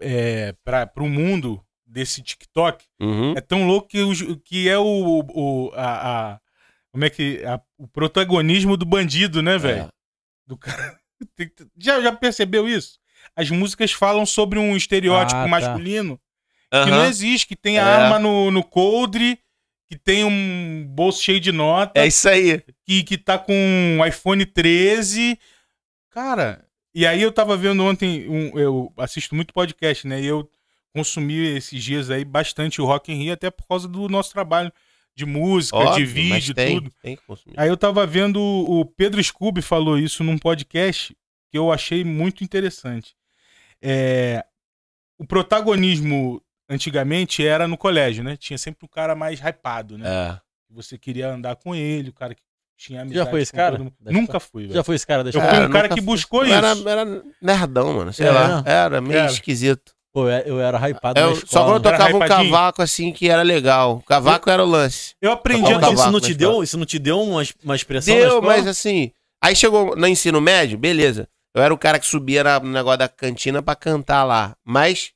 é, 0.02 0.56
para 0.64 0.92
o 0.98 1.08
mundo 1.08 1.64
desse 1.86 2.24
TikTok 2.24 2.84
Uhum. 3.00 3.34
é 3.38 3.42
tão 3.42 3.68
louco 3.68 3.88
que, 3.88 4.00
os- 4.02 4.24
que 4.44 4.68
é 4.68 4.78
o, 4.80 5.24
o 5.30 5.72
a, 5.76 6.34
a- 6.34 6.40
como 6.92 7.06
é 7.06 7.10
que 7.12 7.44
a- 7.46 7.62
o 7.78 7.88
protagonismo 7.88 8.76
do 8.76 8.86
bandido, 8.86 9.44
né, 9.44 9.60
velho? 9.60 9.84
É. 9.84 9.90
Do 10.48 10.58
cara. 10.58 11.00
Já, 11.78 12.00
já 12.02 12.12
percebeu 12.12 12.68
isso? 12.68 12.98
As 13.38 13.50
músicas 13.52 13.92
falam 13.92 14.26
sobre 14.26 14.58
um 14.60 14.76
estereótipo 14.76 15.40
Ah, 15.40 15.44
tá. 15.44 15.48
masculino 15.48 16.20
que 16.84 16.90
não 16.92 17.06
existe, 17.06 17.48
que 17.48 17.56
tem 17.56 17.78
a 17.80 17.82
É. 17.84 17.86
arma 17.86 18.20
no, 18.20 18.52
no 18.52 18.64
coldre, 18.64 19.40
que 19.88 19.96
tem 19.98 20.26
um 20.26 20.86
bolso 20.90 21.24
cheio 21.24 21.40
de 21.40 21.52
nota, 21.54 21.98
É 22.02 22.06
isso 22.08 22.28
aí. 22.28 22.62
que, 22.86 23.04
que 23.04 23.18
tá 23.18 23.38
com 23.38 23.54
um 23.54 24.06
iPhone 24.06 24.46
13. 24.46 25.40
Cara, 26.10 26.66
e 26.94 27.06
aí 27.06 27.22
eu 27.22 27.32
tava 27.32 27.56
vendo 27.56 27.84
ontem, 27.84 28.28
um- 28.28 28.58
eu 28.60 28.92
assisto 28.98 29.36
muito 29.36 29.54
podcast, 29.54 30.08
né? 30.08 30.20
E 30.22 30.26
eu 30.26 30.50
consumi 30.94 31.56
esses 31.56 31.82
dias 31.84 32.10
aí 32.10 32.26
bastante 32.26 32.82
o 32.82 32.86
Rock 32.86 33.12
in 33.12 33.16
Rio, 33.24 33.34
até 33.34 33.52
por 33.52 33.68
causa 33.68 33.88
do 33.88 34.10
nosso 34.10 34.32
trabalho 34.34 34.72
de 35.16 35.26
música, 35.26 35.78
Óbvio, 35.78 36.06
de 36.08 36.14
mas 36.30 36.34
vídeo, 36.44 36.54
tem, 36.56 36.76
tudo. 36.76 36.92
Tem 37.02 37.16
que 37.16 37.22
consumir. 37.24 37.56
Aí 37.60 37.70
eu 37.70 37.78
tava 37.78 38.06
vendo 38.06 38.40
o 38.42 38.82
o 38.82 38.86
Pedro 38.86 39.24
Scooby 39.24 39.62
falou 39.62 39.98
isso 39.98 40.24
num 40.24 40.38
podcast 40.38 41.16
que 41.50 41.58
eu 41.58 41.72
achei 41.72 42.04
muito 42.04 42.44
interessante. 42.44 43.16
É, 43.82 44.44
o 45.20 45.26
protagonismo 45.26 46.42
antigamente 46.70 47.46
era 47.46 47.68
no 47.68 47.78
colégio, 47.78 48.24
né? 48.24 48.36
Tinha 48.38 48.58
sempre 48.58 48.86
um 48.86 48.90
cara 48.90 49.16
mais 49.16 49.40
hypado, 49.40 49.98
né? 49.98 50.06
É. 50.08 50.40
Você 50.72 50.98
queria 50.98 51.30
andar 51.32 51.56
com 51.56 51.74
ele, 51.74 52.10
o 52.10 52.14
cara 52.14 52.36
que 52.36 52.42
tinha 52.78 53.00
Já 53.00 53.04
amizade 53.04 53.30
foi 53.32 53.42
esse 53.42 53.54
cara? 53.54 53.80
Nunca 54.06 54.40
fui, 54.40 54.64
velho. 54.64 54.76
Já 54.76 54.84
foi 54.84 54.96
esse 54.96 55.08
cara 55.08 55.24
da 55.24 55.30
Eu 55.30 55.40
escola? 55.40 55.56
fui 55.56 55.66
um 55.66 55.72
Cara, 55.72 55.90
que 55.90 55.96
fui. 55.96 56.04
buscou 56.04 56.46
Era, 56.46 56.74
isso. 56.74 56.88
era 56.90 57.24
nerdão, 57.42 57.94
mano. 57.94 58.14
Sei 58.14 58.28
É, 58.28 58.32
lá. 58.32 58.64
Era 58.66 59.02
meio 59.02 59.20
Era. 59.20 59.32
esquisito. 59.32 59.94
Pô, 60.14 60.28
eu- 60.30 60.46
eu 60.58 60.60
era 60.60 60.78
hypado 60.90 61.20
na 61.20 61.28
Eu, 61.28 61.34
escola. 61.34 61.48
só 61.52 61.64
quando 61.72 61.86
eu 61.86 61.90
Era 61.94 61.98
tocava 61.98 62.18
um 62.18 62.28
cavaco 62.28 62.82
assim 62.82 63.12
que 63.12 63.30
era 63.30 63.42
legal. 63.44 63.98
O 63.98 64.04
cavaco 64.04 64.50
era 64.50 64.64
o 64.64 64.68
lance. 64.68 65.16
Eu 65.22 65.32
aprendi 65.32 65.72
a 65.74 65.92
isso 65.92 66.12
não 66.12 66.20
te 66.20 66.34
deu, 66.34 66.64
isso 66.64 66.78
não 66.78 66.86
te 66.86 67.00
deu 67.00 67.22
uma, 67.22 67.44
uma 67.64 67.76
expressão 67.76 68.16
Deu, 68.16 68.42
mas 68.42 68.68
assim. 68.68 69.12
Aí 69.42 69.56
chegou 69.56 69.96
no 69.96 70.08
ensino 70.08 70.42
médio, 70.42 70.78
beleza. 70.78 71.30
Eu 71.58 71.64
era 71.64 71.74
o 71.74 71.78
cara 71.78 72.00
que 72.00 72.06
subia 72.06 72.44
na- 72.44 72.60
no 72.60 72.70
negócio 72.72 73.00
da 73.00 73.10
cantina 73.10 73.62
pra 73.62 73.76
cantar 73.76 74.24
lá. 74.24 74.56
Mas. 74.64 75.12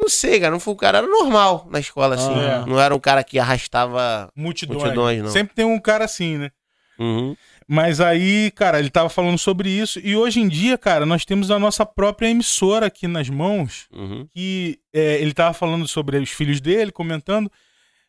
Não 0.00 0.08
sei, 0.08 0.40
cara. 0.40 0.50
Não 0.50 0.58
foi 0.60 0.74
um 0.74 0.76
cara. 0.76 0.98
Era 0.98 1.06
normal 1.06 1.68
na 1.70 1.78
escola, 1.78 2.14
assim. 2.16 2.32
Ah. 2.34 2.64
Não 2.66 2.80
era 2.80 2.94
um 2.94 2.98
cara 2.98 3.22
que 3.22 3.38
arrastava. 3.38 4.28
multidões. 4.34 4.80
Multidões, 4.82 5.22
não. 5.22 5.30
Sempre 5.30 5.54
tem 5.54 5.64
um 5.64 5.78
cara 5.78 6.04
assim, 6.04 6.38
né? 6.38 6.50
Uhum. 6.98 7.36
Mas 7.68 8.00
aí, 8.00 8.50
cara, 8.50 8.78
ele 8.78 8.90
tava 8.90 9.08
falando 9.08 9.38
sobre 9.38 9.70
isso. 9.70 10.00
E 10.02 10.16
hoje 10.16 10.40
em 10.40 10.48
dia, 10.48 10.76
cara, 10.76 11.06
nós 11.06 11.24
temos 11.24 11.50
a 11.50 11.58
nossa 11.58 11.86
própria 11.86 12.28
emissora 12.28 12.86
aqui 12.86 13.06
nas 13.06 13.28
mãos. 13.30 13.86
Uhum. 13.92 14.26
Que 14.30 14.78
é, 14.92 15.20
ele 15.20 15.32
tava 15.32 15.54
falando 15.54 15.86
sobre 15.86 16.16
os 16.18 16.30
filhos 16.30 16.60
dele, 16.60 16.90
comentando. 16.90 17.50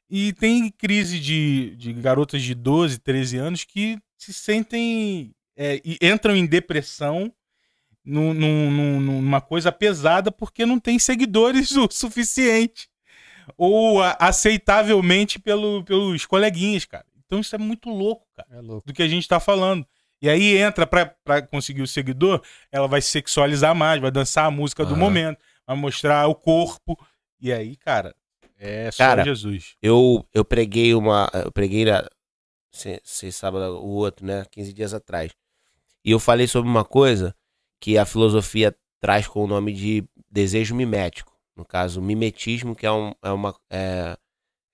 E 0.10 0.34
tem 0.34 0.70
crise 0.70 1.20
de, 1.20 1.76
de 1.78 1.94
garotas 1.94 2.42
de 2.42 2.54
12, 2.56 3.00
13 3.00 3.38
anos 3.38 3.64
que 3.64 3.98
se 4.18 4.34
sentem. 4.34 5.32
É, 5.56 5.82
e 5.84 5.98
entram 6.02 6.36
em 6.36 6.46
depressão 6.46 7.32
num- 8.04 8.34
num- 8.34 8.72
num- 8.72 9.00
numa 9.00 9.40
coisa 9.42 9.72
pesada 9.72 10.32
porque 10.32 10.66
não 10.66 10.80
tem 10.80 10.98
seguidores 11.00 11.72
o 11.78 11.88
suficiente. 11.92 12.90
Ou 13.58 14.02
a- 14.02 14.16
aceitavelmente 14.20 15.38
pelo, 15.40 15.84
pelos 15.84 16.26
coleguinhas, 16.26 16.86
cara. 16.86 17.06
Então 17.26 17.40
isso 17.40 17.54
é 17.56 17.58
muito 17.58 17.90
louco, 17.90 18.26
cara 18.36 18.48
É 18.52 18.62
louco. 18.62 18.88
do 18.88 18.94
que 18.94 19.04
a 19.04 19.08
gente 19.08 19.28
tá 19.28 19.40
falando. 19.40 19.86
E 20.22 20.30
aí 20.30 20.56
entra 20.58 20.88
pra, 20.88 21.06
pra 21.24 21.42
conseguir 21.42 21.82
o 21.82 21.88
seguidor, 21.88 22.42
ela 22.72 22.88
vai 22.88 23.02
sexualizar 23.02 23.76
mais, 23.76 24.00
vai 24.00 24.12
dançar 24.12 24.46
a 24.46 24.52
música 24.52 24.86
do 24.86 24.92
Aham. 24.94 25.00
momento, 25.00 25.38
vai 25.68 25.76
mostrar 25.76 26.28
o 26.28 26.36
corpo. 26.36 26.98
E 27.42 27.52
aí, 27.52 27.76
cara, 27.76 28.16
é 28.58 28.90
só 28.92 29.04
Cara, 29.04 29.24
Jesus. 29.26 29.76
Eu, 29.82 30.26
eu 30.34 30.46
preguei 30.46 30.94
uma. 30.94 31.30
Eu 31.34 31.52
preguei 31.52 31.84
na. 31.84 32.08
Se, 32.72 33.02
se 33.04 33.32
sábado 33.34 33.78
o 33.84 33.90
outro, 33.90 34.26
né? 34.26 34.46
15 34.50 34.72
dias 34.72 34.94
atrás. 34.94 35.32
E 36.06 36.12
eu 36.12 36.20
falei 36.20 36.48
sobre 36.48 36.70
uma 36.70 36.84
coisa 36.84 37.36
que 37.82 37.98
a 37.98 38.06
filosofia 38.06 38.76
traz 39.02 39.28
com 39.28 39.44
o 39.44 39.48
nome 39.48 39.74
de 39.74 40.04
desejo 40.30 40.76
mimético. 40.76 41.32
No 41.56 41.66
caso, 41.66 42.02
mimetismo, 42.02 42.76
que 42.76 42.86
é, 42.86 42.92
um, 42.92 43.14
é, 43.24 43.30
uma, 43.32 43.56
é, 43.72 44.18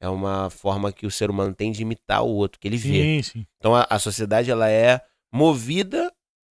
é 0.01 0.07
uma 0.09 0.49
forma 0.49 0.91
que 0.93 1.05
o 1.05 1.11
ser 1.11 1.29
humano 1.29 1.53
tem 1.53 1.71
de 1.71 1.81
imitar 1.81 2.23
o 2.23 2.29
outro, 2.29 2.59
que 2.59 2.67
ele 2.67 2.77
vê. 2.77 3.03
Sim, 3.03 3.23
sim. 3.23 3.45
Então 3.57 3.75
a, 3.75 3.85
a 3.89 3.99
sociedade 3.99 4.49
ela 4.49 4.69
é 4.69 5.01
movida 5.31 6.11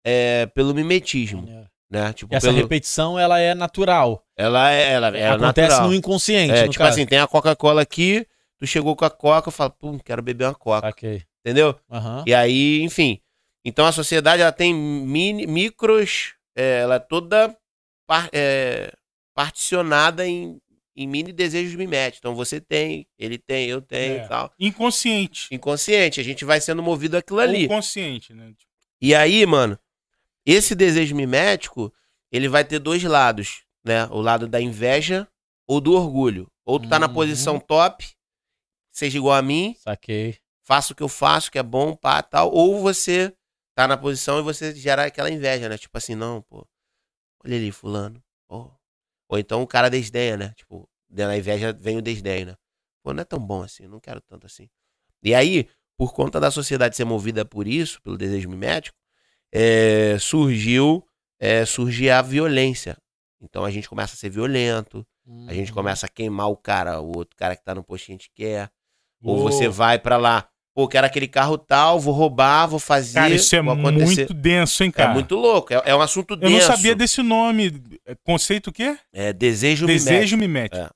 é, 0.05 0.45
pelo 0.47 0.74
mimetismo, 0.74 1.47
né? 1.89 2.11
Tipo, 2.13 2.36
essa 2.36 2.47
pelo... 2.47 2.57
repetição, 2.57 3.17
ela 3.17 3.39
é 3.39 3.55
natural. 3.55 4.24
ela 4.38 4.72
é, 4.72 4.91
ela 4.91 5.17
é 5.17 5.30
Acontece 5.30 5.70
natural. 5.70 5.88
no 5.89 5.93
inconsciente, 5.95 6.53
É, 6.53 6.63
no 6.65 6.70
tipo 6.72 6.84
caso. 6.84 6.91
assim, 6.95 7.05
tem 7.05 7.20
a 7.20 7.28
Coca-Cola 7.28 7.82
aqui, 7.82 8.28
tu 8.57 8.67
chegou 8.67 8.95
com 8.95 9.05
a 9.05 9.09
Coca, 9.09 9.47
eu 9.47 9.51
falo, 9.53 9.72
pum, 9.72 9.97
quero 9.97 10.22
beber 10.22 10.45
uma 10.45 10.55
Coca, 10.55 10.88
Ok. 10.89 11.24
entendeu? 11.45 11.76
Aham. 11.89 12.24
E 12.28 12.34
aí, 12.34 12.82
enfim. 12.84 13.20
Então 13.66 13.86
a 13.86 13.91
sociedade 13.91 14.41
ela 14.41 14.51
tem 14.51 14.74
mini, 14.74 15.45
micros, 15.45 16.34
é, 16.55 16.80
ela 16.82 16.95
é 16.95 16.99
toda 16.99 17.55
par- 18.07 18.30
é, 18.34 18.91
particionada 19.36 20.26
em, 20.28 20.60
em 20.95 21.07
mini 21.07 21.32
desejos 21.34 21.76
miméticos. 21.76 22.20
Então 22.20 22.36
você 22.36 22.60
tem, 22.62 23.07
ele 23.18 23.38
tem, 23.38 23.68
eu 23.70 23.82
tenho 23.82 24.20
É. 24.22 24.26
e 24.26 24.28
tal. 24.28 24.53
Inconsciente. 24.60 25.47
Inconsciente, 25.53 26.20
a 26.20 26.24
gente 26.24 26.45
vai 26.45 26.60
sendo 26.62 26.82
movido 26.84 27.18
aquilo 27.18 27.39
ali. 27.39 27.64
Ou 27.64 27.70
consciente, 27.70 28.34
né? 28.34 28.53
E 29.01 29.14
aí, 29.16 29.45
mano, 29.45 29.78
esse 30.45 30.74
desejo 30.76 31.16
mimético, 31.16 31.93
ele 32.32 32.47
vai 32.49 32.64
ter 32.66 32.80
dois 32.80 33.03
lados, 33.03 33.64
né? 33.84 34.05
O 34.07 34.20
lado 34.22 34.47
da 34.47 34.60
inveja 34.62 35.28
ou 35.68 35.80
do 35.80 35.93
orgulho. 35.93 36.49
Ou 36.66 36.80
tu 36.80 36.88
tá 36.89 36.99
na 36.99 37.07
Uhum. 37.07 37.14
posição 37.14 37.60
top, 37.60 38.05
seja 38.91 39.18
igual 39.18 39.36
a 39.36 39.41
mim, 39.41 39.76
Saquei. 39.80 40.38
faça 40.64 40.93
o 40.93 40.95
que 40.95 41.03
eu 41.03 41.07
faço, 41.07 41.51
que 41.51 41.57
é 41.60 41.64
bom, 41.64 41.95
pá, 41.95 42.22
tal. 42.22 42.51
Ou 42.51 42.80
você 42.82 43.34
tá 43.80 43.88
na 43.88 43.98
posição 43.98 44.40
e 44.40 44.42
você 44.44 44.76
gera 44.76 45.06
aquela 45.06 45.32
inveja, 45.32 45.70
né? 45.70 45.78
Tipo 45.78 45.98
assim, 45.98 46.14
não, 46.14 46.42
pô, 46.42 46.68
olha 47.46 47.56
ali, 47.56 47.72
fulano. 47.72 48.22
pô. 48.48 48.70
Ou 49.30 49.40
então 49.40 49.62
o 49.62 49.68
cara 49.68 49.90
desdenha, 49.90 50.36
né? 50.36 50.54
Tipo, 50.58 50.90
na 51.10 51.38
inveja 51.38 51.72
vem 51.72 51.98
o 51.98 52.02
desdenho, 52.02 52.48
né? 52.48 52.56
Pô, 53.02 53.14
não 53.14 53.22
é 53.22 53.26
tão 53.26 53.40
bom 53.40 53.64
assim, 53.64 53.88
não 53.88 54.00
quero 54.00 54.20
tanto 54.20 54.46
assim. 54.46 54.70
E 55.24 55.34
aí, 55.34 55.70
por 55.98 56.14
conta 56.14 56.40
da 56.42 56.52
sociedade 56.52 56.98
ser 56.98 57.06
movida 57.06 57.46
por 57.46 57.68
isso, 57.68 58.02
pelo 58.02 58.18
desejo 58.18 58.50
mimético, 58.50 58.98
é, 59.52 60.18
surgiu, 60.20 61.08
é, 61.40 61.66
surge 61.66 62.10
a 62.10 62.22
violência. 62.22 62.98
Então 63.42 63.64
a 63.64 63.72
gente 63.72 63.88
começa 63.88 64.14
a 64.14 64.18
ser 64.18 64.30
violento, 64.30 65.08
a 65.48 65.54
gente 65.54 65.70
Uhum. 65.72 65.76
começa 65.76 66.06
a 66.06 66.10
queimar 66.10 66.50
o 66.50 66.58
cara, 66.58 67.00
o 67.00 67.16
outro 67.16 67.38
cara 67.38 67.56
que 67.56 67.64
tá 67.64 67.74
no 67.74 67.84
posto 67.84 68.08
que 68.08 68.12
a 68.12 68.16
gente 68.16 68.32
quer. 68.36 68.70
Ou 69.24 69.38
você 69.40 69.70
vai 69.70 69.98
pra 70.00 70.18
lá, 70.18 70.50
pô, 70.80 70.88
quero 70.88 71.06
aquele 71.06 71.28
carro 71.28 71.58
tal, 71.58 72.00
vou 72.00 72.14
roubar, 72.14 72.68
vou 72.68 72.80
fazer. 72.80 73.16
Cara, 73.20 73.34
isso 73.34 73.54
é 73.54 73.62
muito 73.62 74.34
denso, 74.34 74.82
hein, 74.84 74.90
É 74.90 74.92
cara? 74.98 75.14
muito 75.14 75.36
louco, 75.36 75.74
é, 75.74 75.82
é 75.86 75.94
um 75.94 76.00
assunto 76.00 76.36
Eu 76.36 76.38
denso. 76.38 76.54
não 76.54 76.62
sabia 76.62 76.96
desse 76.96 77.22
nome. 77.22 77.82
É, 78.06 78.16
Conceito 78.24 78.68
o 78.70 78.72
quê? 78.72 78.98
É 79.12 79.34
desejo, 79.34 79.86
Desejo 79.86 80.38
mimético. 80.38 80.78
mimético. 80.78 80.78
É. 80.78 80.90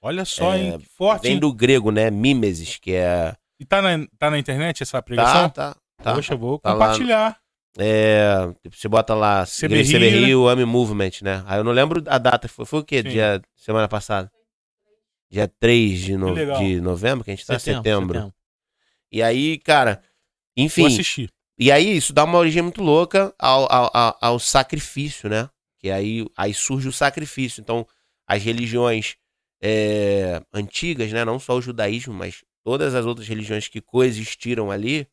Olha 0.00 0.24
só, 0.24 0.54
É, 0.54 0.58
hein? 0.60 0.78
Que 0.78 0.86
forte. 0.96 1.24
Vem 1.24 1.32
hein? 1.32 1.38
do 1.38 1.52
grego, 1.52 1.90
né? 1.90 2.10
Mimesis, 2.10 2.78
que 2.80 2.92
é. 2.94 3.34
E 3.60 3.66
tá 3.66 3.82
na, 3.82 4.06
tá 4.18 4.30
na 4.30 4.38
internet 4.38 4.82
essa 4.82 4.98
Tá, 4.98 5.02
pregação? 5.02 5.50
tá, 5.50 5.76
tá. 6.02 6.14
Poxa, 6.14 6.32
eu 6.32 6.38
vou 6.38 6.58
Tá 6.58 6.72
compartilhar. 6.72 7.36
É, 7.78 8.48
você 8.72 8.88
bota 8.88 9.14
lá 9.14 9.44
CB 9.44 9.82
Rio, 9.82 9.98
Rio, 10.26 10.48
Ame 10.48 10.64
Movement, 10.64 11.10
né? 11.22 11.42
Aí 11.46 11.58
eu 11.60 11.64
não 11.64 11.72
lembro 11.72 12.02
a 12.06 12.16
data, 12.16 12.48
foi, 12.48 12.64
foi 12.64 12.80
o 12.80 12.84
quê? 12.84 13.02
Sim. 13.02 13.10
Dia, 13.10 13.42
semana 13.56 13.86
passada? 13.88 14.30
Dia 15.30 15.46
3 15.60 15.98
de, 16.00 16.16
no- 16.16 16.34
de 16.58 16.80
novembro, 16.80 17.22
que 17.24 17.30
a 17.30 17.34
gente 17.34 17.44
tá 17.46 17.58
Setembro, 17.58 17.82
setembro. 17.84 18.14
setembro. 18.14 18.34
E 19.12 19.22
aí, 19.22 19.58
cara, 19.58 20.02
enfim. 20.56 20.82
Vou 20.82 20.88
assistir. 20.88 21.30
E 21.58 21.72
aí, 21.72 21.96
isso 21.96 22.12
dá 22.12 22.24
uma 22.24 22.38
origem 22.38 22.62
muito 22.62 22.82
louca 22.82 23.34
ao, 23.38 23.70
ao, 23.72 23.90
ao- 23.94 24.18
ao 24.20 24.38
sacrifício, 24.38 25.28
né? 25.28 25.48
Que 25.80 25.90
aí, 25.90 26.24
aí 26.36 26.54
surge 26.54 26.88
o 26.88 26.92
sacrifício. 26.92 27.60
Então, 27.60 27.86
as 28.26 28.42
religiões 28.42 29.16
é, 29.62 30.40
antigas, 30.52 31.12
né? 31.12 31.24
Não 31.24 31.38
só 31.38 31.54
o 31.56 31.62
judaísmo, 31.62 32.14
mas 32.14 32.44
todas 32.64 32.94
as 32.94 33.06
outras 33.06 33.26
religiões 33.26 33.66
que 33.68 33.80
coexistiram 33.80 34.70
ali, 34.70 35.08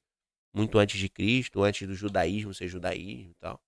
muito 0.56 0.78
antes 0.80 1.00
de 1.00 1.10
Cristo, 1.10 1.64
antes 1.64 1.88
do 1.88 1.96
judaísmo 1.96 2.54
ser 2.54 2.68
judaísmo 2.68 3.32
e 3.32 3.36
tal. 3.40 3.62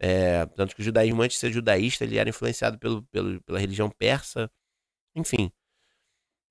É, 0.00 0.44
tanto 0.46 0.74
que 0.74 0.80
o 0.82 0.84
judaísmo, 0.84 1.22
antes 1.22 1.36
de 1.36 1.40
ser 1.40 1.52
judaísta, 1.52 2.04
ele 2.04 2.18
era 2.18 2.28
influenciado 2.28 2.78
pelo, 2.78 3.02
pelo, 3.04 3.40
pela 3.42 3.58
religião 3.58 3.88
persa. 3.90 4.50
Enfim. 5.16 5.52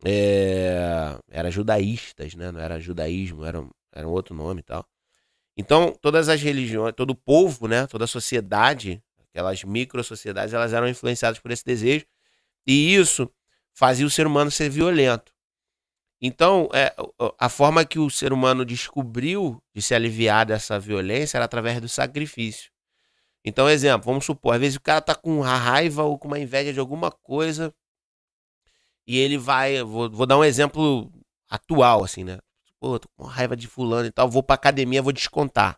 É, 0.03 1.17
era 1.29 1.51
judaístas, 1.51 2.35
né? 2.35 2.51
Não 2.51 2.59
era 2.59 2.79
judaísmo, 2.79 3.45
era, 3.45 3.63
era 3.93 4.07
um 4.07 4.11
outro 4.11 4.35
nome 4.35 4.61
e 4.61 4.63
tal. 4.63 4.85
Então, 5.57 5.93
todas 6.01 6.29
as 6.29 6.41
religiões, 6.41 6.93
todo 6.95 7.11
o 7.11 7.15
povo, 7.15 7.67
né, 7.67 7.85
toda 7.87 8.05
a 8.05 8.07
sociedade, 8.07 9.03
aquelas 9.29 9.63
micro-sociedades, 9.63 10.53
elas 10.53 10.73
eram 10.73 10.87
influenciadas 10.87 11.39
por 11.39 11.51
esse 11.51 11.63
desejo, 11.65 12.05
e 12.65 12.95
isso 12.95 13.29
fazia 13.73 14.05
o 14.05 14.09
ser 14.09 14.25
humano 14.25 14.49
ser 14.49 14.69
violento. 14.69 15.31
Então, 16.21 16.69
é, 16.73 16.95
a 17.37 17.49
forma 17.49 17.83
que 17.83 17.97
o 17.97 18.09
ser 18.09 18.31
humano 18.31 18.63
descobriu 18.63 19.61
de 19.73 19.81
se 19.81 19.95
aliviar 19.95 20.45
dessa 20.45 20.79
violência 20.79 21.37
era 21.37 21.45
através 21.45 21.81
do 21.81 21.89
sacrifício. 21.89 22.71
Então, 23.43 23.67
exemplo, 23.67 24.05
vamos 24.05 24.25
supor, 24.25 24.53
às 24.53 24.59
vezes 24.59 24.75
o 24.75 24.81
cara 24.81 25.01
tá 25.01 25.15
com 25.15 25.41
raiva 25.41 26.03
ou 26.03 26.17
com 26.17 26.27
uma 26.27 26.39
inveja 26.39 26.71
de 26.71 26.79
alguma 26.79 27.11
coisa, 27.11 27.73
e 29.07 29.17
ele 29.17 29.37
vai, 29.37 29.81
vou, 29.83 30.09
vou 30.09 30.25
dar 30.25 30.37
um 30.37 30.43
exemplo 30.43 31.11
atual, 31.49 32.03
assim, 32.03 32.23
né? 32.23 32.39
Pô, 32.79 32.97
tô 32.99 33.07
com 33.15 33.23
raiva 33.25 33.55
de 33.55 33.67
fulano 33.67 34.07
e 34.07 34.11
tal, 34.11 34.29
vou 34.29 34.41
pra 34.41 34.55
academia, 34.55 35.01
vou 35.01 35.11
descontar. 35.13 35.77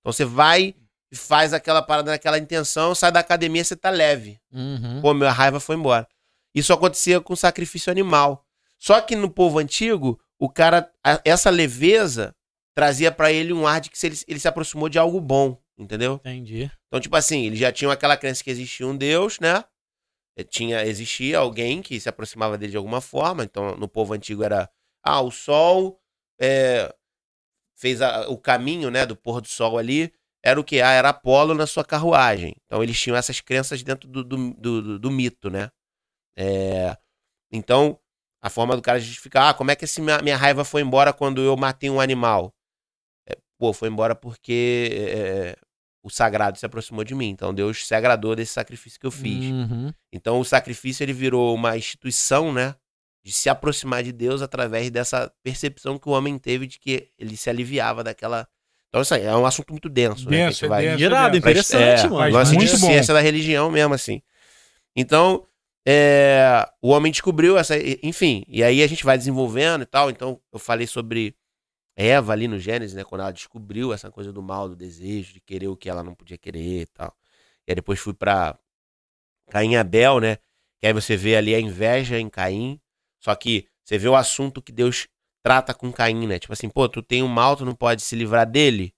Então 0.00 0.12
você 0.12 0.24
vai 0.24 0.74
e 1.12 1.16
faz 1.16 1.52
aquela 1.52 1.82
parada 1.82 2.10
naquela 2.10 2.38
intenção, 2.38 2.94
sai 2.94 3.12
da 3.12 3.20
academia, 3.20 3.62
você 3.64 3.76
tá 3.76 3.90
leve. 3.90 4.40
Uhum. 4.52 5.00
Pô, 5.00 5.12
minha 5.14 5.30
raiva 5.30 5.60
foi 5.60 5.76
embora. 5.76 6.06
Isso 6.54 6.72
acontecia 6.72 7.20
com 7.20 7.36
sacrifício 7.36 7.90
animal. 7.90 8.44
Só 8.78 9.00
que 9.00 9.14
no 9.14 9.28
povo 9.30 9.58
antigo, 9.58 10.18
o 10.38 10.48
cara, 10.48 10.90
a- 11.04 11.20
essa 11.24 11.50
leveza 11.50 12.34
trazia 12.74 13.12
pra 13.12 13.30
ele 13.30 13.52
um 13.52 13.66
ar 13.66 13.80
de 13.80 13.90
que 13.90 13.98
se 13.98 14.06
ele, 14.06 14.16
ele 14.26 14.40
se 14.40 14.48
aproximou 14.48 14.88
de 14.88 14.98
algo 14.98 15.20
bom, 15.20 15.60
entendeu? 15.76 16.14
Entendi. 16.14 16.70
Então, 16.86 16.98
tipo 17.00 17.14
assim, 17.14 17.44
eles 17.46 17.58
já 17.58 17.70
tinham 17.70 17.90
aquela 17.92 18.16
crença 18.16 18.42
que 18.42 18.50
existia 18.50 18.86
um 18.86 18.96
Deus, 18.96 19.38
né? 19.38 19.62
Eh, 20.36 20.44
Tinha, 20.44 20.84
existia 20.86 21.38
alguém 21.38 21.82
que 21.82 21.98
se 22.00 22.08
aproximava 22.08 22.58
dele 22.58 22.72
de 22.72 22.76
alguma 22.76 23.00
forma. 23.00 23.44
Então, 23.44 23.76
no 23.76 23.88
povo 23.88 24.14
antigo 24.14 24.42
era, 24.44 24.70
ah, 25.02 25.20
o 25.20 25.30
sol 25.30 26.00
é, 26.40 26.92
fez 27.76 28.02
a- 28.02 28.28
o 28.28 28.38
caminho, 28.38 28.90
né, 28.90 29.06
do 29.06 29.16
pôr 29.16 29.40
do 29.40 29.48
sol 29.48 29.78
ali. 29.78 30.12
Era 30.44 30.60
o 30.60 30.64
que? 30.64 30.80
Ah, 30.80 30.90
era 30.92 31.10
Apolo 31.10 31.54
na 31.54 31.66
sua 31.66 31.84
carruagem. 31.84 32.54
Então, 32.66 32.82
eles 32.82 32.98
tinham 33.00 33.16
essas 33.16 33.40
crenças 33.40 33.82
dentro 33.82 34.08
do, 34.08 34.24
do, 34.24 34.54
do, 34.54 34.98
do- 34.98 35.10
mito, 35.10 35.50
né? 35.50 35.70
É, 36.36 36.96
então, 37.52 37.98
a 38.42 38.50
forma 38.50 38.76
do 38.76 38.82
cara 38.82 39.00
justificar, 39.00 39.50
ah, 39.50 39.54
como 39.54 39.70
é 39.72 39.76
que 39.76 39.84
esse 39.86 40.00
minha, 40.02 40.20
minha 40.22 40.36
raiva 40.36 40.64
foi 40.64 40.82
embora 40.82 41.12
quando 41.12 41.42
eu 41.42 41.56
matei 41.56 41.90
um 41.90 42.00
animal? 42.00 42.54
É, 43.28 43.36
pô, 43.58 43.72
foi 43.72 43.88
embora 43.88 44.14
porque 44.14 45.56
o 46.02 46.08
sagrado 46.10 46.58
se 46.58 46.64
aproximou 46.66 47.04
de 47.04 47.14
mim. 47.14 47.28
Então 47.28 47.52
Deus 47.52 47.86
se 47.86 47.94
agradou 47.94 48.34
desse 48.34 48.52
sacrifício 48.52 48.98
que 48.98 49.06
eu 49.06 49.10
fiz. 49.10 49.44
Uhum. 49.46 49.92
Então 50.12 50.40
o 50.40 50.44
sacrifício 50.44 51.02
ele 51.04 51.12
virou 51.12 51.54
uma 51.54 51.76
instituição, 51.76 52.52
né? 52.52 52.74
De 53.22 53.32
se 53.32 53.50
aproximar 53.50 54.02
de 54.02 54.12
Deus 54.12 54.40
através 54.40 54.90
dessa 54.90 55.30
percepção 55.42 55.98
que 55.98 56.08
o 56.08 56.12
homem 56.12 56.38
teve 56.38 56.66
de 56.66 56.78
que 56.78 57.08
ele 57.18 57.36
se 57.36 57.50
aliviava 57.50 58.02
daquela. 58.02 58.48
Então 58.88 59.02
isso 59.02 59.14
aí 59.14 59.22
é 59.24 59.36
um 59.36 59.44
assunto 59.46 59.70
muito 59.72 59.88
denso, 59.88 60.24
né? 60.28 60.36
que 60.36 60.42
a 60.42 60.46
Denso, 60.46 60.64
é 60.64 60.68
vai- 60.68 60.82
denso. 60.86 61.02
Irado, 61.02 61.28
Pra- 61.30 61.38
interessante, 61.38 62.00
é, 62.06 62.08
mano. 62.08 62.16
mas 62.18 62.32
lance 62.34 62.54
muito 62.54 62.76
ciência 62.76 63.12
da 63.14 63.20
religião 63.20 63.70
mesmo, 63.70 63.92
assim. 63.94 64.22
Então, 64.96 65.46
é, 65.86 66.66
o 66.82 66.88
homem 66.90 67.12
descobriu 67.12 67.56
essa. 67.58 67.74
Enfim, 68.02 68.42
e 68.48 68.62
aí 68.64 68.82
a 68.82 68.86
gente 68.86 69.04
vai 69.04 69.16
desenvolvendo 69.18 69.82
e 69.82 69.86
tal. 69.86 70.10
Então, 70.10 70.40
eu 70.52 70.58
falei 70.58 70.86
sobre 70.86 71.34
Eva 72.00 72.32
ali 72.32 72.48
no 72.48 72.58
Gênesis, 72.58 72.94
né? 72.94 73.04
Quando 73.04 73.20
ela 73.22 73.30
descobriu 73.32 73.92
essa 73.92 74.10
coisa 74.10 74.32
do 74.32 74.42
mal, 74.42 74.68
do 74.68 74.74
desejo, 74.76 75.34
de 75.34 75.40
querer 75.40 75.68
o 75.68 75.76
que 75.76 75.88
ela 75.90 76.02
não 76.02 76.14
podia 76.14 76.38
querer 76.38 76.82
e 76.82 76.86
tal. 76.86 77.14
E 77.66 77.72
aí 77.72 77.74
depois 77.74 77.98
fui 78.00 78.14
pra 78.14 78.58
Caim 79.50 79.76
Abel, 79.76 80.18
né? 80.20 80.36
Que 80.80 80.86
aí 80.86 80.92
você 80.92 81.16
vê 81.16 81.36
ali 81.36 81.54
a 81.54 81.60
inveja 81.60 82.18
em 82.18 82.28
Caim. 82.28 82.80
Só 83.22 83.34
que 83.34 83.66
você 83.84 83.98
vê 83.98 84.08
o 84.08 84.16
assunto 84.16 84.62
que 84.62 84.72
Deus 84.72 85.08
trata 85.42 85.74
com 85.74 85.92
Caim, 85.92 86.26
né? 86.26 86.38
Tipo 86.38 86.52
assim, 86.52 86.68
pô, 86.68 86.88
tu 86.88 87.02
tem 87.02 87.22
um 87.22 87.28
mal, 87.28 87.56
tu 87.56 87.64
não 87.64 87.74
pode 87.74 88.02
se 88.02 88.16
livrar 88.16 88.46
dele. 88.48 88.94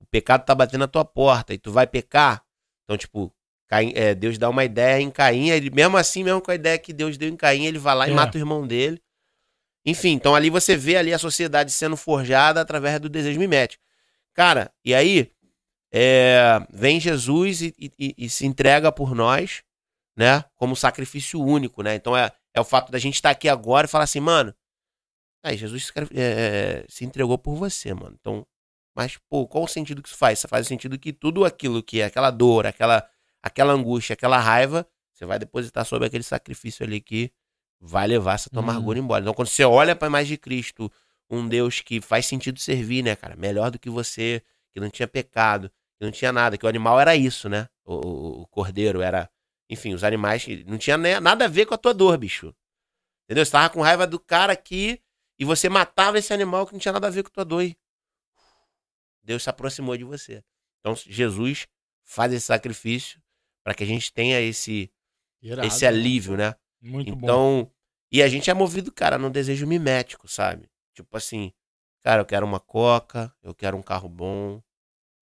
O 0.00 0.06
pecado 0.06 0.44
tá 0.44 0.54
batendo 0.54 0.80
na 0.80 0.88
tua 0.88 1.04
porta 1.04 1.52
e 1.52 1.58
tu 1.58 1.72
vai 1.72 1.86
pecar. 1.86 2.44
Então, 2.84 2.96
tipo, 2.96 3.34
Caim- 3.68 3.92
é, 3.96 4.14
Deus 4.14 4.38
dá 4.38 4.48
uma 4.48 4.64
ideia 4.64 5.00
em 5.02 5.10
Caim, 5.10 5.48
ele, 5.50 5.70
mesmo 5.70 5.96
assim, 5.96 6.22
mesmo 6.22 6.40
com 6.40 6.52
a 6.52 6.54
ideia 6.54 6.78
que 6.78 6.92
Deus 6.92 7.18
deu 7.18 7.28
em 7.28 7.36
Caim, 7.36 7.64
ele 7.66 7.78
vai 7.78 7.94
lá 7.96 8.06
e 8.06 8.12
É. 8.12 8.14
mata 8.14 8.38
o 8.38 8.40
irmão 8.40 8.64
dele. 8.66 9.02
Enfim, 9.86 10.10
então 10.10 10.34
ali 10.34 10.50
você 10.50 10.76
vê 10.76 10.96
ali 10.96 11.14
a 11.14 11.18
sociedade 11.18 11.70
sendo 11.70 11.96
forjada 11.96 12.60
através 12.60 12.98
do 12.98 13.08
desejo 13.08 13.38
mimético. 13.38 13.82
Cara, 14.34 14.72
e 14.84 14.92
aí 14.92 15.30
é, 15.92 16.60
vem 16.70 16.98
Jesus 16.98 17.62
e, 17.62 17.74
e- 17.78 18.14
e- 18.18 18.28
se 18.28 18.44
entrega 18.44 18.90
por 18.90 19.14
nós, 19.14 19.62
né? 20.16 20.44
Como 20.56 20.74
sacrifício 20.74 21.40
único, 21.40 21.82
né? 21.82 21.94
Então 21.94 22.16
é, 22.16 22.32
é 22.52 22.60
o 22.60 22.64
fato 22.64 22.90
da 22.90 22.98
gente 22.98 23.14
estar 23.14 23.30
aqui 23.30 23.48
agora 23.48 23.86
e 23.86 23.90
falar 23.90 24.04
assim, 24.04 24.18
mano, 24.20 24.52
aí 25.42 25.56
Jesus 25.56 25.92
é, 25.94 26.82
é, 26.82 26.84
se 26.88 27.04
entregou 27.04 27.38
por 27.38 27.54
você, 27.54 27.94
mano. 27.94 28.16
Então, 28.20 28.44
mas, 28.94 29.18
pô, 29.28 29.46
qual 29.46 29.64
o 29.64 29.68
sentido 29.68 30.02
que 30.02 30.08
isso 30.08 30.18
faz? 30.18 30.38
Isso 30.38 30.48
faz 30.48 30.66
o 30.66 30.68
sentido 30.68 30.98
que 30.98 31.12
tudo 31.12 31.44
aquilo 31.44 31.82
que 31.82 32.00
é 32.00 32.06
aquela 32.06 32.30
dor, 32.30 32.66
aquela, 32.66 33.08
aquela 33.42 33.72
angústia, 33.72 34.14
aquela 34.14 34.38
raiva, 34.38 34.86
você 35.12 35.24
vai 35.26 35.38
depositar 35.38 35.84
sobre 35.84 36.08
aquele 36.08 36.24
sacrifício 36.24 36.84
ali 36.84 37.00
que 37.00 37.30
vai 37.80 38.06
levar 38.06 38.34
essa 38.34 38.50
tua 38.50 38.60
Hum. 38.60 38.64
amargura 38.64 38.98
embora. 38.98 39.22
Então, 39.22 39.34
quando 39.34 39.48
você 39.48 39.64
olha 39.64 39.94
para 39.94 40.08
mais 40.10 40.26
de 40.28 40.36
Cristo, 40.36 40.90
um 41.30 41.46
Deus 41.48 41.80
que 41.80 42.00
faz 42.00 42.26
sentido 42.26 42.58
servir, 42.58 43.02
né, 43.02 43.14
cara? 43.16 43.36
Melhor 43.36 43.70
do 43.70 43.78
que 43.78 43.90
você 43.90 44.42
que 44.72 44.80
não 44.80 44.90
tinha 44.90 45.08
pecado, 45.08 45.68
que 45.98 46.04
não 46.04 46.10
tinha 46.12 46.32
nada, 46.32 46.56
que 46.58 46.64
o 46.66 46.68
animal 46.68 46.98
era 47.00 47.14
isso, 47.16 47.48
né? 47.48 47.68
O, 47.84 47.94
o- 47.94 48.40
o 48.42 48.46
cordeiro 48.46 49.00
era. 49.00 49.30
Enfim, 49.68 49.94
os 49.94 50.04
animais 50.04 50.44
que 50.44 50.62
não 50.64 50.78
tinha 50.78 50.96
nada 51.20 51.44
a 51.46 51.48
ver 51.48 51.66
com 51.66 51.74
a 51.74 51.78
tua 51.78 51.92
dor, 51.92 52.16
bicho. 52.18 52.54
Entendeu? 53.24 53.44
Você 53.44 53.50
tava 53.52 53.70
com 53.70 53.80
raiva 53.80 54.06
do 54.06 54.20
cara 54.20 54.52
aqui 54.52 55.00
e 55.38 55.44
você 55.44 55.68
matava 55.68 56.18
esse 56.18 56.32
animal 56.32 56.66
que 56.66 56.72
não 56.72 56.78
tinha 56.78 56.92
nada 56.92 57.08
a 57.08 57.10
ver 57.10 57.22
com 57.24 57.28
a 57.28 57.32
tua 57.32 57.44
dor. 57.44 57.62
E 57.62 57.76
Deus 59.22 59.42
se 59.42 59.50
aproximou 59.50 59.96
de 59.96 60.04
você. 60.04 60.42
Então, 60.80 60.94
Jesus 60.94 61.66
faz 62.04 62.32
esse 62.32 62.46
sacrifício 62.46 63.20
para 63.64 63.74
que 63.74 63.82
a 63.82 63.86
gente 63.86 64.12
tenha 64.12 64.40
esse, 64.40 64.90
Irado, 65.42 65.66
esse 65.66 65.84
alívio, 65.84 66.36
né? 66.36 66.54
Muito 66.80 67.14
bom. 67.14 67.26
Então, 67.26 67.72
e 68.12 68.22
a 68.22 68.28
gente 68.28 68.50
é 68.50 68.54
movido, 68.54 68.92
cara, 68.92 69.18
num 69.18 69.30
desejo 69.30 69.66
mimético, 69.66 70.28
sabe? 70.28 70.68
Tipo 70.94 71.16
assim, 71.16 71.52
cara, 72.02 72.20
eu 72.22 72.26
quero 72.26 72.46
uma 72.46 72.60
coca, 72.60 73.34
eu 73.42 73.54
quero 73.54 73.76
um 73.76 73.82
carro 73.82 74.08
bom, 74.08 74.62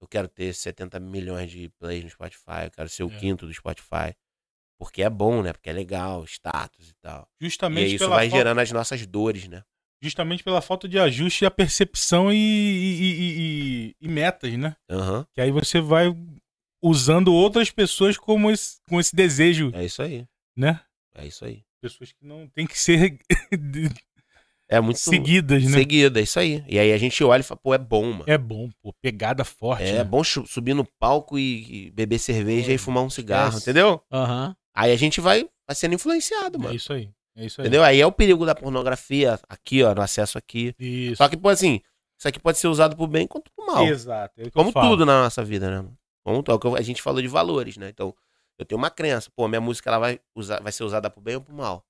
eu 0.01 0.09
quero 0.09 0.29
ter 0.29 0.53
70 0.55 0.99
milhões 0.99 1.51
de 1.51 1.69
plays 1.79 2.03
no 2.03 2.11
Spotify, 2.11 2.65
eu 2.65 2.71
quero 2.71 2.89
ser 2.89 3.05
o 3.05 3.11
É. 3.11 3.19
quinto 3.19 3.47
do 3.47 3.55
Spotify. 3.55 4.15
Porque 4.79 5.03
é 5.03 5.09
bom, 5.09 5.43
né? 5.43 5.53
Porque 5.53 5.71
é 5.71 5.73
legal, 5.73 6.25
status 6.25 6.91
e 6.91 6.95
tal. 7.01 7.29
E 7.41 7.45
Justamente, 7.45 7.85
aí 7.91 7.95
isso 7.95 8.09
vai 8.09 8.29
falta, 8.29 8.37
gerando 8.37 8.61
as 8.61 8.73
nossas 8.73 9.07
dores, 9.07 9.47
né? 9.49 9.63
justamente 10.05 10.43
pela 10.43 10.61
falta 10.61 10.89
de 10.89 10.99
ajuste 10.99 11.45
e 11.45 11.47
a 11.47 11.51
percepção 11.51 12.33
e, 12.33 12.37
e- 12.37 13.03
e- 13.03 13.41
e- 13.41 13.97
e 14.01 14.09
metas, 14.09 14.53
né? 14.59 14.75
Aham, 14.91 15.25
Que 15.33 15.41
aí 15.41 15.53
você 15.53 15.81
vai 15.81 16.07
usando 16.83 17.33
outras 17.33 17.71
pessoas 17.71 18.19
como 18.19 18.51
esse, 18.51 18.81
com 18.89 18.99
esse 18.99 19.15
desejo, 19.15 19.71
é 19.73 19.85
isso 19.85 20.03
aí. 20.03 20.27
né? 20.57 20.81
É 21.15 21.27
isso 21.27 21.45
aí. 21.45 21.63
Pessoas 21.81 22.13
que 22.13 22.25
não 22.25 22.49
tem 22.49 22.67
que 22.67 22.79
ser 22.79 23.19
É 24.69 24.81
muito 24.81 24.99
seguidas, 25.01 25.63
né? 25.65 25.71
seguido, 25.79 26.19
é 26.19 26.23
isso 26.23 26.39
aí. 26.39 26.65
E 26.67 26.79
aí 26.79 26.93
a 26.93 26.97
gente 26.99 27.23
olha 27.23 27.41
e 27.41 27.45
fala, 27.45 27.61
pô, 27.63 27.75
é 27.75 27.79
bom, 27.79 28.11
mano. 28.11 28.25
É 28.27 28.39
bom, 28.39 28.71
pô, 28.81 28.91
pegada 29.03 29.45
forte. 29.45 29.83
É, 29.85 29.99
né? 29.99 30.05
bom 30.05 30.25
chu- 30.25 30.47
subir 30.47 30.73
no 30.73 30.85
palco 30.99 31.39
e, 31.39 31.89
e 31.89 31.91
beber 31.91 32.19
cerveja 32.19 32.73
e 32.73 32.79
fumar 32.79 33.03
um 33.03 33.11
cigarro, 33.11 33.49
esquece. 33.59 33.71
entendeu? 33.71 34.03
Aham. 34.11 34.57
Aí 34.75 34.91
a 34.91 34.97
gente 34.97 35.21
vai, 35.21 35.43
vai 35.69 35.75
sendo 35.75 35.95
influenciado, 35.95 36.59
mano. 36.59 36.73
É 36.73 36.77
isso 36.77 36.91
aí. 36.93 37.11
É 37.37 37.45
isso 37.45 37.61
aí. 37.61 37.67
Entendeu? 37.67 37.85
Aí 37.85 38.01
é 38.01 38.07
o 38.07 38.13
perigo 38.13 38.47
da 38.47 38.55
pornografia 38.55 39.39
aqui, 39.47 39.83
ó, 39.83 39.95
no 39.95 40.01
acesso 40.01 40.39
aqui. 40.39 40.75
Isso. 40.79 41.17
Só 41.17 41.29
que, 41.29 41.37
pô, 41.37 41.51
assim, 41.51 41.83
isso 42.19 42.27
aqui 42.29 42.41
pode 42.41 42.57
ser 42.57 42.69
usado 42.69 42.97
pro 42.97 43.07
bem 43.07 43.27
quanto 43.27 43.51
pro 43.55 43.67
mal. 43.67 43.87
Exato. 43.87 44.41
É 44.41 44.49
Como 44.49 44.73
tudo 44.73 45.05
na 45.05 45.23
nossa 45.25 45.45
vida, 45.45 45.83
né? 45.83 45.87
Como 46.25 46.43
tudo. 46.43 46.53
É 46.53 46.55
o 46.55 46.59
que 46.59 46.67
eu- 46.67 46.77
a 46.77 46.81
gente 46.83 47.03
falou 47.03 47.21
de 47.21 47.29
valores, 47.29 47.77
né? 47.77 47.91
Então, 47.91 48.15
eu 48.59 48.65
tenho 48.65 48.79
uma 48.79 48.91
crença. 48.91 49.31
Pô, 49.35 49.49
minha 49.49 49.61
música 49.61 49.91
ela 49.91 49.99
vai, 49.99 50.21
usar, 50.35 50.61
vai 50.61 50.73
ser 50.73 50.85
usada 50.85 51.11
pro 51.11 51.21
bem 51.21 51.37
ou 51.37 51.43
pro 51.43 51.55
mal. 51.55 51.85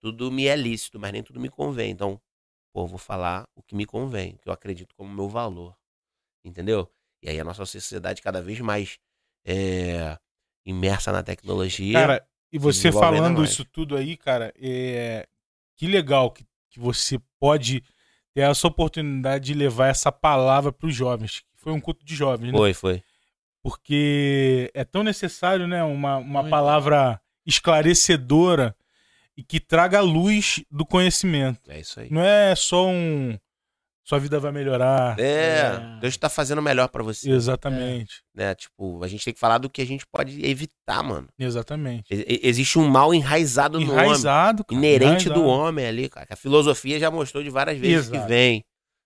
Tudo 0.00 0.30
me 0.30 0.46
é 0.46 0.56
lícito, 0.56 0.98
mas 0.98 1.12
nem 1.12 1.22
tudo 1.22 1.40
me 1.40 1.48
convém. 1.48 1.90
Então, 1.90 2.20
pô, 2.72 2.82
eu 2.82 2.86
vou 2.86 2.98
falar 2.98 3.48
o 3.54 3.62
que 3.62 3.74
me 3.74 3.86
convém, 3.86 4.34
o 4.34 4.38
que 4.38 4.48
eu 4.48 4.52
acredito 4.52 4.94
como 4.94 5.12
meu 5.12 5.28
valor. 5.28 5.76
Entendeu? 6.44 6.90
E 7.22 7.28
aí 7.28 7.40
a 7.40 7.44
nossa 7.44 7.64
sociedade 7.64 8.20
cada 8.20 8.42
vez 8.42 8.60
mais 8.60 8.98
é, 9.46 10.18
imersa 10.66 11.10
na 11.10 11.22
tecnologia. 11.22 11.98
Cara, 11.98 12.28
e 12.52 12.58
você 12.58 12.92
falando 12.92 13.42
isso 13.42 13.64
tudo 13.64 13.96
aí, 13.96 14.16
cara, 14.16 14.52
é... 14.56 15.26
que 15.76 15.86
legal 15.86 16.30
que, 16.30 16.44
que 16.70 16.78
você 16.78 17.18
pode 17.40 17.82
ter 18.34 18.42
essa 18.42 18.66
oportunidade 18.66 19.46
de 19.46 19.54
levar 19.54 19.88
essa 19.88 20.12
palavra 20.12 20.72
para 20.72 20.86
os 20.86 20.94
jovens. 20.94 21.44
Foi 21.54 21.72
um 21.72 21.80
culto 21.80 22.04
de 22.04 22.14
jovens, 22.14 22.52
né? 22.52 22.58
foi, 22.58 22.74
foi. 22.74 23.02
Porque 23.64 24.70
é 24.74 24.84
tão 24.84 25.02
necessário, 25.02 25.66
né? 25.66 25.82
Uma, 25.82 26.18
uma 26.18 26.40
Muito. 26.42 26.50
palavra 26.50 27.18
esclarecedora 27.46 28.76
e 29.34 29.42
que 29.42 29.58
traga 29.58 29.98
a 29.98 30.02
luz 30.02 30.62
do 30.70 30.84
conhecimento. 30.84 31.70
É 31.70 31.80
isso 31.80 31.98
aí. 31.98 32.08
Não 32.10 32.22
é 32.22 32.54
só 32.54 32.86
um. 32.86 33.38
Sua 34.06 34.18
vida 34.18 34.38
vai 34.38 34.52
melhorar. 34.52 35.18
É, 35.18 35.24
É. 35.24 35.98
Deus 35.98 36.14
tá 36.18 36.28
fazendo 36.28 36.58
o 36.58 36.62
melhor 36.62 36.88
pra 36.88 37.02
você. 37.02 37.30
Exatamente. 37.30 38.22
né? 38.34 38.54
Tipo, 38.54 39.02
a 39.02 39.08
gente 39.08 39.24
tem 39.24 39.32
que 39.32 39.40
falar 39.40 39.56
do 39.56 39.70
que 39.70 39.80
a 39.80 39.86
gente 39.86 40.06
pode 40.06 40.44
evitar, 40.44 41.02
mano. 41.02 41.26
Exatamente. 41.38 42.04
E- 42.12 42.40
Existe 42.46 42.78
um 42.78 42.86
mal 42.86 43.14
enraizado 43.14 43.80
no 43.80 43.92
homem, 43.92 44.04
Enraizado, 44.04 44.62
cara, 44.62 44.78
inerente 44.78 45.30
do 45.30 45.36
enraizado. 45.40 45.46
homem 45.46 45.86
ali, 45.86 46.10
cara. 46.10 46.26
que 46.26 46.34
A 46.34 46.36
filosofia 46.36 47.00
já 47.00 47.10
mostrou 47.10 47.42
de 47.42 47.48
várias 47.48 47.78
vezes 47.78 48.08
Exato. 48.08 48.20
que 48.22 48.28
vem, 48.28 48.62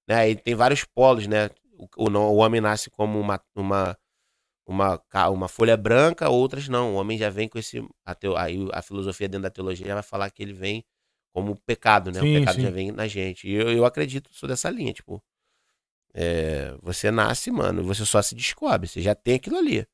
né? 0.09 0.31
E 0.31 0.35
tem 0.35 0.57
vários 0.57 0.85
polos, 0.85 1.29
né? 1.29 1.49
O, 1.97 2.09
o, 2.09 2.11
o 2.11 2.37
homem 2.39 2.61
nasce 2.61 2.91
como 2.91 3.21
uma, 3.21 3.41
uma, 3.55 3.97
uma, 4.69 5.03
uma 5.31 5.49
folha 5.49 5.77
branca, 5.79 6.29
outras 6.29 6.69
não. 6.69 6.95
O 6.95 6.97
homem 6.99 7.17
já 7.17 7.31
vem 7.31 7.49
com 7.49 7.59
esse. 7.59 7.83
A 8.05 8.15
teo, 8.15 8.37
aí 8.37 8.59
a 8.73 8.83
filosofia 8.83 9.27
dentro 9.27 9.45
da 9.45 9.51
teologia 9.51 9.87
já 9.87 9.95
vai 9.95 10.03
falar 10.03 10.31
que 10.31 10.43
ele 10.43 10.53
vem 10.53 10.85
como 11.33 11.59
pecado, 11.63 12.13
né? 12.13 12.21
Sim, 12.21 12.37
o 12.37 12.41
pecado 12.41 12.57
sim. 12.57 12.63
já 12.63 12.71
vem 12.71 12.93
na 12.93 13.09
gente. 13.09 13.49
E 13.49 13.55
eu, 13.55 13.71
eu 13.73 13.85
acredito, 13.87 14.29
sou 14.35 14.49
dessa 14.49 14.69
linha, 14.69 14.93
tipo. 14.93 15.23
é, 16.15 16.77
você 16.83 17.11
nasce, 17.11 17.51
mano, 17.51 17.81
e 17.83 17.85
você 17.85 18.05
só 18.05 18.21
se 18.23 18.35
descobre. 18.35 18.89
Você 18.89 19.01
já 19.01 19.15
tem 19.15 19.37
aquilo 19.37 19.57
ali. 19.57 19.87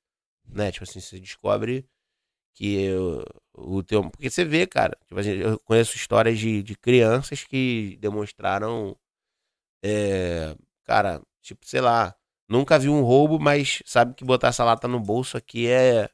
Né? 0.47 0.73
Tipo 0.73 0.85
assim, 0.85 1.01
você 1.01 1.21
descobre 1.21 1.87
que 2.55 2.91
o, 3.55 3.79
o 3.79 3.83
teu. 3.85 4.11
Porque 4.11 4.31
você 4.31 4.45
vê, 4.45 4.67
cara. 4.67 4.99
Tipo 5.07 5.21
assim, 5.21 5.31
eu 5.33 5.59
conheço 5.61 5.97
histórias 5.97 6.39
de, 6.39 6.63
de 6.65 6.77
crianças 6.77 7.45
que 7.45 7.97
demonstraram. 8.01 8.97
é, 9.85 10.57
cara, 10.85 11.23
tipo, 11.43 11.67
sei 11.67 11.81
lá. 11.81 12.17
Nunca 12.49 12.79
viu 12.79 12.93
um 12.93 13.03
roubo, 13.03 13.39
mas 13.39 13.83
sabe 13.87 14.15
que 14.15 14.25
botar 14.25 14.49
essa 14.49 14.65
lata 14.65 14.87
no 14.87 15.01
bolso 15.01 15.37
aqui 15.37 15.69
é. 15.69 16.09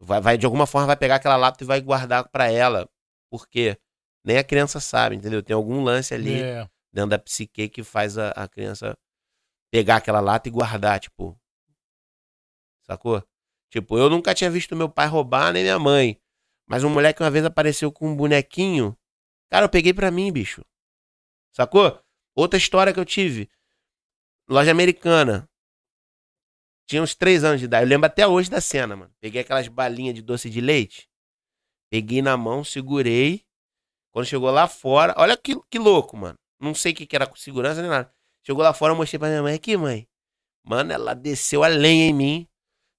Vai, 0.00 0.20
vai 0.20 0.38
de 0.38 0.46
alguma 0.46 0.66
forma 0.66 0.88
vai 0.88 0.96
pegar 0.96 1.16
aquela 1.16 1.36
lata 1.36 1.62
e 1.62 1.66
vai 1.66 1.80
guardar 1.80 2.28
pra 2.28 2.50
ela. 2.50 2.88
Por 3.30 3.48
quê? 3.48 3.78
Nem 4.24 4.38
a 4.38 4.44
criança 4.44 4.80
sabe, 4.80 5.16
entendeu? 5.16 5.42
Tem 5.42 5.54
algum 5.54 5.82
lance 5.82 6.14
ali 6.14 6.42
É, 6.42 6.68
dentro 6.92 7.10
da 7.10 7.18
psique 7.18 7.68
que 7.68 7.82
faz 7.82 8.18
a, 8.18 8.30
a 8.30 8.48
criança 8.48 8.96
pegar 9.72 9.96
aquela 9.96 10.20
lata 10.20 10.48
e 10.48 10.52
guardar, 10.52 11.00
tipo. 11.00 11.38
Sacou? 12.86 13.22
Tipo, 13.70 13.96
eu 13.96 14.10
nunca 14.10 14.34
tinha 14.34 14.50
visto 14.50 14.76
meu 14.76 14.88
pai 14.88 15.06
roubar, 15.06 15.52
nem 15.52 15.62
minha 15.62 15.78
mãe. 15.78 16.20
Mas 16.68 16.84
um 16.84 16.90
moleque 16.90 17.22
uma 17.22 17.30
vez 17.30 17.44
apareceu 17.44 17.90
com 17.90 18.08
um 18.08 18.16
bonequinho. 18.16 18.96
Cara, 19.50 19.64
eu 19.66 19.68
peguei 19.70 19.94
pra 19.94 20.10
mim, 20.10 20.30
bicho. 20.32 20.64
Sacou? 21.54 21.98
Outra 22.34 22.58
história 22.58 22.92
que 22.92 23.00
eu 23.00 23.04
tive. 23.04 23.50
Loja 24.52 24.70
americana. 24.70 25.48
Tinha 26.86 27.02
uns 27.02 27.14
três 27.14 27.42
anos 27.42 27.58
de 27.58 27.64
idade. 27.64 27.84
Eu 27.84 27.88
lembro 27.88 28.06
até 28.06 28.26
hoje 28.26 28.50
da 28.50 28.60
cena, 28.60 28.94
mano. 28.94 29.10
Peguei 29.18 29.40
aquelas 29.40 29.66
balinhas 29.66 30.14
de 30.14 30.20
doce 30.20 30.50
de 30.50 30.60
leite. 30.60 31.08
Peguei 31.90 32.20
na 32.20 32.36
mão, 32.36 32.62
segurei. 32.62 33.46
Quando 34.10 34.26
chegou 34.26 34.50
lá 34.50 34.68
fora, 34.68 35.14
olha 35.16 35.38
que, 35.38 35.58
que 35.70 35.78
louco, 35.78 36.18
mano. 36.18 36.38
Não 36.60 36.74
sei 36.74 36.92
o 36.92 36.94
que, 36.94 37.06
que 37.06 37.16
era 37.16 37.26
com 37.26 37.34
segurança 37.34 37.80
nem 37.80 37.88
nada. 37.88 38.12
Chegou 38.46 38.62
lá 38.62 38.74
fora, 38.74 38.92
eu 38.92 38.96
mostrei 38.96 39.18
pra 39.18 39.28
minha 39.28 39.42
mãe 39.42 39.54
aqui, 39.54 39.74
mãe. 39.74 40.06
Mano, 40.62 40.92
ela 40.92 41.14
desceu 41.14 41.64
a 41.64 41.68
lenha 41.68 42.04
em 42.04 42.12
mim. 42.12 42.46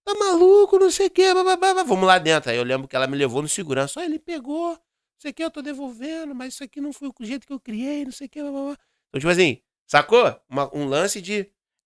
Tá 0.03 0.15
maluco, 0.15 0.79
não 0.79 0.89
sei 0.89 1.05
o 1.05 1.11
que, 1.11 1.33
vamos 1.35 2.07
lá 2.07 2.17
dentro. 2.17 2.49
Aí 2.49 2.57
eu 2.57 2.63
lembro 2.63 2.87
que 2.87 2.95
ela 2.95 3.05
me 3.05 3.15
levou 3.15 3.43
no 3.43 3.47
segurança. 3.47 3.99
Ó, 3.99 4.03
ele 4.03 4.17
pegou, 4.17 4.69
não 4.69 4.79
sei 5.19 5.31
que, 5.31 5.43
eu 5.43 5.51
tô 5.51 5.61
devolvendo, 5.61 6.33
mas 6.33 6.55
isso 6.55 6.63
aqui 6.63 6.81
não 6.81 6.91
foi 6.91 7.09
o 7.09 7.13
jeito 7.23 7.45
que 7.45 7.53
eu 7.53 7.59
criei, 7.59 8.05
não 8.05 8.11
sei 8.11 8.25
o 8.25 8.29
que, 8.29 8.39
Então, 8.39 8.75
tipo 9.19 9.29
assim, 9.29 9.61
sacou? 9.97 10.35
Uma- 10.49 10.75
um 10.75 10.85
lance 10.85 11.21
de 11.21 11.39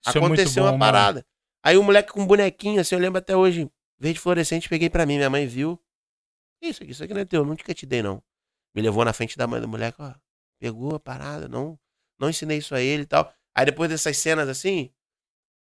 isso 0.05 0.17
é 0.17 0.19
aconteceu 0.19 0.63
bom, 0.63 0.69
uma 0.69 0.77
mano. 0.77 0.91
parada. 0.91 1.25
Aí 1.63 1.77
o 1.77 1.83
moleque 1.83 2.11
com 2.13 2.21
um 2.21 2.25
bonequinho, 2.27 2.79
assim, 2.79 2.95
eu 2.95 3.01
lembro 3.01 3.19
até 3.19 3.35
hoje, 3.35 3.69
verde 3.99 4.19
fluorescente, 4.19 4.69
peguei 4.69 4.89
pra 4.89 5.05
mim, 5.05 5.17
minha 5.17 5.29
mãe 5.29 5.45
viu. 5.45 5.77
Isso 6.61 6.81
aqui, 6.83 6.91
isso 6.91 7.03
aqui 7.03 7.13
não 7.13 7.21
é 7.21 7.25
teu, 7.25 7.43
nunca 7.45 7.73
te 7.73 7.85
dei, 7.85 8.01
não. 8.01 8.23
Me 8.73 8.81
levou 8.81 9.03
na 9.03 9.11
frente 9.13 9.37
da 9.37 9.45
mãe 9.47 9.59
do 9.59 9.67
moleque, 9.67 9.97
ó. 10.01 10.13
Pegou 10.59 10.95
a 10.95 10.99
parada, 10.99 11.47
não, 11.47 11.77
não 12.19 12.29
ensinei 12.29 12.57
isso 12.59 12.73
a 12.73 12.81
ele 12.81 13.03
e 13.03 13.05
tal. 13.05 13.31
Aí 13.55 13.65
depois 13.65 13.89
dessas 13.89 14.15
cenas 14.17 14.47
assim, 14.47 14.89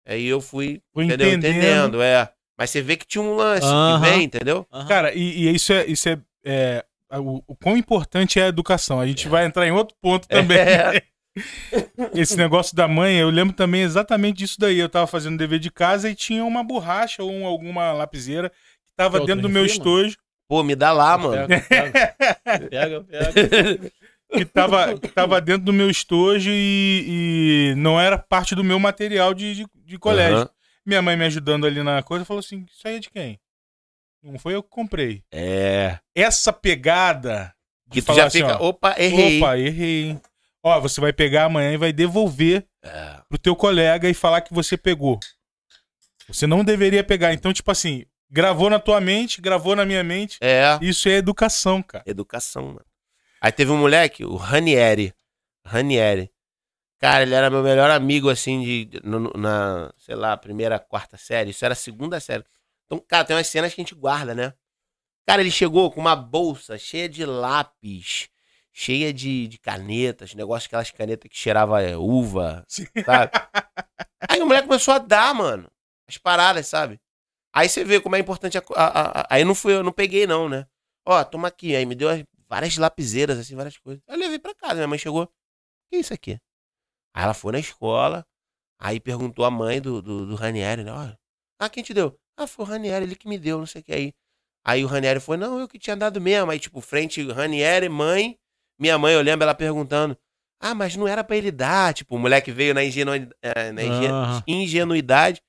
aí 0.07 0.27
eu 0.27 0.41
fui, 0.41 0.83
Fui 0.93 1.05
entendeu? 1.05 1.29
entendendo. 1.33 1.57
Entendendo, 1.59 2.03
é. 2.03 2.31
Mas 2.59 2.71
você 2.71 2.83
vê 2.83 2.97
que 2.97 3.07
tinha 3.07 3.23
um 3.23 3.35
lance 3.35 3.67
Aham. 3.67 4.01
que 4.01 4.11
vem, 4.11 4.23
entendeu? 4.25 4.67
Aham. 4.71 4.87
Cara, 4.89 5.15
e, 5.15 5.21
e 5.49 5.55
isso 5.55 5.73
é. 5.73 5.87
Isso 5.87 6.09
é, 6.09 6.21
é, 6.45 6.85
o, 7.19 7.43
o 7.47 7.57
quão 7.57 7.77
importante 7.77 8.39
é 8.39 8.45
a 8.45 8.49
educação. 8.49 9.01
A 9.01 9.07
gente 9.07 9.29
vai 9.29 9.45
entrar 9.47 9.67
em 9.67 9.73
outro 9.73 9.97
ponto 10.01 10.29
também. 10.29 10.59
É. 10.59 11.03
Esse 12.15 12.37
negócio 12.37 12.75
da 12.77 12.87
mãe, 12.87 13.17
eu 13.17 13.31
lembro 13.31 13.55
também 13.55 13.83
exatamente 13.83 14.39
disso 14.39 14.59
daí. 14.59 14.79
Eu 14.79 14.89
tava 14.89 15.07
fazendo 15.07 15.37
dever 15.37 15.59
de 15.59 15.71
casa 15.71 16.09
e 16.11 16.15
tinha 16.15 16.45
uma 16.45 16.63
borracha 16.63 17.23
ou 17.23 17.31
um- 17.31 17.47
alguma 17.47 17.93
lapiseira 17.93 18.51
que 18.51 18.93
tava 18.97 19.19
dentro 19.21 19.43
do 19.43 19.49
meu 19.49 19.65
estojo, 19.67 20.17
Pô, 20.47 20.63
me 20.63 20.77
dá 20.77 20.93
lá, 20.93 21.17
mano. 21.17 21.49
Pega, 22.71 23.01
pega. 23.03 23.93
Que 24.33 24.45
tava, 24.45 24.99
que 24.99 25.09
tava 25.09 25.41
dentro 25.41 25.65
do 25.65 25.73
meu 25.73 25.89
estojo 25.89 26.51
e, 26.51 27.71
e 27.73 27.75
não 27.77 28.01
era 28.01 28.19
parte 28.19 28.55
do 28.55 28.65
meu 28.65 28.81
material 28.81 29.33
de, 29.33 29.55
de, 29.55 29.67
de 29.85 29.97
colégio. 29.99 30.39
Aham. 30.39 30.49
Minha 30.85 31.01
mãe 31.03 31.17
me 31.17 31.25
ajudando 31.25 31.67
ali 31.67 31.83
na 31.85 32.03
coisa 32.03 32.25
falou 32.25 32.41
assim: 32.41 32.67
Isso 32.69 32.89
aí 32.89 32.97
é 32.97 32.99
de 32.99 33.11
quem? 33.11 33.39
Não 34.23 34.39
foi 34.39 34.55
eu 34.55 34.63
que 34.63 34.71
comprei. 34.71 35.23
É. 35.31 35.99
Essa 36.17 36.53
pegada. 36.53 37.55
Que 37.91 38.03
tu 38.03 38.13
já 38.13 38.27
assim, 38.27 38.39
fica, 38.41 38.61
ó, 38.61 38.71
opa, 38.71 38.97
errei. 38.99 39.39
Opa, 39.39 39.57
errei. 39.59 40.19
Ó, 40.67 40.81
você 40.81 41.01
vai 41.01 41.13
pegar 41.13 41.45
amanhã 41.45 41.73
e 41.73 41.77
vai 41.77 41.93
devolver 41.93 42.67
É. 42.83 43.21
pro 43.29 43.39
teu 43.39 43.55
colega 43.55 44.09
e 44.09 44.15
falar 44.15 44.41
que 44.41 44.55
você 44.55 44.77
pegou. 44.79 45.21
Você 46.27 46.47
não 46.47 46.65
deveria 46.65 47.05
pegar. 47.05 47.35
Então, 47.35 47.53
tipo 47.53 47.71
assim, 47.71 48.07
gravou 48.31 48.71
na 48.71 48.79
tua 48.81 48.99
mente, 49.01 49.43
gravou 49.43 49.77
na 49.77 49.85
minha 49.85 50.03
mente. 50.03 50.39
É. 50.41 50.79
Isso 50.81 51.09
é 51.09 51.13
educação, 51.13 51.83
cara. 51.83 52.03
Educação, 52.07 52.67
mano. 52.69 52.87
Aí 53.41 53.53
teve 53.53 53.71
um 53.71 53.77
moleque, 53.77 54.25
o 54.25 54.37
Ranieri. 54.37 55.13
Ranieri. 55.67 56.31
Cara, 56.99 57.23
ele 57.25 57.35
era 57.35 57.51
meu 57.51 57.63
melhor 57.63 57.91
amigo, 57.91 58.31
assim, 58.31 58.63
de, 58.87 59.01
no- 59.05 59.31
na, 59.37 59.93
sei 59.99 60.15
lá, 60.15 60.35
primeira, 60.35 60.79
quarta 60.79 61.19
série. 61.19 61.51
Isso 61.51 61.63
era 61.65 61.73
a 61.73 61.77
segunda 61.77 62.19
série. 62.21 62.43
Então, 62.87 62.99
cara, 63.07 63.25
tem 63.25 63.37
umas 63.37 63.47
cenas 63.49 63.75
que 63.75 63.81
a 63.81 63.85
gente 63.85 63.95
guarda, 63.95 64.35
né? 64.35 64.55
Cara, 65.27 65.43
ele 65.43 65.51
chegou 65.51 65.91
com 65.91 66.01
uma 66.01 66.17
bolsa 66.17 66.79
cheia 66.79 67.07
de 67.09 67.27
lápis, 67.27 68.29
cheia 68.75 69.13
de, 69.15 69.49
de 69.49 69.59
canetas, 69.59 70.35
negócio, 70.35 70.67
aquelas 70.67 70.91
canetas 70.91 71.31
que 71.31 71.37
cheirava 71.39 71.83
é, 71.83 71.97
uva, 71.97 72.65
Sim. 72.69 72.87
sabe? 73.07 73.33
Aí 74.29 74.41
o 74.43 74.47
moleque 74.47 74.67
começou 74.69 74.95
a 74.95 74.99
dar, 74.99 75.35
mano, 75.35 75.71
as 76.09 76.19
paradas, 76.19 76.67
sabe? 76.67 77.01
Aí 77.55 77.69
você 77.69 77.85
vê 77.85 78.01
como 78.01 78.17
é 78.17 78.21
importante 78.21 78.59
a, 78.59 78.63
a- 78.77 79.23
a- 79.23 79.27
Aí 79.31 79.45
não 79.45 79.55
fui 79.55 79.75
eu, 79.75 79.83
não 79.83 79.93
peguei, 79.93 80.27
não, 80.27 80.49
né? 80.49 80.67
Ó, 81.07 81.25
toma 81.25 81.49
aqui. 81.49 81.77
Aí 81.77 81.87
me 81.87 81.95
deu 81.95 82.09
as- 82.11 82.25
várias 82.49 82.77
lapiseiras, 82.79 83.39
assim, 83.39 83.57
várias 83.57 83.79
coisas. 83.79 84.03
Aí 84.09 84.17
eu 84.17 84.21
levei 84.21 84.39
pra 84.39 84.55
casa. 84.55 84.77
Minha 84.77 84.89
mãe 84.89 84.99
chegou. 84.99 85.27
Que 85.91 85.97
é 85.97 86.01
isso 86.01 86.15
aqui? 86.15 86.41
Aí 87.15 87.25
ela 87.25 87.35
foi 87.35 87.53
na 87.53 87.59
escola. 87.61 88.27
Aí 88.81 89.01
perguntou 89.01 89.45
a 89.45 89.51
mãe 89.51 89.81
do, 89.81 90.03
do, 90.03 90.27
do 90.27 90.35
Ranieri, 90.37 90.85
né? 90.85 90.93
Olha, 90.93 91.19
ah, 91.61 91.71
quem 91.71 91.83
te 91.85 91.95
deu? 91.95 92.19
Ah, 92.37 92.47
foi 92.47 92.65
o 92.67 92.69
Ranieri, 92.69 93.05
ele 93.07 93.17
que 93.17 93.29
me 93.29 93.39
deu, 93.39 93.59
não 93.59 93.67
sei 93.67 93.83
o 93.83 93.85
que 93.85 93.93
aí. 93.93 94.15
Aí 94.65 94.85
o 94.85 94.89
Ranieri 94.89 95.21
foi, 95.21 95.37
não, 95.37 95.61
eu 95.61 95.69
que 95.69 95.79
tinha 95.79 95.97
dado 95.97 96.21
mesmo. 96.21 96.51
Aí, 96.51 96.59
tipo, 96.61 96.81
frente, 96.81 97.23
Ranieri, 97.33 97.89
mãe. 97.89 98.39
Minha 98.79 98.99
mãe, 98.99 99.15
eu 99.15 99.21
lembro 99.23 99.45
ela 99.45 99.55
perguntando. 99.55 100.17
Ah, 100.61 100.75
mas 100.75 100.97
não 100.97 101.07
era 101.07 101.23
pra 101.23 101.37
ele 101.37 101.51
dar. 101.51 101.93
Tipo, 101.95 102.17
o 102.17 102.19
moleque 102.19 102.51
veio 102.51 102.75
na, 102.75 102.83
ingenu... 102.85 103.13
eh, 103.43 103.73
na 103.73 103.85
inge- 103.85 104.07
Aham. 104.09 104.43
ingenuidade 104.47 105.43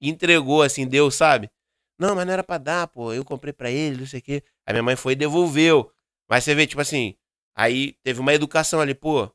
e 0.00 0.08
entregou, 0.08 0.62
assim, 0.62 0.86
deu, 0.86 1.10
sabe? 1.10 1.50
Não, 1.98 2.14
mas 2.14 2.26
não 2.26 2.32
era 2.32 2.42
pra 2.42 2.58
dar, 2.58 2.86
pô. 2.88 3.12
Eu 3.12 3.24
comprei 3.24 3.52
pra 3.52 3.70
ele, 3.70 3.98
não 3.98 4.06
sei 4.06 4.20
o 4.20 4.22
quê. 4.22 4.42
Aí 4.66 4.72
minha 4.72 4.82
mãe 4.82 4.96
foi 4.96 5.12
e 5.12 5.16
devolveu. 5.16 5.92
Mas 6.28 6.44
você 6.44 6.54
vê, 6.54 6.66
tipo 6.66 6.80
assim, 6.80 7.14
aí 7.54 7.92
teve 8.02 8.20
uma 8.20 8.32
educação 8.34 8.80
ali, 8.80 8.94
pô. 8.94 9.30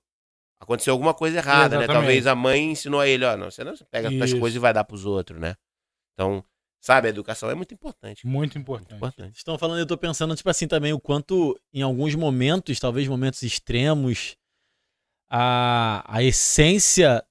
Aconteceu 0.59 0.91
alguma 0.93 1.13
coisa 1.13 1.37
errada, 1.37 1.77
né? 1.77 1.83
Exatamente. 1.83 2.01
Talvez 2.05 2.27
a 2.27 2.33
mãe 2.35 2.71
ensinou 2.71 2.99
a 2.99 3.07
ele, 3.07 3.23
ó, 3.23 3.37
não, 3.37 3.51
você 3.51 3.63
não 3.63 3.73
pega 3.91 4.09
as 4.09 4.15
tuas 4.15 4.33
coisas 4.33 4.55
e 4.55 4.59
vai 4.59 4.73
dar 4.73 4.83
pros 4.83 5.05
outros, 5.05 5.39
né? 5.39 5.55
Então, 6.13 6.43
sabe, 6.79 7.07
a 7.07 7.09
educação 7.09 7.49
é 7.49 7.55
muito 7.55 7.73
importante. 7.73 8.25
Muito 8.25 8.35
Muito 8.37 8.57
importante. 8.59 8.95
importante. 8.95 9.37
Estão 9.37 9.57
falando, 9.57 9.79
eu 9.79 9.85
tô 9.85 9.97
pensando, 9.97 10.35
tipo 10.35 10.49
assim, 10.49 10.67
também 10.67 10.93
o 10.93 10.99
quanto, 10.99 11.59
em 11.73 11.81
alguns 11.81 12.15
momentos, 12.15 12.79
talvez 12.79 13.07
momentos 13.07 13.41
extremos, 13.43 14.35
a, 15.29 16.03
a 16.07 16.23
essência 16.23 17.23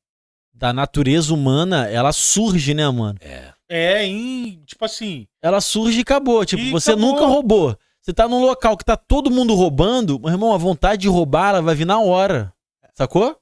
da 0.52 0.73
natureza 0.73 1.32
humana, 1.32 1.89
ela 1.89 2.12
surge, 2.12 2.74
né, 2.74 2.89
mano? 2.90 3.18
É. 3.20 3.52
É, 3.68 4.05
em, 4.05 4.62
tipo 4.64 4.85
assim, 4.85 5.27
Ela 5.43 5.60
surge 5.60 5.98
e 5.98 6.02
acabou. 6.02 6.44
Tipo, 6.44 6.62
E 6.62 6.70
você 6.70 6.93
acabou. 6.93 7.12
nunca 7.12 7.27
roubou. 7.27 7.77
Você 8.01 8.12
tá 8.12 8.28
num 8.28 8.40
local 8.40 8.77
que 8.77 8.85
tá 8.85 8.97
todo 8.97 9.31
mundo 9.31 9.55
roubando, 9.55 10.20
meu 10.20 10.31
irmão, 10.31 10.55
a 10.55 10.56
vontade 10.56 11.02
de 11.02 11.09
roubar, 11.09 11.48
ela 11.51 11.62
vai 11.62 11.74
vir 11.74 11.85
na 11.85 11.98
hora. 11.98 12.52
Sacou? 12.94 13.36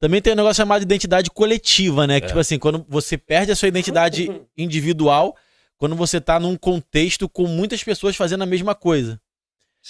Também 0.00 0.20
tem 0.22 0.32
um 0.32 0.36
negócio 0.36 0.56
chamado 0.62 0.82
identidade 0.82 1.30
coletiva, 1.30 2.06
né? 2.06 2.20
Que, 2.20 2.26
É. 2.26 2.28
tipo 2.28 2.38
assim, 2.38 2.58
quando 2.58 2.84
você 2.88 3.18
perde 3.18 3.50
a 3.52 3.56
sua 3.56 3.68
identidade 3.68 4.28
individual, 4.56 5.36
quando 5.76 5.96
você 5.96 6.20
tá 6.20 6.38
num 6.38 6.56
contexto 6.56 7.28
com 7.28 7.46
muitas 7.46 7.82
pessoas 7.82 8.14
fazendo 8.16 8.42
a 8.42 8.46
mesma 8.46 8.74
coisa. 8.74 9.20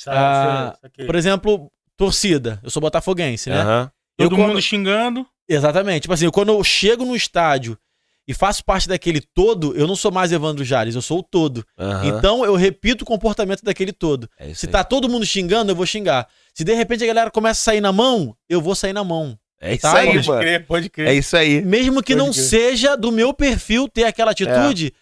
Ah, 0.07 0.77
Por 1.07 1.15
exemplo, 1.15 1.71
torcida. 1.97 2.61
Eu 2.63 2.71
sou 2.71 2.81
botafoguense, 2.81 3.51
né? 3.51 3.61
Aham. 3.61 3.91
todo 4.17 4.35
eu 4.35 4.39
mundo 4.39 4.51
quando- 4.53 4.63
xingando. 4.63 5.27
Exatamente. 5.49 6.03
Tipo 6.03 6.15
assim, 6.15 6.29
quando 6.31 6.51
eu 6.53 6.63
chego 6.63 7.05
no 7.05 7.17
estádio 7.17 7.79
e 8.27 8.35
faço 8.35 8.63
parte 8.65 8.87
daquele 8.89 9.21
todo, 9.21 9.75
eu 9.75 9.87
não 9.87 9.97
sou 9.97 10.11
mais 10.13 10.31
Evandro 10.31 10.63
Jales, 10.65 10.95
eu 10.95 11.01
sou 11.03 11.21
o 11.21 11.23
todo. 11.23 11.65
Aham. 11.79 12.05
Então 12.07 12.45
eu 12.45 12.55
repito 12.55 13.03
o 13.05 13.07
comportamento 13.07 13.63
daquele 13.63 13.93
todo. 13.93 14.29
É 14.39 14.53
Se 14.53 14.67
aí. 14.67 14.73
tá 14.73 14.85
todo 14.85 15.09
mundo 15.09 15.25
xingando, 15.25 15.71
eu 15.73 15.77
vou 15.77 15.87
xingar. 15.87 16.29
Se 16.53 16.65
de 16.65 16.75
repente 16.75 17.03
a 17.05 17.07
galera 17.07 17.31
começa 17.31 17.61
a 17.61 17.65
sair 17.65 17.81
na 17.81 17.93
mão, 17.93 18.37
eu 18.49 18.61
vou 18.61 18.75
sair 18.75 18.93
na 18.93 19.03
mão. 19.05 19.39
É 19.61 19.73
isso 19.73 19.83
Tá, 19.83 19.99
aí, 19.99 20.07
Pode 20.15 20.29
mano. 20.29 20.41
crer, 20.41 20.67
pode 20.67 20.89
crer. 20.89 21.09
É 21.09 21.15
isso 21.15 21.37
aí. 21.37 21.61
Mesmo 21.63 22.03
que 22.03 22.15
Pode 22.15 22.25
não 22.27 22.33
crer. 22.33 22.45
seja 22.45 22.97
do 22.97 23.11
meu 23.11 23.35
perfil 23.35 23.89
ter 23.89 24.05
aquela 24.05 24.31
atitude, 24.31 24.93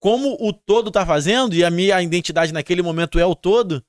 como 0.00 0.36
o 0.40 0.52
todo 0.52 0.90
tá 0.90 1.04
fazendo 1.04 1.54
e 1.54 1.64
a 1.64 1.70
minha 1.70 2.00
identidade 2.00 2.52
naquele 2.52 2.82
momento 2.82 3.18
é 3.18 3.26
o 3.26 3.34
todo, 3.34 3.82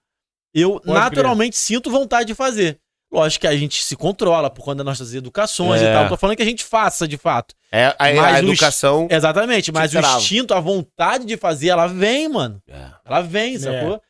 eu 0.53 0.80
Pode 0.80 0.88
naturalmente 0.93 1.56
sinto 1.57 1.91
vontade 1.91 2.26
de 2.27 2.34
fazer. 2.34 2.80
Lógico 3.11 3.41
que 3.41 3.47
a 3.47 3.56
gente 3.56 3.84
se 3.84 3.95
controla 3.95 4.49
por 4.49 4.64
conta 4.64 4.77
das 4.77 4.85
nossas 4.85 5.14
educações 5.14 5.81
É. 5.81 5.85
e 5.89 5.93
tal. 5.93 6.02
Não 6.03 6.10
tô 6.10 6.18
falando 6.18 6.35
que 6.35 6.41
a 6.41 6.45
gente 6.45 6.64
faça 6.64 7.07
de 7.07 7.18
fato. 7.18 7.53
É, 7.72 7.85
a, 7.88 7.95
a 7.99 8.39
educação. 8.39 9.07
Exatamente, 9.11 9.72
mas 9.72 9.93
o 9.93 9.99
instinto, 9.99 10.53
a 10.53 10.60
vontade 10.60 11.23
de 11.26 11.38
fazer, 11.38 11.68
ela 11.69 11.88
vem, 11.88 12.27
mano. 12.27 12.61
É. 12.68 12.88
Ela 13.06 13.22
vem, 13.22 13.57
sacou? 13.60 14.02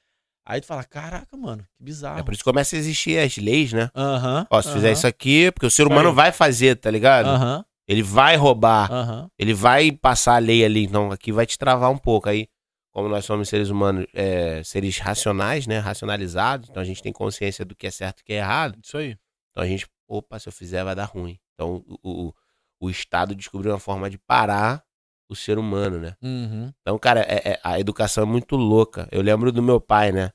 Aí 0.46 0.62
tu 0.62 0.68
fala, 0.68 0.84
caraca, 0.84 1.36
mano, 1.36 1.64
que 1.76 1.84
bizarro. 1.84 2.20
É 2.20 2.24
por 2.24 2.34
isso 2.34 2.44
que 2.44 2.50
começa 2.50 2.76
a 2.76 2.80
existir 2.80 3.18
as 3.18 3.36
leis, 3.38 3.74
né? 3.74 3.90
Aham. 3.96 4.46
Ó, 4.50 4.62
se 4.62 4.72
fizer 4.72 4.92
isso 4.92 5.08
aqui, 5.08 5.52
porque 5.52 5.66
o 5.66 5.72
ser 5.72 5.88
humano 5.88 6.14
vai 6.14 6.32
fazer, 6.32 6.76
tá 6.76 6.92
ligado? 6.92 7.28
Aham, 7.28 7.66
Ele 7.88 8.04
vai 8.04 8.36
roubar, 8.36 8.92
aham. 8.92 9.30
ele 9.40 9.54
vai 9.56 9.92
passar 9.92 10.36
a 10.36 10.40
lei 10.40 10.64
ali, 10.64 10.84
então 10.86 11.12
aqui 11.12 11.32
vai 11.32 11.46
te 11.48 11.58
travar 11.58 11.90
um 11.90 11.98
pouco. 11.98 12.30
Aí, 12.30 12.48
como 12.94 13.10
nós 13.10 13.26
somos 13.26 13.50
seres 13.50 13.70
humanos, 13.72 14.06
é, 14.14 14.62
seres 14.64 15.00
racionais, 15.00 15.66
né? 15.66 15.80
Racionalizados, 15.80 16.70
então 16.70 16.82
a 16.82 16.86
gente 16.86 17.02
tem 17.02 17.12
consciência 17.12 17.66
do 17.66 17.76
que 17.76 17.88
é 17.88 17.92
certo 17.92 18.20
e 18.20 18.22
o 18.22 18.26
que 18.26 18.34
é 18.34 18.38
errado. 18.38 18.78
Isso 18.84 18.98
aí. 18.98 19.18
Então 19.52 19.64
a 19.64 19.68
gente, 19.68 19.88
opa, 20.08 20.38
se 20.38 20.48
eu 20.48 20.54
fizer 20.54 20.84
vai 20.84 20.94
dar 20.96 21.06
ruim. 21.06 21.40
Então 21.56 21.84
o, 21.88 22.28
o, 22.28 22.34
o 22.82 22.90
Estado 22.92 23.34
descobriu 23.34 23.72
uma 23.72 23.80
forma 23.80 24.10
de 24.12 24.18
parar 24.20 24.84
o 25.30 25.36
ser 25.36 25.58
humano, 25.58 26.00
né? 26.00 26.14
Uhum. 26.22 26.72
Então, 26.82 26.98
cara, 27.00 27.22
é- 27.22 27.52
é- 27.54 27.60
a 27.64 27.80
educação 27.80 28.24
é 28.24 28.28
muito 28.28 28.56
louca. 28.56 29.08
Eu 29.12 29.22
lembro 29.22 29.52
do 29.52 29.62
meu 29.64 29.80
pai, 29.82 30.12
né? 30.12 30.32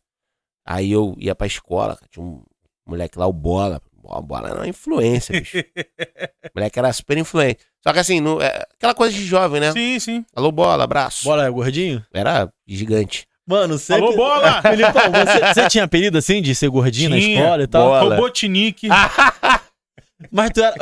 Aí 0.66 0.90
eu 0.92 1.14
ia 1.18 1.34
pra 1.34 1.46
escola, 1.46 1.98
tinha 2.10 2.24
um 2.24 2.42
moleque 2.86 3.18
lá, 3.18 3.26
o 3.26 3.32
Bola. 3.32 3.80
O 4.02 4.22
Bola 4.22 4.48
era 4.48 4.58
uma 4.60 4.68
influência, 4.68 5.38
bicho. 5.38 5.58
o 5.58 5.62
moleque 6.56 6.78
era 6.78 6.92
super 6.92 7.16
influente. 7.18 7.64
Só 7.82 7.92
que 7.92 7.98
assim, 7.98 8.20
no- 8.20 8.40
é 8.42 8.64
aquela 8.76 8.94
coisa 8.94 9.14
de 9.16 9.24
jovem, 9.24 9.60
né? 9.60 9.72
Sim, 9.72 9.98
sim. 10.00 10.24
Alô, 10.34 10.50
Bola, 10.50 10.84
abraço. 10.84 11.24
Bola 11.24 11.46
é 11.46 11.50
gordinho? 11.50 12.04
Era 12.12 12.50
gigante. 12.66 13.26
Mano, 13.46 13.78
sempre... 13.78 14.04
Alô, 14.04 14.16
bola! 14.16 14.62
Filipão, 14.62 15.02
você, 15.10 15.54
você 15.54 15.68
tinha 15.68 15.82
apelido 15.84 16.16
assim 16.18 16.40
de 16.40 16.54
ser 16.54 16.68
gordinho 16.68 17.10
na 17.10 17.16
Tinha. 17.18 17.40
escola 17.40 17.62
e 17.62 17.66
tal? 17.66 17.88
Bola. 17.88 18.14
Robotnik, 18.16 18.86
Mas 20.30 20.50
tu 20.50 20.62
era. 20.62 20.76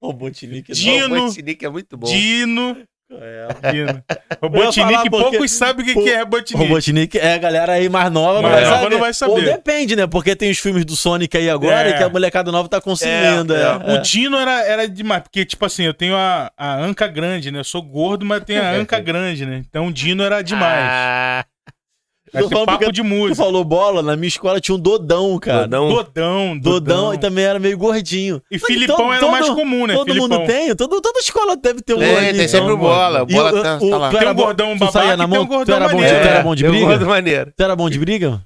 Robotnik. 0.00 0.72
Dino. 0.72 1.16
O 1.16 1.26
Botinique 1.26 1.64
é 1.64 1.68
muito 1.68 1.96
bom. 1.96 2.06
Dino. 2.06 2.76
É. 3.10 3.48
Robotnik, 4.42 4.86
porque- 5.10 5.10
poucos 5.10 5.50
sabem 5.52 5.82
o 5.82 5.86
que, 5.88 5.94
Pô, 5.94 6.02
que 6.04 6.10
é 6.10 6.18
Robotnik. 6.20 6.56
Robotnik 6.62 7.18
é 7.18 7.34
a 7.34 7.38
galera 7.38 7.72
aí 7.72 7.88
mais 7.88 8.10
nova, 8.12 8.42
vai 8.42 8.62
nova 8.64 8.76
saber. 8.76 8.90
não 8.90 8.98
vai 8.98 9.14
saber. 9.14 9.32
Ou 9.32 9.40
depende, 9.42 9.96
né? 9.96 10.06
Porque 10.06 10.36
tem 10.36 10.50
os 10.50 10.58
filmes 10.58 10.84
do 10.84 10.94
Sonic 10.94 11.36
aí 11.36 11.48
agora 11.48 11.88
É. 11.88 11.90
e 11.90 11.96
que 11.96 12.02
a 12.02 12.08
molecada 12.08 12.52
nova 12.52 12.68
tá 12.68 12.80
consumindo. 12.80 13.54
É, 13.54 13.62
É, 13.62 13.94
O 13.94 14.02
Dino 14.02 14.36
era, 14.38 14.62
era 14.66 14.88
demais, 14.88 15.22
porque, 15.22 15.44
tipo 15.46 15.64
assim, 15.64 15.84
eu 15.84 15.94
tenho 15.94 16.14
a, 16.16 16.52
a 16.56 16.74
anca 16.76 17.06
grande, 17.08 17.50
né? 17.50 17.60
Eu 17.60 17.64
sou 17.64 17.82
gordo, 17.82 18.26
mas 18.26 18.44
tenho 18.44 18.62
a 18.62 18.70
anca 18.76 19.00
grande, 19.00 19.46
né? 19.46 19.62
Então 19.68 19.86
o 19.86 19.92
Dino 19.92 20.22
era 20.22 20.42
demais. 20.42 20.78
Ah, 20.84 21.44
Falando 22.32 22.66
papo 22.66 22.92
de 22.92 23.02
Tu 23.02 23.04
música. 23.06 23.34
falou 23.36 23.64
bola, 23.64 24.02
na 24.02 24.16
minha 24.16 24.28
escola 24.28 24.60
tinha 24.60 24.74
um 24.74 24.78
Dodão, 24.78 25.38
cara. 25.38 25.66
Dodão. 25.66 25.88
Dodão, 25.88 26.58
Dodão, 26.58 26.60
Dodão. 26.60 27.14
e 27.14 27.18
também 27.18 27.44
era 27.44 27.58
meio 27.58 27.76
gordinho. 27.78 28.42
E 28.50 28.56
Mas 28.58 28.62
Filipão 28.66 28.96
todo- 28.96 29.12
era 29.12 29.26
o 29.26 29.30
mais 29.30 29.46
todo- 29.46 29.56
comum, 29.56 29.86
né? 29.86 29.94
Todo 29.94 30.06
Filipão. 30.06 30.28
mundo 30.38 30.46
tem? 30.46 30.74
Todo, 30.76 31.00
toda 31.00 31.18
escola 31.20 31.56
deve 31.56 31.80
ter 31.82 31.94
um 31.94 31.98
Tem, 31.98 32.12
gordinho. 32.12 32.34
tem 32.36 32.48
sempre 32.48 32.72
o 32.72 32.76
Bola. 32.76 33.22
O 33.22 33.26
Bola 33.26 33.50
E 33.50 33.54
o- 33.54 33.62
tá, 33.62 33.76
o- 33.78 33.90
tá 33.90 33.96
lá. 33.98 34.08
tu 34.08 34.12
Tem 34.12 34.20
era 34.20 34.30
um 34.32 34.34
gordão 34.34 34.72
tu 34.74 34.78
babaca 34.80 34.98
saía 34.98 35.14
e 35.14 35.16
na 35.16 35.24
tem 35.28 35.34
mão? 35.34 35.42
um 35.44 35.46
gordão 35.46 35.64
Tu 35.64 35.82
era 35.82 35.88
bom 35.88 35.96
de- 35.96 36.02
maneiro. 36.04 36.22
tu 36.22 36.28
era 36.28 36.42
bom 36.42 36.54
de 36.54 36.62
tem 36.62 36.68
um 36.70 36.72
briga? 36.74 36.86
gordo 36.86 37.06
maneiro. 37.06 37.52
Tu 37.56 37.62
era 37.62 37.76
bom 37.76 37.90
de 37.90 37.98
briga? 37.98 38.42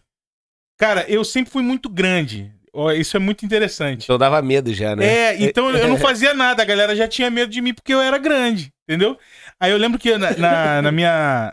Cara, 0.79 1.05
eu 1.09 1.25
sempre 1.25 1.51
fui 1.53 1.63
muito 1.63 1.89
grande. 1.89 2.51
Isso 2.99 3.17
é 3.17 3.21
muito 3.21 3.45
interessante. 3.45 4.05
Então 4.05 4.17
dava 4.17 4.41
medo 4.41 4.73
já, 4.73 4.97
né? 4.97 5.05
É, 5.07 5.43
então 5.43 5.69
eu 5.71 5.87
não 5.89 5.99
fazia 5.99 6.33
nada, 6.33 6.63
a 6.63 6.65
galera 6.65 6.97
já 6.97 7.07
tinha 7.07 7.31
medo 7.31 7.53
de 7.53 7.61
mim 7.61 7.75
porque 7.75 7.93
eu 7.93 8.01
era 8.01 8.17
grande, 8.17 8.73
entendeu? 8.89 9.17
Aí 9.61 9.71
eu 9.71 9.77
lembro 9.77 9.99
que 9.99 10.17
na, 10.17 10.31
na- 10.39 10.83
na 10.83 10.91
minha 10.91 11.53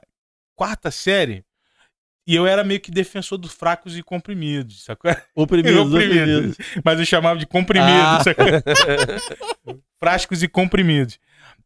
quarta 0.56 0.90
série, 0.90 1.44
e 2.32 2.36
eu 2.36 2.46
era 2.46 2.64
meio 2.64 2.80
que 2.80 2.92
defensor 2.92 3.38
dos 3.38 3.52
fracos 3.54 3.98
e 3.98 4.04
comprimidos, 4.04 4.84
sacou? 4.84 5.10
Oprimidos, 5.36 5.80
Oprimidos. 5.94 6.22
oprimidos. 6.22 6.58
Mas 6.84 7.00
eu 7.00 7.06
chamava 7.06 7.40
de 7.40 7.46
comprimidos, 7.48 7.94
Ah. 7.94 8.22
sacou? 8.24 8.46
Frascos 10.00 10.44
e 10.44 10.48
comprimidos. 10.48 11.20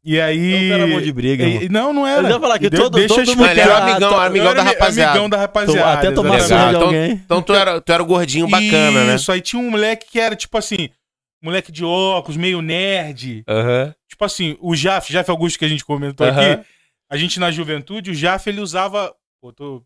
E 0.06 0.20
aí. 0.20 0.66
Então 0.66 0.78
tu 0.88 0.92
era 0.94 1.02
de 1.02 1.12
briga. 1.14 1.46
E- 1.48 1.70
Não, 1.70 1.94
não 1.94 2.06
era. 2.06 2.28
Eu 2.28 2.34
ia 2.34 2.40
falar 2.40 2.60
que 2.60 2.70
De- 2.70 2.76
todo- 2.78 2.94
deixa 2.98 3.22
eu 3.22 3.26
todo 3.26 3.38
mundo 3.38 3.46
era 3.48 3.74
Ah, 3.78 3.84
amigão, 3.92 4.20
amigão 4.20 4.46
Eu 4.48 4.52
era 4.52 4.56
da 4.56 4.62
ami- 4.70 4.72
rapaziada. 4.80 5.12
Amigão 5.12 5.30
da 5.30 5.38
rapaziada. 5.38 5.94
Até 6.00 6.12
tomar 6.12 6.40
surra 6.42 6.64
de 6.70 6.70
Então- 6.76 6.82
alguém. 6.84 7.12
Então 7.12 7.42
tu 7.42 7.54
era, 7.54 7.80
tu 7.82 7.92
era 7.92 8.04
o 8.04 8.06
gordinho 8.06 8.48
bacana, 8.48 9.04
né? 9.06 9.16
Isso, 9.16 9.32
aí 9.32 9.40
tinha 9.42 9.62
um 9.62 9.70
moleque 9.70 10.08
que 10.12 10.20
era 10.20 10.36
tipo 10.36 10.58
assim, 10.58 10.90
moleque 11.42 11.72
de 11.72 11.86
óculos, 11.86 12.36
meio 12.38 12.62
nerd. 12.62 13.46
Tipo 14.10 14.26
assim, 14.26 14.58
o 14.60 14.76
Jaf, 14.76 15.12
Jaf 15.12 15.30
Augusto 15.32 15.58
que 15.60 15.66
a 15.66 15.70
gente 15.70 15.86
comentou 15.86 16.28
aqui, 16.28 16.60
a 17.10 17.16
gente 17.18 17.40
na 17.40 17.50
juventude, 17.52 18.12
o 18.12 18.16
Jaf 18.16 18.50
ele 18.50 18.60
usava. 18.60 19.14
Pô, 19.42 19.54
tô... 19.54 19.84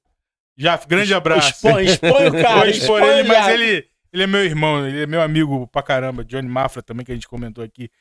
Jaf, 0.58 0.88
grande 0.88 1.14
abraço. 1.14 1.50
Expõe, 1.50 1.86
expõe 1.86 2.28
o 2.28 2.42
cara. 2.42 2.68
Expor 2.72 3.00
expõe 3.00 3.20
ele, 3.20 3.28
mas 3.28 3.48
ele, 3.48 3.88
ele 4.12 4.24
é 4.24 4.28
meu 4.28 4.44
irmão, 4.44 4.88
ele 4.88 5.04
é 5.04 5.06
meu 5.06 5.22
amigo 5.22 5.68
pra 5.68 5.84
caramba. 5.84 6.26
Johnny 6.26 6.48
Mafra 6.48 6.82
também, 6.82 7.06
que 7.06 7.12
a 7.12 7.16
gente 7.16 7.28
comentou 7.28 7.64
aqui. 7.64 7.92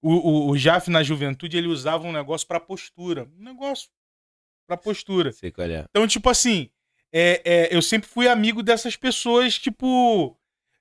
O, 0.00 0.14
o, 0.14 0.50
o 0.50 0.56
Jaf 0.56 0.88
na 0.90 1.02
juventude, 1.02 1.58
ele 1.58 1.68
usava 1.68 2.06
um 2.06 2.12
negócio 2.12 2.48
pra 2.48 2.58
postura. 2.58 3.28
Um 3.38 3.44
negócio 3.44 3.88
pra 4.66 4.78
postura. 4.78 5.30
Sei 5.30 5.50
qual 5.50 5.68
é. 5.68 5.84
Então, 5.90 6.06
tipo 6.06 6.30
assim, 6.30 6.70
é, 7.12 7.42
é, 7.44 7.76
eu 7.76 7.82
sempre 7.82 8.08
fui 8.08 8.26
amigo 8.26 8.62
dessas 8.62 8.96
pessoas, 8.96 9.58
tipo, 9.58 10.34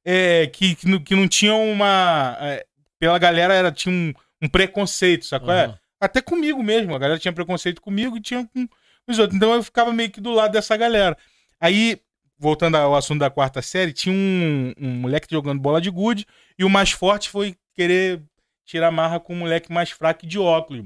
é, 0.06 0.48
que, 0.48 0.76
que, 0.76 0.88
não, 0.88 1.00
que 1.00 1.16
não 1.16 1.28
tinham 1.28 1.70
uma. 1.70 2.38
é, 2.40 2.66
pela 2.98 3.20
galera 3.20 3.54
era, 3.54 3.72
tinha 3.72 3.94
um, 3.94 4.14
um 4.42 4.48
preconceito, 4.48 5.26
sacou? 5.26 5.52
É? 5.52 5.66
Aham. 5.66 5.80
Até 6.02 6.22
comigo 6.22 6.64
mesmo, 6.64 6.96
a 6.96 7.00
galera 7.00 7.20
tinha 7.20 7.34
preconceito 7.34 7.82
comigo 7.82 8.16
e 8.16 8.22
tinha 8.22 8.48
com 8.48 8.66
os 9.12 9.20
outros. 9.20 9.36
Então 9.38 9.54
eu 9.54 9.64
ficava 9.64 9.92
meio 9.94 10.10
que 10.10 10.22
do 10.22 10.32
lado 10.32 10.52
dessa 10.52 10.76
galera. 10.78 11.18
Aí, 11.60 12.00
voltando 12.38 12.76
ao 12.76 12.96
assunto 12.96 13.20
da 13.20 13.30
quarta 13.30 13.62
série, 13.62 13.94
tinha 13.94 14.14
um, 14.16 14.74
um 14.80 14.90
moleque 14.96 15.28
jogando 15.30 15.60
bola 15.62 15.82
de 15.82 15.90
gude 15.90 16.26
e 16.58 16.64
o 16.64 16.70
mais 16.70 16.92
forte 16.92 17.30
foi 17.30 17.56
querer 17.76 18.22
tirar 18.66 18.92
marra 18.92 19.20
com 19.20 19.34
o 19.34 19.36
moleque 19.36 19.72
mais 19.72 19.90
fraco 19.92 20.26
de 20.28 20.38
óculos. 20.40 20.86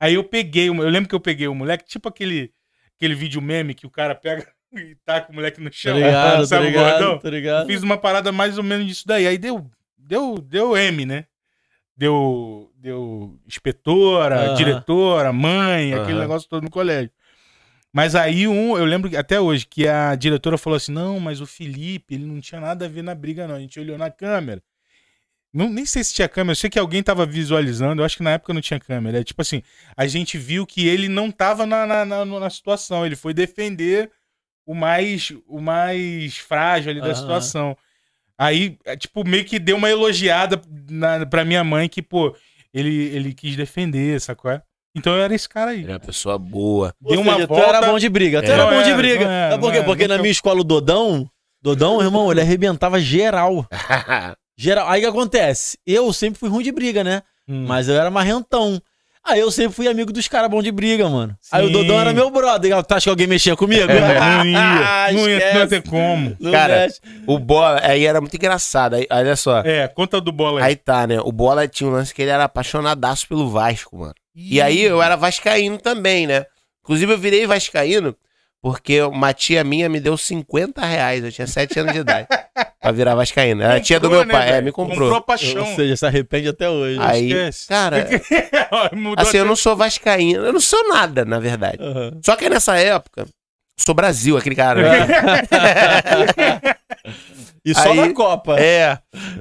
Aí 0.00 0.14
eu 0.14 0.24
peguei, 0.24 0.68
eu 0.68 0.74
lembro 0.74 1.08
que 1.08 1.14
eu 1.14 1.20
peguei 1.20 1.46
o 1.46 1.54
moleque, 1.54 1.84
tipo 1.84 2.08
aquele, 2.08 2.50
aquele 2.96 3.14
vídeo 3.14 3.40
meme 3.40 3.74
que 3.74 3.86
o 3.86 3.90
cara 3.90 4.14
pega 4.14 4.46
e 4.74 4.96
taca 5.04 5.30
o 5.30 5.34
moleque 5.34 5.60
no 5.60 5.70
Tá 5.70 5.76
chão. 5.76 5.96
ligado, 5.96 6.38
tá 6.40 6.46
sabe 6.46 6.64
o 6.64 6.66
ligado, 6.66 6.90
gordão? 6.98 7.18
tá 7.18 7.28
Eu 7.28 7.32
ligado. 7.32 7.66
fiz 7.68 7.82
uma 7.82 7.96
parada 7.96 8.32
mais 8.32 8.58
ou 8.58 8.64
menos 8.64 8.86
disso 8.86 9.06
daí. 9.06 9.26
Aí 9.26 9.38
deu, 9.38 9.70
deu, 9.96 10.38
deu 10.38 10.76
M, 10.76 11.06
né? 11.06 11.26
Deu, 11.96 12.72
deu 12.76 13.38
inspetora, 13.46 14.46
Aham. 14.46 14.54
diretora, 14.56 15.32
mãe, 15.32 15.92
aquele 15.94 16.12
Aham. 16.14 16.20
negócio 16.22 16.48
todo 16.48 16.64
no 16.64 16.70
colégio. 16.70 17.10
Mas 17.92 18.14
aí 18.14 18.48
um, 18.48 18.76
eu 18.76 18.84
lembro 18.84 19.16
até 19.18 19.38
hoje 19.38 19.66
que 19.66 19.86
a 19.86 20.14
diretora 20.14 20.56
falou 20.56 20.76
assim: 20.76 20.92
não, 20.92 21.20
mas 21.20 21.40
o 21.40 21.46
Felipe, 21.46 22.14
ele 22.14 22.24
não 22.24 22.40
tinha 22.40 22.60
nada 22.60 22.86
a 22.86 22.88
ver 22.88 23.02
na 23.02 23.14
briga, 23.14 23.46
não. 23.46 23.56
A 23.56 23.60
gente 23.60 23.78
olhou 23.78 23.98
na 23.98 24.10
câmera. 24.10 24.62
Não, 25.52 25.68
nem 25.68 25.84
sei 25.84 26.02
se 26.02 26.14
tinha 26.14 26.28
câmera, 26.28 26.52
eu 26.52 26.56
sei 26.56 26.70
que 26.70 26.78
alguém 26.78 27.02
tava 27.02 27.26
visualizando, 27.26 28.00
eu 28.00 28.06
acho 28.06 28.16
que 28.16 28.22
na 28.22 28.30
época 28.30 28.54
não 28.54 28.62
tinha 28.62 28.80
câmera. 28.80 29.20
É 29.20 29.24
tipo 29.24 29.42
assim, 29.42 29.62
a 29.94 30.06
gente 30.06 30.38
viu 30.38 30.66
que 30.66 30.88
ele 30.88 31.08
não 31.08 31.30
tava 31.30 31.66
na, 31.66 31.86
na, 31.86 32.04
na, 32.06 32.24
na 32.24 32.48
situação, 32.50 33.04
ele 33.04 33.14
foi 33.14 33.34
defender 33.34 34.10
o 34.64 34.74
mais, 34.74 35.30
o 35.46 35.60
mais 35.60 36.38
frágil 36.38 36.90
ali 36.90 37.00
da 37.00 37.08
Aham. 37.08 37.16
situação. 37.16 37.76
Aí, 38.38 38.78
é, 38.86 38.96
tipo, 38.96 39.28
meio 39.28 39.44
que 39.44 39.58
deu 39.58 39.76
uma 39.76 39.90
elogiada 39.90 40.60
na, 40.88 41.26
pra 41.26 41.44
minha 41.44 41.62
mãe 41.62 41.86
que, 41.86 42.00
pô, 42.00 42.34
ele, 42.72 43.14
ele 43.14 43.34
quis 43.34 43.54
defender, 43.54 44.18
sacou? 44.22 44.50
é? 44.50 44.62
Então 44.94 45.14
eu 45.16 45.22
era 45.22 45.34
esse 45.34 45.48
cara 45.48 45.70
aí. 45.70 45.80
Ele 45.82 45.90
é 45.90 45.94
uma 45.94 46.00
pessoa 46.00 46.38
boa. 46.38 46.94
Deu 47.00 47.20
uma 47.20 47.34
seja, 47.34 47.46
tu 47.46 47.54
volta- 47.54 47.68
era 47.68 47.86
bom 47.86 47.98
de 47.98 48.08
briga. 48.08 48.42
Tu 48.42 48.50
É. 48.50 48.54
era 48.54 48.64
bom 48.66 48.82
de 48.82 48.88
era, 48.90 48.96
briga. 48.96 49.24
não 49.24 49.30
era, 49.32 49.50
Sabe 49.52 49.60
por 49.62 49.70
quê? 49.72 49.76
era. 49.78 49.86
Porque 49.86 50.08
na 50.08 50.18
minha 50.18 50.30
escola, 50.30 50.60
o 50.60 50.64
Dodão, 50.64 51.26
Dodão, 51.62 52.02
irmão, 52.02 52.30
ele 52.30 52.40
arrebentava 52.40 53.00
geral. 53.00 53.66
Geral. 54.58 54.86
Aí 54.88 55.00
o 55.00 55.04
que 55.04 55.08
acontece? 55.08 55.78
Eu 55.86 56.12
sempre 56.12 56.38
fui 56.38 56.48
ruim 56.48 56.62
de 56.62 56.70
briga, 56.70 57.02
né? 57.02 57.22
Hum. 57.48 57.64
Mas 57.66 57.88
eu 57.88 57.94
era 57.96 58.10
marrentão. 58.10 58.80
Aí 59.24 59.38
eu 59.40 59.50
sempre 59.50 59.72
fui 59.72 59.86
amigo 59.88 60.12
dos 60.12 60.26
caras 60.28 60.50
bons 60.50 60.62
de 60.64 60.70
briga, 60.72 61.08
mano. 61.08 61.34
Aí 61.50 61.64
o 61.64 61.68
Sim. 61.68 61.72
Dodão 61.72 62.00
era 62.00 62.12
meu 62.12 62.28
brother. 62.30 62.82
Tu 62.84 62.92
acha 62.92 63.04
que 63.04 63.10
alguém 63.10 63.26
mexia 63.26 63.56
comigo? 63.56 63.90
É, 63.90 64.00
não 64.20 64.44
ia, 64.44 65.12
não 65.12 65.28
ia, 65.28 65.52
não 65.54 65.60
ia 65.60 65.66
ter 65.68 65.82
como. 65.88 66.36
Não 66.40 66.50
Cara, 66.52 66.80
mexe. 66.80 67.00
o 67.26 67.38
Bola, 67.38 67.80
aí 67.82 68.04
era 68.04 68.20
muito 68.20 68.34
engraçado. 68.36 68.94
Aí, 68.94 69.06
olha 69.10 69.34
só. 69.36 69.60
É, 69.60 69.88
conta 69.88 70.20
do 70.20 70.32
bola 70.32 70.60
aí. 70.60 70.66
Aí 70.66 70.76
tá, 70.76 71.06
né? 71.06 71.18
O 71.20 71.30
Bola 71.32 71.66
tinha 71.66 71.88
um 71.88 71.92
lance 71.92 72.12
que 72.12 72.20
ele 72.20 72.30
era 72.32 72.44
apaixonadaço 72.44 73.26
pelo 73.28 73.48
Vasco, 73.48 73.96
mano. 73.96 74.14
E 74.34 74.60
aí 74.60 74.82
eu 74.82 75.02
era 75.02 75.16
vascaíno 75.16 75.78
também, 75.78 76.26
né? 76.26 76.46
Inclusive 76.82 77.12
eu 77.12 77.18
virei 77.18 77.46
vascaíno 77.46 78.16
porque 78.62 79.02
uma 79.02 79.34
tia 79.34 79.64
minha 79.64 79.88
me 79.88 79.98
deu 79.98 80.16
50 80.16 80.80
reais. 80.86 81.24
Eu 81.24 81.32
tinha 81.32 81.48
7 81.48 81.80
anos 81.80 81.92
de 81.92 81.98
idade 81.98 82.28
pra 82.80 82.92
virar 82.92 83.16
vascaíno. 83.16 83.60
Era 83.60 83.74
a 83.74 83.80
tia 83.80 83.98
do 83.98 84.08
meu 84.08 84.24
né, 84.24 84.32
pai. 84.32 84.52
é, 84.52 84.62
me 84.62 84.70
comprou. 84.70 84.98
Comprou 84.98 85.16
a 85.16 85.20
paixão. 85.20 85.66
Ou 85.68 85.74
seja, 85.74 85.96
se 85.96 86.06
arrepende 86.06 86.48
até 86.48 86.70
hoje. 86.70 86.96
Aí, 87.00 87.32
Esquece. 87.32 87.66
cara, 87.66 88.08
assim, 89.18 89.38
eu 89.38 89.44
não 89.44 89.56
sou 89.56 89.74
vascaíno. 89.76 90.46
Eu 90.46 90.52
não 90.52 90.60
sou 90.60 90.88
nada, 90.88 91.24
na 91.24 91.40
verdade. 91.40 91.82
Aham. 91.82 92.20
Só 92.24 92.36
que 92.36 92.48
nessa 92.48 92.76
época, 92.76 93.26
sou 93.76 93.96
Brasil, 93.96 94.36
aquele 94.36 94.54
cara. 94.54 94.80
Né? 94.80 95.06
E 97.64 97.74
só 97.74 97.90
Aí- 97.90 97.96
na 97.96 98.12
Copa. 98.14 98.58
é. 98.60 98.98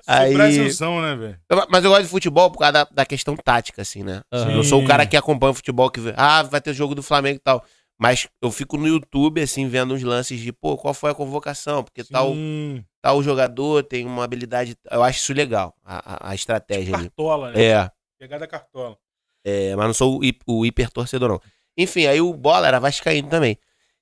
Aí... 0.08 0.34
Brasilzão, 0.34 1.02
né, 1.02 1.16
velho? 1.16 1.40
Mas 1.70 1.84
eu 1.84 1.90
gosto 1.92 2.04
de 2.04 2.10
futebol 2.10 2.50
por 2.52 2.60
causa 2.60 2.72
da, 2.74 2.84
da 2.92 3.06
questão 3.06 3.36
tática, 3.36 3.82
assim, 3.82 4.04
né? 4.04 4.22
Aham. 4.32 4.52
Eu 4.54 4.64
sou 4.64 4.84
o 4.84 4.88
cara 4.88 5.06
que 5.06 5.16
acompanha 5.18 5.52
o 5.52 5.56
futebol, 5.56 5.90
que 5.90 6.00
vê, 6.00 6.14
ah, 6.18 6.44
vai 6.44 6.60
ter 6.62 6.74
jogo 6.74 6.96
do 6.96 7.04
Flamengo 7.04 7.38
e 7.38 7.40
tal. 7.40 7.64
Mas 8.00 8.28
eu 8.42 8.52
fico 8.52 8.78
no 8.78 8.88
YouTube, 8.88 9.40
assim, 9.42 9.68
vendo 9.68 9.94
uns 9.94 10.02
lances 10.02 10.40
de, 10.40 10.52
pô, 10.52 10.76
qual 10.76 10.92
foi 10.94 11.12
a 11.12 11.14
convocação? 11.16 11.84
Porque 11.84 12.04
tal, 12.04 12.34
Sim. 12.34 12.84
tal 13.00 13.22
jogador 13.22 13.84
tem 13.84 14.06
uma 14.08 14.24
habilidade. 14.24 14.76
Eu 14.90 15.04
acho 15.04 15.20
isso 15.20 15.34
legal, 15.34 15.76
a, 15.86 16.28
a- 16.28 16.32
a 16.32 16.36
estratégia 16.36 16.96
ali. 16.96 17.04
Cartola, 17.10 17.52
né? 17.52 17.64
É, 17.64 17.92
Pegada 18.18 18.48
cartola. 18.48 18.98
é, 19.46 19.76
mas 19.76 19.86
não 19.86 19.94
sou 19.94 20.20
o, 20.20 20.22
o 20.48 20.66
hiper 20.66 20.90
torcedor, 20.90 21.30
não. 21.30 21.42
Enfim, 21.78 22.06
aí 22.08 22.20
o 22.20 22.34
Bola 22.34 22.68
era 22.68 22.80
vascaíno 22.80 23.30
também. 23.30 23.58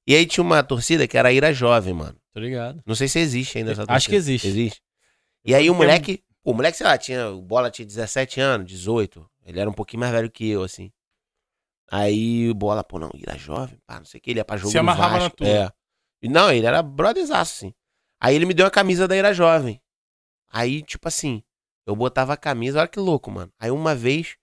E 0.07 0.15
aí 0.15 0.25
tinha 0.25 0.43
uma 0.43 0.63
torcida 0.63 1.05
que 1.07 1.17
era 1.17 1.29
a 1.29 1.31
Ira 1.33 1.53
Jovem, 1.53 1.93
mano. 1.93 2.15
Tô 2.33 2.39
ligado. 2.39 2.81
Não 2.85 2.95
sei 2.95 3.07
se 3.07 3.19
existe 3.19 3.57
ainda 3.57 3.71
essa 3.71 3.81
torcida. 3.81 3.97
Acho 3.97 4.09
que 4.09 4.15
existe. 4.15 4.47
Existe. 4.47 4.81
E 5.43 5.55
aí 5.55 5.69
o 5.69 5.75
moleque, 5.75 6.23
o 6.43 6.53
moleque, 6.53 6.77
sei 6.77 6.85
lá, 6.85 6.97
tinha, 6.97 7.29
o 7.29 7.41
Bola 7.41 7.71
tinha 7.71 7.85
17 7.85 8.39
anos, 8.39 8.67
18. 8.67 9.29
Ele 9.45 9.59
era 9.59 9.69
um 9.69 9.73
pouquinho 9.73 10.01
mais 10.01 10.11
velho 10.11 10.29
que 10.29 10.47
eu, 10.47 10.63
assim. 10.63 10.91
Aí 11.91 12.49
o 12.49 12.53
Bola, 12.53 12.83
pô, 12.83 12.99
não, 12.99 13.09
Ira 13.15 13.37
jovem, 13.37 13.79
pá, 13.85 13.97
não 13.97 14.05
sei 14.05 14.19
o 14.19 14.21
que, 14.21 14.29
ele 14.31 14.39
ia 14.39 14.45
pra 14.45 14.57
jogo 14.57 14.71
Se 14.71 14.77
amarrava 14.77 15.13
na 15.13 15.19
Vasco. 15.21 15.37
tua. 15.37 15.47
É. 15.47 15.71
E 16.21 16.29
Não, 16.29 16.51
ele 16.51 16.65
era 16.65 16.83
brotherzaço, 16.83 17.65
assim. 17.65 17.73
Aí 18.21 18.35
ele 18.35 18.45
me 18.45 18.53
deu 18.53 18.67
a 18.67 18.71
camisa 18.71 19.07
da 19.07 19.15
Ira 19.15 19.33
Jovem. 19.33 19.81
Aí, 20.51 20.83
tipo 20.83 21.07
assim, 21.07 21.41
eu 21.87 21.95
botava 21.95 22.33
a 22.33 22.37
camisa, 22.37 22.79
olha 22.79 22.87
que 22.87 22.99
louco, 22.99 23.31
mano. 23.31 23.51
Aí 23.57 23.71
uma 23.71 23.95
vez, 23.95 24.35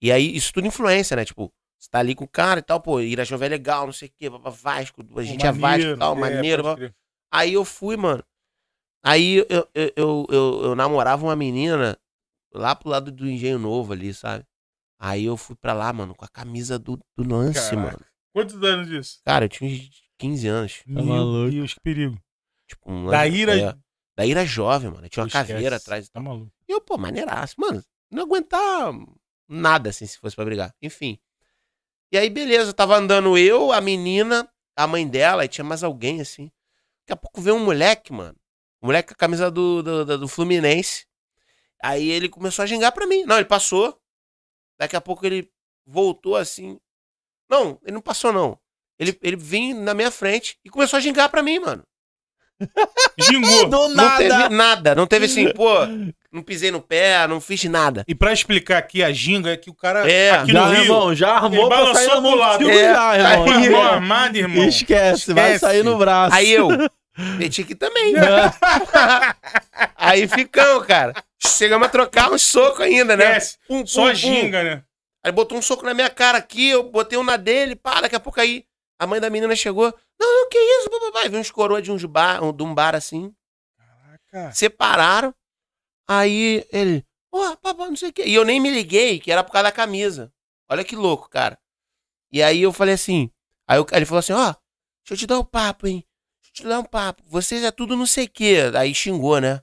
e 0.00 0.12
aí 0.12 0.36
isso 0.36 0.52
tudo 0.52 0.66
influência, 0.66 1.16
né? 1.16 1.24
Tipo, 1.24 1.52
você 1.78 1.88
tá 1.90 1.98
ali 1.98 2.14
com 2.14 2.24
o 2.24 2.28
cara 2.28 2.60
e 2.60 2.62
tal, 2.62 2.80
pô, 2.80 3.00
Ira 3.00 3.24
Jovem 3.24 3.46
é 3.46 3.50
legal, 3.50 3.86
não 3.86 3.92
sei 3.92 4.08
o 4.08 4.12
que, 4.12 4.28
Vasco, 4.28 5.04
a 5.16 5.22
gente 5.22 5.44
é 5.44 5.52
Vasco 5.52 5.88
e 5.88 5.96
tal, 5.96 6.14
maneiro. 6.14 6.62
pode 6.62 6.76
blá. 6.80 6.88
crer. 6.88 6.94
Aí 7.34 7.54
eu 7.54 7.64
fui, 7.64 7.96
mano. 7.96 8.22
Aí 9.04 9.36
eu, 9.36 9.46
eu, 9.74 9.92
eu, 9.96 10.26
eu, 10.30 10.60
eu 10.66 10.76
namorava 10.76 11.24
uma 11.24 11.34
menina 11.36 11.98
lá 12.52 12.74
pro 12.74 12.88
lado 12.88 13.10
do 13.10 13.28
Engenho 13.28 13.58
Novo 13.58 13.92
ali, 13.92 14.14
sabe? 14.14 14.44
Aí 14.98 15.24
eu 15.24 15.36
fui 15.36 15.56
pra 15.56 15.72
lá, 15.72 15.92
mano, 15.92 16.14
com 16.14 16.24
a 16.24 16.28
camisa 16.28 16.78
do, 16.78 16.98
do 17.16 17.28
lance, 17.28 17.70
Caraca. 17.70 17.76
mano. 17.76 18.06
Quantos 18.32 18.62
anos 18.62 18.88
disso? 18.88 19.20
Cara, 19.24 19.44
eu 19.44 19.48
tinha 19.48 19.68
uns 19.70 19.90
15 20.18 20.46
anos. 20.48 20.82
Meu 20.86 21.04
maluco. 21.04 21.50
Deus, 21.50 21.74
que 21.74 21.80
perigo. 21.80 22.16
Tipo, 22.68 22.90
um 22.90 23.06
Da 23.06 23.24
lance- 23.24 23.36
ira- 23.36 23.58
é, 23.70 23.76
da 24.16 24.24
ira 24.26 24.46
jovem, 24.46 24.90
mano. 24.90 25.08
Tinha 25.08 25.22
uma 25.24 25.28
Esquece. 25.28 25.52
caveira 25.52 25.76
atrás 25.76 26.08
Tá 26.08 26.20
maluco. 26.20 26.50
E 26.68 26.72
eu, 26.72 26.80
pô, 26.80 26.96
maneiraço. 26.96 27.56
Mano, 27.58 27.82
não 28.10 28.22
aguentar 28.22 28.92
nada, 29.48 29.90
assim, 29.90 30.06
se 30.06 30.18
fosse 30.18 30.34
pra 30.36 30.44
brigar. 30.44 30.72
Enfim. 30.80 31.18
E 32.12 32.16
aí, 32.16 32.30
beleza, 32.30 32.72
tava 32.72 32.96
andando 32.96 33.36
eu, 33.36 33.72
a 33.72 33.80
menina, 33.80 34.48
a 34.76 34.86
mãe 34.86 35.06
dela, 35.06 35.44
e 35.44 35.48
tinha 35.48 35.64
mais 35.64 35.82
alguém, 35.82 36.20
assim. 36.20 36.50
Daqui 37.06 37.12
a 37.12 37.16
pouco 37.16 37.40
veio 37.40 37.56
um 37.56 37.64
moleque, 37.64 38.12
mano. 38.12 38.36
Um 38.82 38.86
moleque 38.86 39.08
com 39.08 39.14
a 39.14 39.16
camisa 39.16 39.50
do, 39.50 39.82
do, 39.82 40.04
do- 40.04 40.18
do 40.18 40.28
Fluminense. 40.28 41.06
Aí 41.82 42.08
ele 42.08 42.28
começou 42.28 42.62
a 42.62 42.66
gingar 42.66 42.92
pra 42.92 43.06
mim. 43.06 43.24
Não, 43.24 43.36
ele 43.36 43.44
passou. 43.44 43.98
Daqui 44.78 44.96
a 44.96 45.00
pouco 45.00 45.24
ele 45.26 45.50
voltou 45.86 46.36
assim. 46.36 46.78
Não, 47.48 47.78
ele 47.82 47.92
não 47.92 48.00
passou, 48.00 48.32
não. 48.32 48.58
Ele, 48.98 49.18
ele 49.22 49.36
vinha 49.36 49.74
na 49.74 49.92
minha 49.92 50.10
frente 50.10 50.58
e 50.64 50.70
começou 50.70 50.96
a 50.96 51.00
gingar 51.00 51.28
pra 51.28 51.42
mim, 51.42 51.58
mano. 51.58 51.84
Gingou. 53.18 53.68
Do 53.68 53.88
Não 53.88 53.94
nada. 53.94 54.16
teve 54.18 54.48
nada. 54.48 54.94
Não 54.94 55.06
teve 55.06 55.26
assim, 55.26 55.52
pô, 55.52 55.74
não 56.34 56.42
pisei 56.42 56.70
no 56.70 56.80
pé, 56.80 57.26
não 57.28 57.40
fiz 57.40 57.62
nada. 57.64 58.04
E 58.08 58.14
pra 58.14 58.32
explicar 58.32 58.78
aqui, 58.78 59.02
a 59.02 59.12
ginga 59.12 59.50
é 59.52 59.56
que 59.56 59.70
o 59.70 59.74
cara 59.74 60.10
É, 60.10 60.32
aqui 60.32 60.52
já, 60.52 60.66
no 60.66 60.72
Rio... 60.72 60.82
irmão, 60.82 61.14
já 61.14 61.30
armou 61.30 61.68
pra 61.68 61.94
sair 61.94 62.10
pro 62.10 62.34
lado. 62.34 62.64
do 62.64 62.70
É, 62.70 62.92
já, 62.92 63.16
irmão. 63.16 63.46
Tá 63.46 63.60
irmão 63.64 63.82
armado, 63.82 64.36
irmão. 64.36 64.64
Esquece, 64.68 65.32
vai 65.32 65.44
Esquece. 65.54 65.60
sair 65.60 65.84
no 65.84 65.96
braço. 65.96 66.34
Aí 66.34 66.50
eu 66.52 66.68
meti 67.38 67.62
aqui 67.62 67.74
também. 67.74 68.14
Aí 69.96 70.26
ficamos, 70.28 70.86
cara. 70.86 71.14
Chegamos 71.38 71.86
a 71.86 71.90
trocar 71.90 72.30
um 72.32 72.38
soco 72.38 72.82
ainda, 72.82 73.16
né? 73.16 73.24
Esquece. 73.38 73.58
Pum, 73.68 73.86
Só 73.86 74.06
a 74.06 74.10
pum. 74.10 74.14
ginga, 74.14 74.62
né? 74.64 74.82
Aí 75.22 75.32
botou 75.32 75.56
um 75.56 75.62
soco 75.62 75.84
na 75.84 75.94
minha 75.94 76.10
cara 76.10 76.36
aqui, 76.38 76.68
eu 76.70 76.82
botei 76.82 77.18
um 77.18 77.22
na 77.22 77.36
dele, 77.36 77.74
pá, 77.74 78.00
daqui 78.02 78.14
a 78.14 78.20
pouco 78.20 78.40
aí 78.40 78.64
a 78.98 79.06
mãe 79.06 79.20
da 79.20 79.30
menina 79.30 79.54
chegou. 79.56 79.92
Não, 80.20 80.40
não, 80.42 80.48
que 80.48 80.58
isso, 80.58 80.90
papai. 80.90 81.28
Viu 81.28 81.40
uns 81.40 81.50
coroas 81.50 81.82
de, 81.82 81.90
uns 81.90 82.04
bar, 82.04 82.42
um- 82.42 82.52
de 82.52 82.62
um 82.62 82.74
bar 82.74 82.94
assim. 82.94 83.32
Caraca. 84.30 84.52
separaram. 84.52 85.34
Aí 86.08 86.66
ele, 86.72 87.04
ó, 87.32 87.56
papai, 87.56 87.88
não 87.88 87.96
sei 87.96 88.10
o 88.10 88.12
quê. 88.12 88.24
E 88.26 88.34
eu 88.34 88.44
nem 88.44 88.60
me 88.60 88.70
liguei 88.70 89.18
que 89.20 89.32
era 89.32 89.42
por 89.44 89.52
causa 89.52 89.64
da 89.64 89.72
camisa. 89.72 90.32
Olha 90.68 90.84
que 90.84 90.96
louco, 90.96 91.28
cara. 91.28 91.58
E 92.32 92.42
aí 92.42 92.62
eu 92.62 92.72
falei 92.72 92.94
assim. 92.94 93.30
Aí 93.66 93.78
o- 93.80 93.86
ele 93.92 94.06
falou 94.06 94.20
assim: 94.20 94.32
ó, 94.32 94.46
deixa 95.04 95.12
eu 95.12 95.16
te 95.16 95.26
dar 95.26 95.38
um 95.40 95.44
papo, 95.44 95.86
hein? 95.86 96.04
Deixa 96.42 96.52
eu 96.52 96.54
te 96.54 96.68
dar 96.68 96.80
um 96.80 96.84
papo. 96.84 97.22
Vocês 97.26 97.62
é 97.64 97.70
tudo 97.70 97.96
não 97.96 98.06
sei 98.06 98.26
o 98.26 98.30
quê. 98.30 98.56
Aí 98.78 98.94
xingou, 98.94 99.40
né? 99.40 99.62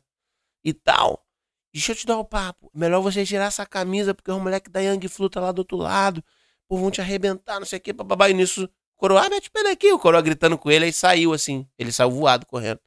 E 0.63 0.73
tal. 0.73 1.25
Deixa 1.73 1.91
eu 1.93 1.95
te 1.95 2.05
dar 2.05 2.17
um 2.19 2.25
papo. 2.25 2.69
Melhor 2.73 3.01
você 3.01 3.25
tirar 3.25 3.45
essa 3.45 3.65
camisa, 3.65 4.13
porque 4.13 4.31
o 4.31 4.39
moleque 4.39 4.69
da 4.69 4.81
Young 4.81 5.07
Flu 5.07 5.29
tá 5.29 5.39
lá 5.41 5.51
do 5.51 5.59
outro 5.59 5.77
lado. 5.77 6.23
Pô, 6.67 6.77
vão 6.77 6.91
te 6.91 7.01
arrebentar, 7.01 7.59
não 7.59 7.65
sei 7.67 7.79
o 7.79 7.81
quê, 7.81 7.93
bababá. 7.93 8.29
E 8.29 8.33
nisso, 8.33 8.69
coroa, 8.97 9.25
ah, 9.25 9.29
mete 9.29 9.49
o 9.49 9.51
pé 9.51 9.63
daqui. 9.63 9.91
O 9.93 9.99
coroa 9.99 10.21
gritando 10.21 10.57
com 10.57 10.71
ele, 10.71 10.85
aí 10.85 10.93
saiu 10.93 11.33
assim. 11.33 11.67
Ele 11.77 11.91
saiu 11.91 12.11
voado 12.11 12.45
correndo. 12.45 12.79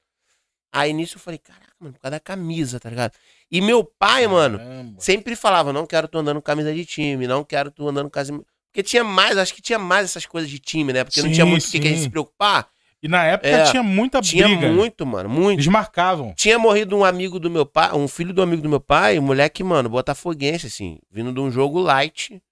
Aí 0.73 0.93
nisso 0.93 1.17
eu 1.17 1.21
falei, 1.21 1.39
caraca, 1.39 1.64
mano, 1.85 1.95
por 1.95 2.01
causa 2.01 2.13
da 2.13 2.21
camisa, 2.21 2.81
tá 2.81 2.91
ligado? 2.91 3.13
E 3.51 3.61
meu 3.61 3.85
pai, 3.85 4.27
mano, 4.27 4.59
Caramba. 4.59 5.01
sempre 5.01 5.37
falava, 5.37 5.73
não 5.73 5.87
quero 5.87 6.09
tu 6.09 6.19
andando 6.19 6.37
com 6.37 6.43
camisa 6.43 6.75
de 6.75 6.85
time, 6.85 7.27
não 7.27 7.45
quero 7.45 7.71
tu 7.71 7.89
andando 7.89 8.07
com 8.07 8.11
camisa... 8.11 8.41
Porque 8.73 8.83
tinha 8.83 9.05
mais, 9.05 9.39
acho 9.39 9.55
que 9.55 9.63
tinha 9.63 9.79
mais 9.79 10.07
essas 10.07 10.27
coisas 10.27 10.51
de 10.51 10.59
time, 10.59 10.93
né? 10.93 11.05
Porque 11.05 11.21
não 11.23 11.29
Sim, 11.29 11.35
tinha 11.35 11.47
muito 11.47 11.65
o 11.65 11.71
que 11.71 11.79
a 11.79 11.83
gente 11.83 12.01
se 12.01 12.11
preocupar. 12.11 12.67
E 13.01 13.07
na 13.07 13.23
época 13.25 13.49
É, 13.49 13.71
tinha 13.71 13.83
muita 13.83 14.21
Tinha 14.21 14.49
briga. 14.49 14.73
muito, 14.73 15.07
mano, 15.07 15.29
muito. 15.29 15.59
Eles 15.59 15.67
marcavam. 15.69 16.33
Tinha 16.35 16.59
morrido 16.59 16.97
um 16.97 17.05
amigo 17.05 17.39
do 17.39 17.49
meu 17.51 17.65
pai, 17.67 17.93
um 17.93 18.09
filho 18.09 18.33
do 18.33 18.43
amigo 18.43 18.63
do 18.63 18.69
meu 18.69 18.81
pai, 18.81 19.19
um 19.19 19.23
moleque, 19.23 19.63
mano, 19.63 19.89
botafoguense, 19.89 20.67
assim, 20.67 20.99
vindo 21.11 21.33
de 21.33 21.39
um 21.39 21.51
jogo 21.51 21.79
light, 21.81 22.43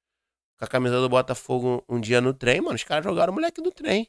com 0.58 0.64
a 0.64 0.68
camisa 0.68 1.00
do 1.00 1.08
Botafogo 1.08 1.82
um 1.88 1.98
dia 1.98 2.20
no 2.20 2.32
trem, 2.34 2.60
mano, 2.60 2.76
os 2.76 2.84
caras 2.84 3.02
jogaram 3.02 3.32
o 3.32 3.34
moleque 3.34 3.60
do 3.60 3.72
trem. 3.72 4.06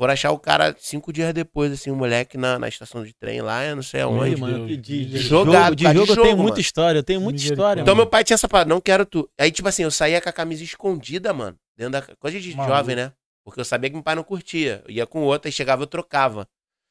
Foram 0.00 0.14
achar 0.14 0.30
o 0.30 0.38
cara 0.38 0.74
cinco 0.78 1.12
dias 1.12 1.30
depois, 1.34 1.70
assim, 1.70 1.90
o 1.90 1.94
moleque 1.94 2.38
na, 2.38 2.58
na 2.58 2.66
estação 2.68 3.04
de 3.04 3.12
trem 3.12 3.42
lá, 3.42 3.66
eu 3.66 3.76
não 3.76 3.82
sei 3.82 4.00
aonde. 4.00 4.34
mano, 4.34 4.66
de, 4.66 4.74
de, 4.74 5.04
de 5.04 5.18
Jogado, 5.18 5.52
jogo, 5.52 5.76
de 5.76 5.84
tá 5.84 5.92
de 5.92 5.98
jogo 5.98 6.10
eu 6.12 6.14
jogo, 6.14 6.26
tenho 6.26 6.38
muita 6.38 6.58
história, 6.58 6.98
eu 7.00 7.02
tenho 7.02 7.20
muita 7.20 7.42
história. 7.42 7.82
Então 7.82 7.94
mano. 7.94 8.04
meu 8.04 8.10
pai 8.10 8.24
tinha 8.24 8.34
essa 8.34 8.48
parada, 8.48 8.70
não 8.70 8.80
quero 8.80 9.04
tu. 9.04 9.28
Aí, 9.38 9.52
tipo 9.52 9.68
assim, 9.68 9.82
eu 9.82 9.90
saía 9.90 10.18
com 10.18 10.30
a 10.30 10.32
camisa 10.32 10.64
escondida, 10.64 11.34
mano, 11.34 11.54
dentro 11.76 11.92
da... 11.92 12.16
Coisa 12.16 12.40
de 12.40 12.56
Maluco. 12.56 12.74
jovem, 12.74 12.96
né? 12.96 13.12
Porque 13.44 13.60
eu 13.60 13.64
sabia 13.64 13.90
que 13.90 13.94
meu 13.94 14.02
pai 14.02 14.14
não 14.14 14.22
curtia. 14.22 14.82
Eu 14.88 14.90
ia 14.94 15.06
com 15.06 15.20
outra 15.20 15.50
e 15.50 15.52
chegava 15.52 15.82
eu 15.82 15.86
trocava. 15.86 16.48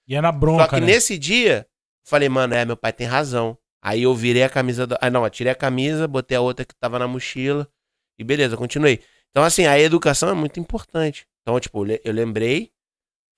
E 0.07 0.21
na 0.21 0.31
bronca, 0.31 0.65
Só 0.65 0.69
que 0.69 0.79
né? 0.79 0.85
nesse 0.85 1.17
dia, 1.17 1.65
falei, 2.05 2.29
mano, 2.29 2.53
é, 2.53 2.63
meu 2.63 2.77
pai 2.77 2.93
tem 2.93 3.07
razão. 3.07 3.57
Aí 3.81 4.03
eu 4.03 4.13
virei 4.13 4.43
a 4.43 4.49
camisa. 4.49 4.85
Do... 4.85 4.95
Ah, 5.01 5.09
não, 5.09 5.23
eu 5.23 5.29
tirei 5.31 5.51
a 5.51 5.55
camisa, 5.55 6.07
botei 6.07 6.37
a 6.37 6.41
outra 6.41 6.63
que 6.63 6.75
tava 6.75 6.99
na 6.99 7.07
mochila. 7.07 7.67
E 8.19 8.23
beleza, 8.23 8.55
continuei. 8.55 9.01
Então, 9.31 9.43
assim, 9.43 9.65
a 9.65 9.79
educação 9.79 10.29
é 10.29 10.33
muito 10.35 10.59
importante. 10.59 11.25
Então, 11.41 11.59
tipo, 11.59 11.83
eu 12.03 12.13
lembrei. 12.13 12.71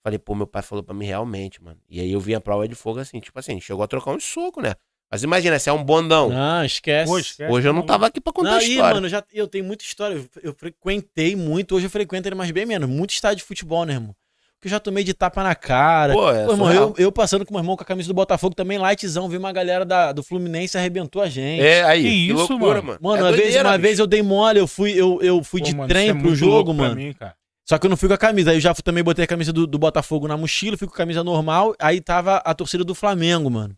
Falei, 0.04 0.18
pô, 0.18 0.34
meu 0.34 0.48
pai 0.48 0.62
falou 0.64 0.84
pra 0.84 0.96
mim 0.96 1.06
realmente, 1.06 1.64
mano. 1.64 1.78
E 1.90 2.00
aí 2.00 2.12
eu 2.12 2.20
vi 2.20 2.34
a 2.34 2.42
prova 2.42 2.68
de 2.68 2.74
fogo 2.76 3.00
assim, 3.00 3.20
tipo 3.20 3.38
assim, 3.38 3.60
chegou 3.62 3.84
a 3.84 3.88
trocar 3.88 4.12
um 4.12 4.20
soco, 4.20 4.62
né? 4.62 4.74
Mas 5.12 5.24
imagina, 5.24 5.60
se 5.60 5.70
é 5.70 5.74
um 5.74 5.84
bondão. 5.84 6.30
Não, 6.30 6.64
esquece. 6.64 7.12
Pô, 7.12 7.20
esquece, 7.20 7.52
Hoje 7.52 7.68
eu 7.68 7.74
não 7.74 7.82
tá 7.82 7.94
tava 7.94 8.08
aqui 8.08 8.22
pra 8.22 8.32
contar 8.32 8.52
Não, 8.52 8.60
história. 8.60 8.94
mano, 8.96 9.10
já, 9.10 9.22
eu 9.34 9.46
tenho 9.48 9.66
muita 9.66 9.84
história. 9.84 10.16
Eu, 10.16 10.26
eu 10.42 10.54
frequentei 10.54 11.36
muito, 11.36 11.76
hoje 11.76 11.86
eu 11.86 11.90
frequento 11.90 12.28
ele 12.28 12.36
mais 12.36 12.50
bem 12.52 12.66
menos. 12.66 12.90
Muito 12.90 13.12
estádio 13.12 13.38
de 13.40 13.44
futebol, 13.44 13.84
né, 13.86 13.94
irmão? 13.94 14.16
Que 14.62 14.68
eu 14.68 14.72
já 14.72 14.80
tomei 14.80 15.04
de 15.04 15.14
tapa 15.14 15.44
na 15.44 15.54
cara. 15.54 16.14
Pô, 16.14 16.32
é 16.32 16.46
Pô, 16.46 16.52
irmão, 16.54 16.72
eu, 16.72 16.96
eu 16.98 17.12
passando 17.12 17.46
com 17.46 17.54
meu 17.54 17.62
irmão 17.62 17.76
com 17.76 17.84
a 17.84 17.86
camisa 17.86 18.08
do 18.08 18.14
Botafogo 18.14 18.56
também, 18.56 18.78
lightzão, 18.78 19.28
vi 19.28 19.36
uma 19.36 19.52
galera 19.52 19.84
da, 19.84 20.12
do 20.14 20.24
Fluminense 20.24 20.78
arrebentou 20.78 21.22
a 21.22 21.28
gente. 21.28 21.62
É, 21.62 21.84
aí, 21.84 22.04
Que 22.04 22.10
que, 22.10 22.16
isso, 22.32 22.36
loucura, 22.36 22.82
mano? 22.82 23.00
mano. 23.02 23.18
É 23.18 23.22
uma, 23.24 23.32
vez, 23.32 23.42
doideira, 23.44 23.68
uma 23.70 23.78
bicho. 23.78 23.82
vez 23.82 24.00
eu 24.00 24.08
dei 24.08 24.22
mole, 24.22 24.60
eu 24.60 24.68
fui, 24.68 24.92
eu, 24.94 25.20
eu 25.22 25.44
fui 25.44 25.60
Pô, 25.62 25.66
de 25.68 25.76
mano, 25.76 25.90
trem 25.90 26.04
isso 26.04 26.12
é 26.12 26.14
pro 26.14 26.24
muito 26.24 26.36
jogo, 26.38 26.74
mano. 26.74 26.96
mim, 26.96 27.12
cara. 27.14 27.36
Só 27.72 27.80
que 27.80 27.86
eu 27.86 27.90
não 27.90 27.96
fui 27.96 28.10
com 28.10 28.16
a 28.16 28.18
camisa. 28.18 28.50
Aí 28.52 28.58
eu 28.58 28.60
já 28.60 28.76
fui- 28.76 28.84
também 28.84 29.02
botei 29.02 29.24
a 29.24 29.28
camisa 29.28 29.54
do, 29.54 29.66
do 29.66 29.80
Botafogo 29.80 30.28
na 30.28 30.36
mochila, 30.36 30.76
fui 30.76 30.86
com 30.90 30.94
a 30.94 30.98
camisa 30.98 31.24
normal. 31.24 31.74
Aí 31.80 32.02
tava 32.02 32.36
a 32.40 32.54
torcida 32.54 32.84
do 32.84 32.94
Flamengo, 32.94 33.50
mano. 33.50 33.78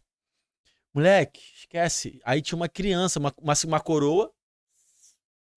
Moleque, 0.96 1.40
esquece. 1.60 2.20
Aí 2.26 2.42
tinha 2.42 2.56
uma 2.56 2.68
criança, 2.68 3.20
uma, 3.20 3.32
uma, 3.40 3.54
uma 3.68 3.80
coroa, 3.80 4.32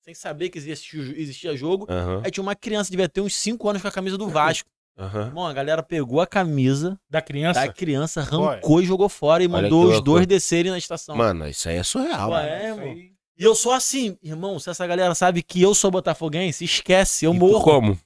sem 0.03 0.13
saber 0.13 0.51
que 0.51 0.59
existia, 0.59 1.01
existia 1.19 1.57
jogo. 1.57 1.87
Aham, 1.89 2.21
Aí 2.23 2.31
tinha 2.31 2.43
uma 2.43 2.55
criança, 2.55 2.91
devia 2.91 3.09
ter 3.09 3.23
uns 3.23 3.35
5 3.35 3.67
anos 3.71 3.81
com 3.81 3.89
a 3.89 3.93
camisa 3.93 4.19
do 4.19 4.29
Vasco. 4.29 4.69
aham. 4.99 5.29
Irmão, 5.29 5.47
a 5.47 5.53
galera 5.55 5.83
pegou 5.83 6.21
a 6.21 6.27
camisa 6.27 7.01
Da 7.09 7.23
criança? 7.23 7.67
da 7.67 7.73
criança, 7.73 8.21
arrancou 8.21 8.83
e 8.83 8.85
jogou 8.85 9.09
fora 9.09 9.43
e 9.43 9.47
Olha 9.47 9.63
mandou 9.63 9.89
os 9.89 10.03
dois 10.03 10.27
descerem 10.27 10.71
na 10.71 10.77
estação. 10.79 11.17
Mano, 11.17 11.49
isso 11.49 11.71
aí 11.71 11.77
é 11.77 11.83
surreal, 11.83 12.31
Ué, 12.33 12.75
mano. 12.75 12.83
é, 12.83 12.91
aí. 12.91 13.13
E 13.39 13.45
eu 13.45 13.55
sou 13.55 13.73
assim, 13.73 14.19
irmão, 14.23 14.59
se 14.59 14.69
essa 14.69 14.87
galera 14.87 15.15
sabe 15.15 15.43
que 15.43 15.61
eu 15.63 15.75
sou 15.75 15.91
botafoguense, 15.91 16.65
esquece, 16.65 17.25
eu 17.25 17.33
E 17.35 17.39
tu 17.39 17.41
morro. 17.41 17.63
como? 17.65 17.99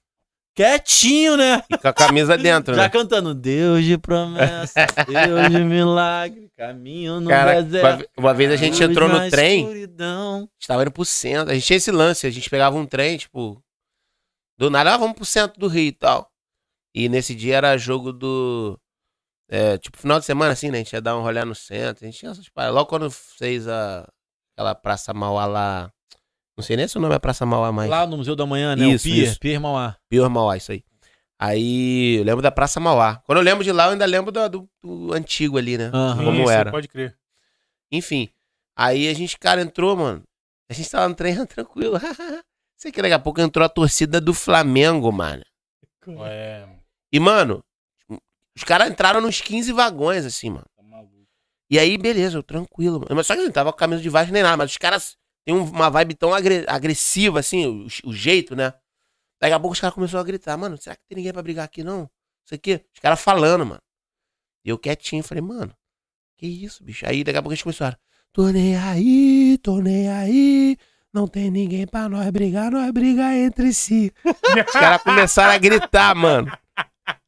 Quietinho, 0.55 1.37
né? 1.37 1.63
E 1.71 1.79
com 1.79 1.89
a 1.89 1.93
camisa 1.93 2.37
dentro, 2.37 2.75
Já 2.77 2.83
né? 2.83 2.89
cantando 2.89 3.35
Deus 3.35 3.85
de 3.85 3.97
promessa, 3.97 4.87
Deus 5.07 5.49
de 5.51 5.63
milagre, 5.65 6.51
caminho 6.57 7.21
no 7.21 7.31
Cara, 7.31 7.63
deserto. 7.63 8.09
uma, 8.17 8.27
uma 8.29 8.35
vez 8.35 8.51
a 8.51 8.57
gente 8.57 8.83
entrou 8.83 9.09
no 9.09 9.31
trem, 9.31 9.63
escuridão. 9.63 10.37
a 10.37 10.41
gente 10.41 10.67
tava 10.67 10.83
indo 10.83 10.91
pro 10.91 11.05
centro. 11.05 11.51
A 11.51 11.55
gente 11.55 11.67
tinha 11.67 11.77
esse 11.77 11.91
lance, 11.91 12.27
a 12.27 12.31
gente 12.31 12.51
pegava 12.51 12.77
um 12.77 12.85
trem, 12.85 13.17
tipo, 13.17 13.63
do 14.59 14.69
nada, 14.69 14.95
ah, 14.95 14.99
vamos 14.99 15.15
pro 15.17 15.25
centro 15.25 15.59
do 15.59 15.69
Rio 15.69 15.87
e 15.89 15.93
tal. 15.93 16.31
E 16.95 17.09
nesse 17.09 17.35
dia 17.35 17.57
era 17.57 17.79
jogo 17.79 18.13
do. 18.13 18.79
é, 19.49 19.79
tipo, 19.79 19.97
final 19.97 20.19
de 20.19 20.27
semana, 20.27 20.53
assim, 20.53 20.71
né? 20.71 20.79
A 20.79 20.83
gente 20.83 20.93
ia 20.93 21.01
dar 21.01 21.17
um 21.17 21.23
rolê 21.23 21.45
no 21.45 21.55
centro. 21.55 22.05
A 22.05 22.07
gente 22.11 22.19
tinha 22.19 22.33
essas 22.33 22.49
paradas. 22.49 22.75
Logo 22.75 22.89
quando 22.89 23.09
fez 23.11 23.69
a, 23.69 24.07
aquela 24.53 24.75
Praça 24.75 25.15
Mauá 25.15 25.47
lá. 25.47 25.93
Não 26.61 26.67
sei 26.67 26.77
nem 26.77 26.87
se 26.87 26.97
o 26.97 27.01
nome 27.01 27.15
é 27.15 27.19
Praça 27.19 27.45
Mauá 27.47 27.73
mais. 27.73 27.89
Lá 27.91 28.07
no 28.07 28.19
Museu 28.19 28.37
da 28.37 28.45
Manhã, 28.47 28.77
né? 28.77 28.87
Isso, 28.89 29.09
o 29.09 29.11
Pier, 29.11 29.25
isso. 29.31 29.41
Pier 29.41 29.61
Mauá. 29.61 29.97
Pior 30.09 30.29
Mauá, 30.29 30.57
isso 30.57 30.71
aí. 30.73 30.85
Aí 31.39 32.17
eu 32.19 32.25
lembro 32.25 32.43
da 32.43 32.51
Praça 32.51 32.79
Mauá. 32.79 33.17
Quando 33.25 33.39
eu 33.39 33.45
lembro 33.45 33.65
de 33.65 33.73
lá, 33.73 33.87
eu 33.87 33.93
ainda 33.93 34.05
lembro 34.05 34.31
do, 34.31 34.49
do- 34.49 34.69
do 34.83 35.13
antigo 35.15 35.57
ali, 35.57 35.79
né? 35.79 35.91
Aham. 35.93 36.25
Como 36.25 36.43
Isso, 36.43 36.51
era. 36.51 36.71
Pode 36.71 36.87
crer. 36.89 37.17
Enfim. 37.91 38.29
Aí 38.77 39.09
a 39.09 39.15
gente, 39.15 39.39
cara, 39.39 39.61
entrou, 39.63 39.97
mano. 39.97 40.23
A 40.69 40.75
gente 40.75 40.91
tava 40.91 41.09
no 41.09 41.15
trem 41.15 41.35
tranquilo. 41.47 41.99
Sei 42.77 42.93
que 42.93 43.01
daqui 43.03 43.15
a 43.15 43.19
pouco 43.19 43.41
entrou 43.41 43.65
a 43.65 43.69
torcida 43.69 44.21
do 44.21 44.33
Flamengo, 44.35 45.11
mano. 45.13 45.43
É, 46.27 46.67
E, 47.13 47.21
mano, 47.21 47.63
os 48.57 48.65
caras 48.65 48.91
entraram 48.91 49.21
nos 49.21 49.41
15 49.41 49.73
vagões, 49.73 50.25
assim, 50.25 50.51
mano. 50.51 50.65
tá 50.77 50.83
maluco. 50.83 51.15
E 51.71 51.79
aí, 51.79 51.97
beleza, 51.99 52.37
eu 52.39 52.43
tranquilo, 52.43 53.01
mano. 53.01 53.15
Mas 53.15 53.27
só 53.27 53.35
que 53.35 53.41
a 53.41 53.45
gente 53.45 53.53
tava 53.55 53.71
com 53.73 53.77
a 53.77 53.79
camisa 53.79 54.03
de 54.03 54.09
Vasco 54.09 54.33
nem 54.33 54.43
nada, 54.43 54.57
mas 54.57 54.71
os 54.71 54.77
caras 54.79 55.17
um- 55.49 55.65
uma 55.65 55.91
vibe 55.91 56.15
tão 56.15 56.33
agre- 56.35 56.65
agressiva, 56.69 57.41
assim, 57.41 57.67
o, 57.67 58.11
o 58.11 58.13
jeito, 58.13 58.55
né? 58.55 58.73
Daqui 59.41 59.55
a 59.55 59.61
pouco 59.61 59.75
os 59.75 59.81
caras 59.81 59.95
começaram 59.95 60.21
a 60.21 60.25
gritar, 60.27 60.57
mano, 60.57 60.77
será 60.77 60.95
que 60.97 61.03
tem 61.09 61.17
ninguém 61.17 61.33
pra 61.33 61.43
brigar 61.43 61.65
aqui, 61.65 61.83
não? 61.83 62.09
Isso 62.45 62.55
aqui. 62.55 62.85
Os 62.95 63.01
caras 63.01 63.21
falando, 63.21 63.65
mano. 63.65 63.81
E 64.65 64.69
eu 64.69 64.79
quietinho, 64.79 65.23
falei, 65.23 65.41
mano, 65.43 65.73
que 66.37 66.47
isso, 66.47 66.85
bicho? 66.85 67.07
Aí 67.09 67.25
daqui 67.25 67.39
a 67.39 67.43
pouco 67.43 67.53
eles 67.55 67.63
começaram, 67.63 67.97
tô 68.33 68.49
nem 68.49 68.77
aí, 68.77 69.57
tô 69.63 69.81
nem 69.81 70.09
aí, 70.11 70.77
não 71.13 71.27
tem 71.27 71.51
ninguém 71.51 71.87
pra 71.87 72.09
nós 72.09 72.29
brigar, 72.31 72.71
nós 72.71 72.91
brigar 72.93 73.35
entre 73.35 73.73
si. 73.73 74.13
Os 74.25 74.73
caras 74.73 75.03
começaram 75.03 75.53
a 75.53 75.59
gritar, 75.59 76.15
mano. 76.15 76.53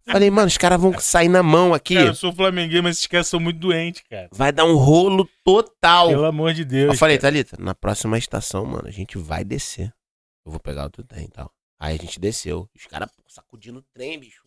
Falei, 0.05 0.31
mano, 0.31 0.49
os 0.49 0.59
caras 0.59 0.81
vão 0.81 0.99
sair 0.99 1.29
na 1.29 1.43
mão 1.43 1.73
aqui. 1.73 1.95
Cara, 1.95 2.09
eu 2.09 2.15
sou 2.15 2.33
flamenguista, 2.33 2.83
mas 2.83 2.97
esses 2.97 3.07
caras 3.07 3.29
são 3.29 3.39
muito 3.39 3.59
doentes, 3.61 4.03
cara. 4.11 4.29
Vai 4.33 4.51
dar 4.53 4.65
um 4.65 4.77
rolo 4.77 5.29
total. 5.45 6.09
Pelo 6.09 6.25
amor 6.25 6.53
de 6.53 6.65
Deus. 6.65 6.93
Eu 6.93 6.99
falei, 6.99 7.17
cara. 7.19 7.33
Thalita, 7.33 7.57
na 7.61 7.75
próxima 7.75 8.19
estação, 8.19 8.65
mano, 8.67 8.89
a 8.89 8.91
gente 8.91 9.17
vai 9.17 9.45
descer. 9.45 9.95
Eu 10.45 10.51
vou 10.51 10.61
pegar 10.61 10.87
o 10.87 10.91
trem 10.91 11.27
e 11.27 11.29
tal. 11.29 11.53
Aí 11.79 11.95
a 11.97 11.99
gente 11.99 12.19
desceu. 12.19 12.69
Os 12.77 12.87
caras 12.87 13.09
sacudindo 13.29 13.79
o 13.79 13.83
trem, 13.95 14.19
bicho. 14.19 14.43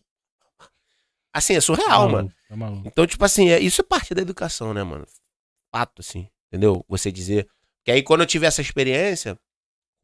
Assim, 1.32 1.54
é 1.54 1.60
surreal, 1.60 1.88
Tá 1.88 1.98
mano. 2.00 2.12
maluco, 2.16 2.34
tá 2.48 2.56
maluco. 2.56 2.88
Então, 2.88 3.06
tipo 3.06 3.24
assim, 3.24 3.50
é- 3.50 3.60
isso 3.60 3.80
é 3.80 3.84
parte 3.84 4.14
da 4.14 4.22
educação, 4.22 4.72
né, 4.72 4.82
mano? 4.82 5.06
Fato, 5.74 6.00
assim. 6.00 6.28
Entendeu? 6.48 6.84
Você 6.88 7.10
dizer. 7.12 7.46
Que 7.84 7.90
aí, 7.92 8.02
quando 8.02 8.20
eu 8.22 8.26
tive 8.26 8.46
essa 8.46 8.60
experiência, 8.62 9.38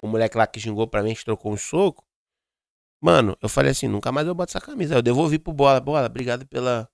o 0.00 0.06
moleque 0.06 0.36
lá 0.36 0.46
que 0.46 0.60
xingou 0.60 0.86
pra 0.86 1.02
mim, 1.02 1.10
a 1.10 1.14
gente 1.14 1.24
trocou 1.24 1.52
um 1.52 1.56
soco. 1.56 2.04
Mano, 3.02 3.36
eu 3.42 3.48
falei 3.48 3.72
assim: 3.72 3.88
nunca 3.88 4.12
mais 4.12 4.26
eu 4.28 4.34
boto 4.34 4.50
essa 4.50 4.60
camisa. 4.64 4.94
Aí 4.94 4.98
eu 4.98 5.02
devolvi 5.02 5.36
pro 5.38 5.52
bola. 5.52 5.80
Bola, 5.80 6.06
obrigado 6.06 6.46
pela, 6.46 6.88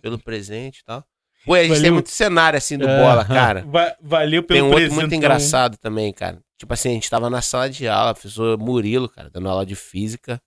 pelo 0.00 0.18
presente 0.18 0.78
e 0.78 0.84
tal. 0.84 1.04
Pô, 1.44 1.54
a 1.54 1.58
gente 1.58 1.68
tem 1.68 1.76
Valeu. 1.78 1.94
muito 1.94 2.10
cenário 2.10 2.56
assim 2.56 2.78
do 2.78 2.88
É, 2.88 2.98
bola, 3.02 3.24
cara. 3.28 3.64
Va- 3.66 3.96
valeu 4.00 4.42
pelo 4.42 4.58
Tem 4.58 4.62
um 4.68 4.72
outro 4.72 4.94
muito 4.94 5.14
engraçado 5.14 5.76
também, 5.76 6.12
cara. 6.12 6.42
Tipo 6.58 6.72
assim, 6.72 6.90
a 6.90 6.92
gente 6.92 7.08
tava 7.08 7.28
na 7.30 7.42
sala 7.42 7.68
de 7.68 7.86
aula, 7.86 8.14
professor 8.14 8.58
Murilo, 8.58 9.08
cara, 9.08 9.30
dando 9.30 9.48
aula 9.48 9.64
de 9.66 9.74
física. 9.74 10.40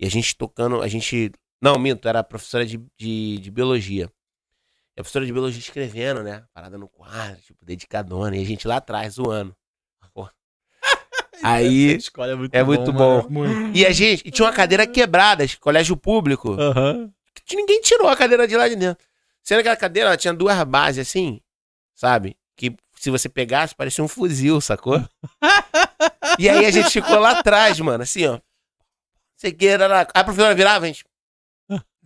E 0.00 0.06
a 0.06 0.10
gente 0.10 0.36
tocando, 0.36 0.82
a 0.82 0.88
gente. 0.88 1.30
Não, 1.62 1.78
minto, 1.78 2.06
era 2.08 2.22
professora 2.22 2.66
de, 2.66 2.78
de, 2.98 3.38
de 3.38 3.50
biologia. 3.50 4.10
E 4.96 5.00
a 5.00 5.02
professora 5.02 5.24
de 5.24 5.32
biologia 5.32 5.58
escrevendo, 5.60 6.22
né? 6.22 6.44
Parada 6.52 6.76
no 6.76 6.88
quadro, 6.88 7.40
tipo, 7.42 7.64
dedicadona. 7.64 8.36
E 8.36 8.42
a 8.42 8.46
gente 8.46 8.66
lá 8.66 8.76
atrás, 8.76 9.14
zoando. 9.14 9.54
Aí. 11.48 11.96
Escola 11.96 12.32
é 12.32 12.34
muito 12.34 12.54
É 12.54 12.62
muito 12.62 12.92
bom. 12.92 13.26
Muito. 13.28 13.76
E 13.76 13.86
a 13.86 13.92
gente. 13.92 14.22
E 14.26 14.30
tinha 14.30 14.46
uma 14.46 14.52
cadeira 14.54 14.86
quebrada, 14.86 15.44
colégio 15.60 15.96
público. 15.96 16.52
Aham. 16.60 17.10
que 17.44 17.54
ninguém 17.56 17.80
tirou 17.80 18.08
a 18.08 18.16
cadeira 18.16 18.46
de 18.48 18.56
lá 18.56 18.68
de 18.68 18.76
dentro. 18.76 19.04
Sendo 19.42 19.62
que 19.62 19.68
a 19.68 19.76
cadeira 19.76 20.08
ela 20.08 20.16
tinha 20.16 20.34
duas 20.34 20.60
bases 20.64 21.06
assim, 21.08 21.40
sabe? 21.94 22.36
Que 22.56 22.74
se 22.98 23.10
você 23.10 23.28
pegasse, 23.28 23.74
parecia 23.74 24.02
um 24.02 24.08
fuzil, 24.08 24.60
sacou? 24.60 25.00
e 26.38 26.48
aí 26.48 26.64
a 26.66 26.70
gente 26.70 26.90
ficou 26.90 27.18
lá 27.18 27.38
atrás, 27.38 27.78
mano, 27.78 28.02
assim, 28.02 28.26
ó. 28.26 28.40
Você 29.36 29.52
queira 29.52 29.86
lá. 29.86 30.00
Aí 30.00 30.06
a 30.14 30.24
professora 30.24 30.54
virava, 30.54 30.84
a 30.86 30.88
gente. 30.88 31.04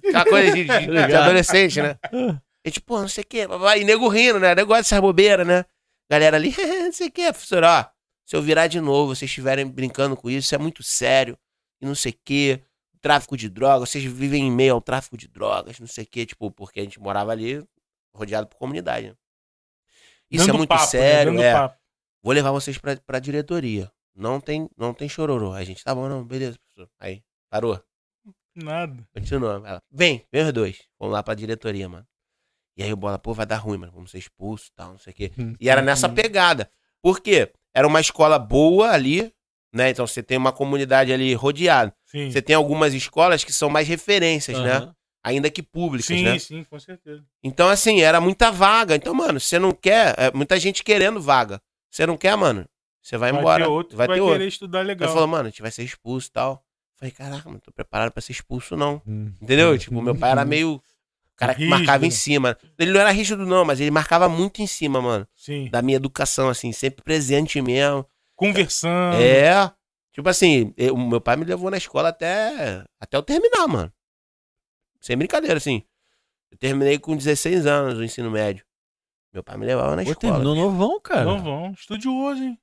Aquela 0.05 0.25
coisa 0.25 0.53
de, 0.53 0.65
de- 0.65 1.07
de 1.07 1.15
adolescente, 1.15 1.81
né? 1.81 1.97
A 2.13 2.69
gente, 2.69 2.81
pô, 2.81 3.01
não 3.01 3.09
sei 3.09 3.23
o 3.23 3.27
quê. 3.27 3.47
E 3.79 3.85
nego 3.85 4.09
rindo, 4.09 4.41
né? 4.41 4.55
Negócio 4.55 4.83
dessas 4.83 5.01
bobeiras, 5.01 5.47
né? 5.47 5.65
Galera 6.11 6.37
ali, 6.37 6.55
não 6.85 6.93
sei 6.93 7.09
o 7.09 7.13
quê, 7.13 7.25
professora, 7.33 7.71
ó. 7.89 8.00
Se 8.31 8.37
eu 8.37 8.43
virar 8.43 8.69
de 8.69 8.81
novo, 8.81 9.13
vocês 9.13 9.29
estiverem 9.29 9.67
brincando 9.67 10.17
com 10.17 10.31
isso, 10.31 10.47
isso 10.47 10.55
é 10.55 10.59
muito 10.59 10.85
sério. 10.85 11.37
E 11.81 11.85
não 11.85 11.97
sei 11.97 12.13
o 12.13 12.19
quê 12.25 12.63
tráfico 13.01 13.37
de 13.37 13.49
drogas, 13.49 13.91
vocês 13.91 14.05
vivem 14.05 14.47
em 14.47 14.53
meio 14.53 14.75
ao 14.75 14.81
tráfico 14.81 15.17
de 15.17 15.27
drogas, 15.27 15.81
não 15.81 15.87
sei 15.89 16.05
o 16.05 16.07
quê, 16.07 16.25
tipo, 16.25 16.49
porque 16.49 16.79
a 16.79 16.85
gente 16.85 17.01
morava 17.01 17.33
ali 17.33 17.67
rodeado 18.15 18.47
por 18.47 18.57
comunidade. 18.57 19.09
né? 19.09 19.17
Isso 20.31 20.47
Dando 20.47 20.55
é 20.55 20.59
muito 20.59 20.69
papo, 20.69 20.83
né? 20.83 20.87
sério, 20.87 21.33
Dando 21.33 21.43
é. 21.43 21.77
Vou 22.23 22.33
levar 22.33 22.53
vocês 22.53 22.79
pra, 22.79 22.95
pra 22.99 23.19
diretoria. 23.19 23.91
Não 24.15 24.41
tem, 24.41 24.71
não 24.77 24.95
tem 24.95 25.09
chororô. 25.09 25.53
A 25.53 25.65
gente, 25.65 25.83
tá 25.83 25.93
bom, 25.93 26.09
não, 26.09 26.25
beleza, 26.25 26.57
professor. 26.57 26.89
Aí, 27.01 27.25
parou. 27.51 27.83
Nada. 28.55 29.09
Continuamos. 29.13 29.69
Ela, 29.69 29.83
vem, 29.91 30.25
vem 30.31 30.45
os 30.45 30.53
dois. 30.53 30.79
Vamos 31.01 31.15
lá 31.15 31.23
pra 31.25 31.35
diretoria, 31.35 31.89
mano. 31.89 32.07
E 32.77 32.85
aí 32.85 32.93
o 32.93 32.97
bola, 32.97 33.19
pô, 33.19 33.35
vai 33.35 33.45
dar 33.47 33.57
ruim, 33.57 33.79
mano. 33.79 33.91
Vamos 33.91 34.13
ser 34.13 34.19
expulsos 34.19 34.69
e 34.69 34.73
tal, 34.73 34.91
não 34.93 34.99
sei 34.99 35.13
o 35.13 35.17
quê. 35.17 35.33
E 35.59 35.69
era 35.69 35.83
nessa 35.83 36.09
pegada. 36.09 36.71
Por 37.03 37.21
quê? 37.21 37.53
Era 37.75 37.87
uma 37.87 38.01
escola 38.01 38.39
boa 38.39 38.91
ali, 38.91 39.33
né? 39.73 39.91
Então 39.91 40.07
você 40.07 40.23
tem 40.23 40.37
uma 40.37 40.53
comunidade 40.53 41.13
ali 41.13 41.33
rodeada. 41.35 41.95
Sim. 42.07 42.31
Você 42.31 42.43
tem 42.43 42.57
algumas 42.57 42.93
escolas 42.95 43.45
que 43.45 43.53
são 43.53 43.69
mais 43.71 43.87
referências, 43.87 44.59
né? 44.59 44.73
Aham. 44.79 44.95
ainda 45.23 45.51
que 45.51 45.63
públicas, 45.63 46.07
Sim, 46.07 46.25
né? 46.25 46.39
sim, 46.39 46.65
com 46.65 46.79
certeza. 46.81 47.23
Então, 47.43 47.69
assim, 47.69 48.01
era 48.01 48.21
muita 48.21 48.51
vaga. 48.51 48.97
Então, 48.97 49.15
mano, 49.15 49.39
você 49.39 49.59
não 49.59 49.71
quer. 49.73 50.15
é, 50.19 50.33
muita 50.33 50.59
gente 50.59 50.83
querendo 50.83 51.21
vaga. 51.21 51.61
Você 51.91 52.07
não 52.07 52.17
quer, 52.17 52.37
mano? 52.37 52.67
Você 53.03 53.17
vai, 53.17 53.31
embora. 53.31 53.65
ter 53.65 53.71
outro, 53.71 53.97
vai 53.97 54.07
vai 54.07 54.17
ter 54.17 54.23
querer 54.23 54.33
outro. 54.33 54.49
estudar 54.49 54.81
Ele 54.81 54.89
legal. 54.89 55.09
falou, 55.09 55.27
mano, 55.27 55.45
a 55.49 55.51
gente 55.51 55.63
vai 55.63 55.71
ser 55.71 55.83
expulso 55.85 56.29
e 56.29 56.33
tal. 56.33 56.65
Falei, 56.97 57.13
caraca, 57.13 57.49
mano, 57.49 57.61
tô 57.61 57.73
preparado 57.73 58.13
pra 58.13 58.21
ser 58.21 58.33
expulso, 58.33 58.77
não. 58.77 59.01
Hum. 59.07 59.33
Entendeu? 59.41 59.77
Tipo, 59.79 60.03
meu 60.03 60.15
pai 60.15 60.31
era 60.33 60.45
meio. 60.45 60.83
O 61.41 61.47
cara 61.47 61.55
que 61.55 61.61
Rígido, 61.63 61.79
marcava 61.79 62.07
em 62.07 62.11
cima. 62.11 62.59
Ele 62.79 62.93
não 62.93 63.01
era 63.01 63.11
rígido, 63.11 63.47
não, 63.47 63.65
mas 63.65 63.81
ele 63.81 63.91
marcava 63.91 64.29
muito 64.29 64.61
em 64.61 64.67
cima, 64.67 65.01
mano. 65.01 65.27
Sim. 65.35 65.71
Da 65.71 65.81
minha 65.81 65.97
educação, 65.97 66.51
assim, 66.51 66.71
sempre 66.71 67.03
presente 67.03 67.63
mesmo. 67.63 68.05
Conversando. 68.37 69.17
É. 69.17 69.73
Tipo 70.13 70.29
assim, 70.29 70.75
eu- 70.77 70.95
o 70.95 70.99
meu 71.09 71.19
pai 71.21 71.37
me 71.37 71.47
levou 71.47 71.71
na 71.71 71.79
escola 71.79 72.11
até, 72.11 72.85
até 73.01 73.17
eu 73.17 73.23
terminar, 73.23 73.67
mano. 73.67 73.91
Sem 75.01 75.17
brincadeira, 75.17 75.57
assim. 75.57 75.83
Eu 76.51 76.59
terminei 76.59 76.99
com 76.99 77.17
16 77.17 77.65
anos 77.67 77.99
o 77.99 78.05
ensino 78.05 78.31
médio. 78.31 78.63
Meu 79.33 79.43
pai 79.43 79.57
me 79.57 79.65
levava 79.65 79.97
na 79.97 80.05
Pô, 80.05 80.11
escola. 80.11 80.33
terminou 80.35 80.55
novão, 80.55 81.01
cara. 81.01 81.25
Não 81.25 81.43
vão. 81.43 81.71
Estudioso, 81.73 82.43
hein? 82.43 82.59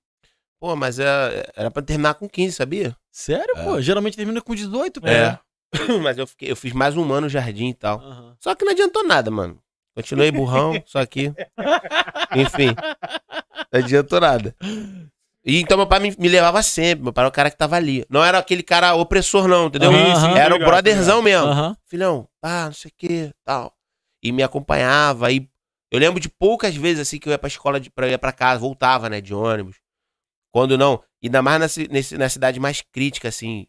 Pô, 0.59 0.75
mas 0.75 0.99
era, 0.99 1.51
era 1.55 1.71
pra 1.71 1.81
terminar 1.81 2.13
com 2.15 2.27
15, 2.29 2.55
sabia? 2.55 2.95
Sério, 3.11 3.55
pô? 3.63 3.81
Geralmente 3.81 4.17
termina 4.17 4.41
com 4.41 4.53
18, 4.53 5.01
pô. 5.01 5.07
É. 5.07 5.39
mas 6.01 6.17
eu, 6.17 6.27
fiquei, 6.27 6.51
eu 6.51 6.55
fiz 6.55 6.73
mais 6.73 6.95
um 6.95 7.11
ano 7.11 7.29
jardim 7.29 7.69
e 7.69 7.73
tal. 7.73 7.99
Aham. 7.99 8.35
Só 8.39 8.55
que 8.55 8.65
não 8.65 8.71
adiantou 8.71 9.05
nada, 9.05 9.29
mano. 9.29 9.59
Continuei 9.95 10.31
burrão, 10.31 10.73
só 10.85 11.05
que. 11.05 11.33
Enfim. 12.35 12.75
Não 13.71 13.79
adiantou 13.79 14.19
nada. 14.21 14.55
E 15.43 15.59
então 15.59 15.77
meu 15.77 15.87
pai 15.87 15.99
me, 15.99 16.15
me 16.17 16.27
levava 16.27 16.61
sempre. 16.61 17.03
Meu 17.03 17.13
pai 17.13 17.23
era 17.23 17.29
o 17.29 17.31
cara 17.31 17.49
que 17.49 17.57
tava 17.57 17.75
ali. 17.75 18.05
Não 18.09 18.23
era 18.23 18.37
aquele 18.37 18.61
cara 18.61 18.93
opressor, 18.95 19.47
não, 19.47 19.67
entendeu? 19.67 19.89
Aham. 19.89 20.37
era 20.37 20.53
o 20.53 20.57
Obrigado, 20.57 20.69
brotherzão 20.69 21.21
mesmo. 21.21 21.47
Aham. 21.47 21.77
Filhão, 21.85 22.27
pá, 22.41 22.65
não 22.65 22.73
sei 22.73 22.89
o 22.89 22.93
que, 22.97 23.33
tal. 23.43 23.73
E 24.21 24.31
me 24.31 24.43
acompanhava. 24.43 25.31
E 25.31 25.49
eu 25.89 25.99
lembro 25.99 26.19
de 26.19 26.29
poucas 26.29 26.75
vezes 26.75 26.99
assim 27.01 27.17
que 27.17 27.27
eu 27.27 27.31
ia 27.31 27.39
pra 27.39 27.47
escola, 27.47 27.79
de, 27.79 27.89
pra, 27.89 28.07
ia 28.07 28.19
pra 28.19 28.31
casa, 28.31 28.59
voltava, 28.59 29.09
né, 29.09 29.21
de 29.21 29.33
ônibus. 29.33 29.77
Quando 30.51 30.77
não. 30.77 31.01
Ainda 31.23 31.41
mais 31.41 31.77
na, 31.77 32.17
na 32.19 32.29
cidade 32.29 32.59
mais 32.59 32.81
crítica, 32.81 33.29
assim, 33.29 33.67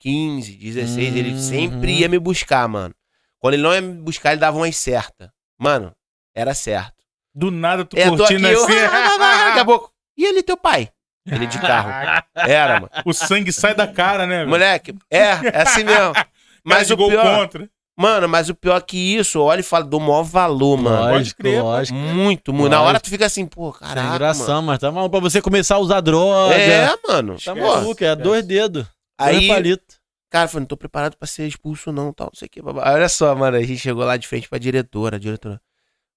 15, 0.00 0.52
16, 0.56 1.16
ele 1.16 1.30
Uhum. 1.32 1.38
sempre 1.38 1.92
ia 1.98 2.08
me 2.08 2.18
buscar, 2.18 2.66
mano. 2.68 2.94
Quando 3.38 3.54
ele 3.54 3.62
não 3.62 3.72
ia 3.74 3.80
me 3.80 3.94
buscar, 3.94 4.32
ele 4.32 4.40
dava 4.40 4.56
umas 4.56 4.76
certas. 4.76 5.28
Mano, 5.58 5.92
era 6.34 6.52
certo. 6.54 6.94
Do 7.34 7.50
nada 7.50 7.84
tu 7.84 7.96
É, 7.96 8.04
aqui, 8.04 8.16
curtindo 8.16 8.46
eu, 8.48 8.64
assim. 8.64 8.72
daqui 9.46 9.58
a 9.60 9.64
pouco. 9.64 9.92
E 10.16 10.24
ele, 10.24 10.42
teu 10.42 10.56
pai? 10.56 10.88
Ele 11.30 11.46
de 11.46 11.58
carro. 11.58 11.90
Era, 12.34 12.74
mano. 12.80 12.90
o 13.04 13.12
sangue 13.12 13.52
sai 13.52 13.74
da 13.74 13.86
cara, 13.86 14.26
né? 14.26 14.38
velho? 14.38 14.48
Moleque, 14.50 14.94
é, 15.10 15.20
é 15.52 15.62
assim 15.62 15.84
mesmo. 15.84 16.12
Mas 16.64 16.90
o 16.90 16.96
gol 16.96 17.08
pior, 17.08 17.38
contra. 17.38 17.68
mano, 17.96 18.28
mas 18.28 18.50
o 18.50 18.54
pior 18.54 18.82
que 18.82 19.16
isso, 19.16 19.38
eu 19.38 19.42
olho 19.44 19.60
e 19.60 19.62
falo, 19.62 19.84
dou 19.86 19.98
maior 20.00 20.22
valor, 20.22 20.76
mano. 20.76 21.12
Lógico, 21.14 21.40
crer, 21.40 21.60
pô. 21.60 21.66
lógico. 21.68 21.98
Muito, 21.98 22.52
muito. 22.52 22.70
Na 22.70 22.76
Lógico. 22.76 22.88
hora 22.88 23.00
tu 23.00 23.08
fica 23.08 23.24
assim, 23.26 23.46
pô, 23.46 23.72
Sem 23.72 23.88
caraca, 23.88 24.18
gração, 24.18 24.54
mano. 24.56 24.66
mas 24.66 24.78
tá 24.78 24.90
maluco 24.92 25.10
pra 25.10 25.20
você 25.20 25.40
começar 25.40 25.76
a 25.76 25.78
usar 25.78 26.00
droga. 26.02 26.54
É, 26.54 26.94
mano. 27.08 27.36
Tá 27.42 27.54
maluco, 27.54 28.04
é 28.04 28.14
dois 28.14 28.44
dedos. 28.44 28.84
Aí, 29.20 29.34
Dois 29.36 29.48
palitos. 29.48 30.00
cara, 30.30 30.44
eu 30.44 30.48
falei, 30.48 30.60
não 30.62 30.66
tô 30.68 30.76
preparado 30.76 31.16
pra 31.16 31.26
ser 31.26 31.46
expulso 31.46 31.92
não, 31.92 32.12
tal, 32.12 32.28
não 32.28 32.34
sei 32.34 32.46
o 32.46 32.50
que. 32.50 32.62
babá. 32.62 32.92
Olha 32.92 33.08
só, 33.08 33.34
mano, 33.34 33.56
a 33.56 33.62
gente 33.62 33.78
chegou 33.78 34.04
lá 34.04 34.16
de 34.16 34.26
frente 34.26 34.48
pra 34.48 34.58
diretora, 34.58 35.16
a 35.16 35.18
diretora. 35.18 35.60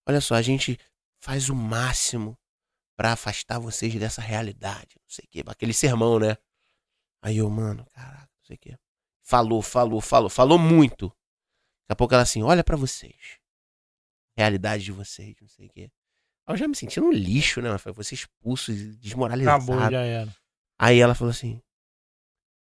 Olha 0.08 0.22
só, 0.22 0.36
a 0.36 0.42
gente 0.42 0.78
faz 1.20 1.50
o 1.50 1.56
máximo 1.56 2.38
pra 2.96 3.14
afastar 3.14 3.60
vocês 3.60 3.94
dessa 3.96 4.22
realidade, 4.22 4.96
não 4.96 5.10
sei 5.10 5.26
o 5.26 5.28
que. 5.30 5.44
Aquele 5.48 5.74
sermão, 5.74 6.20
né? 6.20 6.38
Aí 7.22 7.38
eu, 7.38 7.50
mano, 7.50 7.86
caraca, 7.94 8.30
não 8.38 8.46
sei 8.46 8.56
o 8.56 8.60
que. 8.60 8.78
Falou, 9.22 9.62
falou, 9.62 10.02
falou, 10.02 10.30
falou 10.30 10.58
muito. 10.60 11.08
Daqui 11.08 11.94
a 11.94 11.96
pouco 11.96 12.14
ela 12.14 12.24
assim, 12.24 12.44
olha 12.44 12.64
pra 12.64 12.76
vocês. 12.76 13.40
Realidade 14.38 14.84
de 14.84 14.92
vocês, 14.92 15.36
não 15.42 15.48
sei 15.48 15.68
o 15.68 15.70
que. 15.70 15.82
Aí 16.46 16.54
eu 16.54 16.58
já 16.58 16.68
me 16.68 16.76
senti 16.76 17.00
um 17.00 17.12
lixo, 17.12 17.62
né? 17.62 17.78
Foi 17.78 17.94
você 17.94 18.16
expulso 18.16 18.72
e 18.72 18.96
desmoralizado. 18.98 19.64
Acabou, 19.64 19.92
já 19.92 20.02
era. 20.02 20.36
Aí 20.78 21.00
ela 21.00 21.16
falou 21.16 21.32
assim: 21.32 21.62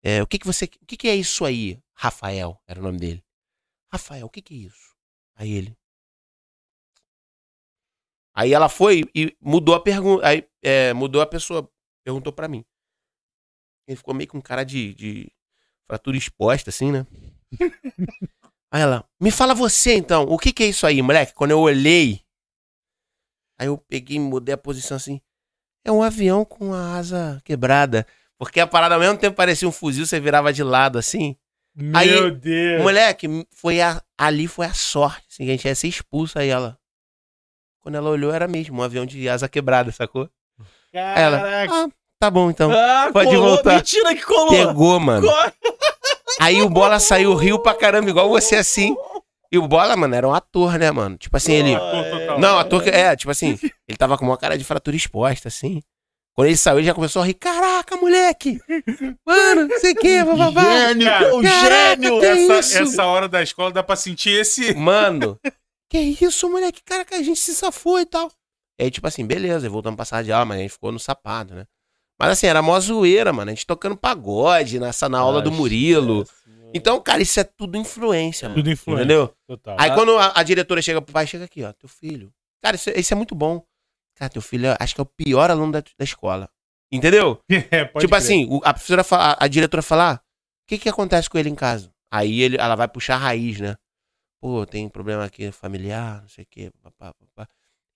é, 0.09 0.23
o 0.23 0.27
que 0.27 0.39
que 0.39 0.47
você, 0.47 0.65
o 0.65 0.87
que 0.87 0.97
que 0.97 1.09
é 1.09 1.15
isso 1.15 1.45
aí, 1.45 1.79
Rafael? 1.95 2.59
Era 2.67 2.81
o 2.81 2.83
nome 2.83 2.99
dele. 2.99 3.23
Rafael, 3.93 4.25
o 4.25 4.31
que 4.31 4.41
que 4.41 4.55
é 4.55 4.57
isso? 4.57 4.97
Aí 5.37 5.53
ele. 5.53 5.77
Aí 8.35 8.55
ela 8.55 8.71
foi 8.71 9.03
e 9.15 9.37
mudou 9.39 9.75
a 9.75 9.83
pergunta, 9.83 10.27
aí 10.27 10.49
é, 10.63 10.95
mudou 10.95 11.21
a 11.21 11.27
pessoa, 11.27 11.71
perguntou 12.03 12.33
pra 12.33 12.49
mim. 12.49 12.65
Ele 13.87 13.97
ficou 13.97 14.15
meio 14.15 14.31
com 14.31 14.41
cara 14.41 14.65
de, 14.65 14.95
de 14.95 15.31
fratura 15.87 16.17
exposta, 16.17 16.71
assim, 16.71 16.91
né? 16.91 17.07
aí 18.73 18.81
ela, 18.81 19.07
me 19.21 19.31
fala 19.31 19.55
você 19.55 19.95
então, 19.95 20.23
o 20.25 20.39
que 20.39 20.53
que 20.53 20.63
é 20.63 20.69
isso 20.69 20.87
aí, 20.87 21.03
moleque? 21.03 21.35
Quando 21.35 21.51
eu 21.51 21.61
olhei, 21.61 22.25
aí 23.59 23.67
eu 23.67 23.77
peguei 23.77 24.17
e 24.17 24.21
mudei 24.21 24.55
a 24.55 24.59
posição 24.59 24.97
assim. 24.97 25.21
É 25.85 25.93
um 25.93 26.03
avião 26.03 26.47
com 26.47 26.73
a 26.73 26.97
asa 26.97 27.43
quebrada. 27.45 28.07
Porque 28.39 28.60
a 28.60 28.66
parada 28.66 28.94
ao 28.94 29.01
mesmo 29.01 29.19
tempo 29.19 29.36
parecia 29.36 29.66
um 29.69 29.73
fuzil, 29.73 30.06
você 30.06 30.20
virava 30.20 30.52
de 30.52 30.62
lado 30.62 30.98
assim. 30.98 31.36
Aí, 31.94 32.10
Meu 32.10 32.31
Deus. 32.31 32.82
Moleque, 32.82 33.47
foi 33.52 33.81
a, 33.81 34.02
ali 34.16 34.47
foi 34.48 34.66
a 34.66 34.73
sorte. 34.73 35.24
Assim, 35.31 35.44
que 35.44 35.51
a 35.51 35.55
gente 35.55 35.65
ia 35.66 35.74
ser 35.74 35.89
expulso 35.89 36.39
aí 36.39 36.48
ela. 36.48 36.77
Quando 37.81 37.94
ela 37.97 38.10
olhou, 38.10 38.32
era 38.32 38.47
mesmo 38.48 38.81
um 38.81 38.82
avião 38.82 39.06
de 39.06 39.28
asa 39.28 39.48
quebrada, 39.48 39.90
sacou? 39.93 40.28
Aí 40.93 41.23
ela, 41.23 41.39
Caraca. 41.40 41.73
ah, 41.74 41.89
tá 42.19 42.31
bom 42.31 42.51
então. 42.51 42.70
Ah, 42.73 43.10
Pode 43.12 43.31
colou. 43.31 43.51
voltar. 43.55 43.77
Mentira 43.77 44.15
que 44.15 44.23
colou. 44.23 44.48
Pegou, 44.51 44.98
mano. 45.01 45.27
Cor- 45.28 45.52
Aí 46.40 46.60
o 46.62 46.69
Bola 46.69 46.98
saiu 47.01 47.35
rio 47.35 47.59
pra 47.60 47.74
caramba, 47.74 48.10
igual 48.10 48.28
você 48.28 48.56
assim. 48.56 48.97
E 49.51 49.59
o 49.59 49.66
Bola, 49.66 49.97
mano, 49.97 50.15
era 50.15 50.28
um 50.28 50.35
ator, 50.35 50.78
né, 50.78 50.90
mano? 50.90 51.16
Tipo 51.16 51.36
assim, 51.36 51.52
ele. 51.52 51.74
Ator 51.74 52.05
total. 52.10 52.39
Não, 52.40 52.59
ator 52.59 52.82
que. 52.82 52.90
É, 52.90 53.16
tipo 53.16 53.31
assim, 53.31 53.59
ele 53.89 53.97
tava 53.98 54.16
com 54.19 54.24
uma 54.24 54.36
cara 54.36 54.56
de 54.59 54.65
fratura 54.65 54.97
exposta, 54.97 55.48
assim. 55.48 55.81
Quando 56.39 56.47
ele 56.47 56.56
saiu, 56.56 56.78
ele 56.78 56.86
já 56.86 56.94
começou 56.94 57.20
a 57.20 57.24
rir. 57.24 57.35
Caraca, 57.35 57.97
moleque! 57.97 58.60
Mano, 59.27 59.66
não 59.66 59.81
sei 59.81 59.90
o 59.90 59.97
que, 59.97 60.23
bababá. 60.23 60.62
Gênio, 60.62 61.09
o 61.36 61.43
gênio. 61.43 62.20
que 62.20 62.27
Essa, 62.27 62.60
isso? 62.60 62.93
essa 62.93 63.06
hora 63.06 63.28
da 63.28 63.43
escola 63.43 63.73
dá 63.73 63.82
pra 63.82 63.97
sentir 63.97 64.31
esse. 64.31 64.73
Mano, 64.73 65.36
que 65.90 65.98
isso, 65.98 66.48
moleque? 66.48 66.81
Cara, 66.85 67.05
que 67.05 67.16
a 67.16 67.23
gente 67.24 67.40
se 67.40 67.56
safou 67.56 67.98
e 67.98 68.06
tal. 68.06 68.31
E 68.78 68.85
aí, 68.85 68.90
tipo 68.93 69.05
assim, 69.09 69.27
beleza, 69.27 69.66
aí 69.66 69.69
voltamos 69.69 69.97
pra 69.97 70.05
sala 70.05 70.23
de 70.23 70.31
aula, 70.31 70.44
mas 70.44 70.59
a 70.59 70.62
gente 70.62 70.70
ficou 70.70 70.93
no 70.93 71.01
sapato, 71.01 71.56
né? 71.56 71.66
Mas 72.16 72.31
assim, 72.31 72.47
era 72.47 72.62
mó 72.62 72.78
zoeira, 72.78 73.32
mano. 73.32 73.51
A 73.51 73.55
gente 73.55 73.66
tocando 73.66 73.97
pagode 73.97 74.78
nessa, 74.78 75.09
na 75.09 75.19
aula 75.19 75.43
do 75.43 75.51
Murilo. 75.51 76.24
Então, 76.73 77.01
cara, 77.01 77.20
isso 77.20 77.40
é 77.40 77.43
tudo 77.43 77.77
influência, 77.77 78.48
mano. 78.48 78.60
Tudo 78.60 78.70
influente. 78.70 79.01
Entendeu? 79.01 79.35
Total. 79.44 79.74
Aí 79.77 79.93
quando 79.93 80.16
a, 80.16 80.35
a 80.36 80.43
diretora 80.44 80.81
chega 80.81 81.02
pro 81.02 81.12
pai, 81.12 81.27
chega 81.27 81.47
aqui, 81.47 81.65
ó, 81.65 81.73
teu 81.73 81.89
filho. 81.89 82.32
Cara, 82.62 82.77
isso, 82.77 82.90
isso 82.90 83.12
é 83.12 83.16
muito 83.16 83.35
bom. 83.35 83.60
Cara, 84.19 84.28
teu 84.31 84.43
filho, 84.43 84.66
é- 84.66 84.77
acho 84.81 84.95
que 84.95 85.01
é 85.01 85.03
o 85.03 85.07
pior 85.07 85.51
aluno 85.51 85.73
da, 85.73 85.81
da 85.81 86.05
escola. 86.05 86.49
Entendeu? 86.93 87.40
É, 87.70 87.85
pode 87.85 88.05
tipo 88.07 88.15
crer. 88.16 88.23
assim, 88.23 88.61
a 88.65 88.73
professora, 88.74 89.05
fa- 89.05 89.36
a, 89.39 89.47
diretora 89.49 89.82
fala, 89.82 90.12
ah, 90.12 90.15
o 90.16 90.20
que 90.69 90.78
que 90.78 90.89
acontece 90.89 91.28
com 91.31 91.39
ele 91.39 91.49
em 91.49 91.55
casa? 91.55 91.93
Aí 92.11 92.40
ele, 92.40 92.57
ela 92.59 92.74
vai 92.74 92.89
puxar 92.89 93.15
a 93.15 93.19
raiz, 93.19 93.61
né? 93.61 93.77
Pô, 94.40 94.65
tem 94.66 94.89
problema 94.89 95.24
aqui 95.24 95.51
familiar, 95.53 96.23
não 96.23 96.28
sei 96.28 96.45
o 96.45 96.47
quê. 96.51 96.70
papá, 96.82 97.12
papá. 97.15 97.49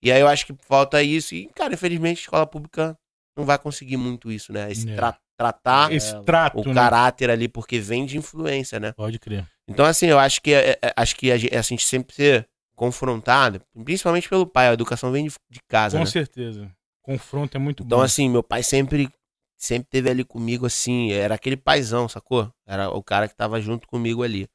E 0.03 0.11
aí 0.11 0.19
eu 0.21 0.27
acho 0.27 0.45
que 0.45 0.55
falta 0.61 1.01
isso. 1.01 1.33
E, 1.33 1.47
cara, 1.55 1.73
infelizmente, 1.73 2.17
a 2.19 2.21
escola 2.21 2.45
pública 2.45 2.97
não 3.37 3.45
vai 3.45 3.57
conseguir 3.57 3.97
muito 3.97 4.31
isso, 4.31 4.51
né? 4.53 4.69
Esse 4.71 4.89
É. 4.91 4.95
tra- 4.95 5.17
tratar 5.37 5.91
Esse 5.91 6.21
trato, 6.23 6.59
o 6.61 6.67
né? 6.67 6.73
caráter 6.73 7.29
ali, 7.29 7.47
porque 7.47 7.79
vem 7.79 8.05
de 8.05 8.17
influência, 8.17 8.79
né? 8.79 8.91
Pode 8.91 9.17
crer. 9.19 9.47
Então, 9.67 9.85
assim, 9.85 10.05
eu 10.07 10.19
acho 10.19 10.41
que, 10.41 10.53
é- 10.53 10.77
é- 10.81 10.93
acho 10.95 11.15
que 11.15 11.31
a 11.31 11.37
gente, 11.37 11.55
a 11.55 11.61
gente 11.61 11.85
sempre 11.85 12.13
ser 12.15 12.47
confrontado, 12.75 13.61
principalmente 13.83 14.27
pelo 14.29 14.45
pai, 14.47 14.67
a 14.69 14.73
educação 14.73 15.11
vem 15.11 15.27
de, 15.27 15.33
de 15.49 15.59
casa, 15.67 15.97
Com 15.97 16.03
né? 16.03 16.09
certeza. 16.09 16.71
Confronto 17.01 17.55
é 17.57 17.59
muito 17.59 17.83
Então, 17.83 17.99
bom. 17.99 18.03
assim, 18.03 18.29
meu 18.29 18.41
pai 18.43 18.63
sempre 18.63 19.09
sempre 19.57 19.87
teve 19.89 20.09
ali 20.09 20.23
comigo, 20.25 20.65
assim, 20.65 21.11
era 21.13 21.35
aquele 21.35 21.55
paizão, 21.55 22.09
sacou? 22.09 22.51
Era 22.67 22.89
o 22.89 23.01
cara 23.01 23.27
que 23.29 23.35
tava 23.35 23.61
junto 23.61 23.87
comigo 23.87 24.21
ali. 24.23 24.47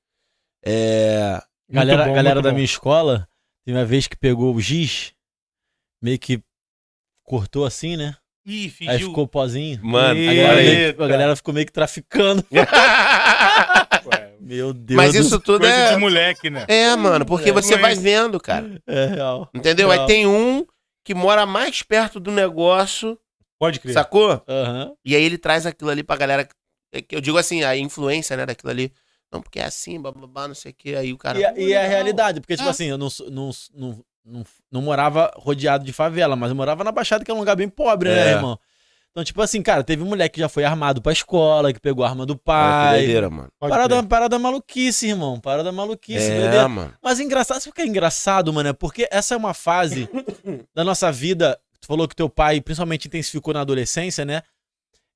É... 0.62 1.40
Galera, 1.70 2.04
bom, 2.06 2.14
galera 2.14 2.42
da 2.42 2.50
bom. 2.50 2.54
minha 2.56 2.64
escola, 2.64 3.26
teve 3.64 3.78
uma 3.78 3.84
vez 3.86 4.06
que 4.06 4.16
pegou 4.16 4.54
o 4.54 4.60
giz, 4.60 5.14
meio 6.02 6.18
que 6.18 6.42
cortou 7.24 7.64
assim, 7.64 7.96
né? 7.96 8.16
Ih, 8.44 8.72
Aí 8.86 8.98
ficou 8.98 9.26
pozinho. 9.28 9.78
Mano, 9.82 10.18
A 10.18 10.22
Eita. 10.22 10.34
galera, 10.34 10.48
olha 10.52 10.60
aí. 10.60 10.66
meio 10.76 10.94
que- 10.94 11.02
a 11.02 11.06
galera 11.08 11.36
ficou 11.36 11.54
meio 11.54 11.66
que 11.66 11.72
traficando. 11.72 12.44
Meu 14.40 14.72
Deus 14.72 14.96
Mas 14.96 15.14
isso 15.14 15.38
tudo 15.40 15.60
Coisa 15.60 15.74
é... 15.74 15.94
de 15.94 15.96
moleque, 16.00 16.48
né? 16.50 16.64
É, 16.68 16.94
mano, 16.96 17.24
porque 17.26 17.50
É. 17.50 17.52
você 17.52 17.76
vai 17.76 17.94
vendo, 17.94 18.38
cara. 18.40 18.80
É 18.86 19.06
real. 19.06 19.48
Entendeu? 19.54 19.90
Aí 19.90 20.06
tem 20.06 20.26
um 20.26 20.66
que 21.04 21.14
mora 21.14 21.44
mais 21.46 21.82
perto 21.82 22.20
do 22.20 22.30
negócio, 22.30 23.18
Pode 23.58 23.80
crer. 23.80 23.92
sacou? 23.94 24.42
Aham. 24.48 24.92
E 25.04 25.16
aí 25.16 25.22
ele 25.22 25.38
traz 25.38 25.66
aquilo 25.66 25.90
ali 25.90 26.02
pra 26.02 26.16
galera. 26.16 26.48
é 26.92 27.02
que 27.02 27.14
Eu 27.16 27.20
digo 27.20 27.36
assim, 27.38 27.62
a 27.64 27.76
influência, 27.76 28.36
né, 28.36 28.46
daquilo 28.46 28.70
ali. 28.70 28.92
Não, 29.32 29.42
porque 29.42 29.58
é 29.60 29.64
assim, 29.64 30.00
bababá, 30.00 30.48
não 30.48 30.54
sei 30.54 30.72
o 30.72 30.74
que. 30.74 30.94
Aí 30.94 31.12
o 31.12 31.18
cara. 31.18 31.38
E, 31.38 31.44
a- 31.44 31.52
"Pô, 31.52 31.60
e 31.60 31.72
é 31.72 31.76
a 31.76 31.82
legal." 31.82 31.90
realidade, 31.90 32.40
porque, 32.40 32.56
tipo 32.56 32.66
É. 32.68 32.70
assim, 32.70 32.86
eu 32.86 32.96
não, 32.96 33.10
sou- 33.10 33.30
não, 33.30 33.50
não, 33.74 34.04
não, 34.24 34.44
não 34.72 34.80
morava 34.82 35.30
rodeado 35.36 35.84
de 35.84 35.92
favela, 35.92 36.34
mas 36.36 36.48
eu 36.50 36.56
morava 36.56 36.82
na 36.84 36.90
Baixada, 36.92 37.24
que 37.24 37.30
é 37.30 37.34
um 37.34 37.38
lugar 37.38 37.54
bem 37.56 37.68
pobre, 37.68 38.08
né, 38.08 38.28
É. 38.28 38.32
irmão? 38.32 38.58
Então, 39.10 39.24
tipo 39.24 39.42
assim, 39.42 39.60
cara, 39.62 39.82
teve 39.82 40.02
um 40.02 40.06
moleque 40.06 40.34
que 40.34 40.40
já 40.40 40.48
foi 40.48 40.64
armado 40.64 41.02
pra 41.02 41.12
escola, 41.12 41.72
que 41.72 41.80
pegou 41.80 42.04
a 42.04 42.08
arma 42.08 42.24
do 42.24 42.32
Olha 42.34 42.38
que 42.38 42.44
pai. 42.44 42.98
doideira, 42.98 43.28
mano. 43.30 43.48
Pode 43.58 43.70
Parada, 43.70 43.96
crer. 43.98 44.08
parada 44.08 44.38
maluquice, 44.38 45.08
irmão. 45.08 45.40
Parada 45.40 45.72
maluquice. 45.72 46.30
É, 46.30 46.40
doideira. 46.40 46.68
mano. 46.68 46.94
Mas 47.02 47.18
engraçado, 47.18 47.58
sabe 47.60 47.70
o 47.70 47.74
que 47.74 47.82
é 47.82 47.86
engraçado, 47.86 48.52
mano? 48.52 48.68
É 48.68 48.72
porque 48.72 49.08
essa 49.10 49.34
é 49.34 49.36
uma 49.36 49.54
fase 49.54 50.08
da 50.74 50.84
nossa 50.84 51.10
vida. 51.10 51.58
Tu 51.80 51.86
falou 51.86 52.06
que 52.06 52.14
teu 52.14 52.28
pai 52.28 52.60
principalmente 52.60 53.08
intensificou 53.08 53.52
na 53.54 53.62
adolescência, 53.62 54.24
né? 54.24 54.42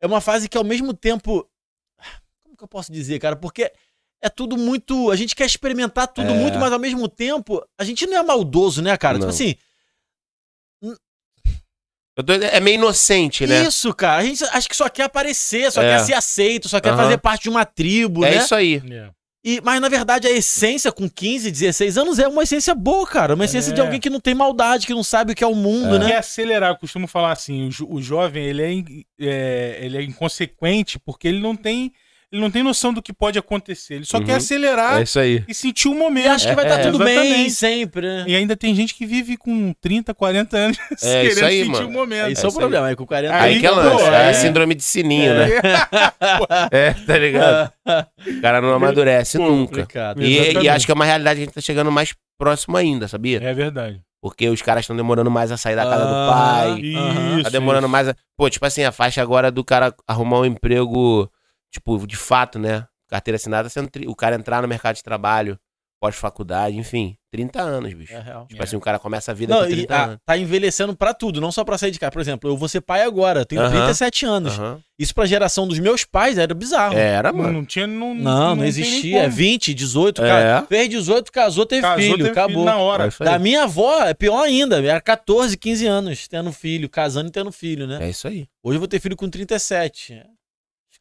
É 0.00 0.06
uma 0.06 0.20
fase 0.20 0.48
que 0.48 0.58
ao 0.58 0.64
mesmo 0.64 0.92
tempo. 0.94 1.46
Como 2.42 2.56
que 2.56 2.64
eu 2.64 2.68
posso 2.68 2.90
dizer, 2.90 3.18
cara? 3.20 3.36
Porque 3.36 3.70
é 4.20 4.28
tudo 4.28 4.56
muito. 4.56 5.10
A 5.12 5.16
gente 5.16 5.36
quer 5.36 5.44
experimentar 5.46 6.08
tudo 6.08 6.30
É. 6.30 6.34
muito, 6.34 6.58
mas 6.58 6.72
ao 6.72 6.78
mesmo 6.78 7.06
tempo 7.08 7.64
a 7.78 7.84
gente 7.84 8.04
não 8.06 8.16
é 8.18 8.22
maldoso, 8.22 8.82
né, 8.82 8.96
cara? 8.96 9.14
Não. 9.18 9.28
Tipo 9.28 9.30
assim. 9.30 9.54
Eu 12.16 12.22
tô- 12.22 12.32
é 12.34 12.60
meio 12.60 12.74
inocente, 12.74 13.46
né? 13.46 13.62
Isso, 13.64 13.92
cara. 13.94 14.20
A 14.20 14.24
gente 14.24 14.44
acha 14.44 14.68
que 14.68 14.76
só 14.76 14.88
quer 14.88 15.04
aparecer, 15.04 15.72
só 15.72 15.82
É. 15.82 15.96
quer 15.96 15.98
ser 16.04 16.12
aceito, 16.14 16.68
só 16.68 16.78
quer 16.80 16.90
Aham. 16.90 17.04
fazer 17.04 17.18
parte 17.18 17.44
de 17.44 17.48
uma 17.50 17.64
tribo, 17.64 18.24
É 18.24 18.32
né? 18.32 18.36
isso 18.38 18.54
aí. 18.54 18.82
É. 18.90 19.08
E, 19.44 19.60
mas 19.64 19.80
na 19.80 19.88
verdade 19.88 20.28
a 20.28 20.30
essência 20.30 20.92
com 20.92 21.08
15, 21.10 21.50
16 21.50 21.98
anos 21.98 22.18
é 22.20 22.28
uma 22.28 22.44
essência 22.44 22.74
boa, 22.76 23.04
cara. 23.06 23.34
Uma 23.34 23.44
essência 23.46 23.72
de 23.72 23.80
É. 23.80 23.82
alguém 23.84 23.98
que 23.98 24.08
não 24.10 24.20
tem 24.20 24.34
maldade, 24.34 24.86
que 24.86 24.94
não 24.94 25.02
sabe 25.02 25.32
o 25.32 25.34
que 25.34 25.42
é 25.42 25.46
o 25.46 25.54
mundo, 25.54 25.98
Quer 25.98 26.04
né? 26.10 26.16
acelerar, 26.16 26.70
eu 26.70 26.76
costumo 26.76 27.08
falar 27.08 27.32
assim, 27.32 27.66
o, 27.66 27.68
jo- 27.70 27.88
o 27.90 28.00
jovem, 28.00 28.44
ele 28.44 28.62
é, 28.62 29.26
é, 29.26 29.78
ele 29.84 29.96
é 29.98 30.02
inconsequente 30.02 30.98
porque 30.98 31.26
ele 31.26 31.40
não 31.40 31.56
tem 31.56 31.92
ele 32.32 32.40
não 32.40 32.50
tem 32.50 32.62
noção 32.62 32.92
do 32.94 33.02
que 33.02 33.12
pode 33.12 33.38
acontecer. 33.38 33.94
Ele 33.94 34.04
só 34.06 34.16
Uhum. 34.18 34.24
quer 34.24 34.36
acelerar 34.36 34.98
É 34.98 35.02
isso 35.02 35.18
aí. 35.18 35.44
e 35.46 35.52
sentir 35.54 35.88
o 35.88 35.92
E 35.92 35.98
momento. 35.98 36.28
acho 36.30 36.48
que 36.48 36.54
vai 36.54 36.64
estar 36.64 36.80
É, 36.80 36.82
tudo 36.84 36.98
bem 36.98 37.14
exatamente. 37.18 37.50
sempre, 37.52 38.06
né? 38.06 38.24
E 38.26 38.34
ainda 38.34 38.56
tem 38.56 38.74
gente 38.74 38.94
que 38.94 39.04
vive 39.04 39.36
com 39.36 39.72
30, 39.80 40.14
40 40.14 40.56
anos 40.56 40.78
É 41.02 41.24
isso 41.24 41.34
querendo 41.36 41.44
aí, 41.46 41.58
sentir 41.64 41.70
mano. 41.70 41.88
o 41.88 41.92
momento. 41.92 42.30
Isso 42.32 42.40
é 42.40 42.44
o 42.44 42.48
isso 42.48 42.56
aí. 42.58 42.60
problema, 42.62 42.90
é 42.90 42.96
com 42.96 43.06
40 43.06 43.34
Aí 43.34 43.54
Aí 43.54 43.60
que 43.60 43.66
é 43.66 43.70
pô, 43.70 43.76
lance. 43.76 44.04
É 44.04 44.06
é. 44.08 44.28
a 44.30 44.34
síndrome 44.34 44.74
de 44.74 44.82
sininho, 44.82 45.34
né? 45.34 45.48
É, 46.70 46.92
tá 46.94 47.18
ligado? 47.18 47.72
O 48.26 48.40
cara 48.40 48.60
não 48.60 48.72
amadurece 48.72 49.38
nunca. 49.38 49.70
complicado. 49.82 50.22
E, 50.22 50.52
e 50.62 50.68
acho 50.68 50.86
que 50.86 50.92
é 50.92 50.94
uma 50.94 51.04
realidade 51.04 51.36
que 51.38 51.42
a 51.42 51.44
gente 51.46 51.54
tá 51.54 51.60
chegando 51.60 51.90
mais 51.90 52.14
próximo 52.38 52.76
ainda, 52.76 53.08
sabia? 53.08 53.40
É 53.42 53.52
verdade. 53.52 54.00
Porque 54.20 54.48
os 54.48 54.62
caras 54.62 54.84
estão 54.84 54.96
demorando 54.96 55.30
mais 55.30 55.50
a 55.50 55.56
sair 55.56 55.74
da 55.74 55.82
casa 55.84 56.04
Ah, 56.04 56.06
do 56.06 56.30
pai. 56.80 56.94
Aham. 56.94 57.42
Tá 57.42 57.50
demorando 57.50 57.88
mais 57.88 58.08
a... 58.08 58.14
Pô, 58.36 58.48
tipo 58.48 58.64
assim, 58.64 58.84
a 58.84 58.92
faixa 58.92 59.20
agora 59.20 59.50
do 59.50 59.64
cara 59.64 59.92
arrumar 60.06 60.40
um 60.40 60.44
emprego, 60.44 61.28
tipo, 61.72 62.06
de 62.06 62.16
fato, 62.16 62.58
né? 62.58 62.86
Carteira 63.08 63.36
assinada, 63.36 63.68
sendo 63.68 63.88
tri- 63.90 64.06
o 64.06 64.14
cara 64.14 64.36
entrar 64.36 64.62
no 64.62 64.68
mercado 64.68 64.94
de 64.96 65.02
trabalho, 65.02 65.58
pós-faculdade, 66.00 66.76
enfim. 66.76 67.16
30 67.30 67.62
anos, 67.62 67.94
bicho. 67.94 68.12
É 68.12 68.20
real. 68.20 68.46
Tipo 68.46 68.62
assim, 68.62 68.76
o 68.76 68.80
cara 68.80 68.98
começa 68.98 69.30
a 69.30 69.34
vida 69.34 69.54
Não, 69.54 69.62
com 69.62 69.68
e 69.68 69.76
30 69.76 69.94
ah, 69.96 70.04
anos. 70.04 70.18
tá 70.26 70.36
envelhecendo 70.36 70.94
pra 70.96 71.14
tudo, 71.14 71.40
não 71.40 71.50
só 71.52 71.62
pra 71.64 71.78
sair 71.78 71.90
de 71.90 71.98
casa. 71.98 72.10
Por 72.10 72.20
exemplo, 72.20 72.50
eu 72.50 72.56
vou 72.56 72.68
ser 72.68 72.80
pai 72.82 73.02
agora, 73.02 73.44
tenho 73.46 73.62
Aham. 73.62 73.70
37 73.70 74.26
anos. 74.26 74.58
Aham. 74.58 74.80
Isso 74.98 75.14
pra 75.14 75.24
geração 75.24 75.66
dos 75.66 75.78
meus 75.78 76.04
pais 76.04 76.36
era 76.38 76.52
bizarro. 76.54 76.96
Era, 76.98 77.30
Não, 77.32 77.38
mano. 77.38 77.52
não 77.54 77.64
tinha. 77.64 77.86
Não, 77.86 78.14
Não, 78.14 78.48
não, 78.48 78.56
nem 78.56 78.66
existia. 78.66 79.20
É 79.20 79.22
como. 79.22 79.34
20, 79.36 79.72
18, 79.72 80.22
É. 80.22 80.28
ca- 80.60 80.66
fez 80.68 80.88
18, 80.90 81.32
casou, 81.32 81.64
teve 81.64 81.82
Casou, 81.82 81.98
filho, 81.98 82.16
teve 82.18 82.30
acabou. 82.30 82.64
na 82.64 82.76
hora. 82.76 83.08
É. 83.20 83.24
Da 83.24 83.38
minha 83.38 83.62
avó, 83.64 84.02
é 84.04 84.12
pior 84.12 84.42
ainda. 84.42 84.82
Era 84.84 85.00
14, 85.00 85.56
15 85.56 85.86
anos 85.86 86.26
tendo 86.28 86.52
filho, 86.52 86.88
casando 86.88 87.28
e 87.28 87.32
tendo 87.32 87.50
filho, 87.52 87.86
né? 87.86 87.98
É 88.06 88.10
isso 88.10 88.28
aí. 88.28 88.46
Hoje 88.62 88.76
eu 88.76 88.80
vou 88.80 88.88
ter 88.88 89.00
filho 89.00 89.16
com 89.16 89.28
37. 89.30 90.22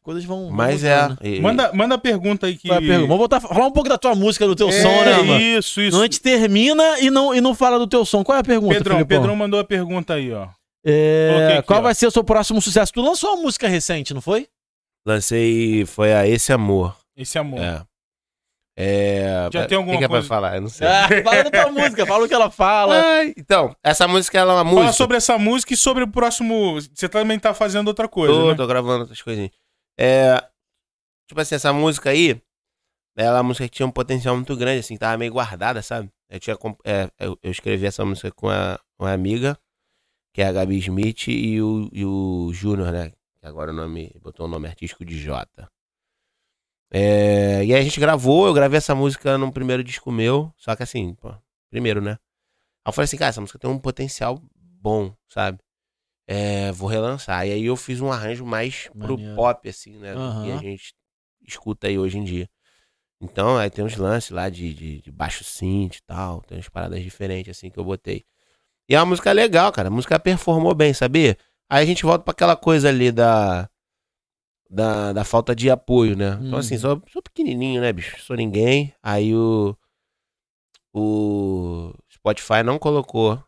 As 0.02 0.04
coisas 0.04 0.24
vão. 0.24 0.50
Mas 0.50 0.82
mudando. 0.82 1.18
é. 1.22 1.28
e- 1.28 1.40
Manda, 1.40 1.72
manda 1.72 1.94
a 1.94 1.98
pergunta 1.98 2.46
aí 2.48 2.56
que. 2.56 2.68
É 2.70 2.80
pergunta? 2.80 3.00
Vamos 3.02 3.18
voltar 3.18 3.36
a 3.36 3.40
falar 3.40 3.66
um 3.66 3.70
pouco 3.70 3.88
da 3.88 3.96
tua 3.96 4.14
música, 4.16 4.46
do 4.48 4.56
teu 4.56 4.68
É, 4.68 4.72
som, 4.72 4.88
né, 5.04 5.16
mano? 5.22 5.40
Isso, 5.40 5.80
isso. 5.80 5.96
Não, 5.96 6.00
a 6.02 6.06
gente 6.06 6.20
termina 6.20 6.98
e 7.00 7.08
não, 7.10 7.32
e 7.34 7.40
não 7.40 7.54
fala 7.54 7.78
do 7.78 7.86
teu 7.86 8.04
som. 8.04 8.24
Qual 8.24 8.36
é 8.36 8.40
a 8.40 8.44
pergunta, 8.44 8.74
Pedrão, 8.74 8.96
Filipão? 8.96 9.18
Pedrão 9.20 9.36
mandou 9.36 9.60
a 9.60 9.64
pergunta 9.64 10.14
aí, 10.14 10.32
ó. 10.32 10.48
É, 10.84 11.54
aqui, 11.58 11.66
qual 11.68 11.78
ó. 11.78 11.82
vai 11.82 11.94
ser 11.94 12.08
o 12.08 12.10
seu 12.10 12.24
próximo 12.24 12.60
sucesso? 12.60 12.92
Tu 12.92 13.00
lançou 13.00 13.34
uma 13.34 13.42
música 13.42 13.68
recente, 13.68 14.12
não 14.12 14.20
foi? 14.20 14.48
Lancei. 15.06 15.84
Foi 15.86 16.12
a 16.12 16.26
Esse 16.26 16.52
Amor. 16.52 16.96
Esse 17.16 17.38
amor. 17.38 17.60
É. 17.60 17.82
É. 18.76 19.48
Já 19.52 19.66
tem 19.66 19.76
alguma 19.76 19.94
O 19.96 19.98
que, 19.98 19.98
que 19.98 20.04
é 20.04 20.08
pra 20.08 20.16
coisa- 20.16 20.28
falar? 20.28 20.54
Eu 20.56 20.62
não 20.62 20.68
sei. 20.68 20.86
Ah, 20.86 21.06
fala 21.22 21.44
da 21.44 21.50
tua 21.50 21.70
música, 21.70 22.06
fala 22.06 22.24
o 22.24 22.28
que 22.28 22.34
ela 22.34 22.50
fala. 22.50 23.00
Ai, 23.00 23.34
então, 23.36 23.76
essa 23.84 24.08
música 24.08 24.38
ela 24.38 24.52
é 24.54 24.56
uma 24.56 24.64
Fala 24.64 24.74
música. 24.76 24.92
sobre 24.94 25.16
essa 25.18 25.38
música 25.38 25.74
e 25.74 25.76
sobre 25.76 26.04
o 26.04 26.08
próximo. 26.08 26.80
Você 26.94 27.08
também 27.08 27.38
tá 27.38 27.52
fazendo 27.52 27.88
outra 27.88 28.08
coisa, 28.08 28.32
tô, 28.32 28.48
né? 28.48 28.54
tô 28.54 28.66
gravando 28.66 29.00
outras 29.00 29.20
coisinhas. 29.20 29.50
É. 29.98 30.36
Tipo 31.28 31.40
assim, 31.40 31.54
essa 31.54 31.72
música 31.72 32.10
aí. 32.10 32.40
Ela 33.16 33.36
é 33.36 33.40
uma 33.40 33.48
música 33.48 33.68
que 33.68 33.76
tinha 33.76 33.86
um 33.86 33.90
potencial 33.90 34.34
muito 34.34 34.56
grande, 34.56 34.80
assim, 34.80 34.96
tava 34.96 35.18
meio 35.18 35.32
guardada, 35.32 35.82
sabe? 35.82 36.10
Eu, 36.30 36.40
tinha, 36.40 36.56
é, 36.82 37.10
eu, 37.18 37.38
eu 37.42 37.50
escrevi 37.50 37.84
essa 37.84 38.02
música 38.06 38.32
com 38.32 38.48
a, 38.48 38.80
uma 38.98 39.12
amiga, 39.12 39.58
que 40.32 40.40
é 40.40 40.46
a 40.46 40.52
Gabi 40.52 40.78
Smith, 40.78 41.28
e 41.28 41.60
o, 41.60 41.90
e 41.92 42.06
o 42.06 42.50
Júnior, 42.54 42.90
né? 42.90 43.12
Que 43.38 43.46
agora 43.46 43.70
o 43.70 43.74
nome. 43.74 44.14
Botou 44.22 44.46
o 44.46 44.48
nome 44.48 44.66
artístico 44.66 45.04
de 45.04 45.18
Jota. 45.18 45.70
É, 46.90 47.64
e 47.64 47.74
aí 47.74 47.80
a 47.80 47.82
gente 47.82 47.98
gravou, 47.98 48.46
eu 48.46 48.52
gravei 48.52 48.76
essa 48.76 48.94
música 48.94 49.38
num 49.38 49.50
primeiro 49.50 49.82
disco 49.82 50.12
meu, 50.12 50.52
só 50.58 50.76
que 50.76 50.82
assim, 50.82 51.14
pô, 51.14 51.34
primeiro, 51.70 52.02
né? 52.02 52.12
Aí 52.84 52.90
eu 52.90 52.92
falei 52.92 53.04
assim, 53.04 53.16
cara, 53.16 53.30
essa 53.30 53.40
música 53.40 53.58
tem 53.58 53.70
um 53.70 53.78
potencial 53.78 54.38
bom, 54.54 55.14
sabe? 55.28 55.58
É, 56.26 56.70
vou 56.72 56.88
relançar. 56.88 57.46
E 57.46 57.52
aí 57.52 57.64
eu 57.64 57.76
fiz 57.76 58.00
um 58.00 58.10
arranjo 58.12 58.44
mais 58.46 58.88
pro 58.98 59.14
Maneiro. 59.16 59.34
pop, 59.36 59.68
assim, 59.68 59.98
né? 59.98 60.14
Do 60.14 60.42
que 60.42 60.50
a 60.50 60.56
gente 60.56 60.94
escuta 61.46 61.88
aí 61.88 61.98
hoje 61.98 62.18
em 62.18 62.24
dia. 62.24 62.48
Então, 63.20 63.56
aí 63.56 63.70
tem 63.70 63.84
uns 63.84 63.96
lances 63.96 64.30
lá 64.30 64.48
de, 64.48 64.74
de, 64.74 65.00
de 65.02 65.10
baixo 65.12 65.44
synth 65.44 65.96
e 65.96 66.02
tal, 66.02 66.40
tem 66.42 66.58
umas 66.58 66.68
paradas 66.68 67.02
diferentes, 67.02 67.56
assim, 67.56 67.70
que 67.70 67.78
eu 67.78 67.84
botei. 67.84 68.24
E 68.88 68.94
é 68.94 68.98
uma 68.98 69.06
música 69.06 69.30
legal, 69.32 69.70
cara. 69.72 69.88
A 69.88 69.90
música 69.90 70.18
performou 70.18 70.74
bem, 70.74 70.92
sabia? 70.92 71.36
Aí 71.70 71.82
a 71.82 71.86
gente 71.86 72.02
volta 72.02 72.24
pra 72.24 72.32
aquela 72.32 72.56
coisa 72.56 72.88
ali 72.88 73.12
da. 73.12 73.68
Da, 74.68 75.12
da 75.12 75.22
falta 75.24 75.54
de 75.54 75.70
apoio, 75.70 76.16
né? 76.16 76.38
Então, 76.42 76.58
assim, 76.58 76.74
Uhum. 76.74 76.80
sou, 76.80 77.02
sou 77.12 77.22
pequenininho, 77.22 77.80
né, 77.80 77.92
bicho? 77.92 78.18
Sou 78.22 78.34
ninguém. 78.36 78.94
Aí 79.02 79.34
o. 79.34 79.76
O 80.94 81.94
Spotify 82.12 82.62
não 82.64 82.78
colocou 82.78 83.42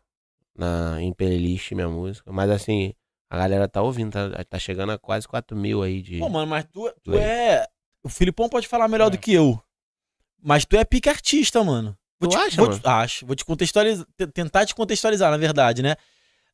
na, 0.57 1.01
em 1.01 1.11
playlist 1.13 1.71
minha 1.71 1.89
música. 1.89 2.31
Mas, 2.31 2.49
assim, 2.49 2.93
a 3.29 3.37
galera 3.37 3.67
tá 3.67 3.81
ouvindo, 3.81 4.11
tá, 4.11 4.43
tá 4.43 4.59
chegando 4.59 4.91
a 4.91 4.97
quase 4.97 5.27
4 5.27 5.55
mil 5.57 5.81
aí 5.83 6.01
de. 6.01 6.19
Pô, 6.19 6.29
mano, 6.29 6.47
mas 6.47 6.65
tu, 6.71 6.91
tu 7.03 7.15
é. 7.15 7.65
O 8.03 8.09
Filipão 8.09 8.47
pode 8.49 8.67
falar 8.67 8.87
melhor 8.87 9.07
É. 9.07 9.09
do 9.11 9.17
que 9.17 9.33
eu. 9.33 9.61
Mas 10.41 10.63
tu 10.65 10.75
é 10.77 10.85
pique 10.85 11.09
artista, 11.09 11.63
mano. 11.63 11.97
Vou 12.19 12.29
Tu 12.29 12.35
te, 12.37 12.41
acha, 12.41 12.55
vou 12.57 12.67
mano? 12.67 12.79
te- 12.79 12.87
acho. 12.87 13.25
Vou 13.25 13.35
te 13.35 13.43
contextualizar. 13.43 14.05
te- 14.15 14.27
Tentar 14.27 14.65
te 14.65 14.75
contextualizar, 14.75 15.31
na 15.31 15.37
verdade, 15.37 15.81
né? 15.81 15.95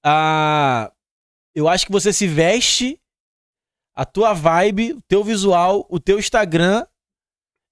Ah, 0.04 0.92
eu 1.54 1.68
acho 1.68 1.86
que 1.86 1.92
você 1.92 2.12
se 2.14 2.26
veste, 2.28 3.00
a 3.94 4.06
tua 4.06 4.34
vibe, 4.34 4.94
o 4.94 5.02
teu 5.02 5.24
visual, 5.24 5.86
o 5.90 6.00
teu 6.00 6.18
Instagram 6.18 6.86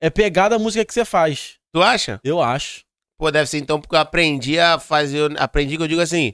é 0.01 0.09
pegada 0.09 0.55
a 0.55 0.59
música 0.59 0.83
que 0.85 0.93
você 0.93 1.03
faz. 1.05 1.57
Tu 1.71 1.81
acha? 1.81 2.19
Eu 2.23 2.41
acho. 2.41 2.83
Pô, 3.19 3.29
deve 3.29 3.49
ser 3.49 3.57
então 3.57 3.81
porque 3.81 3.95
eu 3.95 3.99
aprendi 3.99 4.57
a 4.57 4.79
fazer. 4.79 5.37
Aprendi 5.37 5.75
que 5.75 5.83
eu 5.83 5.87
digo 5.87 6.01
assim. 6.01 6.33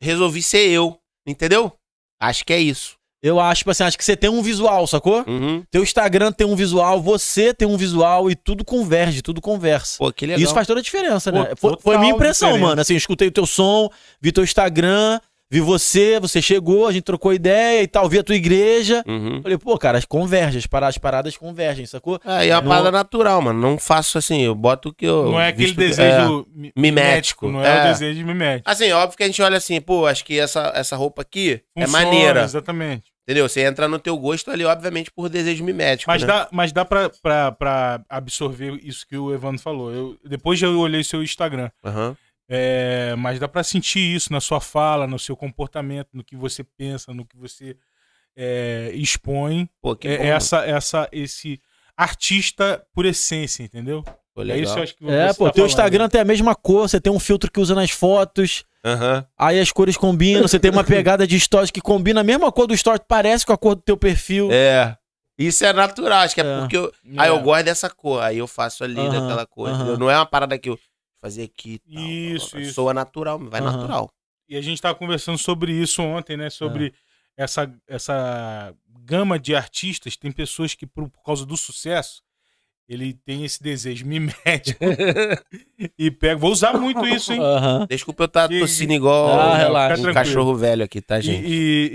Resolvi 0.00 0.42
ser 0.42 0.66
eu. 0.70 0.98
Entendeu? 1.26 1.70
Acho 2.18 2.44
que 2.44 2.54
é 2.54 2.58
isso. 2.58 2.98
Eu 3.22 3.38
acho, 3.38 3.58
tipo 3.58 3.70
assim, 3.70 3.84
acho 3.84 3.98
que 3.98 4.04
você 4.04 4.16
tem 4.16 4.30
um 4.30 4.40
visual, 4.40 4.86
sacou? 4.86 5.22
Uhum. 5.28 5.62
Teu 5.70 5.82
Instagram 5.82 6.32
tem 6.32 6.46
um 6.46 6.56
visual, 6.56 7.02
você 7.02 7.52
tem 7.52 7.68
um 7.68 7.76
visual 7.76 8.30
e 8.30 8.34
tudo 8.34 8.64
converge, 8.64 9.20
tudo 9.20 9.42
conversa. 9.42 9.98
Pô, 9.98 10.10
que 10.10 10.24
legal. 10.24 10.40
Isso 10.42 10.54
faz 10.54 10.66
toda 10.66 10.80
a 10.80 10.82
diferença, 10.82 11.30
Pô, 11.30 11.38
né? 11.38 11.52
Foi, 11.54 11.76
foi 11.78 11.98
minha 11.98 12.14
impressão, 12.14 12.48
diferença. 12.48 12.68
mano. 12.70 12.80
Assim, 12.80 12.94
eu 12.94 12.98
escutei 12.98 13.28
o 13.28 13.30
teu 13.30 13.44
som, 13.44 13.90
vi 14.22 14.32
teu 14.32 14.42
Instagram, 14.42 15.20
vi 15.50 15.60
você, 15.60 16.20
você 16.20 16.40
chegou, 16.40 16.86
a 16.86 16.92
gente 16.92 17.02
trocou 17.02 17.32
ideia 17.34 17.82
e 17.82 17.86
tal, 17.86 18.08
vi 18.08 18.18
a 18.18 18.22
tua 18.22 18.36
igreja. 18.36 19.02
Uhum. 19.06 19.42
Falei, 19.42 19.58
pô, 19.58 19.76
cara, 19.76 20.00
converge, 20.08 20.58
as 20.58 20.66
paradas, 20.66 20.94
as 20.94 20.98
paradas 20.98 21.36
convergem, 21.36 21.84
sacou? 21.86 22.20
É, 22.24 22.46
e 22.46 22.50
é 22.50 22.54
uma 22.54 22.62
Não- 22.62 22.68
parada 22.68 22.90
natural, 22.92 23.42
mano. 23.42 23.60
Não 23.60 23.78
faço 23.78 24.16
assim, 24.18 24.42
eu 24.42 24.54
boto 24.54 24.90
o 24.90 24.94
que 24.94 25.06
eu. 25.06 25.24
Não 25.32 25.40
é 25.40 25.48
aquele 25.48 25.66
visto 25.66 25.78
desejo 25.78 26.46
mi- 26.54 26.72
mimético. 26.76 27.48
Não 27.50 27.60
é, 27.64 27.64
o 27.64 27.78
É. 27.86 27.88
desejo 27.92 28.24
mimético. 28.24 28.70
Assim, 28.70 28.92
óbvio 28.92 29.16
que 29.16 29.22
a 29.24 29.26
gente 29.26 29.42
olha 29.42 29.56
assim, 29.56 29.80
pô, 29.80 30.06
acho 30.06 30.24
que 30.24 30.38
essa, 30.38 30.70
essa 30.74 30.94
roupa 30.96 31.22
aqui 31.22 31.60
é 31.76 31.84
Funciona, 31.86 32.04
maneira. 32.04 32.42
Exatamente. 32.44 33.04
Entendeu? 33.22 33.48
Você 33.48 33.60
entra 33.60 33.86
no 33.86 33.98
teu 33.98 34.16
gosto 34.16 34.50
ali, 34.50 34.64
obviamente, 34.64 35.10
por 35.10 35.28
desejo 35.28 35.62
mimético. 35.62 36.10
Mas 36.10 36.22
né? 36.22 36.26
dá, 36.26 36.48
mas 36.50 36.72
dá 36.72 36.84
pra, 36.84 37.10
pra, 37.22 37.52
pra 37.52 38.00
absorver 38.08 38.80
isso 38.82 39.06
que 39.06 39.16
o 39.16 39.32
Evandro 39.32 39.62
falou. 39.62 39.92
Eu, 39.92 40.16
depois 40.24 40.60
eu 40.60 40.76
olhei 40.80 41.04
seu 41.04 41.22
Instagram. 41.22 41.70
Aham. 41.84 42.16
É, 42.52 43.14
mas 43.16 43.38
dá 43.38 43.46
pra 43.46 43.62
sentir 43.62 44.00
isso 44.00 44.32
na 44.32 44.40
sua 44.40 44.60
fala, 44.60 45.06
no 45.06 45.20
seu 45.20 45.36
comportamento, 45.36 46.08
no 46.12 46.24
que 46.24 46.34
você 46.34 46.64
pensa, 46.64 47.14
no 47.14 47.24
que 47.24 47.36
você 47.36 47.76
é, 48.36 48.90
expõe. 48.94 49.68
Pô, 49.80 49.94
que 49.94 50.08
É, 50.08 50.18
bom, 50.18 50.24
essa, 50.24 50.64
essa, 50.66 51.08
esse 51.12 51.60
artista 51.96 52.84
por 52.92 53.06
essência, 53.06 53.62
entendeu? 53.62 54.02
Pô, 54.34 54.42
É 54.42 54.58
isso 54.58 54.76
eu 54.78 54.82
acho 54.82 54.96
que 54.96 55.08
É, 55.08 55.28
você 55.28 55.38
pô, 55.38 55.44
tá 55.46 55.52
teu 55.52 55.62
falando. 55.62 55.68
Instagram 55.70 56.08
tem 56.08 56.20
a 56.20 56.24
mesma 56.24 56.54
cor, 56.54 56.88
você 56.88 57.00
tem 57.00 57.12
um 57.12 57.20
filtro 57.20 57.50
que 57.52 57.60
usa 57.60 57.74
nas 57.74 57.90
fotos, 57.90 58.64
Aham. 58.84 59.24
aí 59.38 59.60
as 59.60 59.70
cores 59.70 59.96
combinam, 59.96 60.42
você 60.42 60.58
tem 60.58 60.70
uma 60.72 60.82
pegada 60.84 61.26
de 61.26 61.38
stories 61.38 61.70
que 61.70 61.80
combina 61.80 62.20
a 62.20 62.24
mesma 62.24 62.50
cor 62.50 62.66
do 62.66 62.74
story, 62.74 63.00
parece 63.06 63.46
com 63.46 63.52
a 63.52 63.58
cor 63.58 63.76
do 63.76 63.82
teu 63.82 63.96
perfil. 63.96 64.48
É. 64.50 64.96
Isso 65.38 65.64
é 65.64 65.72
natural, 65.72 66.18
acho 66.20 66.34
que 66.34 66.40
é, 66.40 66.44
É. 66.44 66.58
porque 66.60 66.76
eu. 66.76 66.86
É. 66.86 67.14
Ah, 67.16 67.28
eu 67.28 67.40
gosto 67.40 67.64
dessa 67.64 67.88
cor. 67.88 68.22
Aí 68.22 68.36
eu 68.36 68.46
faço 68.46 68.84
ali 68.84 69.00
Aham, 69.00 69.20
daquela 69.22 69.46
cor. 69.46 69.70
entendeu? 69.70 69.96
Não 69.98 70.10
é 70.10 70.16
uma 70.16 70.26
parada 70.26 70.58
que 70.58 70.68
eu 70.68 70.78
fazer 71.20 71.42
aqui. 71.44 71.80
e 71.86 71.94
tal, 71.94 72.02
Isso, 72.04 72.10
blá, 72.10 72.50
blá, 72.50 72.50
blá. 72.58 72.60
isso. 72.62 72.74
Soa 72.74 72.94
natural, 72.94 73.38
vai 73.38 73.60
Aham. 73.60 73.72
natural. 73.76 74.10
E 74.48 74.56
a 74.56 74.60
gente 74.60 74.80
tava 74.82 74.94
conversando 74.94 75.38
sobre 75.38 75.72
isso 75.72 76.02
ontem, 76.02 76.36
né? 76.36 76.50
Sobre 76.50 76.92
essa, 77.36 77.72
essa 77.86 78.74
gama 79.04 79.38
de 79.38 79.54
artistas, 79.54 80.16
tem 80.16 80.32
pessoas 80.32 80.74
que, 80.74 80.86
por, 80.86 81.08
por 81.08 81.22
causa 81.22 81.46
do 81.46 81.56
sucesso, 81.56 82.22
ele 82.88 83.14
tem 83.14 83.44
esse 83.44 83.62
desejo 83.62 84.04
mimético 84.04 84.84
e 85.98 86.10
pega. 86.10 86.36
Vou 86.36 86.50
usar 86.50 86.72
muito 86.78 87.06
isso, 87.06 87.32
hein? 87.32 87.40
Aham. 87.40 87.86
Desculpa 87.88 88.24
eu 88.24 88.26
estar 88.26 88.48
Que- 88.48 88.58
tossindo 88.58 88.92
igual 88.92 89.28
Ah, 89.28 89.52
um 89.52 89.56
relaxa. 89.56 89.94
Tranquilo. 89.94 90.14
cachorro 90.14 90.54
velho 90.56 90.84
aqui, 90.84 91.00
tá, 91.00 91.18
E, 91.18 91.22
gente? 91.22 91.46
e- 91.46 91.90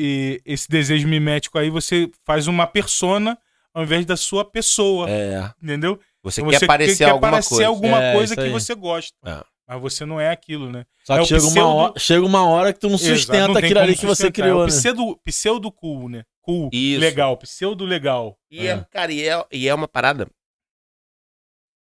e 0.45 0.53
esse 0.53 0.69
desejo 0.69 1.07
mimético 1.07 1.57
aí, 1.57 1.69
você 1.69 2.09
faz 2.23 2.47
uma 2.47 2.65
persona 2.65 3.37
ao 3.73 3.83
invés 3.83 4.05
da 4.05 4.15
sua 4.15 4.45
pessoa, 4.45 5.09
É. 5.09 5.51
entendeu? 5.61 5.99
Você 6.25 6.41
Então 6.41 6.49
quer 6.59 6.65
parecer 6.65 6.97
quer 7.05 7.11
alguma 7.11 7.31
parecer 7.33 7.49
coisa. 7.49 7.67
alguma 7.67 8.03
É, 8.03 8.13
coisa 8.13 8.35
que 8.35 8.49
você 8.49 8.73
gosta. 8.73 9.15
É. 9.23 9.43
Mas 9.67 9.81
você 9.81 10.05
não 10.05 10.19
é 10.19 10.29
aquilo, 10.31 10.71
né? 10.71 10.83
Só 11.05 11.13
É 11.13 11.17
que 11.17 11.23
o 11.23 11.25
chega, 11.27 11.39
pseudo- 11.41 11.59
uma 11.59 11.73
hora, 11.73 11.99
chega 11.99 12.25
uma 12.25 12.49
hora 12.49 12.73
que 12.73 12.79
tu 12.79 12.87
não 12.89 12.95
Exato, 12.95 13.15
sustenta 13.15 13.47
não 13.47 13.53
tem 13.53 13.63
aquilo 13.65 13.79
ali 13.79 13.95
que 13.95 14.05
você 14.07 14.31
criou, 14.31 14.61
É 14.61 14.63
o 14.63 14.65
né? 14.65 14.67
pseudo, 14.67 15.17
pseudo 15.23 15.71
cool, 15.71 16.09
né? 16.09 16.23
Cool. 16.41 16.69
Isso. 16.73 16.99
Legal, 16.99 17.37
pseudo 17.37 17.85
legal. 17.85 18.39
E 18.49 18.67
é, 18.67 18.83
cara, 18.85 19.11
e 19.11 19.27
é, 19.27 19.45
e 19.51 19.67
é 19.67 19.73
uma 19.73 19.87
parada. 19.87 20.27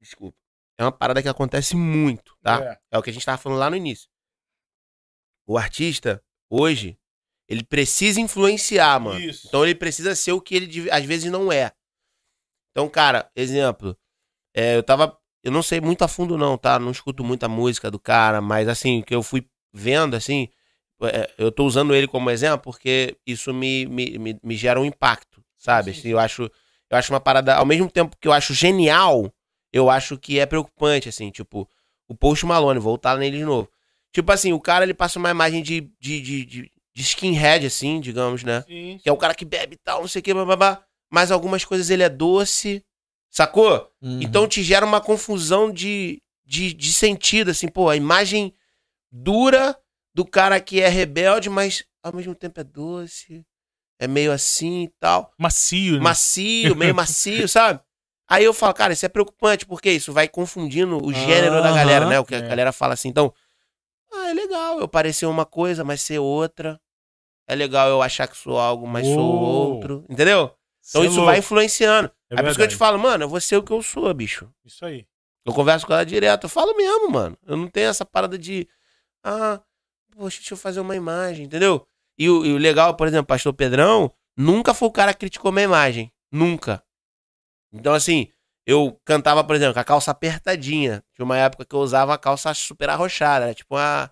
Desculpa. 0.01 0.37
É 0.77 0.83
uma 0.83 0.91
parada 0.91 1.21
que 1.21 1.27
acontece 1.27 1.75
muito, 1.75 2.35
tá? 2.41 2.63
É. 2.63 2.79
É 2.91 2.97
o 2.97 3.01
que 3.03 3.09
a 3.09 3.13
gente 3.13 3.25
tava 3.25 3.37
falando 3.37 3.59
lá 3.59 3.69
no 3.69 3.75
início. 3.75 4.07
O 5.47 5.57
artista, 5.57 6.23
hoje, 6.49 6.97
ele 7.47 7.63
precisa 7.63 8.21
influenciar, 8.21 8.99
mano. 8.99 9.19
Isso. 9.19 9.47
Então 9.47 9.63
ele 9.63 9.75
precisa 9.75 10.15
ser 10.15 10.31
o 10.33 10.41
que 10.41 10.55
ele 10.55 10.89
às 10.91 11.03
vezes 11.03 11.31
não 11.31 11.51
é. 11.51 11.71
Então, 12.71 12.87
cara, 12.87 13.29
exemplo. 13.35 13.97
É, 14.59 14.75
eu 14.75 14.83
tava. 14.83 15.17
Eu 15.43 15.51
não 15.51 15.63
sei 15.63 15.79
muito 15.79 16.03
a 16.03 16.07
fundo, 16.07 16.37
não, 16.37 16.57
tá? 16.57 16.77
Não 16.77 16.91
escuto 16.91 17.23
muita 17.23 17.47
música 17.47 17.89
do 17.89 17.97
cara, 17.97 18.41
mas 18.41 18.67
assim, 18.67 18.99
o 18.99 19.03
que 19.03 19.15
eu 19.15 19.23
fui 19.23 19.45
vendo, 19.73 20.15
assim. 20.15 20.49
é, 21.03 21.31
eu 21.37 21.51
tô 21.51 21.65
usando 21.65 21.95
ele 21.95 22.07
como 22.07 22.29
exemplo 22.29 22.59
porque 22.59 23.15
isso 23.25 23.53
me, 23.53 23.85
me, 23.85 24.17
me, 24.17 24.39
me 24.43 24.55
gera 24.57 24.79
um 24.79 24.85
impacto, 24.85 25.41
sabe? 25.57 25.93
Sim, 25.93 25.99
Assim, 25.99 26.09
eu 26.09 26.19
acho. 26.19 26.51
Eu 26.89 26.97
acho 26.97 27.13
uma 27.13 27.19
parada. 27.19 27.55
Ao 27.55 27.65
mesmo 27.65 27.89
tempo 27.89 28.17
que 28.19 28.27
eu 28.27 28.33
acho 28.33 28.53
genial, 28.53 29.31
eu 29.71 29.89
acho 29.89 30.17
que 30.17 30.39
é 30.39 30.45
preocupante, 30.45 31.07
assim, 31.07 31.29
tipo, 31.31 31.69
o 32.07 32.15
Post 32.15 32.45
Malone, 32.45 32.79
voltar 32.79 33.17
nele 33.17 33.37
de 33.37 33.45
novo. 33.45 33.69
Tipo 34.11 34.31
assim, 34.31 34.51
o 34.53 34.59
cara 34.59 34.83
ele 34.83 34.93
passa 34.93 35.19
uma 35.19 35.29
imagem 35.29 35.61
de, 35.61 35.81
de, 35.99 36.19
de, 36.21 36.45
de, 36.45 36.71
de 36.93 37.01
skinhead, 37.01 37.65
assim, 37.65 37.99
digamos, 38.01 38.43
né? 38.43 38.63
Sim. 38.67 38.99
Que 39.01 39.07
é 39.07 39.11
o 39.11 39.17
cara 39.17 39.35
que 39.35 39.45
bebe 39.45 39.75
e 39.75 39.77
tal, 39.77 40.01
não 40.01 40.07
sei 40.07 40.19
o 40.19 40.23
que, 40.23 40.33
babá. 40.33 40.83
Mas 41.11 41.31
algumas 41.31 41.63
coisas 41.63 41.89
ele 41.89 42.03
é 42.03 42.09
doce, 42.09 42.83
sacou? 43.29 43.91
Uhum. 44.01 44.21
Então 44.21 44.47
te 44.47 44.63
gera 44.63 44.85
uma 44.85 45.01
confusão 45.01 45.71
de, 45.71 46.21
de, 46.45 46.73
de 46.73 46.93
sentido, 46.93 47.51
assim, 47.51 47.67
pô, 47.67 47.89
a 47.89 47.95
imagem 47.95 48.53
dura 49.11 49.77
do 50.13 50.25
cara 50.25 50.59
que 50.59 50.81
é 50.81 50.87
rebelde, 50.87 51.49
mas 51.49 51.83
ao 52.03 52.13
mesmo 52.13 52.35
tempo 52.35 52.59
é 52.59 52.63
doce, 52.63 53.45
é 53.99 54.07
meio 54.07 54.31
assim 54.31 54.83
e 54.83 54.89
tal. 54.99 55.31
Macio, 55.37 55.97
né? 55.97 55.99
Macio, 55.99 56.75
meio 56.75 56.93
macio, 56.95 57.47
sabe? 57.47 57.81
Aí 58.27 58.43
eu 58.43 58.53
falo, 58.53 58.73
cara, 58.73 58.93
isso 58.93 59.05
é 59.05 59.09
preocupante, 59.09 59.65
porque 59.65 59.91
isso 59.91 60.13
vai 60.13 60.27
confundindo 60.27 61.03
o 61.03 61.11
gênero 61.11 61.63
da 61.63 61.71
galera, 61.71 62.05
né? 62.07 62.19
O 62.19 62.25
que 62.25 62.35
a 62.35 62.37
é. 62.37 62.47
galera 62.47 62.71
fala 62.71 62.93
assim, 62.93 63.09
então. 63.09 63.33
Ah, 64.11 64.29
é 64.29 64.33
legal 64.33 64.79
eu 64.79 64.87
parecer 64.87 65.25
uma 65.25 65.45
coisa, 65.45 65.83
mas 65.83 66.01
ser 66.01 66.19
outra. 66.19 66.79
É 67.47 67.55
legal 67.55 67.89
eu 67.89 68.01
achar 68.01 68.27
que 68.27 68.37
sou 68.37 68.59
algo, 68.59 68.87
mas 68.87 69.07
sou 69.07 69.17
Uou. 69.17 69.73
outro. 69.73 70.05
Entendeu? 70.07 70.55
Então 70.87 71.01
Cê 71.01 71.07
é 71.07 71.09
isso 71.09 71.15
louco. 71.15 71.25
vai 71.25 71.39
influenciando. 71.39 72.11
É 72.29 72.35
É, 72.35 72.37
por 72.37 72.47
isso 72.47 72.57
que 72.57 72.63
eu 72.63 72.67
te 72.67 72.75
falo, 72.75 72.99
mano, 72.99 73.23
eu 73.23 73.29
vou 73.29 73.41
ser 73.41 73.57
o 73.57 73.63
que 73.63 73.71
eu 73.71 73.81
sou, 73.81 74.13
bicho. 74.13 74.49
Isso 74.63 74.85
aí. 74.85 75.05
Eu 75.45 75.53
converso 75.53 75.85
com 75.87 75.93
ela 75.93 76.05
direto. 76.05 76.43
Eu 76.43 76.49
falo 76.49 76.75
mesmo, 76.75 77.09
mano. 77.09 77.37
Eu 77.45 77.57
não 77.57 77.67
tenho 77.67 77.87
essa 77.87 78.05
parada 78.05 78.37
de. 78.37 78.67
Ah, 79.23 79.59
poxa, 80.11 80.37
deixa 80.37 80.53
eu 80.53 80.57
fazer 80.57 80.79
uma 80.79 80.95
imagem, 80.95 81.45
entendeu? 81.45 81.85
E 82.17 82.29
o, 82.29 82.45
e 82.45 82.53
o 82.53 82.57
legal, 82.57 82.95
por 82.95 83.07
exemplo, 83.07 83.25
pastor 83.25 83.53
Pedrão 83.53 84.11
nunca 84.37 84.73
foi 84.73 84.87
o 84.87 84.91
cara 84.91 85.13
que 85.13 85.19
criticou 85.19 85.51
minha 85.51 85.63
imagem. 85.65 86.11
Nunca. 86.31 86.83
Então, 87.73 87.93
assim, 87.93 88.27
eu 88.65 88.99
cantava, 89.05 89.43
por 89.43 89.55
exemplo, 89.55 89.73
com 89.73 89.79
a 89.79 89.83
calça 89.83 90.11
apertadinha. 90.11 91.03
Tinha 91.15 91.25
uma 91.25 91.37
época 91.37 91.65
que 91.65 91.75
eu 91.75 91.79
usava 91.79 92.13
a 92.13 92.17
calça 92.17 92.53
super 92.53 92.89
arrochada, 92.89 93.47
né? 93.47 93.53
Tipo 93.53 93.75
uma 93.75 94.11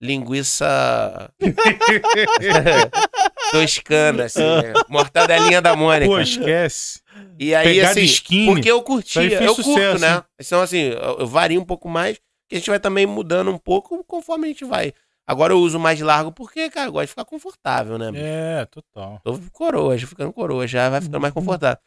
linguiça 0.00 1.32
toscana, 3.50 4.24
assim, 4.24 4.40
né? 4.40 4.72
Mortadelinha 4.88 5.60
da 5.62 5.74
Mônica. 5.76 6.06
Pô, 6.06 6.18
esquece. 6.20 7.00
E 7.38 7.54
aí, 7.54 7.68
Pegada 7.74 7.90
assim, 7.92 8.02
skinny. 8.04 8.46
porque 8.46 8.70
eu 8.70 8.82
curtia, 8.82 9.22
fez 9.22 9.40
eu 9.40 9.54
sucesso, 9.54 9.74
curto, 9.90 10.00
né? 10.00 10.14
hein? 10.16 10.24
Então, 10.40 10.60
assim, 10.62 10.78
eu, 10.78 11.18
eu 11.20 11.26
vario 11.26 11.60
um 11.60 11.64
pouco 11.64 11.88
mais, 11.88 12.18
que 12.48 12.56
a 12.56 12.58
gente 12.58 12.70
vai 12.70 12.78
também 12.80 13.06
mudando 13.06 13.50
um 13.50 13.58
pouco 13.58 14.02
conforme 14.04 14.46
a 14.46 14.48
gente 14.48 14.64
vai. 14.64 14.92
Agora 15.26 15.52
eu 15.52 15.58
uso 15.58 15.78
mais 15.78 16.00
largo 16.00 16.32
porque, 16.32 16.70
cara, 16.70 16.88
eu 16.88 16.92
gosto 16.92 17.04
de 17.04 17.10
ficar 17.10 17.24
confortável, 17.24 17.98
né? 17.98 18.10
bicho? 18.10 18.24
É, 18.24 18.64
total. 18.66 19.20
Tô 19.22 19.38
coroa, 19.52 19.98
já 19.98 20.06
ficando 20.06 20.32
coroa, 20.32 20.66
já 20.66 20.88
vai 20.88 21.00
ficando 21.00 21.16
Uhum. 21.16 21.20
mais 21.22 21.34
confortável. 21.34 21.78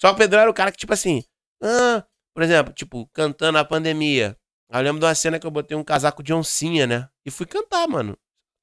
Só 0.00 0.08
que 0.08 0.14
o 0.14 0.18
Pedrão 0.18 0.40
era 0.42 0.50
o 0.50 0.54
cara 0.54 0.72
que, 0.72 0.78
tipo 0.78 0.92
assim, 0.92 1.22
ah, 1.62 2.04
por 2.34 2.42
exemplo, 2.42 2.72
tipo, 2.72 3.06
cantando 3.12 3.58
a 3.58 3.64
pandemia. 3.64 4.36
Aí 4.70 4.80
eu 4.80 4.84
lembro 4.84 5.00
de 5.00 5.06
uma 5.06 5.14
cena 5.14 5.38
que 5.38 5.46
eu 5.46 5.50
botei 5.50 5.76
um 5.76 5.84
casaco 5.84 6.22
de 6.22 6.34
oncinha, 6.34 6.86
né? 6.86 7.08
E 7.24 7.30
fui 7.30 7.46
cantar, 7.46 7.86
mano. 7.88 8.16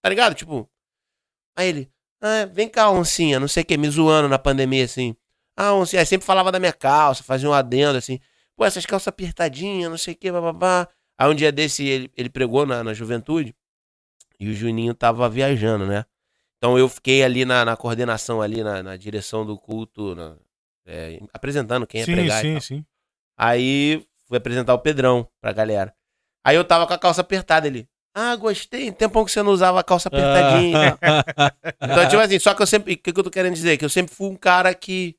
Tá 0.03 0.10
ligado? 0.10 0.36
Tipo. 0.36 0.69
Aí 1.57 1.69
ele, 1.69 1.91
ah, 2.26 2.45
vem 2.45 2.68
cá, 2.69 2.89
oncinha, 2.89 3.39
não 3.39 3.47
sei 3.47 3.64
o 3.64 3.65
que, 3.65 3.77
me 3.77 3.89
zoando 3.89 4.27
na 4.30 4.39
pandemia, 4.39 4.85
assim. 4.85 5.15
Ah, 5.56 5.73
oncinha, 5.73 6.02
aí 6.02 6.06
sempre 6.06 6.26
falava 6.26 6.52
da 6.52 6.60
minha 6.60 6.73
calça, 6.73 7.23
fazia 7.23 7.49
um 7.49 7.53
adendo, 7.53 7.97
assim. 7.97 8.19
Pô, 8.56 8.65
essas 8.65 8.85
calças 8.85 9.07
apertadinhas, 9.07 9.89
não 9.89 9.97
sei 9.97 10.14
o 10.14 10.18
que, 10.18 10.31
bababá. 10.31 10.88
Aí 11.18 11.30
um 11.30 11.35
dia 11.35 11.52
desse 11.52 11.85
ele, 11.85 12.11
ele 12.15 12.30
pregou 12.30 12.65
na, 12.65 12.84
na 12.84 12.93
juventude 12.93 13.56
e 14.39 14.49
o 14.49 14.53
Juninho 14.53 14.93
tava 14.93 15.30
viajando, 15.30 15.85
né? 15.85 16.06
Então 16.57 16.77
eu 16.77 16.89
fiquei 16.89 17.23
ali 17.23 17.45
na, 17.45 17.64
na 17.64 17.77
coordenação, 17.77 18.41
ali 18.41 18.64
na, 18.64 18.81
na 18.84 18.97
direção 18.97 19.45
do 19.45 19.57
culto, 19.57 20.15
na- 20.15 20.35
é, 20.85 21.19
apresentando 21.34 21.88
quem 21.88 22.02
ia 22.02 22.06
sim, 22.06 22.11
pregar. 22.14 22.41
sim, 22.41 22.60
sim. 22.60 22.85
Aí 23.38 24.06
fui 24.27 24.38
apresentar 24.38 24.73
o 24.73 24.80
Pedrão 24.80 25.27
pra 25.41 25.52
galera. 25.53 25.93
Aí 26.43 26.56
eu 26.56 26.64
tava 26.64 26.85
com 26.88 26.93
a 26.93 26.97
calça 26.97 27.22
apertada 27.22 27.68
ali. 27.68 27.88
Ah, 28.18 28.36
gostei. 28.38 28.92
Tempão 28.94 29.26
que 29.26 29.32
você 29.32 29.44
não 29.44 29.52
usava 29.52 29.80
a 29.80 29.84
calça 29.84 30.08
apertadinha. 30.08 30.98
então, 31.82 32.08
tipo 32.08 32.22
assim, 32.22 32.40
só 32.40 32.54
que 32.54 32.62
eu 32.62 32.68
sempre. 32.68 32.94
O 32.94 32.98
que, 32.98 33.12
que 33.12 33.20
eu 33.20 33.24
tô 33.24 33.30
querendo 33.30 33.54
dizer? 33.54 33.78
Que 33.78 33.84
eu 33.84 33.90
sempre 33.90 34.16
fui 34.16 34.30
um 34.30 34.36
cara 34.38 34.74
que 34.74 35.18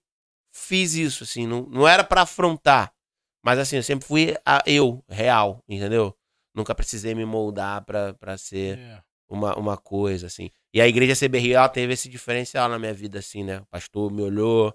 fiz 0.50 0.94
isso, 0.94 1.24
assim. 1.24 1.46
Não, 1.46 1.62
não 1.66 1.86
era 1.86 2.02
pra 2.02 2.22
afrontar. 2.22 2.90
Mas 3.44 3.58
assim, 3.58 3.76
eu 3.76 3.82
sempre 3.82 4.06
fui 4.08 4.34
a, 4.44 4.62
eu, 4.66 5.04
real, 5.08 5.62
entendeu? 5.68 6.16
Nunca 6.54 6.74
precisei 6.74 7.14
me 7.14 7.24
moldar 7.26 7.84
pra, 7.84 8.14
pra 8.14 8.36
ser 8.38 8.78
É. 8.78 9.00
uma, 9.28 9.54
uma 9.56 9.76
coisa, 9.76 10.26
assim. 10.26 10.50
E 10.74 10.80
a 10.80 10.88
igreja 10.88 11.14
CBRI, 11.14 11.52
ela 11.52 11.68
teve 11.68 11.92
esse 11.92 12.08
diferencial 12.08 12.68
na 12.68 12.78
minha 12.78 12.94
vida, 12.94 13.18
assim, 13.18 13.44
né? 13.44 13.58
O 13.60 13.66
pastor 13.66 14.10
me 14.10 14.22
olhou, 14.22 14.74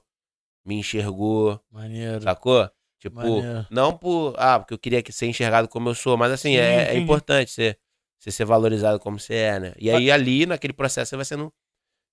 me 0.65 0.75
enxergou, 0.75 1.59
Maneiro. 1.71 2.21
sacou? 2.21 2.69
Tipo, 2.99 3.15
Maneiro. 3.15 3.65
não 3.71 3.97
por. 3.97 4.35
Ah, 4.37 4.59
porque 4.59 4.73
eu 4.75 4.79
queria 4.79 5.01
que 5.01 5.11
ser 5.11 5.25
enxergado 5.25 5.67
como 5.67 5.89
eu 5.89 5.95
sou, 5.95 6.15
mas 6.15 6.31
assim, 6.31 6.51
Sim, 6.51 6.57
é, 6.57 6.75
é 6.75 6.83
entendi. 6.91 6.99
importante 7.01 7.51
você, 7.51 7.75
você 8.21 8.31
ser 8.31 8.45
valorizado 8.45 8.99
como 8.99 9.19
você 9.19 9.33
é, 9.33 9.59
né? 9.59 9.73
E 9.79 9.89
aí, 9.89 10.11
ali, 10.11 10.45
naquele 10.45 10.73
processo, 10.73 11.09
você 11.09 11.15
vai 11.15 11.25
sendo. 11.25 11.51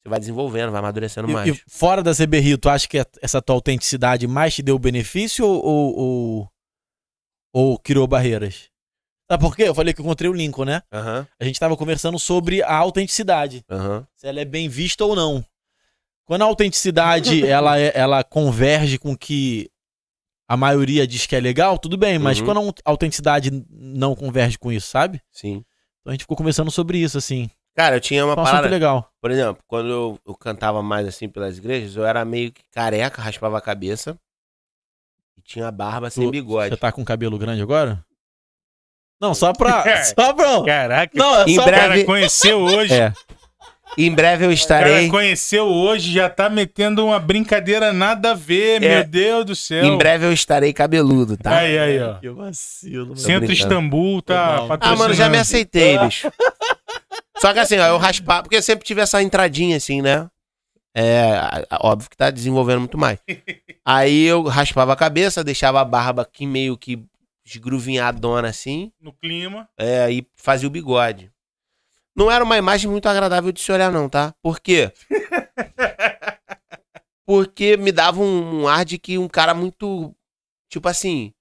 Você 0.03 0.09
vai 0.09 0.19
desenvolvendo, 0.19 0.71
vai 0.71 0.79
amadurecendo 0.79 1.29
mais. 1.29 1.57
E, 1.57 1.63
fora 1.69 2.03
da 2.03 2.15
CB 2.15 2.39
Rio, 2.41 2.57
tu 2.59 2.69
acha 2.71 2.89
que 2.89 2.97
essa 3.21 3.43
tua 3.43 3.55
autenticidade 3.57 4.27
mais 4.27 4.55
te 4.55 4.63
deu 4.63 4.79
benefício 4.79 5.45
ou, 5.47 5.63
ou, 5.65 5.97
ou, 5.99 6.49
ou 7.53 7.79
criou 7.79 8.07
barreiras? 8.07 8.71
Sabe 9.31 9.43
por 9.43 9.55
quê? 9.55 9.65
Eu 9.65 9.75
falei 9.75 9.93
que 9.93 10.01
eu 10.01 10.05
encontrei 10.05 10.31
o 10.31 10.33
Lincoln, 10.33 10.65
né? 10.65 10.83
Aham, 10.91 11.27
A 11.39 11.45
gente 11.45 11.61
tava 11.61 11.77
conversando 11.77 12.19
sobre 12.19 12.63
a 12.63 12.75
autenticidade. 12.75 13.63
aham. 13.69 14.07
Se 14.17 14.27
ela 14.27 14.41
é 14.41 14.45
bem 14.45 14.69
vista 14.69 15.05
ou 15.05 15.15
não. 15.15 15.45
Quando 16.25 16.43
a 16.43 16.47
autenticidade 16.47 17.45
ela, 17.47 17.79
é- 17.79 17.93
ela 17.95 18.25
converge 18.25 18.99
com 18.99 19.13
o 19.13 19.19
que 19.19 19.69
a 20.49 20.57
maioria 20.57 21.07
diz 21.07 21.27
que 21.27 21.37
é 21.37 21.41
legal, 21.41 21.79
tudo 21.79 21.99
bem, 21.99 22.19
mas 22.19 22.39
Uhum. 22.39 22.47
quando 22.47 22.57
a 22.57 22.61
aut- 22.61 22.83
autenticidade 22.85 23.51
não 23.71 24.15
converge 24.15 24.57
com 24.59 24.73
isso, 24.73 24.87
sabe? 24.89 25.21
Sim. 25.31 25.63
Então 26.01 26.11
a 26.11 26.13
gente 26.13 26.23
ficou 26.23 26.37
conversando 26.37 26.71
sobre 26.71 26.99
isso, 26.99 27.19
assim. 27.19 27.51
Cara, 27.77 27.97
eu 27.97 28.01
tinha 28.01 28.25
uma 28.25 28.31
um 28.35 28.41
assunto 28.41 28.47
parada. 28.51 28.69
legal. 28.69 29.09
Por 29.21 29.31
exemplo, 29.31 29.63
quando 29.67 29.89
eu, 29.89 30.19
eu 30.27 30.35
cantava 30.35 30.83
mais 30.83 31.07
assim 31.07 31.29
pelas 31.29 31.59
igrejas, 31.59 31.95
eu 31.97 32.05
era 32.05 32.25
meio 32.25 32.51
que 32.53 32.63
careca, 32.73 33.23
raspava 33.23 33.57
a 33.59 33.61
cabeça. 33.61 34.19
E 35.37 35.43
tinha 35.43 35.71
barba 35.71 36.11
sem 36.11 36.25
Tu- 36.27 36.31
bigode. 36.31 36.71
Você 36.71 36.77
tá 36.77 36.91
com 36.91 37.05
cabelo 37.05 37.39
grande 37.39 37.63
agora? 37.63 38.05
Não, 39.21 39.35
só 39.35 39.53
pra. 39.53 39.83
só 40.05 40.33
pra. 40.33 40.65
Caraca, 40.65 41.13
Não, 41.17 41.41
é 41.41 41.45
Em 41.45 41.55
só 41.57 41.63
o 41.63 41.65
pra. 41.65 41.77
cara 41.77 41.89
breve- 41.91 42.05
conheceu 42.05 42.61
hoje. 42.61 42.95
É. 42.95 43.13
Em 44.01 44.11
breve 44.15 44.45
eu 44.45 44.51
O 44.51 44.53
cara 44.53 44.55
estarei. 44.55 45.09
conheceu 45.09 45.67
hoje, 45.67 46.13
já 46.13 46.31
tá 46.31 46.49
metendo 46.49 47.05
uma 47.05 47.19
brincadeira 47.19 47.93
nada 47.93 48.31
a 48.31 48.35
ver, 48.35 48.81
É. 48.83 48.89
meu 49.01 49.05
Deus 49.05 49.45
do 49.45 49.57
céu. 49.57 49.85
Em 49.85 49.99
breve 49.99 50.25
eu 50.25 50.33
estarei 50.33 50.73
cabeludo, 50.73 51.37
tá? 51.37 51.59
Aí, 51.59 51.77
aí, 51.79 52.01
ó. 52.01 52.15
Que 52.15 52.29
vacilo, 52.31 53.07
mano. 53.09 53.17
Centro. 53.17 53.53
Istambul 53.53 54.23
tá. 54.23 54.67
Ah, 54.81 54.95
mano, 54.97 55.13
já 55.15 55.29
me 55.29 55.37
aceitei, 55.39 55.99
bicho. 55.99 56.31
Só 57.39 57.53
que 57.53 57.59
assim, 57.59 57.79
ó, 57.79 57.87
eu 57.89 57.99
raspava, 57.99 58.43
porque 58.43 58.57
eu 58.57 58.63
sempre 58.63 58.85
tive 58.87 59.01
essa 59.01 59.23
entradinha 59.23 59.77
assim, 59.77 60.01
né? 60.01 60.29
É, 60.95 61.65
óbvio 61.81 62.11
que 62.11 62.17
tá 62.17 62.31
desenvolvendo 62.31 62.81
muito 62.81 62.99
mais. 62.99 63.19
Aí 63.85 64.25
eu 64.25 64.43
raspava 64.45 64.93
a 64.93 64.97
cabeça, 64.97 65.45
deixava 65.45 65.81
a 65.81 65.85
barba 65.85 66.23
aqui 66.23 66.47
meio 66.47 66.77
que 66.77 66.99
esgruvinhadona 67.47 68.49
assim, 68.49 68.93
No 69.01 69.13
clima. 69.13 69.69
é, 69.79 70.11
e 70.11 70.27
fazia 70.37 70.67
o 70.69 70.71
bigode. 70.71 71.31
Não 72.19 72.31
era 72.31 72.43
uma 72.43 72.59
imagem 72.59 72.91
muito 72.91 73.09
agradável 73.09 73.53
de 73.53 73.61
se 73.61 73.71
olhar 73.71 73.93
não, 73.93 74.09
tá? 74.09 74.35
Por 74.43 74.59
quê? 74.59 74.93
Porque 77.25 77.77
me 77.77 77.93
dava 77.93 78.21
um, 78.21 78.63
um 78.63 78.69
ar 78.69 78.85
de 78.85 78.99
que 78.99 79.19
um 79.19 79.29
cara 79.29 79.55
muito. 79.55 80.15
Tipo 80.71 80.89
assim. 80.89 81.33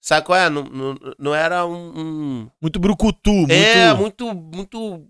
Sabe 0.00 0.24
qual 0.24 0.38
é? 0.38 0.48
Não, 0.48 0.64
não, 0.64 0.96
não 1.18 1.34
era 1.34 1.66
um. 1.66 1.92
um- 2.44 2.50
Muito 2.62 2.78
brucutu, 2.78 3.32
muito... 3.32 3.52
É, 3.52 3.92
muito, 3.94 4.34
muito. 4.34 5.06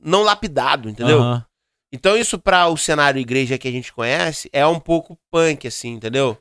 Não 0.00 0.22
lapidado, 0.22 0.88
entendeu? 0.88 1.20
Aham. 1.20 1.44
Então, 1.90 2.18
isso 2.18 2.38
pra 2.38 2.68
o 2.68 2.76
cenário 2.76 3.18
igreja 3.18 3.56
que 3.56 3.66
a 3.66 3.70
gente 3.72 3.90
conhece 3.92 4.50
é 4.52 4.64
um 4.66 4.78
pouco 4.78 5.18
punk, 5.30 5.66
assim, 5.66 5.94
entendeu? 5.94 6.36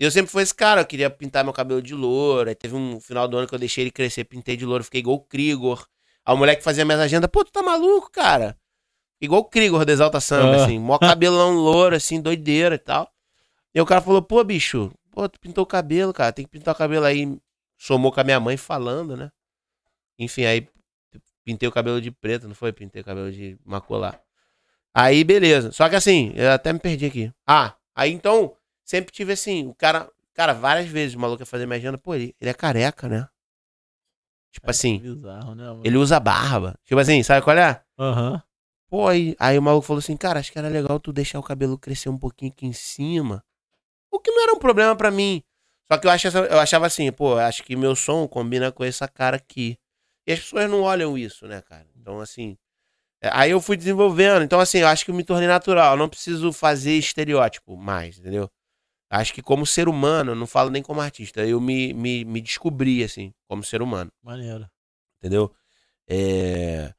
E 0.00 0.04
eu 0.04 0.10
sempre 0.10 0.30
fui 0.32 0.42
esse 0.42 0.54
cara, 0.54 0.80
eu 0.80 0.86
queria 0.86 1.10
pintar 1.10 1.44
meu 1.44 1.52
cabelo 1.52 1.82
de 1.82 1.94
louro. 1.94 2.48
Aí 2.48 2.54
teve 2.54 2.74
um 2.74 2.98
final 2.98 3.28
do 3.28 3.36
ano 3.36 3.46
que 3.46 3.54
eu 3.54 3.58
deixei 3.58 3.84
ele 3.84 3.90
crescer, 3.90 4.24
pintei 4.24 4.56
de 4.56 4.64
louro, 4.64 4.82
fiquei 4.82 5.00
igual 5.00 5.16
o 5.16 5.20
Krigor. 5.20 5.86
Aí 6.26 6.34
o 6.34 6.36
moleque 6.36 6.62
fazia 6.62 6.84
minhas 6.84 7.00
agendas, 7.00 7.30
pô, 7.30 7.44
tu 7.44 7.52
tá 7.52 7.62
maluco, 7.62 8.10
cara? 8.10 8.56
Igual 9.20 9.42
o 9.42 9.44
Krigor 9.44 9.84
do 9.84 9.92
Exalta 9.92 10.20
Samba, 10.20 10.56
Ah. 10.56 10.64
assim, 10.64 10.78
mó 10.78 10.98
cabelão 11.20 11.54
louro, 11.54 11.94
assim, 11.96 12.20
doideira 12.20 12.74
e 12.74 12.78
tal. 12.78 13.10
E 13.74 13.80
o 13.80 13.86
cara 13.86 14.00
falou, 14.00 14.20
pô, 14.22 14.42
bicho, 14.42 14.90
pô, 15.10 15.28
tu 15.28 15.38
pintou 15.40 15.62
o 15.64 15.66
cabelo, 15.66 16.12
cara, 16.12 16.32
tem 16.32 16.44
que 16.44 16.50
pintar 16.50 16.74
o 16.74 16.78
cabelo 16.78 17.04
aí. 17.04 17.38
Somou 17.78 18.10
com 18.10 18.20
a 18.20 18.24
minha 18.24 18.40
mãe 18.40 18.56
falando, 18.56 19.16
né? 19.16 19.30
Enfim, 20.18 20.44
aí 20.44 20.68
pintei 21.44 21.68
o 21.68 21.72
cabelo 21.72 22.00
de 22.00 22.10
preto, 22.10 22.48
não 22.48 22.54
foi? 22.54 22.72
Pintei 22.72 23.02
o 23.02 23.04
cabelo 23.04 23.30
de 23.30 23.56
macular. 23.64 24.20
Aí, 24.94 25.22
beleza. 25.22 25.70
Só 25.72 25.88
que 25.88 25.94
assim, 25.94 26.32
eu 26.34 26.50
até 26.50 26.72
me 26.72 26.78
perdi 26.78 27.06
aqui. 27.06 27.32
Ah, 27.46 27.74
aí 27.94 28.10
então, 28.12 28.56
sempre 28.82 29.12
tive 29.12 29.32
assim, 29.34 29.66
o 29.68 29.74
cara, 29.74 30.10
cara, 30.34 30.54
várias 30.54 30.86
vezes 30.88 31.14
o 31.14 31.18
maluco 31.20 31.42
ia 31.42 31.46
fazer 31.46 31.66
minha 31.66 31.76
agenda, 31.76 31.98
pô, 31.98 32.14
ele, 32.14 32.34
ele 32.40 32.50
é 32.50 32.54
careca, 32.54 33.06
né? 33.08 33.28
Tipo 34.52 34.70
assim, 34.70 34.98
Bizarro, 34.98 35.54
né, 35.54 35.64
ele 35.84 35.96
usa 35.96 36.18
barba. 36.18 36.74
Tipo 36.84 36.98
assim, 37.00 37.22
sabe 37.22 37.42
qual 37.42 37.56
é? 37.56 37.82
Aham. 37.98 38.42
Pô, 38.88 39.08
aí, 39.08 39.34
aí 39.38 39.58
o 39.58 39.62
maluco 39.62 39.86
falou 39.86 39.98
assim, 39.98 40.16
cara, 40.16 40.38
acho 40.38 40.52
que 40.52 40.58
era 40.58 40.68
legal 40.68 40.98
tu 41.00 41.12
deixar 41.12 41.38
o 41.38 41.42
cabelo 41.42 41.76
crescer 41.76 42.08
um 42.08 42.16
pouquinho 42.18 42.52
aqui 42.52 42.66
em 42.66 42.72
cima. 42.72 43.44
O 44.10 44.18
que 44.20 44.30
não 44.30 44.42
era 44.44 44.52
um 44.54 44.58
problema 44.58 44.94
pra 44.96 45.10
mim. 45.10 45.42
Só 45.90 45.98
que 45.98 46.06
eu, 46.06 46.10
acho, 46.10 46.28
eu 46.28 46.58
achava 46.58 46.86
assim, 46.86 47.10
pô, 47.12 47.36
acho 47.36 47.62
que 47.64 47.76
meu 47.76 47.94
som 47.96 48.26
combina 48.26 48.72
com 48.72 48.84
essa 48.84 49.06
cara 49.08 49.36
aqui. 49.36 49.76
E 50.26 50.32
as 50.32 50.40
pessoas 50.40 50.70
não 50.70 50.82
olham 50.82 51.18
isso, 51.18 51.46
né, 51.46 51.60
cara? 51.62 51.86
Então, 51.96 52.20
assim. 52.20 52.56
é, 53.22 53.30
Aí 53.32 53.50
eu 53.50 53.60
fui 53.60 53.76
desenvolvendo. 53.76 54.42
Então, 54.42 54.58
assim, 54.60 54.78
eu 54.78 54.88
acho 54.88 55.04
que 55.04 55.10
eu 55.10 55.14
me 55.14 55.24
tornei 55.24 55.48
natural. 55.48 55.92
Eu 55.94 55.98
não 55.98 56.08
preciso 56.08 56.52
fazer 56.52 56.92
estereótipo 56.92 57.76
mais, 57.76 58.18
entendeu? 58.18 58.50
Acho 59.10 59.32
que 59.32 59.42
como 59.42 59.64
ser 59.64 59.88
humano, 59.88 60.32
eu 60.32 60.36
não 60.36 60.46
falo 60.46 60.70
nem 60.70 60.82
como 60.82 61.00
artista, 61.00 61.46
eu 61.46 61.60
me, 61.60 61.92
me, 61.94 62.24
me 62.24 62.40
descobri, 62.40 63.04
assim, 63.04 63.32
como 63.48 63.62
ser 63.62 63.80
humano 63.80 64.10
Maneiro. 64.22 64.68
entendeu? 65.18 65.54
É, 66.08 66.92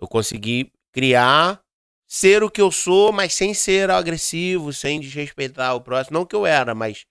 eu 0.00 0.08
consegui 0.08 0.72
criar, 0.92 1.62
ser 2.06 2.42
o 2.42 2.50
que 2.50 2.60
eu 2.60 2.70
sou, 2.70 3.12
mas 3.12 3.34
sem 3.34 3.54
ser 3.54 3.90
agressivo, 3.90 4.72
sem 4.72 5.00
desrespeitar 5.00 5.74
o 5.76 5.80
próximo. 5.80 6.18
Não 6.18 6.26
que 6.26 6.36
eu 6.36 6.44
era, 6.46 6.74
mas 6.74 7.06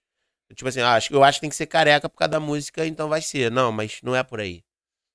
tipo 0.55 0.67
assim, 0.69 0.81
ah, 0.81 0.95
acho 0.95 1.09
que 1.09 1.15
eu 1.15 1.23
acho 1.23 1.37
que 1.37 1.41
tem 1.41 1.49
que 1.49 1.55
ser 1.55 1.67
careca 1.67 2.09
por 2.09 2.17
causa 2.17 2.31
da 2.31 2.39
música, 2.39 2.85
então 2.85 3.09
vai 3.09 3.21
ser. 3.21 3.51
Não, 3.51 3.71
mas 3.71 3.99
não 4.03 4.15
é 4.15 4.23
por 4.23 4.39
aí. 4.39 4.63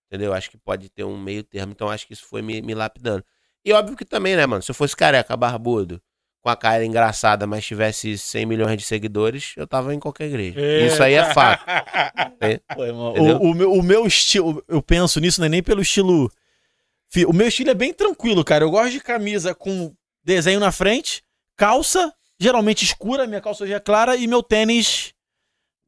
Entendeu? 0.07 0.33
Acho 0.33 0.51
que 0.51 0.57
pode 0.59 0.89
ter 0.89 1.05
um 1.05 1.19
meio 1.19 1.43
termo, 1.45 1.73
então 1.73 1.89
acho 1.91 2.07
que 2.07 2.13
isso 2.13 2.27
foi 2.27 2.43
me, 2.43 2.63
me 2.63 2.75
lapidando. 2.75 3.25
E 3.65 3.73
óbvio 3.73 3.97
que 3.97 4.05
também, 4.05 4.37
né, 4.37 4.47
mano? 4.47 4.63
Se 4.63 4.71
eu 4.71 4.75
fosse 4.75 4.97
careca, 4.97 5.37
barbudo, 5.37 6.01
com 6.47 6.51
a 6.51 6.57
cara 6.57 6.85
engraçada, 6.85 7.45
mas 7.45 7.67
tivesse 7.67 8.17
100 8.17 8.47
milhões 8.47 8.77
de 8.79 8.85
seguidores, 8.85 9.53
eu 9.57 9.67
tava 9.67 9.93
em 9.93 9.99
qualquer 9.99 10.27
igreja. 10.27 10.61
Isso 10.87 11.03
aí 11.03 11.15
é 11.15 11.35
fato. 11.35 11.65
Pô, 12.73 12.85
irmão, 12.85 13.11
Entendeu? 13.11 13.37
o, 13.39 13.51
o 13.51 13.55
meu, 13.55 13.73
o 13.73 13.83
meu 13.83 14.07
estilo, 14.07 14.63
eu 14.69 14.81
penso 14.81 15.19
nisso, 15.19 15.41
não 15.41 15.47
é 15.47 15.49
nem 15.49 15.61
pelo 15.61 15.83
estilo. 15.83 16.31
O 17.27 17.33
meu 17.33 17.49
estilo 17.49 17.71
é 17.71 17.75
bem 17.75 17.93
tranquilo, 17.93 18.45
cara. 18.45 18.63
Eu 18.63 18.71
gosto 18.71 18.93
de 18.93 19.01
camisa 19.01 19.57
com 19.57 19.93
desenho 20.23 20.61
na 20.61 20.71
frente, 20.71 21.21
calça, 21.57 22.15
geralmente 22.39 22.85
escura, 22.85 23.27
minha 23.27 23.41
calça 23.41 23.65
hoje 23.65 23.73
é 23.73 23.81
clara, 23.81 24.15
e 24.15 24.29
meu 24.29 24.41
tênis. 24.41 25.13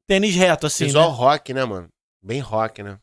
Tênis 0.09 0.35
reto, 0.35 0.67
assim. 0.67 0.87
Visual 0.87 1.13
né? 1.13 1.17
rock, 1.17 1.55
né, 1.55 1.65
mano? 1.65 1.89
Bem 2.21 2.41
rock, 2.41 2.83
né? 2.83 2.99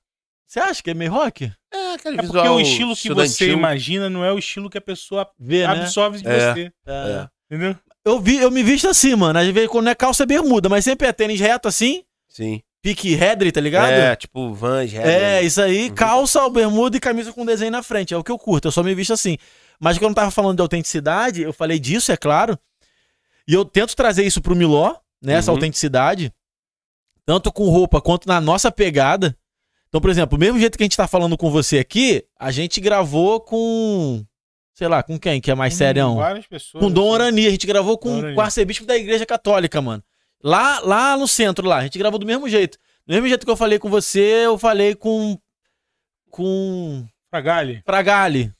Você 0.46 0.60
acha 0.60 0.84
que 0.84 0.90
é 0.90 0.94
meio 0.94 1.14
rock? 1.14 1.50
É, 1.74 1.94
aquele 1.94 2.16
É 2.16 2.22
porque 2.22 2.38
visual 2.38 2.56
o 2.56 2.60
estilo 2.60 2.96
que 2.98 3.14
você 3.14 3.50
imagina 3.52 4.10
não 4.10 4.26
é 4.26 4.34
o 4.34 4.38
estilo 4.38 4.70
que 4.70 4.78
a 4.78 4.82
pessoa 4.82 5.26
Vê, 5.40 5.66
né? 5.66 5.84
absorve 5.84 6.22
de 6.22 6.28
É. 6.28 6.54
você. 6.54 6.72
É. 6.86 7.35
Entendeu? 7.56 7.76
Eu, 8.04 8.20
vi, 8.20 8.38
eu 8.38 8.52
me 8.52 8.62
visto 8.64 8.88
assim, 8.88 9.16
mano. 9.16 9.40
Às 9.40 9.48
vezes 9.48 9.70
quando 9.70 9.90
é 9.90 9.96
calça 9.96 10.24
é 10.24 10.26
bermuda, 10.26 10.70
mas 10.70 10.84
sempre 10.84 11.08
é 11.08 11.12
tênis 11.14 11.40
reto 11.40 11.68
assim, 11.68 12.04
Sim. 12.30 12.62
pique 12.82 13.14
Hedry, 13.14 13.52
tá 13.52 13.60
ligado? 13.62 13.92
É, 13.92 14.16
tipo 14.16 14.54
Vans, 14.54 14.92
Red, 14.92 15.00
É, 15.02 15.42
isso 15.44 15.62
aí, 15.62 15.90
Uhum. 15.90 15.96
calça, 15.96 16.48
bermuda 16.50 16.98
e 16.98 17.00
camisa 17.00 17.34
com 17.34 17.46
desenho 17.46 17.72
na 17.72 17.82
frente. 17.82 18.14
É 18.14 18.18
o 18.18 18.24
que 18.24 18.32
eu 18.32 18.38
curto, 18.38 18.68
eu 18.68 18.72
só 18.72 18.84
me 18.84 18.94
visto 18.94 19.14
assim. 19.14 19.38
Mas 19.80 19.98
quando 19.98 20.12
eu 20.12 20.16
tava 20.16 20.32
falando 20.32 20.58
de 20.58 20.62
autenticidade, 20.62 21.42
eu 21.42 21.52
falei 21.52 21.80
disso, 21.80 22.12
é 22.12 22.18
claro. 22.18 22.58
E 23.48 23.54
eu 23.54 23.66
tento 23.66 23.96
trazer 23.96 24.24
isso 24.24 24.42
pro 24.42 24.56
Miló, 24.56 24.96
né? 25.22 25.34
Essa 25.34 25.52
Uhum. 25.52 25.58
autenticidade. 25.58 26.32
Tanto 27.26 27.52
com 27.52 27.70
roupa 27.70 28.00
quanto 28.02 28.28
na 28.28 28.40
nossa 28.40 28.72
pegada. 28.72 29.36
Então, 29.90 30.00
por 30.00 30.10
exemplo, 30.12 30.38
o 30.38 30.40
mesmo 30.40 30.60
jeito 30.60 30.78
que 30.78 30.84
a 30.84 30.86
gente 30.86 30.98
tá 30.98 31.08
falando 31.08 31.36
com 31.38 31.50
você 31.50 31.80
aqui, 31.80 32.24
a 32.40 32.52
gente 32.52 32.80
gravou 32.80 33.40
com. 33.42 34.24
Sei 34.76 34.90
lá, 34.90 35.02
com 35.02 35.18
quem 35.18 35.40
que 35.40 35.50
é 35.50 35.56
mais 35.56 35.74
serião? 35.74 36.18
Várias 36.18 36.46
pessoas. 36.46 36.84
Com 36.84 36.92
Dom 36.92 37.04
assim. 37.04 37.24
Orani. 37.24 37.48
A 37.48 37.50
gente 37.50 37.66
gravou 37.66 37.98
com, 37.98 38.22
com 38.22 38.36
o 38.36 38.42
arcebispo 38.42 38.86
da 38.86 38.98
Igreja 38.98 39.26
Católica, 39.26 39.82
mano. 39.82 40.04
Lá, 40.44 40.82
lá 40.82 41.18
no 41.18 41.28
centro, 41.30 41.66
lá. 41.66 41.78
A 41.78 41.84
gente 41.84 41.98
gravou 41.98 42.20
do 42.20 42.26
mesmo 42.26 42.48
jeito. 42.50 42.78
Do 43.08 43.14
mesmo 43.14 43.28
jeito 43.28 43.46
que 43.46 43.52
eu 43.52 43.56
falei 43.56 43.80
com 43.80 43.90
você, 43.90 44.20
eu 44.46 44.58
falei 44.58 44.94
com. 44.94 45.40
Com. 46.30 47.08
Fragali. 47.32 47.82
Fragali. 47.86 48.54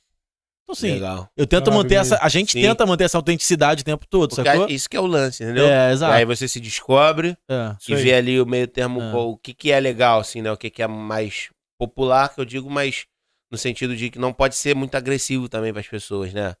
Então, 0.62 0.72
assim, 0.72 0.94
Legal. 0.94 1.28
eu 1.36 1.46
tento 1.46 1.70
manter 1.70 1.94
essa. 1.96 2.18
A 2.20 2.28
gente 2.28 2.52
Sim. 2.52 2.62
tenta 2.62 2.84
manter 2.86 3.04
essa 3.04 3.18
autenticidade 3.18 3.82
o 3.82 3.84
tempo 3.84 4.04
todo, 4.08 4.34
Porque 4.34 4.50
sacou? 4.50 4.68
isso 4.68 4.88
que 4.90 4.96
é 4.96 5.00
o 5.00 5.06
lance, 5.06 5.44
entendeu? 5.44 5.66
É, 5.68 5.92
exato. 5.92 6.12
Aí 6.14 6.24
você 6.24 6.48
se 6.48 6.58
descobre 6.58 7.36
É. 7.48 7.76
E 7.86 7.94
vê 7.94 8.14
ali 8.14 8.40
o 8.40 8.46
meio 8.46 8.66
termo, 8.66 9.00
É. 9.00 9.14
o 9.14 9.36
que, 9.36 9.54
que 9.54 9.70
é 9.70 9.78
legal, 9.78 10.18
assim, 10.18 10.42
né? 10.42 10.50
O 10.50 10.56
que, 10.56 10.68
que 10.68 10.82
é 10.82 10.88
mais 10.88 11.50
popular, 11.78 12.34
que 12.34 12.40
eu 12.40 12.44
digo, 12.44 12.68
mas 12.68 13.06
no 13.50 13.56
sentido 13.58 13.96
de 13.96 14.10
que 14.10 14.18
não 14.18 14.32
pode 14.32 14.54
ser 14.56 14.74
muito 14.74 14.94
agressivo 14.94 15.48
também 15.48 15.72
para 15.72 15.80
as 15.80 15.88
pessoas, 15.88 16.32
né? 16.32 16.54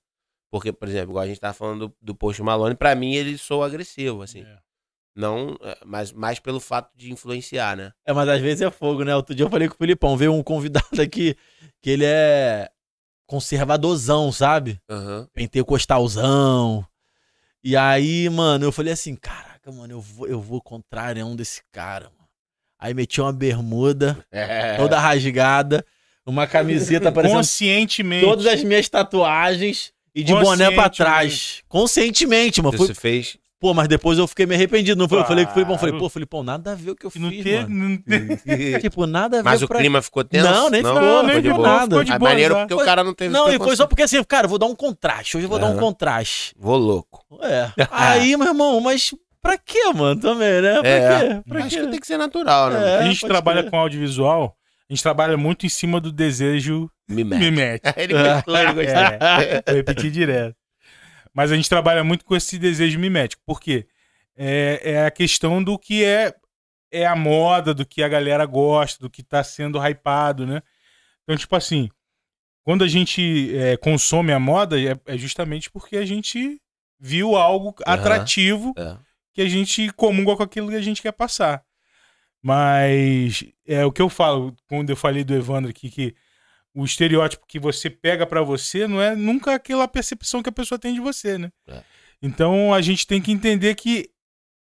Porque, 0.50 0.72
por 0.72 0.88
exemplo, 0.88 1.10
igual 1.10 1.24
a 1.24 1.26
gente 1.28 1.40
tava 1.40 1.54
falando 1.54 1.88
do, 1.88 1.96
do 2.00 2.14
Post 2.14 2.42
Malone, 2.42 2.74
pra 2.74 2.94
mim 2.94 3.14
ele 3.14 3.36
soa 3.36 3.66
agressivo, 3.66 4.22
assim. 4.22 4.42
É. 4.42 4.58
Não, 5.14 5.56
é, 5.62 5.78
mas 5.84 6.12
mais 6.12 6.38
pelo 6.38 6.60
fato 6.60 6.90
de 6.94 7.10
influenciar, 7.10 7.76
né? 7.76 7.92
É, 8.04 8.12
mas 8.12 8.28
às 8.28 8.40
vezes 8.40 8.60
é 8.62 8.70
fogo, 8.70 9.02
né? 9.02 9.16
Outro 9.16 9.34
dia 9.34 9.44
eu 9.46 9.50
falei 9.50 9.66
com 9.68 9.74
o 9.74 9.78
Filipão, 9.78 10.16
veio 10.16 10.32
um 10.32 10.42
convidado 10.42 10.86
aqui 11.02 11.34
que 11.80 11.90
ele 11.90 12.04
é 12.04 12.70
conservadorzão, 13.26 14.30
sabe? 14.30 14.80
Aham. 14.88 15.28
pentecostalzão. 15.34 16.86
E 17.62 17.76
aí, 17.76 18.28
mano, 18.30 18.64
eu 18.64 18.72
falei 18.72 18.92
assim, 18.92 19.16
caraca, 19.16 19.72
mano, 19.72 19.94
eu 19.94 20.00
vou, 20.00 20.28
eu 20.28 20.40
vou 20.40 20.60
contrarião 20.62 21.34
desse 21.34 21.62
cara, 21.72 22.04
mano. 22.10 22.28
Aí 22.78 22.94
meti 22.94 23.20
uma 23.20 23.32
bermuda 23.32 24.24
É. 24.30 24.76
toda 24.76 24.98
rasgada, 25.00 25.84
uma 26.26 26.46
camiseta 26.46 27.10
parecendo 27.12 27.38
Conscientemente. 27.38 28.24
todas 28.24 28.46
as 28.46 28.62
minhas 28.64 28.88
tatuagens 28.88 29.92
e 30.14 30.22
de 30.24 30.32
boné 30.34 30.70
pra 30.70 30.88
trás. 30.90 31.62
Conscientemente, 31.68 32.60
mano. 32.60 32.76
Você 32.76 32.86
Foi, 32.86 32.94
fez. 32.94 33.38
pô, 33.60 33.72
mas 33.72 33.86
depois 33.88 34.18
eu 34.18 34.26
fiquei 34.26 34.44
meio 34.46 34.58
arrependido. 34.58 34.98
Não 34.98 35.08
foi? 35.08 35.20
Eu 35.20 35.24
falei 35.24 35.44
com 35.44 35.50
o 35.50 35.54
Filipão, 35.54 35.78
falei, 35.78 35.92
Claro. 35.92 36.04
pô, 36.04 36.08
Filipão, 36.10 36.42
nada 36.42 36.72
a 36.72 36.74
ver 36.74 36.90
o 36.90 36.96
que 36.96 37.06
eu 37.06 37.10
Que 37.10 37.18
não 37.18 37.30
fiz, 37.30 37.44
tem- 37.44 37.62
mano. 37.62 37.68
não 37.68 37.96
tem- 37.98 38.78
Tipo, 38.80 39.06
nada 39.06 39.36
a 39.38 39.42
ver 39.42 39.44
Mas 39.44 39.62
o 39.62 39.68
pra... 39.68 39.78
clima 39.78 40.02
ficou 40.02 40.24
tenso? 40.24 40.44
Não, 40.50 40.68
nem 40.70 40.82
ficou, 40.82 40.96
ficou 40.96 41.22
nem 41.22 41.36
de 41.36 41.42
ficou 41.48 41.56
boa. 41.56 41.68
nada. 41.68 41.84
Ficou 41.86 42.04
de 42.04 42.12
Ah, 42.12 42.18
boa, 42.18 42.30
maneiro 42.30 42.54
porque 42.56 42.74
Foi- 42.74 42.82
o 42.82 42.86
cara 42.86 43.04
não 43.04 43.14
teve 43.14 43.32
Não, 43.32 43.50
e 43.52 43.58
foi 43.58 43.76
só 43.76 43.86
porque 43.86 44.02
assim, 44.02 44.22
cara, 44.24 44.46
eu 44.46 44.50
vou 44.50 44.58
dar 44.58 44.66
um 44.66 44.74
contraste. 44.74 45.36
Hoje 45.36 45.46
eu 45.46 45.50
vou 45.50 45.58
dar 45.58 45.66
um 45.68 45.76
contraste. 45.76 46.54
Vou 46.58 46.76
louco. 46.76 47.24
É. 47.42 47.70
Aí, 47.90 48.36
meu 48.36 48.48
irmão, 48.48 48.80
mas 48.80 49.14
pra 49.42 49.56
quê, 49.58 49.92
mano? 49.94 50.20
Também, 50.20 50.60
né? 50.62 50.80
Pra 50.80 50.88
É. 50.88 51.18
quê? 51.34 51.42
Pra 51.48 51.58
Acho 51.64 51.68
quê? 51.76 51.82
que 51.84 51.90
tem 51.90 52.00
que 52.00 52.06
ser 52.06 52.16
natural, 52.18 52.70
né? 52.70 52.94
É. 52.94 52.98
a 52.98 53.02
gente 53.04 53.20
trabalha 53.26 53.60
crer. 53.62 53.70
com 53.70 53.76
audiovisual, 53.78 54.56
a 54.88 54.92
gente 54.92 55.02
trabalha 55.02 55.36
muito 55.36 55.66
em 55.66 55.68
cima 55.68 56.00
do 56.00 56.12
desejo 56.12 56.90
Me 57.08 57.24
mete. 57.24 57.38
me 57.40 57.50
mete. 57.50 57.82
Ele 57.96 58.12
gostou, 58.14 58.56
ele 58.56 58.72
gostou. 58.72 59.02
É, 59.22 59.62
vou 59.66 59.74
repetir 59.76 60.10
direto. 60.10 60.56
Mas 61.34 61.52
a 61.52 61.56
gente 61.56 61.68
trabalha 61.68 62.02
muito 62.04 62.24
com 62.24 62.34
esse 62.36 62.58
desejo 62.58 62.98
mimético. 62.98 63.42
Por 63.44 63.60
quê? 63.60 63.86
É, 64.36 64.80
é 64.84 65.06
a 65.06 65.10
questão 65.10 65.62
do 65.62 65.78
que 65.78 66.04
é, 66.04 66.32
é 66.90 67.04
a 67.06 67.14
moda, 67.16 67.74
do 67.74 67.84
que 67.84 68.02
a 68.02 68.08
galera 68.08 68.44
gosta, 68.46 69.00
do 69.02 69.10
que 69.10 69.22
tá 69.22 69.42
sendo 69.44 69.78
hypado, 69.84 70.46
né? 70.46 70.62
Então, 71.24 71.36
tipo 71.36 71.54
assim, 71.56 71.88
quando 72.62 72.84
a 72.84 72.88
gente 72.88 73.54
é, 73.56 73.76
consome 73.76 74.32
a 74.32 74.38
moda, 74.38 74.80
é, 74.80 74.96
é 75.06 75.16
justamente 75.18 75.70
porque 75.70 75.96
a 75.96 76.06
gente 76.06 76.60
viu 76.98 77.36
algo 77.36 77.74
atrativo 77.84 78.72
É. 78.78 78.96
que 79.34 79.42
a 79.42 79.48
gente 79.48 79.90
comunga 79.92 80.36
com 80.36 80.42
aquilo 80.42 80.68
que 80.70 80.76
a 80.76 80.80
gente 80.82 81.02
quer 81.02 81.12
passar. 81.12 81.62
Mas 82.42 83.44
é 83.66 83.84
o 83.84 83.92
que 83.92 84.00
eu 84.02 84.08
falo, 84.08 84.54
quando 84.68 84.90
eu 84.90 84.96
falei 84.96 85.24
do 85.24 85.34
Evandro 85.34 85.70
aqui, 85.70 85.90
que 85.90 86.14
o 86.74 86.84
estereótipo 86.84 87.46
que 87.46 87.58
você 87.58 87.88
pega 87.90 88.26
pra 88.26 88.42
você 88.42 88.86
não 88.86 89.00
é 89.00 89.16
nunca 89.16 89.54
aquela 89.54 89.88
percepção 89.88 90.42
que 90.42 90.48
a 90.48 90.52
pessoa 90.52 90.78
tem 90.78 90.94
de 90.94 91.00
você, 91.00 91.38
né? 91.38 91.50
É. 91.66 91.82
Então 92.22 92.72
a 92.72 92.80
gente 92.80 93.06
tem 93.06 93.20
que 93.20 93.32
entender 93.32 93.74
que 93.74 94.10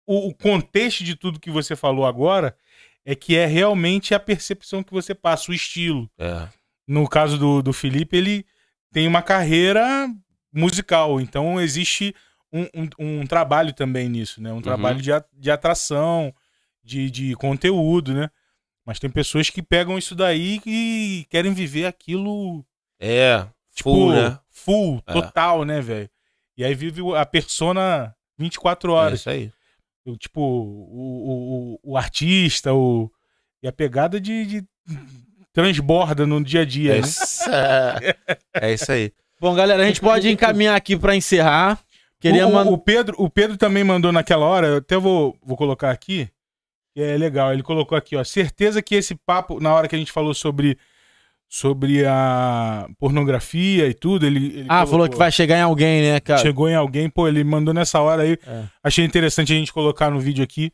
o, 0.07 0.29
o 0.29 0.35
contexto 0.35 1.03
de 1.05 1.17
tudo 1.17 1.41
que 1.41 1.51
você 1.51 1.75
falou 1.75 2.07
agora 2.07 2.57
é 3.05 3.15
que 3.15 3.37
é 3.37 3.47
realmente 3.47 4.15
a 4.15 4.21
percepção 4.21 4.83
que 4.83 4.93
você 4.93 5.15
passa, 5.15 5.51
o 5.51 5.55
estilo. 5.55 6.09
É. 6.19 6.49
No 6.87 7.09
caso 7.09 7.39
do, 7.39 7.63
do 7.63 7.73
Felipe, 7.73 8.17
ele 8.17 8.47
tem 8.93 9.09
uma 9.09 9.23
carreira 9.23 10.09
musical, 10.53 11.21
então 11.21 11.61
existe 11.61 12.15
um, 12.53 12.63
um- 12.99 13.21
um 13.21 13.27
trabalho 13.27 13.73
também 13.73 14.09
nisso, 14.09 14.41
né? 14.43 14.53
Um 14.53 14.61
trabalho 14.61 15.01
de, 15.01 15.11
de 15.33 15.51
atração, 15.51 16.33
de, 16.83 17.11
de 17.11 17.35
conteúdo, 17.37 18.13
né? 18.15 18.29
Mas 18.85 18.99
tem 18.99 19.09
pessoas 19.11 19.49
que 19.49 19.63
pegam 19.63 19.97
isso 19.97 20.15
daí 20.15 20.61
e 20.67 21.25
querem 21.31 21.53
viver 21.55 21.87
aquilo 21.87 22.65
É, 23.01 23.47
tipo, 23.75 23.91
full, 23.93 24.13
né? 24.13 24.39
full, 24.51 25.03
É. 25.07 25.13
total, 25.13 25.65
né, 25.65 25.81
velho? 25.81 26.11
E 26.57 26.65
aí 26.65 26.75
vive 26.75 27.01
a 27.17 27.25
persona 27.25 28.15
24 28.39 28.91
É 28.91 28.95
horas. 28.95 29.21
isso 29.21 29.31
aí. 29.31 29.53
O, 30.05 30.17
tipo, 30.17 30.41
o, 30.41 30.45
o, 30.45 31.79
o, 31.85 31.93
o 31.93 31.97
artista, 31.97 32.75
o, 32.75 33.09
e 33.63 33.69
a 33.69 33.73
pegada 33.73 34.21
de, 34.21 34.45
de 34.45 34.65
transborda 35.53 36.27
no 36.27 36.43
dia 36.43 36.63
a 36.63 36.65
dia, 36.65 36.93
É 36.93 37.01
né? 37.01 37.07
isso, 37.07 37.45
é 38.61 38.73
isso 38.73 38.91
aí. 38.91 39.13
Bom, 39.41 39.55
galera, 39.55 39.83
a 39.83 39.87
gente 39.87 40.01
pode 40.01 40.29
encaminhar 40.29 40.77
aqui 40.77 40.97
pra 40.97 41.15
encerrar. 41.17 41.79
Queria 42.21 42.47
o, 42.47 42.73
o- 42.73 42.79
Pedro, 42.79 43.17
o 43.19 43.29
Pedro 43.29 43.57
também 43.57 43.83
mandou 43.83 44.13
naquela 44.13 44.47
hora, 44.47 44.67
eu 44.69 44.77
até 44.79 44.97
vou, 44.97 45.37
vou 45.43 45.57
colocar 45.57 45.91
aqui, 45.91 46.29
é 46.97 47.17
legal. 47.17 47.53
Ele 47.53 47.63
colocou 47.63 47.97
aqui, 47.97 48.17
ó. 48.17 48.25
Certeza 48.25 48.83
que 48.83 48.95
esse 48.95 49.15
papo, 49.15 49.61
na 49.61 49.73
hora 49.75 49.89
que 49.89 49.95
a 49.95 49.99
gente 49.99 50.13
falou 50.13 50.35
sobre, 50.35 50.77
sobre 51.49 52.05
a 52.07 52.89
pornografia 52.99 53.87
e 53.87 53.95
tudo, 53.95 54.27
ele. 54.27 54.47
ele 54.47 54.67
Ah, 54.69 54.79
falou 54.81 54.91
colocou- 54.91 55.11
que 55.13 55.19
vai 55.19 55.31
chegar 55.33 55.59
em 55.59 55.63
alguém, 55.63 56.03
né, 56.03 56.21
cara? 56.21 56.41
Chegou 56.41 56.69
em 56.69 56.75
alguém, 56.75 57.09
pô, 57.11 57.29
ele 57.29 57.45
mandou 57.45 57.75
nessa 57.75 58.01
hora 58.01 58.23
aí. 58.23 58.39
É. 58.47 58.65
Achei 58.83 59.05
interessante 59.05 59.53
a 59.53 59.57
gente 59.57 59.73
colocar 59.73 60.11
no 60.11 60.19
vídeo 60.21 60.43
aqui, 60.43 60.73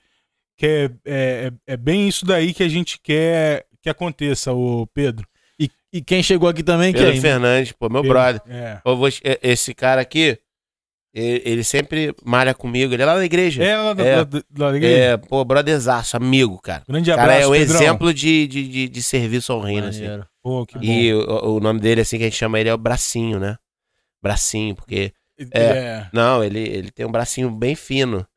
que 0.57 0.66
é, 0.66 0.85
é, 1.05 1.53
é- 1.66 1.73
é 1.74 1.77
bem 1.77 2.09
isso 2.09 2.24
daí 2.24 2.53
que 2.55 2.62
a 2.62 2.69
gente 2.69 2.99
quer 3.03 3.65
que 3.82 3.89
aconteça, 3.89 4.53
o 4.53 4.86
Pedro. 4.89 5.27
E, 5.59 5.70
e 5.93 6.01
quem 6.03 6.23
chegou 6.23 6.49
aqui 6.49 6.62
também, 6.62 6.93
Pedro 6.93 7.12
quem? 7.12 7.20
Fernandes, 7.20 7.73
pô, 7.73 7.89
meu 7.89 8.03
Pedro, 8.03 8.16
brother. 8.19 8.40
É. 8.49 8.81
Eu 8.85 8.97
vou- 8.97 9.09
esse 9.43 9.74
cara 9.74 10.01
aqui, 10.01 10.39
ele, 11.14 11.43
ele 11.44 11.64
sempre 11.64 12.14
malha 12.24 12.55
comigo. 12.55 12.93
Ele 12.94 13.02
é 13.02 13.06
lá 13.06 13.16
da 13.16 13.24
igreja. 13.24 13.62
É, 13.64 13.76
lá 13.76 13.93
da, 13.94 14.05
É. 14.05 14.24
da- 14.24 14.43
lá 14.59 14.70
da 14.70 14.76
igreja. 14.76 14.97
É, 15.02 15.16
pô, 15.16 15.44
brotherzaço, 15.44 16.16
amigo, 16.16 16.60
cara. 16.60 16.82
Grande 16.89 17.10
abraço, 17.10 17.28
cara 17.30 17.40
é 17.43 17.47
o 17.47 17.52
Pedrão. 17.52 17.76
exemplo 17.80 18.14
de, 18.14 18.47
de, 18.47 18.68
de, 18.68 18.89
de 18.89 19.02
serviço 19.02 19.52
ao 19.52 19.60
reino, 19.60 19.86
assim. 19.89 20.05
Pô, 20.43 20.64
que 20.66 20.74
bom. 20.78 20.85
E 20.85 21.12
o, 21.14 21.56
o 21.56 21.60
nome 21.60 21.80
dele, 21.80 22.01
assim, 22.02 22.16
que 22.18 22.24
a 22.24 22.26
gente 22.26 22.36
chama 22.39 22.59
ele 22.60 22.68
é 22.68 22.74
o 22.74 22.78
Bracinho, 22.78 23.39
né? 23.40 23.56
Bracinho, 24.22 24.74
porque. 24.74 25.12
é. 25.55 26.06
Não, 26.12 26.43
ele, 26.43 26.60
ele 26.60 26.90
tem 26.90 27.06
um 27.06 27.10
bracinho 27.12 27.51
bem 27.51 27.74
fino. 27.74 28.26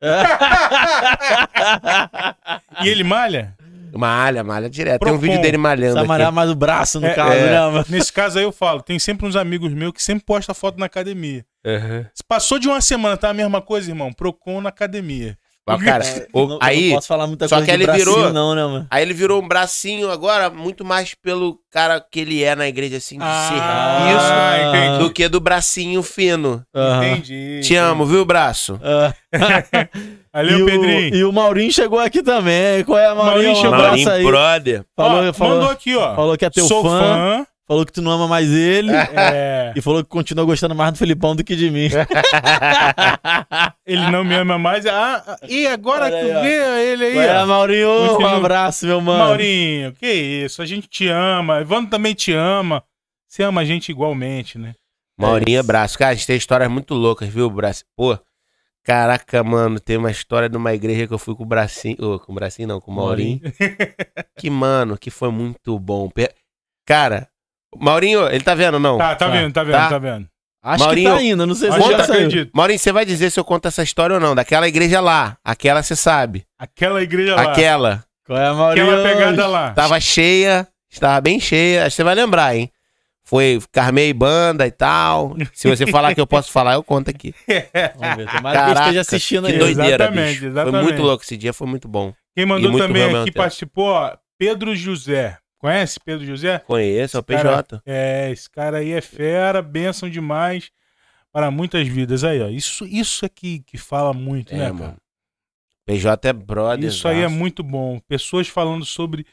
E 2.82 2.88
ele 2.88 3.04
malha? 3.04 3.54
Malha, 3.98 4.42
malha 4.44 4.68
direto. 4.70 5.02
Tem 5.04 5.12
um 5.12 5.18
vídeo 5.18 5.40
dele 5.40 5.56
malhando. 5.56 5.80
Precisa 5.94 6.00
aqui. 6.00 6.08
malhar 6.08 6.32
mais 6.32 6.50
o 6.50 6.54
braço, 6.54 7.00
no 7.00 7.06
É, 7.06 7.14
caso, 7.14 7.32
é. 7.32 7.50
né, 7.50 7.60
mano? 7.60 7.84
Nesse 7.88 8.12
caso 8.12 8.38
aí 8.38 8.44
eu 8.44 8.52
falo, 8.52 8.82
tem 8.82 8.98
sempre 8.98 9.26
uns 9.26 9.36
amigos 9.36 9.72
meus 9.72 9.92
que 9.92 10.02
sempre 10.02 10.24
postam 10.24 10.54
foto 10.54 10.78
na 10.78 10.86
academia. 10.86 11.44
Uhum. 11.64 12.04
Se 12.14 12.22
passou 12.26 12.58
de 12.58 12.68
uma 12.68 12.80
semana, 12.80 13.16
tá 13.16 13.28
a 13.30 13.34
mesma 13.34 13.60
coisa, 13.60 13.90
irmão? 13.90 14.12
Procon 14.12 14.60
na 14.60 14.68
academia. 14.70 15.36
Mas, 15.64 15.80
cara, 15.84 16.02
o- 16.34 16.40
Eu 16.40 16.46
não, 16.48 16.54
eu 16.56 16.58
aí, 16.60 16.88
não 16.88 16.96
posso 16.96 17.06
falar 17.06 17.26
muita 17.28 17.46
só 17.46 17.54
coisa 17.56 17.66
que 17.70 17.70
de 17.70 17.82
ele 17.84 17.86
bracinho, 17.86 18.16
virou- 18.16 18.32
não, 18.32 18.52
né, 18.56 18.64
mano? 18.64 18.86
aí 18.90 19.00
ele 19.02 19.14
virou 19.14 19.40
um 19.40 19.46
bracinho 19.46 20.10
agora, 20.10 20.50
muito 20.50 20.84
mais 20.84 21.14
pelo 21.14 21.56
cara 21.70 22.00
que 22.00 22.18
ele 22.18 22.42
é 22.42 22.56
na 22.56 22.66
igreja, 22.66 22.96
assim, 22.96 23.16
de 23.16 23.22
Ah, 23.24 23.48
serviço, 23.48 24.68
entendi. 24.68 24.71
Do 25.02 25.12
que 25.12 25.28
do 25.28 25.40
bracinho 25.40 26.02
fino. 26.02 26.62
Entendi. 26.74 27.60
Te 27.62 27.74
amo, 27.76 28.04
viu, 28.06 28.24
braço? 28.24 28.78
Ah. 28.82 29.12
Valeu, 30.32 30.58
e, 30.60 30.62
o, 30.62 30.66
Pedrinho. 30.66 31.14
e 31.14 31.24
o 31.24 31.32
Maurinho 31.32 31.70
chegou 31.72 31.98
aqui 31.98 32.22
também. 32.22 32.82
Qual 32.84 32.98
é 32.98 33.06
a 33.06 33.14
Maurinho? 33.14 33.52
Maurinho 33.52 33.74
abraço 33.74 34.10
aí. 34.10 34.24
brother. 34.24 34.84
Falou, 34.96 35.28
Ó, 35.28 35.32
falou, 35.32 35.54
Mandou 35.56 35.70
aqui, 35.70 35.94
ó. 35.94 36.14
falou 36.14 36.36
que 36.38 36.44
é 36.46 36.50
teu 36.50 36.64
Sou 36.66 36.82
fã, 36.82 36.98
fã. 36.98 37.46
Falou 37.68 37.86
que 37.86 37.92
tu 37.92 38.02
não 38.02 38.10
ama 38.10 38.26
mais 38.26 38.50
ele. 38.50 38.90
É, 39.14 39.72
E 39.76 39.80
falou 39.80 40.02
que 40.02 40.08
continua 40.08 40.44
gostando 40.44 40.74
mais 40.74 40.92
do 40.92 40.98
Felipão 40.98 41.36
do 41.36 41.44
que 41.44 41.54
de 41.54 41.70
mim. 41.70 41.88
ele 43.86 44.10
não 44.10 44.24
me 44.24 44.34
ama 44.34 44.58
mais. 44.58 44.84
Ah, 44.86 45.38
e 45.48 45.66
agora 45.66 46.06
Olha 46.06 46.18
tu 46.18 46.24
aí, 46.26 46.34
ó. 46.36 46.40
vê 46.40 46.92
ele 46.92 47.04
aí, 47.04 47.18
é. 47.18 47.44
Maurinho? 47.44 48.18
Um 48.18 48.26
abraço, 48.26 48.86
meu 48.86 49.00
mano. 49.00 49.18
Maurinho, 49.24 49.92
que 49.92 50.06
isso, 50.06 50.60
a 50.62 50.66
gente 50.66 50.88
te 50.88 51.08
ama. 51.08 51.60
Ivano 51.60 51.88
também 51.88 52.14
te 52.14 52.32
ama. 52.32 52.82
Você 53.28 53.42
ama 53.42 53.60
a 53.62 53.64
gente 53.64 53.90
igualmente, 53.90 54.58
né? 54.58 54.74
Maurinho 55.22 55.58
é 55.58 55.62
braço. 55.62 55.98
Cara, 55.98 56.10
a 56.10 56.14
gente 56.14 56.26
tem 56.26 56.36
histórias 56.36 56.70
muito 56.70 56.94
loucas, 56.94 57.28
viu, 57.28 57.48
braço? 57.50 57.84
Pô, 57.96 58.18
caraca, 58.84 59.42
mano, 59.44 59.78
tem 59.80 59.96
uma 59.96 60.10
história 60.10 60.48
de 60.48 60.56
uma 60.56 60.72
igreja 60.74 61.06
que 61.06 61.14
eu 61.14 61.18
fui 61.18 61.34
com 61.34 61.42
o 61.42 61.46
bracinho. 61.46 61.96
ô, 62.00 62.18
com 62.18 62.32
o 62.32 62.34
bracinho 62.34 62.68
não, 62.68 62.80
com 62.80 62.90
o 62.90 62.94
Maurinho. 62.94 63.40
que, 64.38 64.50
mano, 64.50 64.96
que 64.98 65.10
foi 65.10 65.30
muito 65.30 65.78
bom. 65.78 66.10
Cara, 66.86 67.28
Maurinho, 67.76 68.26
ele 68.28 68.42
tá 68.44 68.54
vendo, 68.54 68.78
não? 68.78 68.98
Tá, 68.98 69.14
tá 69.14 69.26
Tá. 69.26 69.30
vendo, 69.32 69.52
tá 69.52 69.62
vendo, 69.62 69.72
Tá. 69.72 69.88
tá 69.88 69.98
vendo. 69.98 70.28
Acho 70.64 70.84
Maurinho, 70.84 71.10
que 71.10 71.16
tá 71.16 71.22
indo, 71.24 71.44
não 71.46 71.54
sei 71.56 71.72
se 71.72 71.76
acho 71.76 71.90
já 71.90 72.04
saiu. 72.04 72.50
Maurinho, 72.54 72.78
você 72.78 72.92
vai 72.92 73.04
dizer 73.04 73.30
se 73.30 73.40
eu 73.40 73.44
conto 73.44 73.66
essa 73.66 73.82
história 73.82 74.14
ou 74.14 74.20
não? 74.20 74.32
Daquela 74.32 74.68
igreja 74.68 75.00
lá. 75.00 75.36
Aquela 75.44 75.82
você 75.82 75.96
sabe. 75.96 76.44
Aquela 76.56 77.02
igreja 77.02 77.34
lá. 77.34 77.42
Aquela. 77.50 78.04
Qual 78.24 78.38
é, 78.38 78.52
Maurinho? 78.52 78.88
Aquela 78.88 79.02
pegada 79.02 79.46
lá. 79.48 79.70
Tava 79.72 79.98
cheia, 79.98 80.68
estava 80.88 81.20
bem 81.20 81.40
cheia. 81.40 81.80
Acho 81.84 81.90
que 81.94 81.96
você 81.96 82.04
vai 82.04 82.14
lembrar, 82.14 82.54
hein? 82.54 82.70
Foi 83.32 83.58
Carmei 83.72 84.12
Banda 84.12 84.66
e 84.66 84.70
tal. 84.70 85.34
Se 85.54 85.66
você 85.66 85.86
falar 85.86 86.14
que 86.14 86.20
eu 86.20 86.26
posso 86.26 86.52
falar, 86.52 86.74
eu 86.74 86.82
conto 86.82 87.08
aqui. 87.08 87.34
Vamos 87.96 88.16
ver, 88.18 88.30
tomara 88.30 88.64
que 88.74 88.78
esteja 88.80 89.00
assistindo 89.00 89.46
que 89.46 89.52
aí. 89.54 89.58
doideira, 89.58 90.04
Exatamente, 90.04 90.32
bicho. 90.34 90.46
exatamente. 90.48 90.72
Foi 90.74 90.82
muito 90.82 91.02
louco 91.02 91.24
esse 91.24 91.36
dia, 91.38 91.52
foi 91.54 91.66
muito 91.66 91.88
bom. 91.88 92.12
Quem 92.36 92.44
mandou 92.44 92.70
muito 92.70 92.86
também 92.86 93.16
aqui 93.16 93.32
participou, 93.32 93.86
ó, 93.86 94.14
Pedro 94.36 94.76
José. 94.76 95.38
Conhece 95.56 95.98
Pedro 96.04 96.26
José? 96.26 96.58
Conheço, 96.58 97.16
é 97.16 97.20
o 97.20 97.22
Cara, 97.24 97.62
PJ. 97.62 97.82
É, 97.86 98.30
esse 98.30 98.50
cara 98.50 98.78
aí 98.78 98.92
é 98.92 99.00
fera, 99.00 99.62
bênção 99.62 100.10
demais 100.10 100.70
para 101.32 101.50
muitas 101.50 101.88
vidas. 101.88 102.24
Aí, 102.24 102.38
ó. 102.42 102.48
Isso, 102.48 102.84
isso 102.84 103.24
é 103.24 103.30
que, 103.30 103.60
que 103.60 103.78
fala 103.78 104.12
muito, 104.12 104.52
É, 104.52 104.58
né, 104.58 104.64
mano. 104.72 104.78
cara? 104.78 104.96
PJ 105.86 106.28
é 106.28 106.32
brother. 106.34 106.86
Isso 106.88 107.08
aí 107.08 107.22
é 107.22 107.28
muito 107.28 107.62
bom. 107.62 107.98
Pessoas 108.06 108.46
falando 108.48 108.84
sobre 108.84 109.24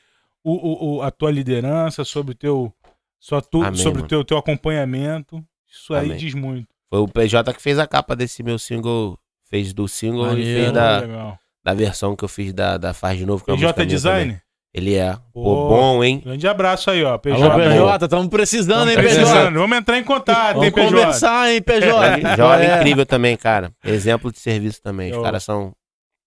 o, 0.41 0.53
o- 0.53 0.95
o- 0.97 1.01
a 1.01 1.11
tua 1.11 1.31
liderança, 1.31 2.05
sobre 2.05 2.31
o 2.31 2.35
teu, 2.35 2.73
só 3.19 3.41
tu, 3.41 3.61
Amém, 3.63 3.75
sobre 3.81 4.01
o 4.01 4.07
teu, 4.07 4.23
teu 4.23 4.37
acompanhamento. 4.37 5.43
Isso 5.69 5.93
aí 5.93 6.07
Amém. 6.07 6.17
diz 6.17 6.33
muito. 6.33 6.67
Foi 6.89 6.99
o 6.99 7.07
PJ 7.07 7.53
que 7.53 7.61
fez 7.61 7.77
a 7.77 7.85
capa 7.87 8.15
desse 8.15 8.41
meu 8.43 8.57
single. 8.57 9.17
Fez 9.49 9.73
do 9.73 9.87
single 9.87 10.37
e 10.37 10.43
fez 10.43 10.71
da, 10.71 10.99
Legal. 10.99 11.39
da 11.63 11.73
versão 11.73 12.15
que 12.15 12.23
eu 12.23 12.27
fiz 12.29 12.53
da, 12.53 12.77
da 12.77 12.93
Faz 12.93 13.17
de 13.17 13.25
Novo. 13.25 13.43
Que 13.43 13.51
é 13.51 13.55
PJ 13.55 13.73
minha 13.77 13.87
Design? 13.87 14.25
também. 14.33 14.41
Ele 14.71 14.93
é. 14.95 15.13
Pô, 15.33 15.43
Pô. 15.43 15.69
bom, 15.69 16.03
hein? 16.03 16.21
Grande 16.23 16.47
abraço 16.47 16.91
aí, 16.91 17.03
ó. 17.03 17.17
PJ. 17.17 17.43
Alô, 17.43 17.55
PJ, 17.55 18.05
estamos 18.05 18.27
precisando, 18.27 18.79
Tamo 18.81 18.91
hein, 18.91 18.97
precisando. 18.97 19.45
PJ? 19.47 19.51
Vamos 19.59 19.77
entrar 19.79 19.97
em 19.97 20.03
contato, 20.03 20.53
Vamos 20.53 20.65
hein, 20.67 20.71
PJ? 20.71 20.89
conversar, 20.91 21.51
hein, 21.51 21.61
PJ? 21.63 21.87
Jovem 22.37 22.67
É. 22.69 22.77
incrível 22.77 23.05
também, 23.07 23.35
cara. 23.35 23.71
Exemplo 23.83 24.31
de 24.31 24.37
serviço 24.39 24.79
também. 24.81 25.09
Os 25.09 25.17
Eu- 25.17 25.23
caras 25.23 25.43
são. 25.43 25.73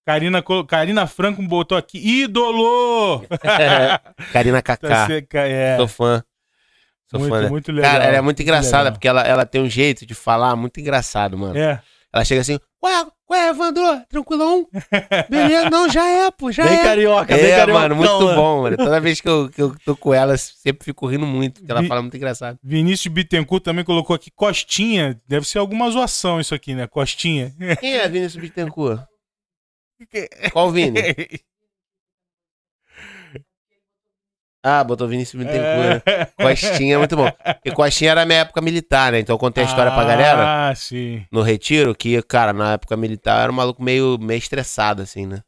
Karina, 0.04 0.42
Karina 0.66 1.06
Franco 1.06 1.40
botou 1.46 1.78
aqui. 1.78 1.98
Ídolo! 2.24 3.24
Karina 4.32 4.58
Tá 4.62 4.76
Kaká. 4.76 5.06
é. 5.46 5.76
Sou 5.76 5.86
fã. 5.86 6.24
Sou 7.12 7.20
muito, 7.20 7.32
fã. 7.32 7.48
muito 7.48 7.70
legal. 7.72 7.92
Cara, 7.92 8.04
ela 8.04 8.16
é 8.16 8.20
muito 8.20 8.42
engraçada, 8.42 8.78
legal. 8.84 8.92
porque 8.94 9.06
ela, 9.08 9.22
ela 9.22 9.46
tem 9.46 9.62
um 9.62 9.68
jeito 9.70 10.04
de 10.04 10.14
falar 10.14 10.56
muito 10.56 10.80
engraçado, 10.80 11.38
mano. 11.38 11.56
É. 11.56 11.80
Ela 12.14 12.24
chega 12.26 12.40
assim, 12.42 12.58
ué, 12.84 13.06
ué, 13.30 13.48
Evandro, 13.48 14.02
tranquilão? 14.08 14.68
Beleza, 15.30 15.70
não, 15.70 15.88
já 15.88 16.06
é, 16.06 16.30
pô, 16.30 16.52
já 16.52 16.62
Bem 16.64 16.78
é. 16.78 16.82
carioca, 16.82 17.34
bem 17.34 17.46
É, 17.46 17.56
carioca. 17.56 17.80
mano, 17.80 17.96
muito 17.96 18.18
bom, 18.34 18.62
mano. 18.64 18.76
Toda 18.76 19.00
vez 19.00 19.18
que 19.20 19.28
eu, 19.28 19.48
que 19.48 19.62
eu 19.62 19.74
tô 19.84 19.96
com 19.96 20.12
ela, 20.12 20.36
sempre 20.36 20.84
fico 20.84 21.06
rindo 21.06 21.24
muito, 21.26 21.60
porque 21.60 21.72
ela 21.72 21.80
Vi- 21.80 21.88
fala 21.88 22.02
muito 22.02 22.14
engraçado. 22.16 22.58
Vinícius 22.62 23.12
Bittencourt 23.14 23.62
também 23.62 23.82
colocou 23.84 24.14
aqui 24.14 24.30
Costinha. 24.30 25.18
Deve 25.26 25.48
ser 25.48 25.58
alguma 25.58 25.88
zoação 25.90 26.38
isso 26.38 26.54
aqui, 26.54 26.74
né? 26.74 26.86
Costinha. 26.86 27.54
Quem 27.80 27.94
é 27.94 28.06
Vinícius 28.08 28.42
Bittencourt? 28.42 29.00
Qual 30.52 30.70
Vini? 30.70 31.00
Ah, 34.62 34.84
botou 34.84 35.08
Vinícius 35.08 35.42
Bittencourt. 35.42 36.02
É. 36.06 36.24
Costinha 36.40 36.94
é 36.94 36.98
muito 36.98 37.16
bom. 37.16 37.28
E 37.64 37.70
Costinha 37.72 38.12
era 38.12 38.24
minha 38.24 38.40
época 38.40 38.60
militar, 38.60 39.10
né? 39.10 39.18
Então 39.18 39.34
eu 39.34 39.38
contei 39.38 39.64
a 39.64 39.66
história 39.66 39.90
pra 39.90 40.04
galera 40.04 40.68
Ah, 40.70 40.74
sim. 40.74 41.24
no 41.32 41.42
retiro 41.42 41.94
que, 41.94 42.22
cara, 42.22 42.52
na 42.52 42.74
época 42.74 42.96
militar 42.96 43.38
eu 43.38 43.42
era 43.42 43.52
um 43.52 43.56
maluco 43.56 43.82
meio, 43.82 44.18
meio 44.20 44.38
estressado, 44.38 45.02
assim, 45.02 45.26
né? 45.26 45.42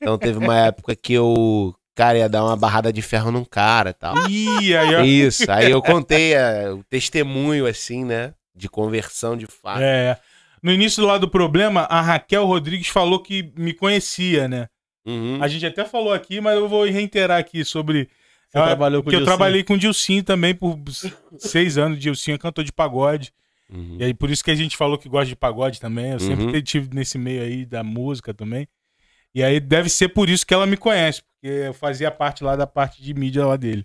Então 0.00 0.16
teve 0.18 0.38
uma 0.38 0.56
época 0.58 0.96
que 0.96 1.12
eu, 1.12 1.74
cara, 1.94 2.16
ia 2.18 2.28
dar 2.28 2.44
uma 2.44 2.56
barrada 2.56 2.92
de 2.92 3.02
ferro 3.02 3.30
num 3.30 3.44
cara 3.44 3.90
e 3.90 3.94
tal. 3.94 4.14
Ih, 4.28 4.74
aí, 4.76 4.94
ó. 4.94 5.00
Isso, 5.02 5.50
aí 5.50 5.70
eu 5.70 5.82
contei 5.82 6.34
é, 6.34 6.70
o 6.70 6.82
testemunho, 6.84 7.66
assim, 7.66 8.04
né? 8.04 8.32
De 8.56 8.68
conversão 8.68 9.36
de 9.36 9.46
fato. 9.46 9.80
É. 9.82 10.16
No 10.62 10.72
início 10.72 11.04
lá 11.04 11.18
do 11.18 11.28
problema, 11.28 11.82
a 11.90 12.00
Raquel 12.00 12.46
Rodrigues 12.46 12.88
falou 12.88 13.18
que 13.20 13.52
me 13.54 13.74
conhecia, 13.74 14.48
né? 14.48 14.68
Uhum. 15.06 15.42
A 15.42 15.48
gente 15.48 15.66
até 15.66 15.84
falou 15.84 16.12
aqui, 16.12 16.40
mas 16.40 16.54
eu 16.56 16.68
vou 16.68 16.84
reiterar 16.84 17.38
aqui 17.38 17.64
sobre. 17.64 18.08
Você 18.48 18.58
trabalhou 18.62 19.02
com 19.02 19.08
o 19.08 19.10
que 19.10 19.16
eu 19.16 19.24
trabalhei 19.24 19.64
com 19.64 19.74
o 19.74 19.78
Dilcinho 19.78 20.22
também 20.22 20.54
por 20.54 20.78
seis 21.38 21.76
anos. 21.76 21.98
Dilcinho 21.98 22.36
é 22.36 22.38
cantor 22.38 22.64
de 22.64 22.72
pagode. 22.72 23.32
Uhum. 23.68 23.96
E 23.98 24.04
aí, 24.04 24.14
por 24.14 24.30
isso 24.30 24.44
que 24.44 24.50
a 24.50 24.54
gente 24.54 24.76
falou 24.76 24.96
que 24.96 25.08
gosta 25.08 25.26
de 25.26 25.34
pagode 25.36 25.80
também. 25.80 26.12
Eu 26.12 26.20
sempre 26.20 26.44
Uhum. 26.44 26.62
tive 26.62 26.94
nesse 26.94 27.18
meio 27.18 27.42
aí 27.42 27.64
da 27.66 27.82
música 27.82 28.32
também. 28.32 28.68
E 29.34 29.42
aí 29.42 29.58
deve 29.58 29.88
ser 29.88 30.08
por 30.10 30.28
isso 30.28 30.46
que 30.46 30.54
ela 30.54 30.66
me 30.66 30.76
conhece, 30.76 31.20
porque 31.22 31.48
eu 31.66 31.74
fazia 31.74 32.10
parte 32.10 32.44
lá 32.44 32.54
da 32.54 32.66
parte 32.66 33.02
de 33.02 33.12
mídia 33.12 33.44
lá 33.44 33.56
dele. 33.56 33.84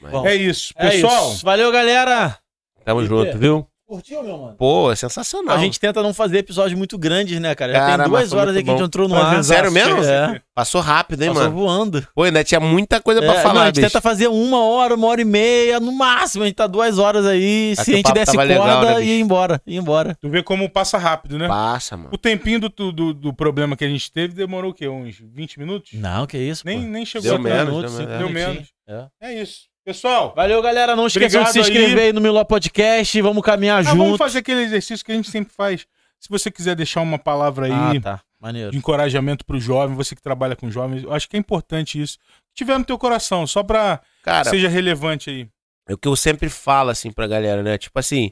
Mas- 0.00 0.12
Bom, 0.12 0.26
é 0.26 0.34
isso. 0.34 0.74
É 0.76 0.90
Pessoal, 0.90 1.32
isso. 1.32 1.44
Valeu, 1.44 1.72
galera. 1.72 2.38
Tamo 2.84 3.00
E- 3.02 3.06
junto, 3.06 3.38
viu? 3.38 3.66
Curtiu, 3.90 4.22
meu 4.22 4.38
mano? 4.38 4.54
Pô, 4.56 4.92
é 4.92 4.94
sensacional. 4.94 5.56
A 5.56 5.58
gente 5.58 5.80
tenta 5.80 6.00
não 6.00 6.14
fazer 6.14 6.38
episódios 6.38 6.78
muito 6.78 6.96
grandes, 6.96 7.40
né, 7.40 7.52
cara? 7.56 7.72
Já 7.72 7.78
Cara, 7.80 8.02
tem 8.04 8.12
duas 8.12 8.32
horas 8.32 8.54
aí 8.54 8.62
que 8.62 8.70
a 8.70 8.72
gente 8.74 8.84
entrou 8.86 9.08
no 9.08 9.16
Pra 9.16 9.24
ar. 9.24 9.42
Sério 9.42 9.72
mesmo? 9.72 10.04
É. 10.04 10.40
Passou 10.54 10.80
rápido, 10.80 11.22
hein, 11.22 11.30
Passou 11.30 11.42
mano? 11.44 11.56
voando. 11.56 12.06
Pô, 12.14 12.22
ainda 12.22 12.44
tinha 12.44 12.60
muita 12.60 13.00
coisa 13.00 13.20
pra 13.20 13.34
É, 13.34 13.42
falar, 13.42 13.54
não, 13.54 13.62
a 13.62 13.66
gente 13.66 13.76
bicho. 13.80 13.88
tenta 13.88 14.00
fazer 14.00 14.28
uma 14.28 14.64
hora, 14.64 14.94
uma 14.94 15.08
hora 15.08 15.20
e 15.20 15.24
meia, 15.24 15.80
no 15.80 15.90
máximo. 15.90 16.44
A 16.44 16.46
gente 16.46 16.54
tá 16.54 16.68
duas 16.68 16.98
horas 16.98 17.26
aí. 17.26 17.74
Se 17.74 17.92
a 17.92 17.96
gente 17.96 18.12
desse 18.12 18.36
corda, 18.36 18.44
legal, 18.48 18.84
né, 18.84 19.02
ia 19.04 19.18
embora. 19.20 19.60
Ia 19.66 19.78
embora. 19.80 20.16
Tu 20.20 20.28
vê 20.30 20.40
como 20.40 20.70
passa 20.70 20.96
rápido, 20.96 21.36
né? 21.36 21.48
Passa, 21.48 21.96
mano. 21.96 22.10
O 22.12 22.16
tempinho 22.18 22.60
do, 22.60 22.68
do, 22.92 23.12
do 23.12 23.34
problema 23.34 23.76
que 23.76 23.84
a 23.84 23.88
gente 23.88 24.12
teve 24.12 24.34
demorou 24.34 24.70
o 24.70 24.74
quê? 24.74 24.86
Uns 24.88 25.16
20 25.20 25.58
minutos? 25.58 25.92
Não, 25.94 26.28
que 26.28 26.38
isso, 26.38 26.62
Nem, 26.64 26.80
pô. 26.80 26.86
nem 26.86 27.04
chegou 27.04 27.24
Deu 27.28 27.34
a 27.34 27.38
menos, 27.40 27.92
tanto. 27.92 28.06
deu 28.06 28.06
menos. 28.06 28.18
Deu 28.18 28.28
menos. 28.30 28.68
É. 28.88 29.06
É 29.30 29.42
isso. 29.42 29.69
Pessoal, 29.90 30.32
Valeu, 30.36 30.62
galera. 30.62 30.94
Não 30.94 31.08
esqueçam 31.08 31.42
de 31.42 31.50
se 31.50 31.58
Obrigado 31.58 31.76
aí. 31.76 31.82
inscrever 31.82 32.04
aí 32.04 32.12
no 32.12 32.20
Miló 32.20 32.44
Podcast. 32.44 33.20
Vamos 33.20 33.42
caminhar 33.42 33.80
ah, 33.80 33.82
junto. 33.82 33.96
vamos 33.98 34.18
fazer 34.18 34.38
aquele 34.38 34.60
exercício 34.62 35.04
que 35.04 35.10
a 35.10 35.16
gente 35.16 35.28
sempre 35.28 35.52
faz. 35.52 35.84
Se 36.20 36.28
você 36.28 36.48
quiser 36.48 36.76
deixar 36.76 37.00
uma 37.00 37.18
palavra 37.18 37.66
aí 37.66 37.72
Ah, 37.72 38.00
tá. 38.00 38.20
Maneiro. 38.38 38.70
de 38.70 38.78
encorajamento 38.78 39.44
pro 39.44 39.58
jovem, 39.58 39.96
você 39.96 40.14
que 40.14 40.22
trabalha 40.22 40.54
com 40.54 40.70
jovens, 40.70 41.02
eu 41.02 41.12
acho 41.12 41.28
que 41.28 41.36
é 41.36 41.40
importante 41.40 42.00
isso. 42.00 42.18
Tiver 42.54 42.78
no 42.78 42.84
teu 42.84 42.96
coração, 42.96 43.48
só 43.48 43.64
pra 43.64 43.98
que 43.98 44.04
Cara, 44.22 44.48
seja 44.48 44.68
relevante 44.68 45.28
aí. 45.28 45.48
é 45.88 45.94
o 45.94 45.98
que 45.98 46.06
eu 46.06 46.14
sempre 46.14 46.48
falo, 46.48 46.90
assim, 46.90 47.10
pra 47.10 47.26
galera, 47.26 47.60
né? 47.60 47.76
Tipo 47.76 47.98
assim, 47.98 48.30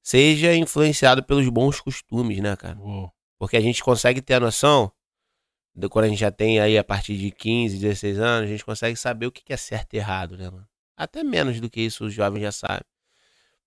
seja 0.00 0.54
influenciado 0.54 1.20
pelos 1.24 1.48
bons 1.48 1.80
costumes, 1.80 2.38
né, 2.38 2.54
cara? 2.54 2.78
Porque 3.40 3.56
a 3.56 3.60
gente 3.60 3.82
consegue 3.82 4.22
ter 4.22 4.34
a 4.34 4.40
noção, 4.40 4.92
de 5.74 5.88
quando 5.88 6.04
a 6.04 6.08
gente 6.08 6.20
já 6.20 6.30
tem 6.30 6.60
aí 6.60 6.78
a 6.78 6.84
partir 6.84 7.16
de 7.16 7.32
15, 7.32 7.76
16 7.76 8.20
anos, 8.20 8.48
a 8.48 8.52
gente 8.52 8.64
consegue 8.64 8.94
saber 8.94 9.26
o 9.26 9.32
que 9.32 9.52
é 9.52 9.56
certo 9.56 9.94
e 9.94 9.96
errado, 9.96 10.38
né, 10.38 10.48
mano? 10.48 10.66
Até 10.96 11.22
menos 11.24 11.60
do 11.60 11.70
que 11.70 11.80
isso 11.80 12.04
os 12.06 12.14
jovens 12.14 12.42
já 12.42 12.52
sabem. 12.52 12.84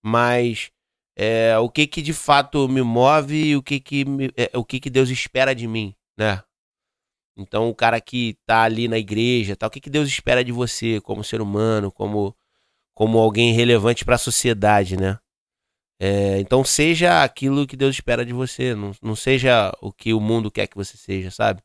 Mas 0.04 0.72
é, 1.16 1.58
o 1.60 1.70
que 1.70 1.88
que 1.88 2.02
de 2.02 2.14
fato 2.14 2.68
me 2.70 2.82
move 2.82 3.36
e 3.52 3.56
o 3.56 3.64
que 3.64 3.80
que, 3.80 4.06
me- 4.06 4.32
é, 4.38 4.52
o 4.58 4.64
que 4.66 4.80
que 4.80 4.90
Deus 4.90 5.10
espera 5.10 5.56
de 5.56 5.68
mim, 5.68 5.96
né? 6.18 6.44
Então 7.38 7.70
o 7.70 7.76
cara 7.76 8.00
que 8.02 8.38
tá 8.46 8.64
ali 8.64 8.88
na 8.88 8.98
igreja, 8.98 9.56
tal, 9.56 9.68
o 9.68 9.72
que 9.72 9.82
que 9.82 9.90
Deus 9.90 10.08
espera 10.08 10.44
de 10.44 10.52
você 10.52 11.02
como 11.02 11.24
ser 11.24 11.42
humano, 11.42 11.92
como 11.92 12.36
como 12.96 13.20
alguém 13.20 13.54
relevante 13.54 14.06
para 14.06 14.16
a 14.16 14.20
sociedade, 14.20 14.98
né? 14.98 15.20
É, 16.00 16.40
então 16.40 16.64
seja 16.64 17.24
aquilo 17.24 17.68
que 17.68 17.78
Deus 17.78 17.96
espera 17.96 18.26
de 18.26 18.34
você, 18.34 18.76
não, 18.76 18.92
não 19.02 19.16
seja 19.16 19.72
o 19.82 19.92
que 19.94 20.14
o 20.14 20.20
mundo 20.22 20.52
quer 20.52 20.68
que 20.68 20.76
você 20.78 20.98
seja, 20.98 21.32
sabe? 21.32 21.62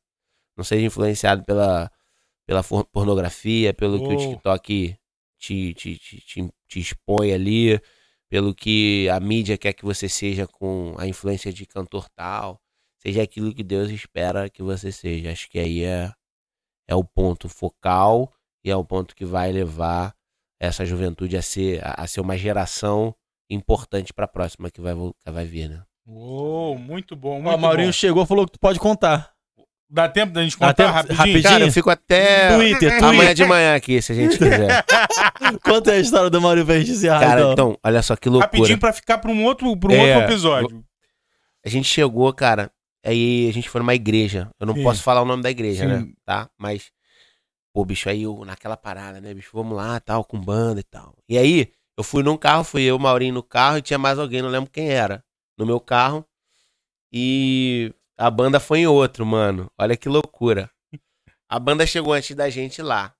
Não 0.57 0.65
seja 0.65 0.87
influenciado 0.87 1.45
pela, 1.45 1.91
pela 2.47 2.63
pornografia, 2.93 3.75
pelo 3.75 4.03
que 4.03 4.13
o 4.13 4.15
Oh. 4.15 4.19
TikTok 4.19 4.97
te, 5.41 5.75
te, 5.75 5.99
te, 5.99 6.21
te, 6.21 6.51
te 6.69 6.79
expõe 6.79 7.33
ali, 7.33 7.81
pelo 8.29 8.55
que 8.55 9.09
a 9.09 9.19
mídia 9.19 9.59
quer 9.59 9.73
que 9.73 9.85
você 9.85 10.09
seja 10.09 10.47
com 10.47 10.95
a 10.99 11.07
influência 11.07 11.53
de 11.53 11.67
cantor 11.67 12.09
tal. 12.11 12.61
Seja 12.99 13.23
aquilo 13.23 13.55
que 13.55 13.65
Deus 13.65 13.91
espera 13.91 14.51
que 14.51 14.63
você 14.63 14.93
seja. 14.93 15.33
Acho 15.33 15.49
que 15.51 15.59
aí 15.59 15.83
é, 15.83 16.13
é 16.87 16.95
o 16.95 17.03
ponto 17.03 17.49
focal 17.49 18.33
e 18.63 18.71
é 18.71 18.77
o 18.77 18.85
ponto 18.85 19.17
que 19.17 19.25
vai 19.25 19.51
levar 19.51 20.15
essa 20.61 20.85
juventude 20.85 21.37
a 21.37 21.43
ser, 21.43 21.83
a, 21.83 22.03
a 22.03 22.07
ser 22.07 22.21
uma 22.21 22.37
geração 22.37 23.15
importante 23.49 24.13
para 24.13 24.27
a 24.27 24.29
próxima 24.29 24.71
que 24.71 24.81
vai, 24.81 24.95
que 24.95 25.31
vai 25.31 25.47
vir, 25.47 25.71
né? 25.71 25.83
Uou, 26.07 26.79
muito 26.79 27.17
bom, 27.17 27.41
muito 27.41 27.57
o 27.57 27.59
Maurinho 27.59 27.89
bom. 27.89 27.93
chegou 27.93 28.27
falou 28.27 28.45
que 28.47 28.53
tu 28.53 28.61
pode 28.61 28.79
contar. 28.79 29.33
Dá 29.93 30.09
tempo 30.09 30.33
da 30.33 30.43
gente 30.43 30.57
contar 30.57 30.75
tempo- 30.75 30.93
rapidinho? 30.93 31.19
rapidinho? 31.19 31.43
Cara, 31.43 31.65
eu 31.65 31.73
fico 31.73 31.91
até 31.91 32.55
Twitter, 32.57 32.93
amanhã 33.03 33.17
Twitter. 33.19 33.35
de 33.35 33.45
manhã 33.45 33.75
aqui, 33.75 34.01
se 34.01 34.13
a 34.13 34.15
gente 34.15 34.39
quiser. 34.39 34.85
Conta 35.65 35.93
a 35.93 35.99
história 35.99 36.31
do 36.31 36.41
pra 36.65 36.79
gente 36.79 36.93
encerrar. 36.93 37.19
Cara, 37.21 37.41
então. 37.41 37.53
então, 37.53 37.79
olha 37.83 38.01
só 38.03 38.15
que 38.15 38.29
loucura. 38.29 38.47
Rapidinho 38.47 38.79
pra 38.79 38.93
ficar 38.93 39.19
pra 39.19 39.31
um 39.33 39.45
outro, 39.45 39.77
pra 39.77 39.91
um 39.91 39.95
É, 39.95 40.15
outro 40.17 40.31
episódio. 40.33 40.85
A 41.67 41.69
gente 41.69 41.89
chegou, 41.89 42.33
cara, 42.33 42.71
aí 43.05 43.49
a 43.49 43.53
gente 43.53 43.69
foi 43.69 43.81
numa 43.81 43.95
igreja. 43.95 44.49
Eu 44.61 44.67
não 44.67 44.75
Sim. 44.75 44.83
posso 44.85 45.03
falar 45.03 45.23
o 45.23 45.27
nome 45.27 45.43
da 45.43 45.51
igreja, 45.51 45.83
Sim. 45.85 45.91
né? 45.91 46.13
Tá? 46.25 46.49
Mas, 46.57 46.93
pô, 47.75 47.85
bicho, 47.85 48.09
aí 48.09 48.23
eu, 48.23 48.45
naquela 48.45 48.77
parada, 48.77 49.21
né, 49.21 49.35
bicho? 49.35 49.51
Vamos 49.53 49.77
lá, 49.77 49.99
tal, 49.99 50.25
com 50.25 50.39
banda 50.41 50.79
e 50.79 50.85
tal. 50.85 51.17
E 51.29 51.37
aí, 51.37 51.69
eu 51.99 52.05
fui 52.05 52.23
num 52.23 52.37
carro, 52.37 52.63
fui 52.63 52.83
eu, 52.83 52.95
o 52.95 53.01
Maurinho 53.01 53.35
no 53.35 53.43
carro 53.43 53.79
e 53.79 53.83
tinha 53.83 53.99
mais 53.99 54.19
alguém, 54.21 54.41
não 54.41 54.49
lembro 54.49 54.71
quem 54.71 54.89
era, 54.89 55.23
no 55.59 55.67
meu 55.67 55.81
carro. 55.81 56.25
E 57.13 57.93
a 58.21 58.31
banda 58.31 58.61
foi 58.61 58.81
em 58.81 58.87
outro, 58.87 59.25
mano. 59.25 59.73
Olha 59.79 59.97
que 59.97 60.07
loucura. 60.09 60.71
A 61.49 61.59
banda 61.59 61.87
chegou 61.87 62.13
antes 62.13 62.37
da 62.37 62.51
gente 62.51 62.83
lá. 62.83 63.15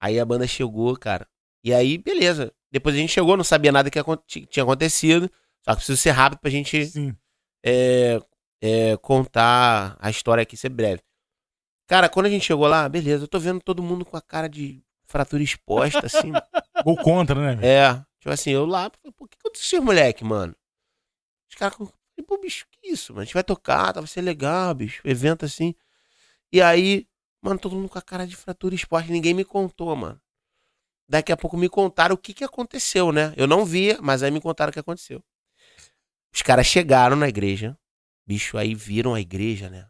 Aí 0.00 0.18
a 0.18 0.24
banda 0.24 0.46
chegou, 0.46 0.96
cara. 0.96 1.28
E 1.62 1.74
aí, 1.74 1.98
beleza. 1.98 2.50
Depois 2.72 2.94
a 2.94 2.98
gente 2.98 3.12
chegou, 3.12 3.36
não 3.36 3.44
sabia 3.44 3.70
nada 3.70 3.90
que 3.90 4.02
tinha 4.48 4.62
acontecido. 4.64 5.30
Só 5.62 5.72
que 5.72 5.76
preciso 5.76 6.00
ser 6.00 6.10
rápido 6.12 6.40
pra 6.40 6.50
gente 6.50 6.86
Sim. 6.86 7.14
é, 7.62 8.18
é, 8.62 8.96
contar 8.96 9.94
a 10.00 10.08
história 10.08 10.40
aqui, 10.42 10.56
ser 10.56 10.70
breve. 10.70 11.02
Cara, 11.86 12.08
quando 12.08 12.26
a 12.26 12.30
gente 12.30 12.46
chegou 12.46 12.66
lá, 12.66 12.88
beleza, 12.88 13.24
eu 13.24 13.28
tô 13.28 13.38
vendo 13.38 13.60
todo 13.60 13.82
mundo 13.82 14.06
com 14.06 14.16
a 14.16 14.22
cara 14.22 14.48
de 14.48 14.82
fratura 15.06 15.42
exposta, 15.42 16.06
assim. 16.06 16.32
Gol 16.82 16.96
contra, 16.96 17.56
né? 17.56 17.66
é, 17.66 17.94
tipo 18.18 18.30
assim, 18.32 18.52
eu 18.52 18.64
lá, 18.64 18.90
o 19.04 19.28
que 19.28 19.36
aconteceu, 19.38 19.82
moleque, 19.82 20.24
mano? 20.24 20.56
Os 21.50 21.56
caras, 21.56 21.76
com- 21.76 21.88
pô, 22.24 22.38
bicho, 22.38 22.66
que 22.70 22.88
isso, 22.90 23.12
mano? 23.12 23.22
A 23.22 23.24
gente 23.24 23.34
vai 23.34 23.44
tocar, 23.44 23.92
tá, 23.92 24.00
vai 24.00 24.08
ser 24.08 24.20
legal, 24.22 24.74
bicho, 24.74 25.00
evento 25.04 25.44
assim. 25.44 25.74
E 26.52 26.62
aí, 26.62 27.06
mano, 27.42 27.58
todo 27.60 27.76
mundo 27.76 27.88
com 27.88 27.98
a 27.98 28.02
cara 28.02 28.26
de 28.26 28.36
fratura 28.36 28.74
exposta, 28.74 29.12
ninguém 29.12 29.34
me 29.34 29.44
contou, 29.44 29.94
mano. 29.96 30.20
Daqui 31.08 31.32
a 31.32 31.36
pouco 31.36 31.56
me 31.56 31.68
contaram 31.68 32.14
o 32.14 32.18
que 32.18 32.34
que 32.34 32.44
aconteceu, 32.44 33.12
né? 33.12 33.34
Eu 33.36 33.46
não 33.46 33.64
via, 33.64 33.98
mas 34.02 34.22
aí 34.22 34.30
me 34.30 34.40
contaram 34.40 34.70
o 34.70 34.72
que 34.72 34.80
aconteceu. 34.80 35.22
Os 36.34 36.42
caras 36.42 36.66
chegaram 36.66 37.16
na 37.16 37.28
igreja, 37.28 37.78
bicho, 38.26 38.58
aí 38.58 38.74
viram 38.74 39.14
a 39.14 39.20
igreja, 39.20 39.70
né? 39.70 39.86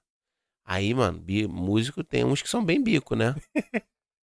Aí, 0.65 0.95
mano, 0.95 1.19
bi- 1.21 1.47
músico 1.47 2.05
tem 2.05 2.25
uns 2.25 2.43
que 2.43 2.49
são 2.49 2.65
bem 2.65 2.83
bico, 2.83 3.15
né? 3.15 3.35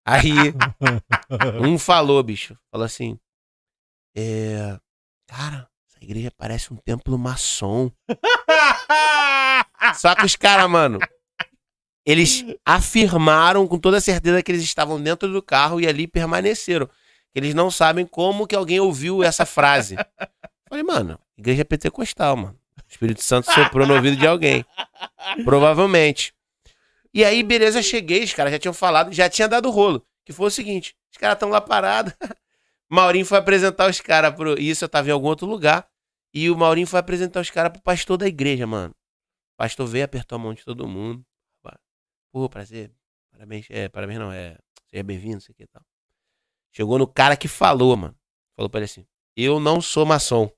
Aí, 0.05 0.53
um 1.61 1.77
falou, 1.79 2.21
bicho, 2.23 2.57
falou 2.71 2.85
assim: 2.85 3.19
É. 4.15 4.79
Cara, 5.27 5.69
essa 6.01 6.03
igreja 6.03 6.31
parece 6.35 6.73
um 6.73 6.77
templo 6.77 7.15
maçom. 7.17 7.91
Só 9.95 10.15
que 10.15 10.25
os 10.25 10.35
caras, 10.35 10.67
mano, 10.67 10.97
eles 12.03 12.43
afirmaram 12.65 13.67
com 13.67 13.77
toda 13.77 14.01
certeza 14.01 14.41
que 14.41 14.51
eles 14.51 14.63
estavam 14.63 14.99
dentro 15.01 15.31
do 15.31 15.43
carro 15.43 15.79
e 15.79 15.87
ali 15.87 16.07
permaneceram. 16.07 16.89
Eles 17.35 17.53
não 17.53 17.69
sabem 17.69 18.05
como 18.05 18.47
que 18.47 18.55
alguém 18.55 18.79
ouviu 18.79 19.23
essa 19.23 19.45
frase. 19.45 19.95
Falei, 20.67 20.83
mano, 20.83 21.19
igreja 21.37 21.63
pentecostal, 21.63 22.35
mano. 22.35 22.59
O 22.77 22.91
Espírito 22.91 23.23
Santo 23.23 23.51
soprou 23.53 23.85
no 23.85 23.93
ouvido 23.93 24.17
de 24.17 24.25
alguém. 24.25 24.65
Provavelmente. 25.45 26.33
E 27.13 27.23
aí, 27.23 27.43
beleza, 27.43 27.81
cheguei, 27.81 28.23
os 28.23 28.33
caras 28.33 28.51
já 28.51 28.59
tinham 28.59 28.73
falado, 28.73 29.13
já 29.13 29.29
tinha 29.29 29.47
dado 29.47 29.69
rolo. 29.69 30.03
Que 30.25 30.33
foi 30.33 30.47
o 30.47 30.51
seguinte: 30.51 30.95
os 31.11 31.17
caras 31.17 31.35
estão 31.35 31.49
lá 31.49 31.61
parados. 31.61 32.13
Maurinho 32.89 33.25
foi 33.25 33.37
apresentar 33.37 33.89
os 33.89 34.01
caras 34.01 34.33
pro. 34.33 34.59
Isso 34.59 34.83
eu 34.83 34.89
tava 34.89 35.07
em 35.07 35.11
algum 35.11 35.27
outro 35.27 35.47
lugar. 35.47 35.87
E 36.33 36.49
o 36.49 36.57
Maurinho 36.57 36.87
foi 36.87 36.99
apresentar 36.99 37.41
os 37.41 37.49
caras 37.49 37.71
pro 37.71 37.81
pastor 37.81 38.17
da 38.17 38.27
igreja, 38.27 38.65
mano. 38.65 38.93
O 39.53 39.57
pastor 39.57 39.85
veio, 39.87 40.05
apertou 40.05 40.35
a 40.37 40.39
mão 40.39 40.53
de 40.53 40.63
todo 40.63 40.87
mundo. 40.87 41.23
Pô, 42.31 42.47
prazer. 42.49 42.89
Parabéns. 43.31 43.65
É, 43.69 43.89
parabéns 43.89 44.17
não, 44.19 44.31
é. 44.31 44.57
Seja 44.89 45.03
bem-vindo, 45.03 45.37
isso 45.39 45.51
aqui 45.51 45.63
e 45.63 45.67
tal. 45.67 45.81
Chegou 46.71 46.97
no 46.97 47.05
cara 47.05 47.35
que 47.35 47.49
falou, 47.49 47.97
mano. 47.97 48.15
Falou 48.55 48.69
pra 48.69 48.79
ele 48.79 48.85
assim: 48.85 49.05
Eu 49.35 49.59
não 49.59 49.81
sou 49.81 50.05
maçom. 50.05 50.49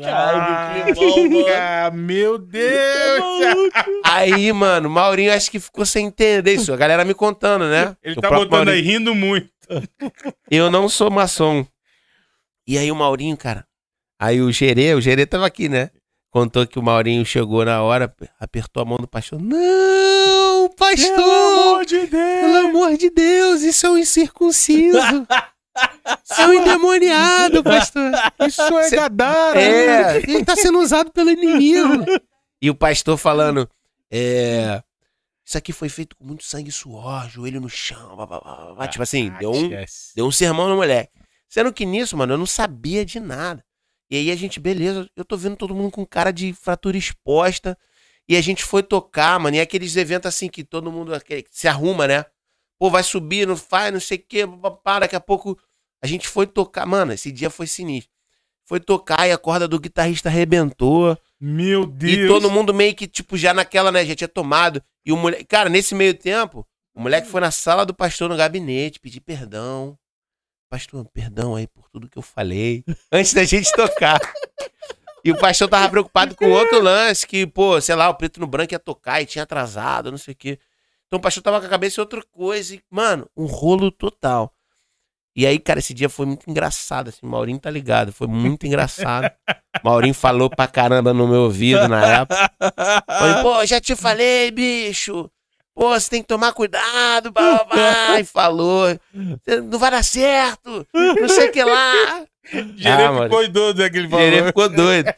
Caralho, 0.00 0.86
que 0.86 0.94
bom, 0.94 1.28
mano. 1.30 1.46
Ah, 1.48 1.90
meu 1.92 2.38
Deus! 2.38 3.72
Aí, 4.04 4.52
mano, 4.52 4.90
Maurinho 4.90 5.32
acho 5.32 5.50
que 5.50 5.60
ficou 5.60 5.86
sem 5.86 6.06
entender 6.06 6.54
isso. 6.54 6.72
A 6.72 6.76
galera 6.76 7.04
me 7.04 7.14
contando, 7.14 7.66
né? 7.68 7.96
Ele 8.02 8.18
O 8.18 8.20
tá 8.20 8.28
botando 8.30 8.50
Maurinho. 8.50 8.74
aí, 8.74 8.80
rindo 8.80 9.14
muito. 9.14 9.50
Eu 10.50 10.70
não 10.70 10.88
sou 10.88 11.10
maçom. 11.10 11.64
E 12.66 12.76
aí 12.78 12.90
o 12.90 12.96
Maurinho, 12.96 13.36
cara. 13.36 13.66
Aí 14.20 14.42
o 14.42 14.52
Gerê, 14.52 14.92
o 14.94 15.00
Gerê 15.00 15.24
tava 15.24 15.46
aqui, 15.46 15.66
né? 15.66 15.90
Contou 16.30 16.66
que 16.66 16.78
o 16.78 16.82
Maurinho 16.82 17.24
chegou 17.24 17.64
na 17.64 17.82
hora, 17.82 18.14
apertou 18.38 18.82
a 18.82 18.86
mão 18.86 18.98
do 18.98 19.08
pastor. 19.08 19.40
Não, 19.42 20.68
pastor! 20.76 21.16
Pelo 21.16 21.32
amor 21.32 21.86
de 21.86 22.06
Deus! 22.06 22.40
Pelo 22.40 22.56
amor 22.68 22.96
de 22.98 23.10
Deus, 23.10 23.62
isso 23.62 23.86
é 23.86 23.90
um 23.90 23.98
incircunciso. 23.98 24.98
Isso 26.30 26.40
é 26.40 26.46
um 26.48 26.52
endemoniado, 26.54 27.62
pastor. 27.62 28.12
Isso 28.46 28.60
é 28.78 28.88
Cê- 28.88 28.96
Gadara! 28.96 29.58
É, 29.60 30.16
ele 30.18 30.44
tá 30.44 30.54
sendo 30.56 30.78
usado 30.80 31.10
pelo 31.12 31.30
inimigo. 31.30 32.04
E 32.60 32.68
o 32.68 32.74
pastor 32.74 33.16
falando, 33.16 33.68
é, 34.10 34.82
isso 35.46 35.56
aqui 35.56 35.72
foi 35.72 35.88
feito 35.88 36.16
com 36.16 36.24
muito 36.24 36.44
sangue 36.44 36.68
e 36.68 36.72
suor, 36.72 37.30
joelho 37.30 37.60
no 37.60 37.68
chão, 37.68 38.14
blá, 38.16 38.26
blá, 38.26 38.40
blá, 38.40 38.74
blá. 38.74 38.88
tipo 38.88 39.02
assim, 39.02 39.30
deu 39.38 39.52
um, 39.52 39.70
deu 40.14 40.26
um 40.26 40.32
sermão 40.32 40.68
no 40.68 40.76
moleque. 40.76 41.12
Sendo 41.48 41.72
que 41.72 41.86
nisso, 41.86 42.16
mano, 42.16 42.34
eu 42.34 42.38
não 42.38 42.46
sabia 42.46 43.04
de 43.04 43.18
nada. 43.20 43.64
E 44.10 44.16
aí 44.16 44.30
a 44.30 44.36
gente, 44.36 44.58
beleza, 44.58 45.08
eu 45.16 45.24
tô 45.24 45.36
vendo 45.36 45.56
todo 45.56 45.74
mundo 45.74 45.90
com 45.92 46.04
cara 46.04 46.32
de 46.32 46.52
fratura 46.52 46.96
exposta. 46.98 47.78
E 48.28 48.36
a 48.36 48.40
gente 48.40 48.64
foi 48.64 48.82
tocar, 48.82 49.38
mano, 49.40 49.56
e 49.56 49.60
aqueles 49.60 49.96
eventos 49.96 50.28
assim 50.28 50.48
que 50.48 50.62
todo 50.64 50.90
mundo 50.92 51.14
aquele- 51.14 51.44
se 51.50 51.66
arruma, 51.68 52.06
né? 52.06 52.24
Pô, 52.78 52.88
vai 52.90 53.02
subir, 53.02 53.46
não 53.46 53.56
faz, 53.56 53.92
não 53.92 54.00
sei 54.00 54.18
o 54.18 54.24
quê, 54.28 54.46
papá, 54.46 55.00
daqui 55.00 55.16
a 55.16 55.20
pouco 55.20 55.58
a 56.02 56.06
gente 56.06 56.26
foi 56.28 56.46
tocar. 56.46 56.86
Mano, 56.86 57.12
esse 57.12 57.30
dia 57.32 57.50
foi 57.50 57.66
sinistro. 57.66 58.10
foi 58.64 58.78
tocar 58.78 59.26
e 59.28 59.32
a 59.32 59.38
corda 59.38 59.66
do 59.66 59.80
guitarrista 59.80 60.28
arrebentou. 60.28 61.18
Meu 61.40 61.84
Deus. 61.84 62.12
E 62.18 62.28
todo 62.28 62.48
mundo 62.48 62.72
meio 62.72 62.94
que, 62.94 63.08
tipo, 63.08 63.36
já 63.36 63.52
naquela, 63.52 63.90
né, 63.90 64.04
já 64.06 64.14
tinha 64.14 64.28
tomado. 64.28 64.80
E 65.04 65.10
o 65.10 65.16
moleque. 65.16 65.42
Cara, 65.44 65.68
nesse 65.68 65.92
meio 65.92 66.14
tempo, 66.14 66.64
o 66.94 67.00
moleque 67.00 67.26
foi 67.26 67.40
na 67.40 67.50
sala 67.50 67.84
do 67.84 67.92
pastor 67.92 68.28
no 68.28 68.36
gabinete 68.36 69.00
pedir 69.00 69.20
perdão. 69.22 69.98
Pastor, 70.70 71.04
perdão 71.12 71.56
aí 71.56 71.66
por 71.66 71.88
tudo 71.90 72.08
que 72.08 72.16
eu 72.16 72.22
falei. 72.22 72.84
Antes 73.10 73.34
da 73.34 73.42
gente 73.42 73.72
tocar. 73.72 74.20
E 75.24 75.32
o 75.32 75.36
pastor 75.36 75.68
tava 75.68 75.88
preocupado 75.88 76.36
com 76.36 76.48
outro 76.48 76.80
lance, 76.80 77.26
que, 77.26 77.44
pô, 77.44 77.80
sei 77.80 77.96
lá, 77.96 78.08
o 78.08 78.14
preto 78.14 78.38
no 78.38 78.46
branco 78.46 78.72
ia 78.72 78.78
tocar 78.78 79.20
e 79.20 79.26
tinha 79.26 79.42
atrasado, 79.42 80.12
não 80.12 80.16
sei 80.16 80.32
o 80.32 80.36
quê. 80.36 80.60
Então 81.08 81.18
o 81.18 81.20
pastor 81.20 81.42
tava 81.42 81.58
com 81.58 81.66
a 81.66 81.68
cabeça 81.68 82.00
em 82.00 82.02
outra 82.02 82.22
coisa. 82.22 82.76
E, 82.76 82.80
mano, 82.88 83.28
um 83.36 83.46
rolo 83.46 83.90
total. 83.90 84.54
E 85.34 85.44
aí, 85.44 85.58
cara, 85.58 85.80
esse 85.80 85.92
dia 85.92 86.08
foi 86.08 86.24
muito 86.24 86.48
engraçado, 86.48 87.08
assim. 87.08 87.26
Maurinho 87.26 87.58
tá 87.58 87.68
ligado, 87.68 88.12
foi 88.12 88.28
muito 88.28 88.64
engraçado. 88.64 89.28
Maurinho 89.82 90.14
falou 90.14 90.48
pra 90.48 90.68
caramba 90.68 91.12
no 91.12 91.26
meu 91.26 91.42
ouvido 91.42 91.88
na 91.88 92.20
época. 92.20 92.50
Falei, 93.08 93.42
pô, 93.42 93.66
já 93.66 93.80
te 93.80 93.96
falei, 93.96 94.52
bicho. 94.52 95.28
Pô, 95.80 95.98
você 95.98 96.10
tem 96.10 96.20
que 96.20 96.28
tomar 96.28 96.52
cuidado, 96.52 97.32
blá, 97.32 97.64
blá, 97.64 97.64
blá. 97.64 98.20
E 98.20 98.24
falou. 98.24 98.88
Não 99.14 99.78
vai 99.78 99.90
dar 99.90 100.04
certo. 100.04 100.86
Não 100.92 101.26
sei 101.26 101.48
o 101.48 101.52
que 101.52 101.64
lá. 101.64 102.22
Gerê 102.76 103.04
Ah, 103.04 103.12
mano. 103.12 103.22
ficou 103.24 103.48
doido, 103.48 103.78
né, 103.78 103.88
que 103.88 103.96
ele 103.96 104.08
falou. 104.08 104.24
Ele 104.26 104.44
ficou 104.44 104.68
doido. 104.68 105.10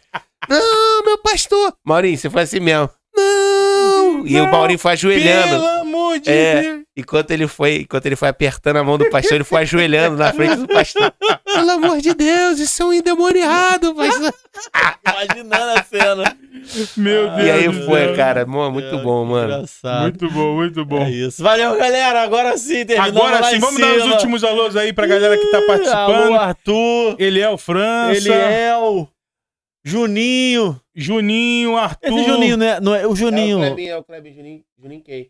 Não, 0.49 1.03
meu 1.05 1.19
pastor. 1.19 1.75
Maurinho, 1.85 2.17
você 2.17 2.31
foi 2.31 2.43
assim 2.43 2.61
mesmo. 2.61 2.89
Não. 3.17 3.82
E 4.27 4.41
o 4.41 4.51
Maurinho 4.51 4.79
foi 4.79 4.93
ajoelhando. 4.93 5.49
Pelo 5.51 5.67
amor 5.81 6.19
de 6.21 6.31
É. 6.31 6.63
Deus. 6.63 6.83
Enquanto 6.95 7.31
ele 7.31 7.47
foi, 7.49 7.77
enquanto 7.77 8.05
ele 8.05 8.17
foi 8.17 8.29
apertando 8.29 8.77
a 8.77 8.85
mão 8.85 8.99
do 8.99 9.09
pastor, 9.09 9.37
ele 9.37 9.45
foi 9.45 9.63
ajoelhando 9.63 10.15
na 10.19 10.31
frente 10.31 10.57
do 10.57 10.69
pastor. 10.69 11.11
Pelo 11.55 11.71
amor 11.71 12.01
de 12.03 12.13
Deus, 12.13 12.59
isso 12.59 12.83
é 12.83 12.87
um 12.87 12.93
endemoniado, 12.93 13.95
pastor. 13.97 14.35
Imaginando 15.07 15.79
a 15.79 15.83
cena. 15.83 16.37
Meu 16.97 17.31
Deus. 17.31 17.47
E 17.47 17.51
aí 17.51 17.73
foi, 17.87 18.01
céu. 18.07 18.15
cara, 18.17 18.45
mó, 18.45 18.71
muito 18.71 18.99
bom, 18.99 19.25
mano. 19.25 19.55
Engraçado. 19.55 20.03
Muito 20.03 20.31
bom, 20.31 20.55
muito 20.55 20.85
bom. 20.85 21.03
É 21.03 21.11
isso. 21.11 21.43
Valeu, 21.43 21.77
galera. 21.79 22.23
Agora 22.23 22.57
sim, 22.59 22.85
terminamos 22.85 23.17
Agora 23.17 23.43
sim, 23.51 23.59
vamos 23.59 23.81
dar 23.81 23.95
os 23.97 24.03
cima. 24.03 24.15
últimos 24.15 24.45
alôs 24.45 24.77
aí 24.77 24.93
pra 24.93 25.07
galera 25.07 25.37
que 25.39 25.47
tá 25.47 25.57
Alô, 25.59 25.67
participando. 25.67 26.35
Arthur. 26.35 27.17
Eliel 27.19 27.57
França, 27.57 28.17
Eliel. 28.19 29.09
Juninho. 29.85 30.81
Juninho, 30.95 31.77
Arthur. 31.77 32.09
Esse 32.19 32.25
Juninho, 32.25 32.57
né? 32.57 32.79
Não 32.81 32.95
é 32.95 33.07
o 33.07 33.15
Juninho. 33.17 33.63
é 33.63 33.97
o 33.97 34.05
Clebinho, 34.05 34.35
Juninho, 34.37 34.63
Juninho 34.81 35.03
Kay. 35.03 35.29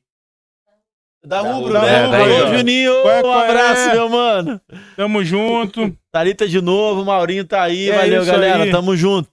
Da 1.24 1.40
Da 1.40 1.52
Rubro, 1.52 1.72
né? 1.72 1.88
é, 1.88 2.04
Alô. 2.04 2.56
Juninho. 2.56 2.92
Qual 3.02 3.14
é, 3.14 3.22
um 3.22 3.32
é? 3.40 3.44
abraço, 3.48 3.90
meu 3.92 4.08
mano. 4.08 4.60
Tamo 4.96 5.24
junto. 5.24 5.96
Thalita 6.10 6.48
de 6.48 6.60
novo, 6.60 7.04
Maurinho 7.04 7.44
tá 7.44 7.62
aí. 7.62 7.88
É 7.90 7.96
Valeu, 7.96 8.24
galera. 8.24 8.64
aí. 8.64 8.70
Tamo 8.70 8.96
junto. 8.96 9.30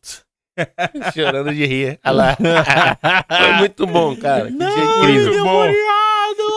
Chorando 1.14 1.54
de 1.54 1.66
rir. 1.66 2.00
Olha 2.06 2.12
lá. 2.14 2.38
Foi 3.38 3.54
muito 3.54 3.88
bom, 3.88 4.16
cara. 4.16 4.52
Que 4.52 4.58
dia 4.58 4.68
incrível. 4.68 5.34
Muito 5.34 5.44
bom. 5.44 5.68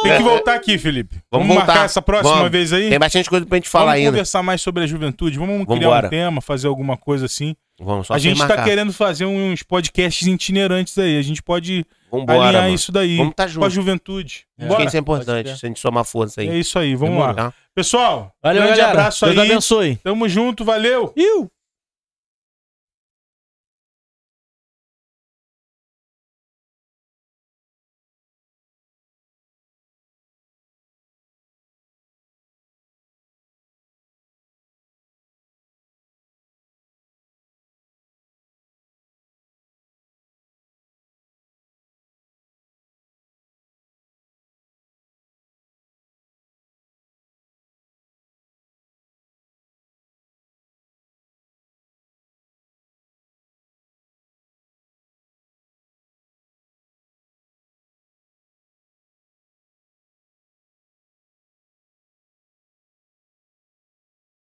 Tem 0.02 0.16
que 0.16 0.22
voltar 0.22 0.54
aqui, 0.54 0.78
Felipe. 0.78 1.16
Vamos, 1.30 1.46
Vamos 1.48 1.64
marcar 1.64 1.88
zer 1.88 2.02
próxima 2.02 2.34
Vamos. 2.36 2.50
vez 2.50 2.72
aí? 2.72 2.90
Tem 2.90 2.98
bastante 2.98 3.30
coisa 3.30 3.46
pra 3.46 3.56
gente 3.56 3.68
falar 3.68 3.84
Vamos 3.92 3.98
ainda. 3.98 4.10
conversar 4.10 4.42
mais 4.42 4.60
sobre 4.60 4.82
a 4.82 4.86
juventude. 4.86 5.38
Vamos 5.38 5.64
criar 5.66 5.78
Vambora. 5.80 6.06
um 6.08 6.10
tema, 6.10 6.40
fazer 6.40 6.66
alguma 6.66 6.96
coisa 6.96 7.26
assim. 7.26 7.54
Vamos 7.80 8.06
só 8.06 8.14
a 8.14 8.18
gente 8.18 8.38
tá 8.38 8.46
marcar. 8.46 8.64
querendo 8.64 8.92
fazer 8.92 9.24
uns 9.24 9.62
podcasts 9.62 10.26
itinerantes 10.26 10.96
aí. 10.98 11.18
A 11.18 11.22
gente 11.22 11.42
pode 11.42 11.84
Vambora, 12.10 12.40
alinhar 12.44 12.62
mano. 12.64 12.74
isso 12.74 12.92
daí 12.92 13.16
Vamos 13.16 13.34
tá 13.34 13.44
com 13.44 13.48
a 13.50 13.52
junto. 13.52 13.70
juventude. 13.70 14.46
É. 14.58 14.66
Acho 14.66 14.76
que 14.76 14.84
isso 14.84 14.96
é 14.96 15.00
importante, 15.00 15.58
se 15.58 15.66
a 15.66 15.68
gente 15.68 15.80
somar 15.80 16.04
força 16.04 16.40
aí. 16.40 16.48
É 16.48 16.56
isso 16.58 16.78
aí, 16.78 16.94
vamos 16.94 17.18
lá. 17.18 17.34
tá? 17.34 17.54
Pessoal, 17.74 18.32
Valeu, 18.42 18.62
grande 18.62 18.78
galera. 18.78 18.98
abraço 19.00 19.24
Deus 19.24 19.38
aí. 19.38 19.50
abençoe. 19.50 19.96
Tamo 20.04 20.28
junto, 20.28 20.64
valeu. 20.64 21.12
Iu. 21.16 21.50